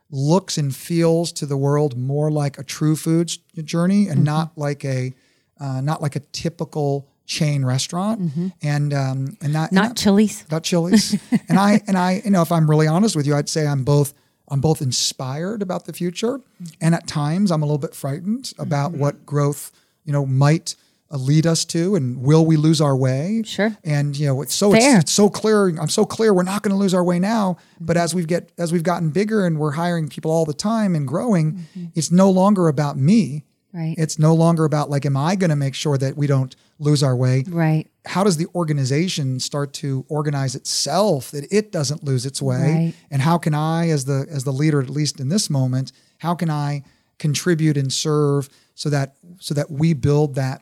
looks 0.10 0.58
and 0.58 0.76
feels 0.76 1.32
to 1.34 1.46
the 1.46 1.58
world 1.58 1.98
more 1.98 2.30
like 2.32 2.58
a 2.60 2.64
true 2.64 2.96
foods 2.96 3.38
journey 3.64 4.08
and 4.08 4.24
not 4.24 4.58
like 4.58 4.86
a 4.86 5.14
uh, 5.60 5.82
not 5.82 6.02
like 6.02 6.16
a 6.16 6.20
typical 6.32 7.08
chain 7.26 7.64
restaurant 7.66 8.32
and 8.62 8.94
um 8.94 9.38
and 9.42 9.54
not 9.54 9.72
Not 9.72 9.96
Chili's. 9.96 10.44
not 10.52 10.64
Chili's. 10.64 11.14
and 11.50 11.58
I 11.58 11.82
and 11.88 11.98
I, 11.98 12.22
you 12.24 12.32
know, 12.32 12.42
if 12.42 12.52
I'm 12.52 12.70
really 12.70 12.88
honest 12.88 13.16
with 13.16 13.26
you, 13.26 13.36
I'd 13.36 13.50
say 13.50 13.66
I'm 13.66 13.84
both 13.84 14.14
I'm 14.50 14.60
both 14.62 14.82
inspired 14.82 15.62
about 15.62 15.86
the 15.86 15.94
future, 15.94 16.42
and 16.82 16.94
at 16.94 17.08
times 17.08 17.50
I'm 17.50 17.64
a 17.64 17.66
little 17.66 17.78
bit 17.80 17.96
frightened 17.96 18.54
about 18.60 18.92
what 18.92 19.26
growth, 19.26 19.72
you 20.06 20.14
know, 20.14 20.26
might 20.26 20.76
uh, 21.12 21.18
lead 21.18 21.46
us 21.46 21.64
to, 21.66 21.96
and 21.96 22.22
will 22.24 22.46
we 22.46 22.56
lose 22.58 22.82
our 22.82 22.96
way? 22.96 23.44
Sure. 23.46 23.78
And 23.84 24.18
you 24.18 24.26
know, 24.28 24.42
it's 24.42 24.56
so 24.56 24.74
it's, 24.74 24.86
it's 24.86 25.12
so 25.12 25.30
clear. 25.30 25.68
I'm 25.80 25.90
so 25.90 26.06
clear 26.06 26.34
we're 26.34 26.44
not 26.44 26.64
going 26.64 26.72
to 26.72 26.78
lose 26.78 26.94
our 26.94 27.04
way 27.04 27.20
now. 27.20 27.58
But 27.80 27.98
as 27.98 28.16
we've 28.16 28.28
get 28.28 28.52
as 28.58 28.72
we've 28.74 28.84
gotten 28.84 29.10
bigger 29.12 29.46
and 29.46 29.60
we're 29.60 29.72
hiring 29.72 30.10
people 30.10 30.32
all 30.32 30.46
the 30.46 30.54
time 30.54 30.96
and 30.96 31.08
growing, 31.08 31.66
it's 31.96 32.12
no 32.12 32.30
longer 32.32 32.68
about 32.68 32.98
me. 32.98 33.44
Right. 33.74 33.96
It's 33.98 34.20
no 34.20 34.36
longer 34.36 34.66
about 34.66 34.92
like, 34.92 35.04
am 35.04 35.18
I 35.18 35.36
going 35.36 35.50
to 35.50 35.56
make 35.56 35.74
sure 35.74 35.98
that 35.98 36.16
we 36.16 36.28
don't 36.28 36.56
lose 36.78 37.02
our 37.02 37.16
way? 37.16 37.44
Right. 37.48 37.88
how 38.06 38.24
does 38.24 38.38
the 38.38 38.46
organization 38.54 39.40
start 39.40 39.74
to 39.74 40.06
organize 40.10 40.54
itself 40.56 41.32
that 41.32 41.46
it 41.52 41.72
doesn't 41.72 42.04
lose 42.04 42.26
its 42.26 42.42
way 42.42 42.58
Right. 42.58 42.94
and 43.10 43.22
how 43.22 43.38
can 43.38 43.54
i 43.54 43.88
as 43.90 44.04
the 44.06 44.28
as 44.30 44.44
the 44.44 44.52
leader 44.52 44.82
at 44.82 44.90
least 44.90 45.20
in 45.20 45.30
this 45.30 45.50
moment 45.50 45.92
How 46.20 46.36
can 46.36 46.50
I 46.50 46.84
contribute 47.20 47.78
and 47.78 47.92
serve 47.94 48.50
so 48.76 48.90
that 48.90 49.16
so 49.40 49.54
that 49.54 49.72
we 49.72 49.94
build 49.94 50.36
that 50.36 50.62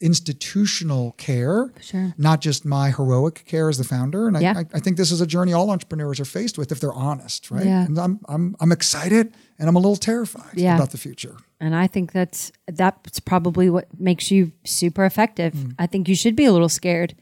institutional 0.00 1.12
care, 1.12 1.72
Sure. 1.80 2.14
not 2.18 2.40
just 2.40 2.64
my 2.64 2.90
heroic 2.90 3.44
care 3.46 3.68
as 3.68 3.78
the 3.78 3.84
founder. 3.84 4.28
And 4.28 4.36
I, 4.36 4.40
Yeah. 4.40 4.54
I, 4.58 4.66
I 4.74 4.80
think 4.80 4.98
this 4.98 5.10
is 5.10 5.20
a 5.20 5.26
journey 5.26 5.52
all 5.52 5.70
entrepreneurs 5.70 6.20
are 6.20 6.26
faced 6.26 6.58
with 6.58 6.70
if 6.70 6.80
they're 6.80 6.92
honest, 6.92 7.50
right? 7.50 7.64
Yeah. 7.64 7.86
And 7.86 7.98
I'm, 7.98 8.20
I'm, 8.28 8.56
I'm 8.60 8.72
excited 8.72 9.34
and 9.58 9.68
I'm 9.68 9.76
a 9.76 9.78
little 9.78 9.96
terrified 9.96 10.52
Yeah. 10.54 10.74
about 10.74 10.90
the 10.90 10.98
future. 10.98 11.36
And 11.60 11.74
I 11.74 11.86
think 11.86 12.12
that's 12.12 12.52
that's 12.66 13.20
probably 13.20 13.70
what 13.70 13.88
makes 13.98 14.30
you 14.30 14.52
super 14.64 15.06
effective. 15.06 15.54
Hmm. 15.54 15.70
I 15.78 15.86
think 15.86 16.08
you 16.08 16.14
should 16.14 16.36
be 16.36 16.44
a 16.44 16.52
little 16.52 16.68
scared. 16.68 17.14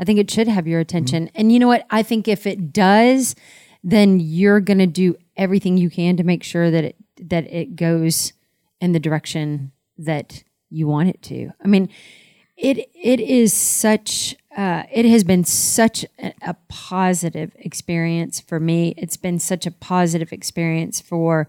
I 0.00 0.04
think 0.04 0.18
it 0.18 0.28
should 0.30 0.48
have 0.48 0.66
your 0.66 0.80
hmm. 0.80 0.82
attention. 0.82 1.30
And 1.36 1.52
you 1.52 1.60
know 1.60 1.68
what? 1.68 1.86
I 1.90 2.02
think 2.02 2.26
if 2.26 2.46
it 2.46 2.72
does, 2.72 3.36
then 3.84 4.18
you're 4.18 4.60
going 4.60 4.78
to 4.78 4.86
do 4.88 5.14
everything 5.36 5.76
you 5.76 5.90
can 5.90 6.16
to 6.16 6.24
make 6.24 6.42
sure 6.42 6.72
that 6.72 6.82
it 6.82 6.96
that 7.22 7.44
it 7.52 7.76
goes 7.76 8.32
in 8.80 8.92
the 8.92 9.00
direction 9.00 9.72
that 9.98 10.42
you 10.70 10.86
want 10.86 11.08
it 11.08 11.22
to. 11.22 11.50
I 11.64 11.68
mean, 11.68 11.88
it 12.56 12.90
it 12.94 13.20
is 13.20 13.52
such 13.52 14.36
uh, 14.56 14.84
it 14.92 15.04
has 15.04 15.24
been 15.24 15.44
such 15.44 16.04
a, 16.18 16.32
a 16.42 16.56
positive 16.68 17.52
experience 17.58 18.40
for 18.40 18.58
me. 18.58 18.94
It's 18.96 19.16
been 19.16 19.38
such 19.38 19.66
a 19.66 19.70
positive 19.70 20.32
experience 20.32 21.00
for 21.00 21.48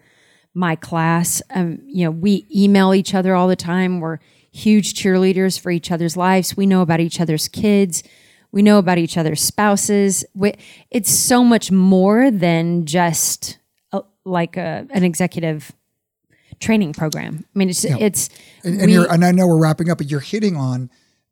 my 0.53 0.75
class. 0.75 1.41
Um, 1.51 1.79
you 1.85 2.03
know, 2.03 2.11
we 2.11 2.45
email 2.53 2.93
each 2.93 3.13
other 3.13 3.35
all 3.35 3.47
the 3.47 3.55
time. 3.55 3.99
We're 3.99 4.19
huge 4.51 4.93
cheerleaders 4.93 5.59
for 5.59 5.71
each 5.71 5.91
other's 5.91 6.17
lives. 6.17 6.57
We 6.57 6.65
know 6.65 6.81
about 6.81 6.99
each 6.99 7.21
other's 7.21 7.47
kids. 7.47 8.03
We 8.51 8.61
know 8.61 8.79
about 8.79 8.97
each 8.97 9.17
other's 9.17 9.41
spouses. 9.41 10.25
We, 10.33 10.53
it's 10.89 11.11
so 11.11 11.43
much 11.43 11.71
more 11.71 12.31
than 12.31 12.85
just 12.85 13.59
a, 13.91 14.01
like 14.25 14.57
a, 14.57 14.87
an 14.89 15.03
executive 15.03 15.71
training 16.59 16.93
program. 16.93 17.45
I 17.55 17.59
mean, 17.59 17.69
it's 17.69 17.83
it's 17.85 18.29
And, 18.63 18.75
and, 18.79 18.85
we- 18.87 18.93
you're, 18.93 19.11
and 19.11 19.23
I 19.23 19.31
know 19.31 19.47
we're 19.47 19.61
wrapping 19.61 19.89
up, 19.89 19.97
but 19.97 20.09
you're 20.09 20.19
hitting 20.19 20.55
on 20.55 20.89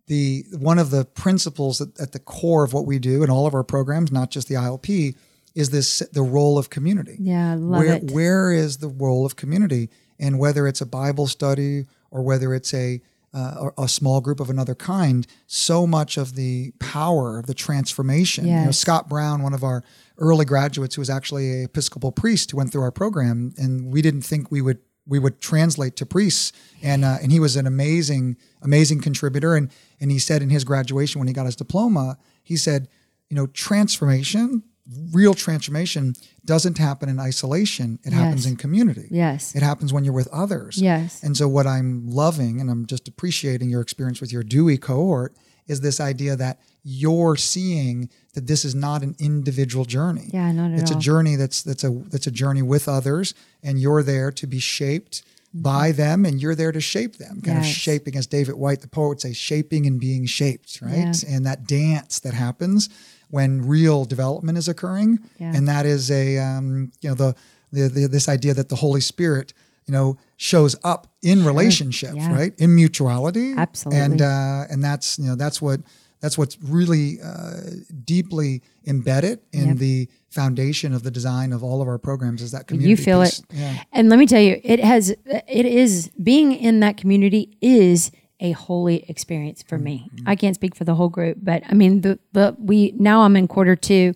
the 0.07 0.45
one 0.51 0.77
of 0.77 0.91
the 0.91 1.05
principles 1.05 1.81
at, 1.81 1.89
at 1.99 2.11
the 2.11 2.19
core 2.19 2.63
of 2.63 2.73
what 2.73 2.85
we 2.85 2.99
do 2.99 3.23
in 3.23 3.29
all 3.29 3.47
of 3.47 3.53
our 3.53 3.63
programs, 3.63 4.11
not 4.11 4.29
just 4.29 4.47
the 4.47 4.55
ILP, 4.55 5.15
is 5.55 5.69
this 5.71 5.99
the 6.11 6.21
role 6.21 6.57
of 6.57 6.69
community. 6.69 7.17
Yeah, 7.19 7.53
I 7.53 7.55
love 7.55 7.79
where, 7.81 7.93
it. 7.95 8.11
Where 8.11 8.51
is 8.51 8.77
the 8.77 8.89
role 8.89 9.25
of 9.25 9.35
community, 9.35 9.89
and 10.19 10.37
whether 10.37 10.67
it's 10.67 10.81
a 10.81 10.85
Bible 10.85 11.27
study 11.27 11.85
or 12.11 12.21
whether 12.21 12.53
it's 12.53 12.73
a 12.73 13.01
uh, 13.33 13.69
a 13.77 13.87
small 13.89 14.21
group 14.21 14.39
of 14.39 14.49
another 14.49 14.73
kind, 14.75 15.27
so 15.45 15.85
much 15.85 16.15
of 16.17 16.35
the 16.35 16.71
power 16.79 17.37
of 17.37 17.47
the 17.47 17.53
transformation. 17.53 18.45
You 18.61 18.65
know, 18.65 18.71
Scott 18.71 19.09
Brown, 19.09 19.43
one 19.43 19.53
of 19.53 19.61
our 19.63 19.83
early 20.17 20.45
graduates, 20.45 20.95
who 20.95 21.01
was 21.01 21.09
actually 21.09 21.61
a 21.61 21.65
Episcopal 21.65 22.13
priest, 22.13 22.51
who 22.51 22.57
went 22.57 22.71
through 22.71 22.83
our 22.83 22.91
program, 22.93 23.53
and 23.57 23.91
we 23.91 24.01
didn't 24.01 24.21
think 24.21 24.51
we 24.51 24.61
would 24.61 24.79
we 25.07 25.19
would 25.19 25.39
translate 25.41 25.95
to 25.97 26.05
priests, 26.05 26.51
and 26.81 27.05
uh, 27.05 27.17
and 27.21 27.31
he 27.31 27.39
was 27.39 27.55
an 27.55 27.67
amazing 27.67 28.37
amazing 28.61 29.01
contributor, 29.01 29.55
and 29.55 29.69
and 30.01 30.11
he 30.11 30.19
said 30.19 30.41
in 30.41 30.49
his 30.49 30.63
graduation 30.63 31.19
when 31.19 31.27
he 31.27 31.33
got 31.33 31.45
his 31.45 31.55
diploma, 31.55 32.17
he 32.43 32.57
said, 32.57 32.87
you 33.29 33.35
know, 33.35 33.47
transformation, 33.47 34.63
real 35.11 35.33
transformation, 35.33 36.13
doesn't 36.43 36.77
happen 36.77 37.09
in 37.09 37.19
isolation. 37.19 37.99
It 38.03 38.13
happens 38.13 38.45
in 38.45 38.55
community. 38.55 39.07
yes, 39.09 39.55
It 39.55 39.61
happens 39.63 39.91
when 39.93 40.03
you're 40.03 40.13
with 40.13 40.27
others. 40.31 40.77
yes, 40.77 41.23
And 41.23 41.35
so, 41.37 41.47
what 41.47 41.65
I'm 41.67 42.07
loving, 42.07 42.59
and 42.59 42.69
I'm 42.69 42.85
just 42.85 43.07
appreciating 43.07 43.69
your 43.69 43.81
experience 43.81 44.21
with 44.21 44.31
your 44.33 44.43
Dewey 44.43 44.77
cohort, 44.77 45.35
is 45.67 45.81
this 45.81 45.99
idea 45.99 46.35
that 46.35 46.59
you're 46.83 47.35
seeing 47.35 48.09
that 48.35 48.45
this 48.47 48.63
is 48.63 48.75
not 48.75 49.01
an 49.01 49.15
individual 49.19 49.85
journey. 49.85 50.29
yeah, 50.33 50.51
not 50.51 50.71
at 50.71 50.79
It's 50.79 50.91
all. 50.91 50.97
a 50.97 51.01
journey 51.01 51.35
that's 51.35 51.63
that's 51.63 51.83
a 51.83 51.89
that's 51.89 52.27
a 52.27 52.31
journey 52.31 52.61
with 52.61 52.87
others, 52.87 53.33
and 53.63 53.79
you're 53.79 54.03
there 54.03 54.31
to 54.31 54.45
be 54.47 54.59
shaped 54.59 55.23
by 55.53 55.91
them, 55.93 56.25
and 56.25 56.41
you're 56.41 56.53
there 56.55 56.71
to 56.73 56.81
shape 56.81 57.15
them. 57.17 57.41
Kind 57.41 57.57
of 57.59 57.65
shaping, 57.65 58.15
as 58.17 58.27
David 58.27 58.55
Whyte, 58.55 58.81
the 58.81 58.89
poet, 58.89 59.07
would 59.07 59.21
say, 59.21 59.31
shaping 59.33 59.85
and 59.87 59.99
being 59.99 60.25
shaped, 60.25 60.79
right? 60.81 60.97
Yeah. 61.23 61.29
And 61.35 61.45
that 61.45 61.65
dance 61.65 62.19
that 62.19 62.33
happens 62.33 62.89
when 63.29 63.65
real 63.65 64.03
development 64.05 64.57
is 64.57 64.67
occurring, 64.67 65.19
Yeah. 65.39 65.53
and 65.55 65.67
that 65.67 65.85
is 65.85 66.11
a 66.11 66.37
um, 66.37 66.91
you 67.01 67.09
know 67.09 67.15
the, 67.15 67.35
the 67.71 67.87
the 67.87 68.07
this 68.07 68.27
idea 68.29 68.53
that 68.53 68.69
the 68.69 68.75
Holy 68.75 69.01
Spirit 69.01 69.53
you 69.87 69.91
know 69.93 70.17
shows 70.37 70.75
up 70.83 71.07
in 71.21 71.45
relationships, 71.45 72.15
Yeah. 72.15 72.33
right? 72.35 72.53
In 72.57 72.75
mutuality, 72.75 73.53
Absolutely. 73.55 73.99
and 74.01 74.21
uh, 74.21 74.65
and 74.69 74.83
that's 74.83 75.17
you 75.19 75.25
know 75.27 75.35
that's 75.35 75.61
what 75.61 75.81
that's 76.21 76.37
what's 76.37 76.57
really 76.63 77.19
uh, 77.21 77.59
deeply 78.03 78.61
embedded 78.87 79.39
in 79.51 79.67
Yep. 79.69 79.77
the 79.77 80.09
foundation 80.29 80.93
of 80.93 81.03
the 81.03 81.11
design 81.11 81.53
of 81.53 81.63
all 81.63 81.81
of 81.81 81.87
our 81.87 81.97
programs 81.97 82.41
is 82.41 82.51
that 82.51 82.67
community. 82.67 82.89
you 82.89 82.97
feel 82.97 83.21
piece. 83.23 83.39
it 83.39 83.45
Yeah. 83.53 83.83
and 83.93 84.09
let 84.09 84.19
me 84.19 84.25
tell 84.25 84.41
you 84.41 84.59
it 84.63 84.79
has 84.83 85.09
it 85.11 85.65
is 85.65 86.09
being 86.21 86.51
in 86.51 86.79
that 86.81 86.97
community 86.97 87.57
is 87.61 88.11
a 88.41 88.51
holy 88.51 89.05
experience 89.07 89.63
for 89.63 89.77
me 89.77 90.09
Mm-hmm. 90.13 90.27
i 90.29 90.35
can't 90.35 90.55
speak 90.55 90.75
for 90.75 90.83
the 90.83 90.95
whole 90.95 91.07
group 91.09 91.37
but 91.41 91.63
i 91.69 91.73
mean 91.73 92.01
the, 92.01 92.19
the 92.33 92.53
we 92.59 92.93
now 92.97 93.21
i'm 93.21 93.35
in 93.37 93.47
quarter 93.47 93.77
two 93.77 94.13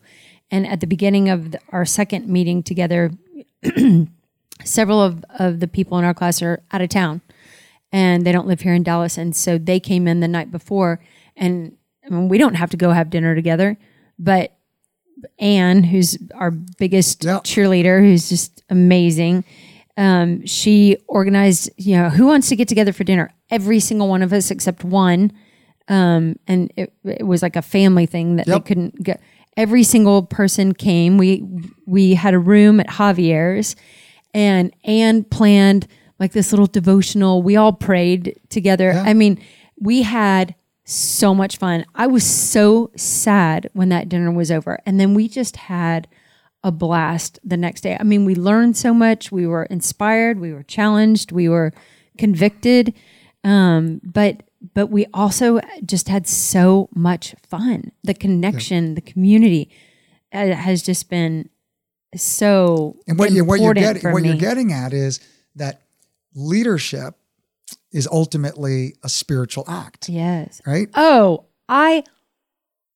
and 0.51 0.67
at 0.67 0.81
the 0.81 0.87
beginning 0.87 1.29
of 1.29 1.51
the, 1.51 1.59
our 1.71 1.85
second 1.85 2.27
meeting 2.27 2.63
together 2.63 3.11
several 4.69 5.01
of, 5.01 5.23
of 5.39 5.59
the 5.59 5.67
people 5.67 5.97
in 5.97 6.05
our 6.05 6.13
class 6.13 6.41
are 6.41 6.61
out 6.71 6.81
of 6.81 6.89
town 6.89 7.21
and 7.91 8.25
they 8.25 8.31
don't 8.31 8.47
live 8.47 8.61
here 8.61 8.73
in 8.73 8.83
dallas 8.83 9.17
and 9.17 9.35
so 9.35 9.57
they 9.57 9.79
came 9.79 10.07
in 10.07 10.19
the 10.19 10.27
night 10.27 10.51
before 10.51 10.99
and 11.35 11.75
I 12.05 12.09
mean, 12.09 12.27
we 12.29 12.37
don't 12.37 12.55
have 12.55 12.69
to 12.71 12.77
go 12.77 12.91
have 12.91 13.09
dinner 13.09 13.35
together 13.35 13.77
but 14.17 14.53
Anne, 15.37 15.83
who's 15.83 16.17
our 16.35 16.49
biggest 16.51 17.25
Yeah. 17.25 17.39
cheerleader, 17.39 17.99
who's 17.99 18.29
just 18.29 18.63
amazing. 18.69 19.43
Um, 19.97 20.45
she 20.45 20.95
organized, 21.09 21.69
you 21.75 21.97
know, 21.97 22.09
who 22.09 22.25
wants 22.25 22.47
to 22.49 22.55
get 22.55 22.69
together 22.69 22.93
for 22.93 23.03
dinner? 23.03 23.29
Every 23.49 23.81
single 23.81 24.07
one 24.07 24.21
of 24.21 24.31
us 24.31 24.49
except 24.49 24.85
one. 24.85 25.33
Um, 25.89 26.37
and 26.47 26.71
it, 26.77 26.93
it 27.03 27.27
was 27.27 27.41
like 27.41 27.57
a 27.57 27.61
family 27.61 28.05
thing 28.05 28.37
that 28.37 28.45
they 28.45 28.59
couldn't 28.61 29.03
get. 29.03 29.19
Every 29.57 29.83
single 29.83 30.23
person 30.23 30.73
came. 30.73 31.17
We 31.17 31.43
we 31.85 32.13
had 32.13 32.33
a 32.33 32.39
room 32.39 32.79
at 32.79 32.87
Javier's, 32.87 33.75
and 34.33 34.75
Anne 34.83 35.23
planned 35.23 35.87
like 36.19 36.33
this 36.33 36.51
little 36.51 36.67
devotional. 36.67 37.41
We 37.41 37.55
all 37.55 37.73
prayed 37.73 38.39
together. 38.49 38.91
I 38.91 39.13
mean, 39.13 39.41
we 39.79 40.03
had 40.03 40.55
so 40.83 41.33
much 41.33 41.57
fun. 41.57 41.85
I 41.95 42.07
was 42.07 42.23
so 42.23 42.91
sad 42.95 43.69
when 43.73 43.89
that 43.89 44.09
dinner 44.09 44.31
was 44.31 44.51
over. 44.51 44.79
And 44.85 44.99
then 44.99 45.13
we 45.13 45.27
just 45.27 45.55
had 45.55 46.07
a 46.63 46.71
blast 46.71 47.39
the 47.43 47.57
next 47.57 47.81
day. 47.81 47.95
I 47.99 48.03
mean, 48.03 48.25
we 48.25 48.35
learned 48.35 48.75
so 48.75 48.93
much. 48.93 49.31
We 49.31 49.47
were 49.47 49.63
inspired, 49.65 50.39
we 50.39 50.51
were 50.51 50.63
challenged, 50.63 51.31
we 51.31 51.47
were 51.47 51.73
convicted. 52.17 52.93
Um, 53.43 54.01
but 54.03 54.43
but 54.73 54.87
we 54.87 55.05
also 55.13 55.61
just 55.85 56.09
had 56.09 56.27
so 56.27 56.89
much 56.93 57.33
fun. 57.47 57.93
The 58.03 58.13
connection, 58.13 58.95
the 58.95 59.01
community 59.01 59.69
uh, 60.33 60.51
has 60.51 60.83
just 60.83 61.09
been 61.09 61.49
so 62.15 62.97
And 63.07 63.17
what 63.19 63.31
you 63.31 63.43
what 63.45 63.59
you're 63.59 63.73
getting 63.73 64.11
what 64.11 64.23
you're 64.23 64.35
getting 64.35 64.71
at 64.73 64.93
is 64.93 65.19
that 65.55 65.81
leadership 66.35 67.15
is 67.91 68.07
ultimately 68.11 68.95
a 69.03 69.09
spiritual 69.09 69.63
act, 69.67 70.09
Yes. 70.09 70.61
right? 70.65 70.89
Oh, 70.95 71.45
I 71.67 72.03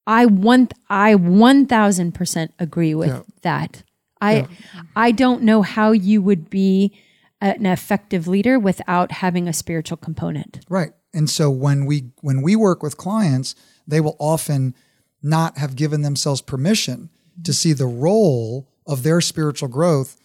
I 0.08 0.26
one 0.26 0.70
I 0.90 1.16
one 1.16 1.66
thousand 1.66 2.14
percent 2.14 2.54
agree 2.60 2.96
with 2.96 3.10
Yeah. 3.10 3.22
that. 3.44 3.84
I 4.22 4.48
I 4.96 5.12
don't 5.12 5.44
know 5.44 5.62
how 5.62 5.92
you 5.92 6.22
would 6.22 6.50
be 6.50 6.94
an 7.42 7.66
effective 7.66 8.28
leader 8.28 8.58
without 8.58 9.12
having 9.12 9.48
a 9.48 9.54
spiritual 9.54 9.98
component. 9.98 10.62
Right. 10.70 10.94
And 11.14 11.30
so 11.30 11.50
when 11.52 11.86
we 11.86 12.12
when 12.22 12.42
we 12.42 12.56
work 12.56 12.82
with 12.82 12.98
clients, 12.98 13.54
they 13.88 14.00
will 14.00 14.16
often 14.20 14.74
not 15.22 15.58
have 15.58 15.76
given 15.76 16.02
themselves 16.02 16.42
permission 16.42 17.10
to 17.44 17.54
see 17.54 17.74
the 17.74 17.86
role 17.86 18.70
of 18.86 19.04
their 19.04 19.22
spiritual 19.22 19.70
growth 19.70 20.18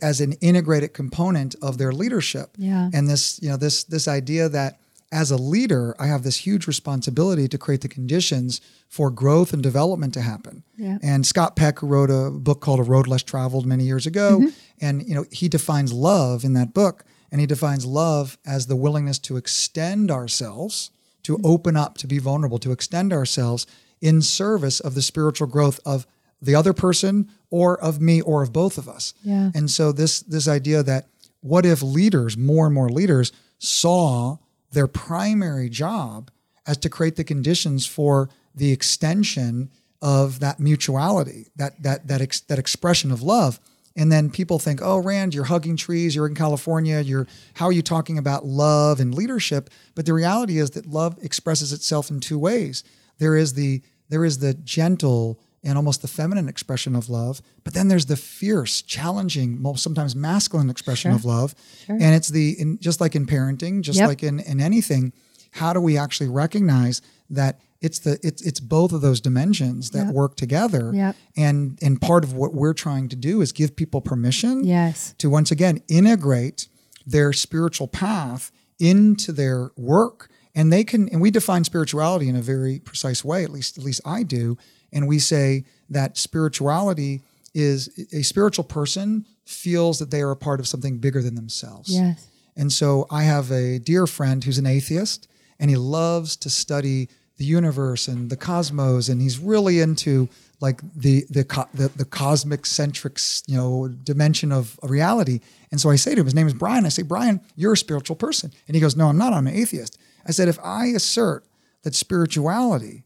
as 0.00 0.20
an 0.20 0.32
integrated 0.34 0.94
component 0.94 1.54
of 1.60 1.78
their 1.78 1.92
leadership. 1.92 2.50
Yeah. 2.56 2.88
And 2.94 3.08
this, 3.08 3.38
you 3.42 3.48
know, 3.50 3.56
this 3.56 3.84
this 3.84 4.08
idea 4.08 4.48
that 4.48 4.78
as 5.12 5.30
a 5.30 5.36
leader, 5.36 5.94
I 5.98 6.06
have 6.06 6.22
this 6.24 6.38
huge 6.38 6.66
responsibility 6.66 7.46
to 7.48 7.58
create 7.58 7.82
the 7.82 7.88
conditions 7.88 8.60
for 8.88 9.10
growth 9.10 9.52
and 9.52 9.62
development 9.62 10.12
to 10.14 10.20
happen. 10.22 10.64
Yeah. 10.76 10.98
And 11.02 11.24
Scott 11.24 11.54
Peck, 11.54 11.82
wrote 11.82 12.10
a 12.10 12.30
book 12.30 12.60
called 12.60 12.80
A 12.80 12.82
Road 12.82 13.06
Less 13.06 13.22
Traveled 13.22 13.64
many 13.66 13.84
years 13.84 14.06
ago, 14.06 14.38
Mm-hmm. 14.40 14.48
and 14.80 15.06
you 15.08 15.14
know, 15.14 15.24
he 15.30 15.48
defines 15.48 15.92
love 15.92 16.44
in 16.44 16.54
that 16.54 16.74
book, 16.74 17.04
and 17.30 17.40
he 17.40 17.46
defines 17.46 17.84
love 17.86 18.38
as 18.44 18.66
the 18.66 18.76
willingness 18.76 19.18
to 19.20 19.36
extend 19.36 20.10
ourselves, 20.10 20.90
to 21.24 21.36
Mm-hmm. 21.36 21.46
open 21.46 21.76
up, 21.76 21.96
to 21.98 22.06
be 22.06 22.18
vulnerable, 22.18 22.58
to 22.58 22.72
extend 22.72 23.12
ourselves 23.12 23.66
in 24.00 24.20
service 24.22 24.80
of 24.80 24.94
the 24.94 25.02
spiritual 25.02 25.46
growth 25.46 25.78
of 25.84 26.06
the 26.42 26.54
other 26.56 26.72
person 26.72 27.30
or 27.54 27.80
of 27.80 28.00
me 28.00 28.20
or 28.20 28.42
of 28.42 28.50
both 28.52 28.78
of 28.78 28.88
us. 28.88 29.14
Yeah. 29.22 29.50
And 29.54 29.70
so 29.70 29.92
this 29.92 30.20
this 30.34 30.48
idea 30.48 30.82
that 30.82 31.06
what 31.40 31.64
if 31.64 31.82
leaders, 31.82 32.36
more 32.36 32.66
and 32.66 32.74
more 32.74 32.88
leaders, 32.88 33.32
saw 33.58 34.38
their 34.72 34.88
primary 34.88 35.68
job 35.68 36.30
as 36.66 36.76
to 36.78 36.88
create 36.88 37.14
the 37.14 37.24
conditions 37.24 37.86
for 37.86 38.28
the 38.56 38.72
extension 38.72 39.70
of 40.02 40.40
that 40.40 40.58
mutuality, 40.58 41.46
that 41.54 41.80
that 41.82 42.08
that 42.08 42.20
ex, 42.20 42.40
that 42.40 42.58
expression 42.58 43.12
of 43.12 43.22
love 43.22 43.60
And 43.96 44.10
then 44.10 44.30
people 44.30 44.58
think, 44.58 44.80
"Oh, 44.82 44.98
Rand, 44.98 45.34
you're 45.34 45.44
hugging 45.44 45.76
trees. 45.76 46.14
You're 46.16 46.26
in 46.26 46.34
California. 46.34 47.00
You're 47.00 47.26
how 47.54 47.66
are 47.66 47.72
you 47.72 47.82
talking 47.82 48.18
about 48.18 48.44
love 48.44 49.00
and 49.00 49.14
leadership?" 49.14 49.70
But 49.94 50.04
the 50.06 50.12
reality 50.12 50.58
is 50.58 50.70
that 50.70 50.86
love 50.86 51.16
expresses 51.22 51.72
itself 51.72 52.10
in 52.10 52.18
two 52.20 52.38
ways. 52.38 52.82
There 53.18 53.36
is 53.36 53.52
the 53.54 53.82
there 54.08 54.24
is 54.24 54.38
the 54.38 54.54
gentle 54.54 55.38
and 55.64 55.76
almost 55.78 56.02
the 56.02 56.08
feminine 56.08 56.48
expression 56.48 56.94
of 56.94 57.08
love, 57.08 57.40
but 57.64 57.74
then 57.74 57.88
there's 57.88 58.06
the 58.06 58.16
fierce, 58.16 58.82
challenging, 58.82 59.64
sometimes 59.76 60.14
masculine 60.14 60.70
expression 60.70 61.10
of 61.12 61.24
love. 61.24 61.54
And 61.88 62.14
it's 62.14 62.28
the 62.28 62.52
in, 62.60 62.78
just 62.80 63.00
like 63.00 63.16
in 63.16 63.26
parenting, 63.26 63.80
just 63.82 63.98
Yep. 63.98 64.08
like 64.08 64.22
in 64.22 64.40
in 64.40 64.60
anything, 64.60 65.12
how 65.52 65.72
do 65.72 65.80
we 65.80 65.96
actually 65.98 66.28
recognize 66.28 67.00
that 67.30 67.60
it's 67.80 67.98
the 68.00 68.18
it's 68.22 68.42
it's 68.42 68.60
both 68.60 68.92
of 68.92 69.00
those 69.00 69.20
dimensions 69.20 69.90
that 69.90 70.12
work 70.12 70.36
together 70.36 70.90
Yep. 70.94 71.16
and 71.36 71.78
and 71.82 72.00
part 72.00 72.24
of 72.24 72.32
what 72.32 72.54
we're 72.54 72.72
trying 72.74 73.08
to 73.08 73.16
do 73.16 73.40
is 73.40 73.52
give 73.52 73.74
people 73.76 74.00
permission 74.00 74.64
Yes. 74.64 75.14
to 75.18 75.28
once 75.30 75.50
again 75.50 75.80
integrate 75.88 76.68
their 77.06 77.32
spiritual 77.32 77.86
path 77.88 78.50
into 78.78 79.32
their 79.32 79.70
work 79.76 80.30
and 80.54 80.72
they 80.72 80.82
can 80.84 81.08
and 81.10 81.20
we 81.20 81.30
define 81.30 81.62
spirituality 81.64 82.28
in 82.28 82.36
a 82.36 82.42
very 82.42 82.78
precise 82.80 83.22
way 83.24 83.44
at 83.44 83.50
least 83.50 83.76
at 83.78 83.84
least 83.84 84.00
I 84.04 84.22
do 84.22 84.56
and 84.94 85.06
we 85.06 85.18
say 85.18 85.64
that 85.90 86.16
spirituality 86.16 87.20
is 87.52 87.88
a 88.12 88.22
spiritual 88.22 88.64
person 88.64 89.26
feels 89.44 89.98
that 89.98 90.10
they 90.10 90.22
are 90.22 90.30
a 90.30 90.36
part 90.36 90.58
of 90.60 90.66
something 90.66 90.96
bigger 90.98 91.20
than 91.20 91.34
themselves 91.34 91.90
Yes. 91.92 92.26
and 92.56 92.72
so 92.72 93.06
I 93.10 93.24
have 93.24 93.50
a 93.50 93.78
dear 93.78 94.06
friend 94.06 94.42
who's 94.42 94.56
an 94.58 94.66
atheist, 94.66 95.28
and 95.60 95.68
he 95.70 95.76
loves 95.76 96.36
to 96.36 96.48
study 96.50 97.08
the 97.36 97.44
universe 97.44 98.06
and 98.08 98.30
the 98.30 98.36
cosmos, 98.36 99.08
and 99.08 99.20
he's 99.20 99.38
really 99.38 99.80
into 99.80 100.28
like 100.60 100.80
the 100.96 101.24
the 101.30 101.44
co- 101.44 101.68
the, 101.74 101.88
the 101.88 102.04
cosmic 102.04 102.64
centric 102.64 103.18
you 103.46 103.56
know 103.56 103.88
dimension 103.88 104.52
of 104.52 104.78
reality. 104.84 105.40
And 105.70 105.80
so 105.80 105.90
I 105.90 105.96
say 105.96 106.14
to 106.14 106.20
him, 106.20 106.26
his 106.26 106.34
name 106.34 106.46
is 106.46 106.54
Brian. 106.54 106.86
I 106.86 106.90
say, 106.90 107.02
Brian, 107.02 107.40
you're 107.56 107.72
a 107.72 107.76
spiritual 107.76 108.14
person, 108.16 108.52
and 108.68 108.74
he 108.76 108.80
goes, 108.80 108.94
No, 108.96 109.08
I'm 109.08 109.18
not. 109.18 109.32
I'm 109.32 109.46
an 109.48 109.54
atheist. 109.54 109.98
I 110.26 110.30
said, 110.30 110.46
if 110.48 110.58
I 110.62 110.86
assert 110.86 111.44
that 111.82 111.94
spirituality 111.94 113.02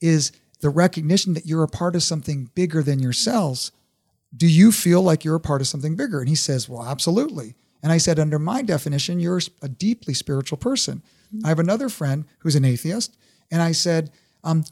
is 0.00 0.32
the 0.62 0.70
recognition 0.70 1.34
that 1.34 1.44
you're 1.44 1.64
a 1.64 1.68
part 1.68 1.94
of 1.94 2.02
something 2.02 2.48
bigger 2.54 2.82
than 2.82 3.00
yourselves, 3.00 3.72
do 4.34 4.46
you 4.46 4.72
feel 4.72 5.02
like 5.02 5.24
you're 5.24 5.34
a 5.34 5.40
part 5.40 5.60
of 5.60 5.66
something 5.66 5.96
bigger? 5.96 6.20
And 6.20 6.28
he 6.28 6.34
says, 6.34 6.68
Well, 6.68 6.86
absolutely. 6.86 7.54
And 7.82 7.92
I 7.92 7.98
said, 7.98 8.18
Under 8.18 8.38
my 8.38 8.62
definition, 8.62 9.20
you're 9.20 9.40
a 9.60 9.68
deeply 9.68 10.14
spiritual 10.14 10.56
person. 10.56 11.02
I 11.44 11.48
have 11.48 11.58
another 11.58 11.88
friend 11.88 12.26
who's 12.38 12.56
an 12.56 12.64
atheist. 12.64 13.16
And 13.50 13.60
I 13.60 13.72
said, 13.72 14.10
um, 14.44 14.64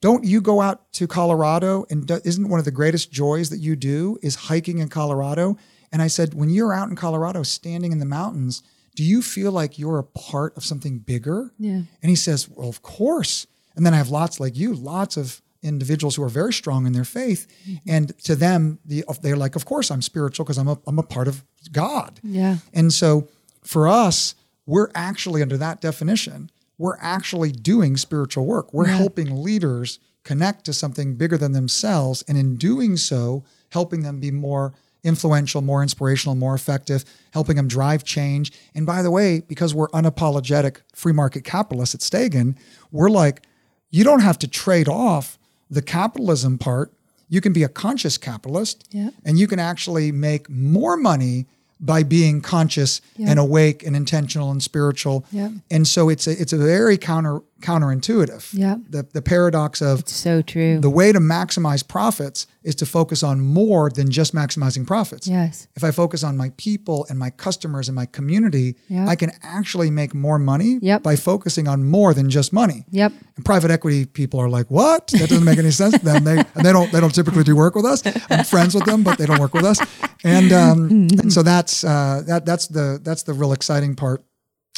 Don't 0.00 0.24
you 0.24 0.40
go 0.40 0.60
out 0.60 0.92
to 0.94 1.06
Colorado? 1.06 1.84
And 1.90 2.06
do, 2.06 2.20
isn't 2.24 2.48
one 2.48 2.58
of 2.58 2.64
the 2.64 2.70
greatest 2.70 3.10
joys 3.10 3.50
that 3.50 3.58
you 3.58 3.76
do 3.76 4.18
is 4.22 4.34
hiking 4.36 4.78
in 4.78 4.88
Colorado? 4.88 5.58
And 5.92 6.00
I 6.00 6.06
said, 6.06 6.34
When 6.34 6.48
you're 6.48 6.72
out 6.72 6.88
in 6.88 6.96
Colorado 6.96 7.42
standing 7.42 7.92
in 7.92 7.98
the 7.98 8.06
mountains, 8.06 8.62
do 8.94 9.02
you 9.02 9.20
feel 9.20 9.50
like 9.50 9.78
you're 9.78 9.98
a 9.98 10.04
part 10.04 10.56
of 10.56 10.64
something 10.64 11.00
bigger? 11.00 11.52
Yeah. 11.58 11.82
And 12.02 12.10
he 12.10 12.16
says, 12.16 12.48
Well, 12.48 12.68
of 12.68 12.82
course. 12.82 13.46
And 13.76 13.84
then 13.84 13.94
I 13.94 13.96
have 13.96 14.10
lots 14.10 14.40
like 14.40 14.56
you, 14.56 14.74
lots 14.74 15.16
of 15.16 15.40
individuals 15.62 16.16
who 16.16 16.22
are 16.22 16.28
very 16.28 16.52
strong 16.52 16.86
in 16.86 16.92
their 16.92 17.04
faith. 17.04 17.46
And 17.86 18.16
to 18.24 18.36
them, 18.36 18.78
the, 18.84 19.04
they're 19.22 19.36
like, 19.36 19.56
Of 19.56 19.64
course, 19.64 19.90
I'm 19.90 20.02
spiritual 20.02 20.44
because 20.44 20.58
I'm 20.58 20.68
a, 20.68 20.78
I'm 20.86 20.98
a 20.98 21.02
part 21.02 21.26
of 21.26 21.42
God. 21.72 22.20
Yeah. 22.22 22.58
And 22.72 22.92
so 22.92 23.28
for 23.64 23.88
us, 23.88 24.34
we're 24.66 24.90
actually 24.94 25.42
under 25.42 25.56
that 25.56 25.80
definition, 25.80 26.50
we're 26.78 26.98
actually 27.00 27.52
doing 27.52 27.96
spiritual 27.96 28.46
work. 28.46 28.72
We're 28.74 28.86
helping 28.86 29.42
leaders 29.42 30.00
connect 30.24 30.64
to 30.64 30.72
something 30.72 31.14
bigger 31.14 31.38
than 31.38 31.52
themselves. 31.52 32.24
And 32.26 32.36
in 32.36 32.56
doing 32.56 32.96
so, 32.96 33.44
helping 33.70 34.02
them 34.02 34.20
be 34.20 34.30
more 34.30 34.74
influential, 35.04 35.60
more 35.60 35.82
inspirational, 35.82 36.34
more 36.34 36.54
effective, 36.54 37.04
helping 37.32 37.56
them 37.56 37.68
drive 37.68 38.02
change. 38.02 38.52
And 38.74 38.86
by 38.86 39.02
the 39.02 39.10
way, 39.10 39.40
because 39.40 39.74
we're 39.74 39.88
unapologetic 39.88 40.78
free 40.94 41.12
market 41.12 41.44
capitalists 41.44 41.94
at 41.94 42.02
Stagen, 42.02 42.56
we're 42.90 43.10
like, 43.10 43.46
you 43.94 44.02
don't 44.04 44.20
have 44.28 44.38
to 44.40 44.48
trade 44.48 44.88
off 44.88 45.38
the 45.70 45.82
capitalism 45.82 46.58
part. 46.58 46.92
You 47.28 47.40
can 47.40 47.52
be 47.52 47.62
a 47.62 47.68
conscious 47.68 48.18
capitalist 48.18 48.76
Yeah. 48.90 49.10
and 49.24 49.38
you 49.38 49.46
can 49.46 49.58
actually 49.60 50.10
make 50.12 50.48
more 50.50 50.96
money 50.96 51.46
by 51.80 52.02
being 52.02 52.40
conscious 52.40 53.00
and 53.18 53.38
awake 53.38 53.86
and 53.86 53.94
intentional 53.96 54.50
and 54.50 54.62
spiritual. 54.62 55.24
Yeah. 55.30 55.50
And 55.70 55.86
so 55.86 56.08
it's 56.08 56.26
a, 56.26 56.32
it's 56.40 56.52
a 56.52 56.56
very 56.56 56.96
counter 56.98 57.40
counterintuitive. 57.64 58.50
Yeah. 58.52 58.76
The 58.88 59.06
the 59.12 59.22
paradox 59.22 59.80
of 59.82 60.08
So 60.08 60.42
true. 60.42 60.78
the 60.80 60.90
way 60.90 61.12
to 61.12 61.20
maximize 61.20 61.86
profits 61.86 62.46
is 62.62 62.74
to 62.76 62.86
focus 62.86 63.22
on 63.22 63.40
more 63.40 63.90
than 63.90 64.10
just 64.10 64.34
maximizing 64.34 64.86
profits. 64.86 65.26
yes. 65.26 65.66
If 65.76 65.84
I 65.84 65.90
focus 65.90 66.24
on 66.24 66.36
my 66.36 66.50
people 66.56 67.06
and 67.10 67.18
my 67.18 67.30
customers 67.30 67.88
and 67.88 67.94
my 67.94 68.06
community, 68.06 68.76
Yeah. 68.88 69.06
I 69.12 69.16
can 69.16 69.30
actually 69.42 69.90
make 69.90 70.14
more 70.14 70.38
money 70.38 70.78
Yep. 70.80 71.02
by 71.02 71.16
focusing 71.16 71.68
on 71.68 71.84
more 71.84 72.14
than 72.14 72.30
just 72.30 72.52
money. 72.52 72.84
Yep. 72.90 73.12
And 73.36 73.44
private 73.44 73.70
equity 73.70 74.06
people 74.06 74.40
are 74.40 74.48
like, 74.58 74.70
"What? 74.70 75.08
That 75.08 75.28
doesn't 75.28 75.44
make 75.44 75.58
any 75.58 75.70
sense 75.72 75.98
to 75.98 76.04
them." 76.04 76.24
They 76.24 76.38
and 76.54 76.64
they 76.66 76.72
don't 76.72 76.90
they 76.92 77.00
don't 77.00 77.14
typically 77.14 77.44
do 77.44 77.54
work 77.56 77.74
with 77.74 77.84
us. 77.92 78.02
I'm 78.30 78.44
friends 78.44 78.74
with 78.74 78.84
them, 78.84 79.02
but 79.02 79.18
they 79.18 79.26
don't 79.26 79.40
work 79.40 79.54
with 79.54 79.64
us. 79.64 79.78
And 80.24 80.52
um, 80.52 80.78
and 81.20 81.32
so 81.36 81.42
that's 81.42 81.84
uh, 81.84 82.22
that 82.26 82.44
that's 82.46 82.66
the 82.68 82.98
that's 83.02 83.22
the 83.24 83.32
real 83.34 83.52
exciting 83.52 83.94
part 83.96 84.24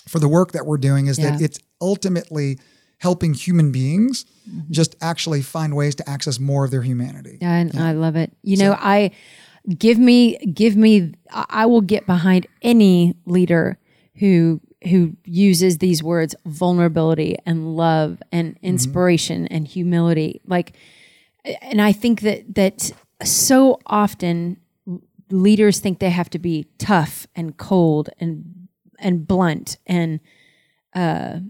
for 0.08 0.18
the 0.20 0.28
work 0.28 0.52
that 0.52 0.64
we're 0.66 0.78
doing 0.90 1.06
is 1.08 1.16
that 1.16 1.40
it's 1.40 1.58
ultimately 1.80 2.58
helping 2.98 3.34
human 3.34 3.72
beings 3.72 4.24
just 4.70 4.96
actually 5.00 5.42
find 5.42 5.76
ways 5.76 5.94
to 5.96 6.08
access 6.08 6.38
more 6.40 6.64
of 6.64 6.70
their 6.70 6.82
humanity. 6.82 7.38
And 7.74 7.76
I 7.78 7.92
love 7.92 8.16
it. 8.16 8.32
You 8.42 8.56
know, 8.56 8.76
I 8.78 9.10
give 9.78 9.98
me 9.98 10.36
give 10.38 10.76
me 10.76 11.14
I 11.30 11.44
I 11.48 11.66
will 11.66 11.80
get 11.80 12.06
behind 12.06 12.46
any 12.62 13.14
leader 13.26 13.78
who 14.16 14.60
who 14.88 15.16
uses 15.24 15.78
these 15.78 16.02
words 16.02 16.34
vulnerability 16.46 17.36
and 17.44 17.76
love 17.76 18.22
and 18.30 18.56
inspiration 18.62 19.46
and 19.48 19.66
humility. 19.66 20.40
Like 20.46 20.76
and 21.62 21.80
I 21.82 21.92
think 21.92 22.20
that 22.22 22.54
that 22.54 22.92
so 23.22 23.78
often 23.86 24.58
leaders 25.30 25.80
think 25.80 25.98
they 25.98 26.10
have 26.10 26.30
to 26.30 26.38
be 26.38 26.66
tough 26.78 27.26
and 27.34 27.56
cold 27.56 28.10
and 28.18 28.68
and 28.98 29.26
blunt 29.26 29.78
and 29.86 30.20
uh 30.94 31.40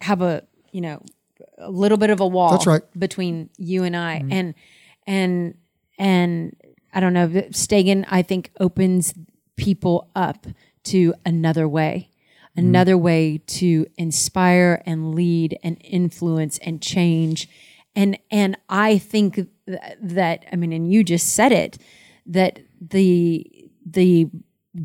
have 0.00 0.20
a 0.22 0.42
you 0.76 0.82
know 0.82 1.00
a 1.56 1.70
little 1.70 1.96
bit 1.96 2.10
of 2.10 2.20
a 2.20 2.26
wall 2.26 2.50
That's 2.50 2.66
right. 2.66 2.82
between 2.98 3.48
you 3.56 3.82
and 3.82 3.96
I. 3.96 4.18
Mm-hmm. 4.18 4.32
And 4.32 4.54
and 5.06 5.54
and 5.98 6.56
I 6.92 7.00
don't 7.00 7.14
know 7.14 7.28
Stagen 7.50 8.04
I 8.10 8.20
think 8.20 8.50
opens 8.60 9.14
people 9.56 10.10
up 10.14 10.46
to 10.84 11.14
another 11.24 11.66
way. 11.66 12.10
Mm-hmm. 12.10 12.68
Another 12.68 12.98
way 12.98 13.38
to 13.38 13.86
inspire 13.96 14.82
and 14.84 15.14
lead 15.14 15.58
and 15.62 15.78
influence 15.80 16.58
and 16.58 16.82
change. 16.82 17.48
And 17.94 18.18
and 18.30 18.58
I 18.68 18.98
think 18.98 19.36
th- 19.36 19.48
that 19.98 20.44
I 20.52 20.56
mean 20.56 20.74
and 20.74 20.92
you 20.92 21.02
just 21.02 21.34
said 21.34 21.52
it 21.52 21.78
that 22.26 22.58
the 22.78 23.50
the 23.82 24.28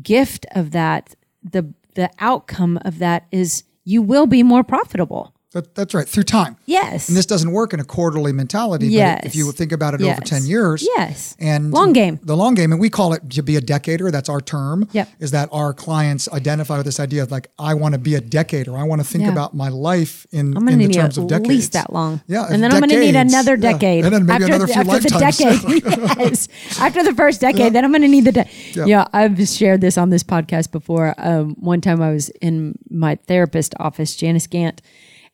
gift 0.02 0.46
of 0.54 0.70
that 0.70 1.16
the 1.42 1.74
the 1.96 2.08
outcome 2.18 2.78
of 2.82 2.98
that 2.98 3.26
is 3.30 3.64
you 3.84 4.00
will 4.00 4.26
be 4.26 4.42
more 4.42 4.64
profitable 4.64 5.34
That, 5.52 5.74
that's 5.74 5.92
right, 5.92 6.08
through 6.08 6.22
time. 6.22 6.56
yes 6.66 7.08
And 7.08 7.16
this 7.16 7.26
doesn't 7.26 7.52
work 7.52 7.74
in 7.74 7.80
a 7.80 7.84
quarterly 7.84 8.32
mentality, 8.32 8.86
Yes. 8.88 9.18
but 9.20 9.26
if 9.26 9.36
you 9.36 9.52
think 9.52 9.70
about 9.72 9.92
it 9.94 10.00
over 10.02 10.20
10 10.20 10.46
years, 10.46 10.82
yes 10.96 11.36
and 11.38 11.70
Long 11.72 11.92
game. 11.92 12.18
the 12.22 12.36
long 12.36 12.54
game, 12.54 12.72
and 12.72 12.80
we 12.80 12.88
call 12.88 13.12
it 13.12 13.28
to 13.30 13.42
be 13.42 13.56
a 13.56 13.60
decader. 13.60 14.10
That's 14.10 14.28
our 14.30 14.40
term. 14.40 14.88
Yep. 14.92 15.08
Is 15.20 15.30
that 15.32 15.48
our 15.52 15.74
clients 15.74 16.28
identify 16.32 16.76
with 16.78 16.86
this 16.86 16.98
idea 16.98 17.22
of 17.22 17.30
like, 17.30 17.48
I 17.58 17.74
want 17.74 17.92
to 17.94 17.98
be 17.98 18.14
a 18.14 18.20
decader. 18.20 18.78
I 18.78 18.84
want 18.84 19.00
to 19.02 19.06
think 19.06 19.24
Yeah. 19.24 19.32
about 19.32 19.54
my 19.54 19.68
life 19.68 20.26
in, 20.32 20.56
I'm 20.56 20.66
in 20.68 20.78
the 20.78 20.86
need 20.88 20.94
terms 20.94 21.18
at 21.18 21.24
of 21.24 21.28
decades. 21.28 21.48
least 21.48 21.72
that 21.74 21.92
long. 21.92 22.22
Yeah, 22.26 22.46
and 22.50 22.62
then 22.62 22.72
I'm 22.72 22.80
gonna 22.80 22.98
need 22.98 23.12
decades. 23.12 23.32
another 23.34 23.56
Yeah. 23.56 23.72
decade. 23.72 24.04
And 24.06 24.14
then 24.14 24.24
maybe 24.26 24.44
after, 24.44 24.54
another 24.54 24.66
few 24.66 24.80
after 24.80 25.00
the 25.00 25.18
decade. 25.18 26.18
yes, 26.18 26.48
after 26.80 27.02
the 27.04 27.14
first 27.14 27.40
decade, 27.42 27.74
then 27.74 27.84
I'm 27.84 27.92
gonna 27.92 28.08
need 28.08 28.24
the. 28.24 28.32
De- 28.32 28.48
yeah. 28.86 29.06
I've 29.12 29.36
shared 29.48 29.80
this 29.82 29.98
on 29.98 30.08
this 30.10 30.22
podcast 30.22 30.70
before. 30.72 31.14
Um, 31.18 31.56
one 31.60 31.80
time 31.82 32.00
I 32.00 32.10
was 32.12 32.30
in 32.40 32.76
my 32.90 33.16
therapist 33.26 33.74
office, 33.78 34.16
Janice 34.16 34.46
Gant, 34.46 34.80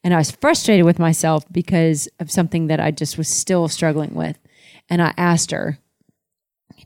and 0.04 0.14
I 0.14 0.18
was 0.18 0.30
frustrated 0.30 0.84
with 0.84 0.98
myself 0.98 1.44
because 1.50 2.08
of 2.20 2.30
something 2.30 2.68
that 2.68 2.80
I 2.80 2.90
just 2.90 3.18
was 3.18 3.28
still 3.28 3.68
struggling 3.68 4.14
with, 4.14 4.38
and 4.88 5.02
I 5.02 5.12
asked 5.16 5.50
her, 5.50 5.78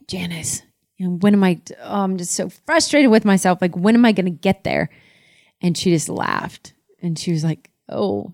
Janice, 0.07 0.63
you 0.97 1.07
know, 1.07 1.15
when 1.17 1.33
am 1.33 1.43
I? 1.43 1.61
Oh, 1.81 2.01
I'm 2.03 2.17
just 2.17 2.33
so 2.33 2.49
frustrated 2.49 3.11
with 3.11 3.25
myself. 3.25 3.61
Like, 3.61 3.75
when 3.75 3.95
am 3.95 4.05
I 4.05 4.11
going 4.11 4.25
to 4.25 4.31
get 4.31 4.63
there? 4.63 4.89
And 5.61 5.77
she 5.77 5.91
just 5.91 6.09
laughed 6.09 6.73
and 7.01 7.17
she 7.17 7.31
was 7.31 7.43
like, 7.43 7.69
"Oh, 7.87 8.33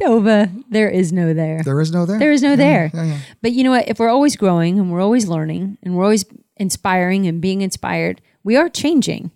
Tova, 0.00 0.64
there 0.68 0.88
is 0.88 1.12
no 1.12 1.32
there. 1.34 1.62
There 1.64 1.80
is 1.80 1.92
no 1.92 2.04
there. 2.06 2.18
There 2.18 2.32
is 2.32 2.42
no 2.42 2.56
there. 2.56 2.90
yeah, 2.92 3.04
yeah. 3.04 3.18
But 3.42 3.52
you 3.52 3.64
know 3.64 3.70
what? 3.70 3.88
If 3.88 3.98
we're 3.98 4.08
always 4.08 4.36
growing 4.36 4.78
and 4.78 4.90
we're 4.90 5.00
always 5.00 5.28
learning 5.28 5.78
and 5.82 5.96
we're 5.96 6.04
always 6.04 6.24
inspiring 6.56 7.26
and 7.26 7.40
being 7.40 7.60
inspired, 7.60 8.20
we 8.42 8.56
are 8.56 8.68
changing. 8.68 9.30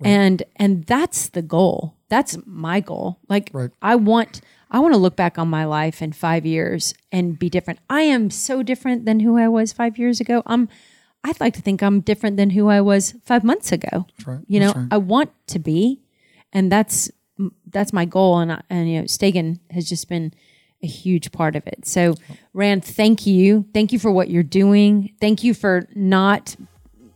And 0.00 0.44
and 0.54 0.84
that's 0.84 1.28
the 1.28 1.42
goal. 1.42 1.96
That's 2.08 2.36
my 2.46 2.80
goal. 2.80 3.18
Like 3.28 3.50
Right. 3.52 3.70
I 3.82 3.96
want 3.96 4.40
I 4.70 4.80
want 4.80 4.92
to 4.92 4.98
look 4.98 5.16
back 5.16 5.38
on 5.38 5.48
my 5.48 5.64
life 5.64 6.02
in 6.02 6.12
5 6.12 6.44
years 6.44 6.92
and 7.10 7.38
be 7.38 7.48
different. 7.48 7.80
I 7.88 8.02
am 8.02 8.30
so 8.30 8.62
different 8.62 9.06
than 9.06 9.20
who 9.20 9.38
I 9.38 9.48
was 9.48 9.72
5 9.72 9.98
years 9.98 10.20
ago. 10.20 10.42
I'm 10.46 10.68
I'd 11.24 11.40
like 11.40 11.54
to 11.54 11.62
think 11.62 11.82
I'm 11.82 12.00
different 12.00 12.36
than 12.36 12.50
who 12.50 12.68
I 12.68 12.80
was 12.80 13.14
five 13.24 13.42
months 13.42 13.72
ago. 13.72 14.06
right. 14.26 14.40
You 14.46 14.60
know, 14.60 14.72
right. 14.72 14.86
I 14.90 14.98
want 14.98 15.30
to 15.48 15.58
be, 15.58 16.00
and 16.52 16.70
that's 16.70 17.10
that's 17.70 17.92
my 17.92 18.04
goal. 18.04 18.38
And 18.38 18.52
I- 18.52 18.62
and 18.70 18.88
you 18.90 18.98
know, 19.00 19.04
Stagen 19.06 19.58
has 19.70 19.88
just 19.88 20.08
been 20.08 20.32
a 20.82 20.86
huge 20.86 21.32
part 21.32 21.56
of 21.56 21.66
it. 21.66 21.86
So, 21.86 22.14
Rand, 22.52 22.84
thank 22.84 23.26
you, 23.26 23.66
thank 23.74 23.92
you 23.92 23.98
for 23.98 24.12
what 24.12 24.30
you're 24.30 24.44
doing. 24.44 25.12
Thank 25.20 25.42
you 25.42 25.54
for 25.54 25.88
not 25.94 26.54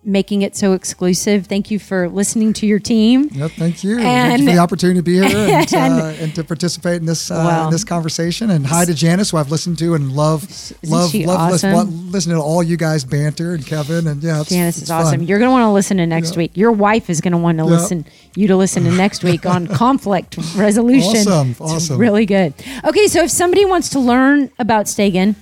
making 0.04 0.42
it 0.42 0.56
so 0.56 0.72
exclusive. 0.72 1.46
Thank 1.46 1.70
you 1.70 1.78
for 1.78 2.08
listening 2.08 2.52
to 2.54 2.66
your 2.66 2.80
team. 2.80 3.28
Yep, 3.32 3.50
thank 3.52 3.84
you. 3.84 3.98
And, 3.98 4.02
thank 4.32 4.40
you 4.40 4.46
for 4.48 4.52
the 4.54 4.58
opportunity 4.58 4.98
to 4.98 5.02
be 5.02 5.14
here 5.14 5.24
and, 5.48 5.72
and- 5.74 6.00
uh, 6.00 6.04
and 6.22 6.34
to 6.34 6.42
participate 6.44 6.96
in 6.96 7.06
this 7.06 7.30
uh, 7.30 7.34
Wow. 7.34 7.64
in 7.66 7.70
this 7.70 7.84
conversation. 7.84 8.50
And 8.50 8.66
hi 8.66 8.84
to 8.84 8.94
Janice, 8.94 9.30
who 9.30 9.36
I've 9.36 9.50
listened 9.50 9.78
to 9.78 9.94
and 9.94 10.12
love, 10.12 10.42
love, 10.84 11.14
love 11.14 11.50
listen, 11.52 11.72
awesome? 11.74 12.10
listening 12.10 12.36
to 12.36 12.42
all 12.42 12.62
you 12.62 12.76
guys 12.76 13.04
banter 13.04 13.54
and 13.54 13.64
Kevin 13.64 14.06
and 14.08 14.22
yeah, 14.22 14.40
it's, 14.40 14.50
Janice 14.50 14.76
it's 14.78 14.84
is 14.84 14.90
awesome. 14.90 15.20
fun. 15.20 15.28
You're 15.28 15.38
going 15.38 15.48
to 15.48 15.52
want 15.52 15.64
to 15.64 15.70
listen 15.72 15.96
to 15.98 16.06
next 16.06 16.32
Yeah. 16.32 16.38
week. 16.38 16.56
Your 16.56 16.72
wife 16.72 17.08
is 17.08 17.20
going 17.20 17.32
to 17.32 17.38
want 17.38 17.58
to 17.58 17.64
Yeah. 17.64 17.70
listen 17.70 18.04
you 18.34 18.48
to 18.48 18.56
listen 18.56 18.84
to 18.84 18.90
next 18.90 19.22
week 19.30 19.46
on 19.46 19.66
conflict 19.68 20.36
resolution. 20.56 21.10
Awesome, 21.28 21.50
It's 21.50 21.60
awesome. 21.60 21.98
really 21.98 22.26
good. 22.26 22.54
Okay, 22.84 23.06
so 23.06 23.22
if 23.24 23.30
somebody 23.30 23.64
wants 23.64 23.90
to 23.90 24.00
learn 24.00 24.50
about 24.58 24.86
Stagen, 24.86 25.36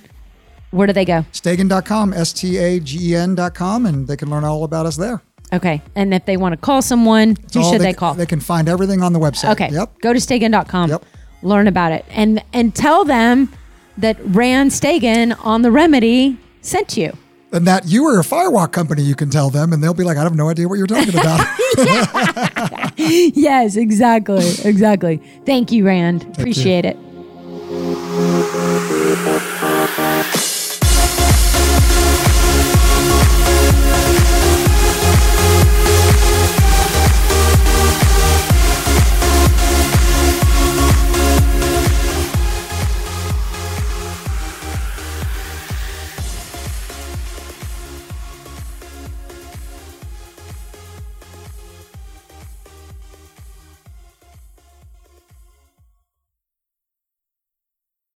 where 0.70 0.86
do 0.86 0.92
they 0.92 1.04
go? 1.04 1.24
Stagen.com, 1.32 2.12
S 2.12 2.32
T 2.32 2.56
A 2.58 2.80
G 2.80 3.10
E 3.12 3.16
N.com, 3.16 3.86
and 3.86 4.06
they 4.06 4.16
can 4.16 4.30
learn 4.30 4.44
all 4.44 4.64
about 4.64 4.86
us 4.86 4.96
there. 4.96 5.22
Okay, 5.52 5.82
and 5.96 6.14
if 6.14 6.26
they 6.26 6.36
want 6.36 6.52
to 6.52 6.56
call 6.56 6.80
someone, 6.80 7.36
who 7.52 7.68
should 7.68 7.80
they, 7.80 7.92
call? 7.92 8.14
They 8.14 8.26
can 8.26 8.38
find 8.40 8.68
everything 8.68 9.02
on 9.02 9.12
the 9.12 9.18
website. 9.18 9.52
okay, 9.52 9.68
Yep. 9.72 9.98
go 10.00 10.12
to 10.12 10.20
Stagen.com. 10.20 10.90
Yep. 10.90 11.04
Learn 11.42 11.66
about 11.66 11.90
it, 11.92 12.04
and 12.10 12.42
and 12.52 12.74
tell 12.74 13.04
them 13.04 13.52
that 13.98 14.16
Rand 14.24 14.70
Stagen 14.70 15.32
on 15.44 15.62
the 15.62 15.70
Remedy 15.70 16.36
sent 16.60 16.96
you. 16.96 17.16
And 17.52 17.66
that 17.66 17.86
you 17.88 18.04
were 18.04 18.20
a 18.20 18.22
firewalk 18.22 18.70
company, 18.70 19.02
you 19.02 19.16
can 19.16 19.28
tell 19.28 19.50
them, 19.50 19.72
and 19.72 19.82
they'll 19.82 19.92
be 19.92 20.04
like, 20.04 20.16
I 20.16 20.22
have 20.22 20.36
no 20.36 20.48
idea 20.50 20.68
what 20.68 20.78
you're 20.78 20.86
talking 20.86 21.08
about. 21.18 21.44
yes, 22.96 23.74
exactly, 23.74 24.46
exactly. 24.64 25.20
Thank 25.46 25.72
you, 25.72 25.84
Rand. 25.84 26.22
Appreciate 26.38 26.84
it. 26.84 26.96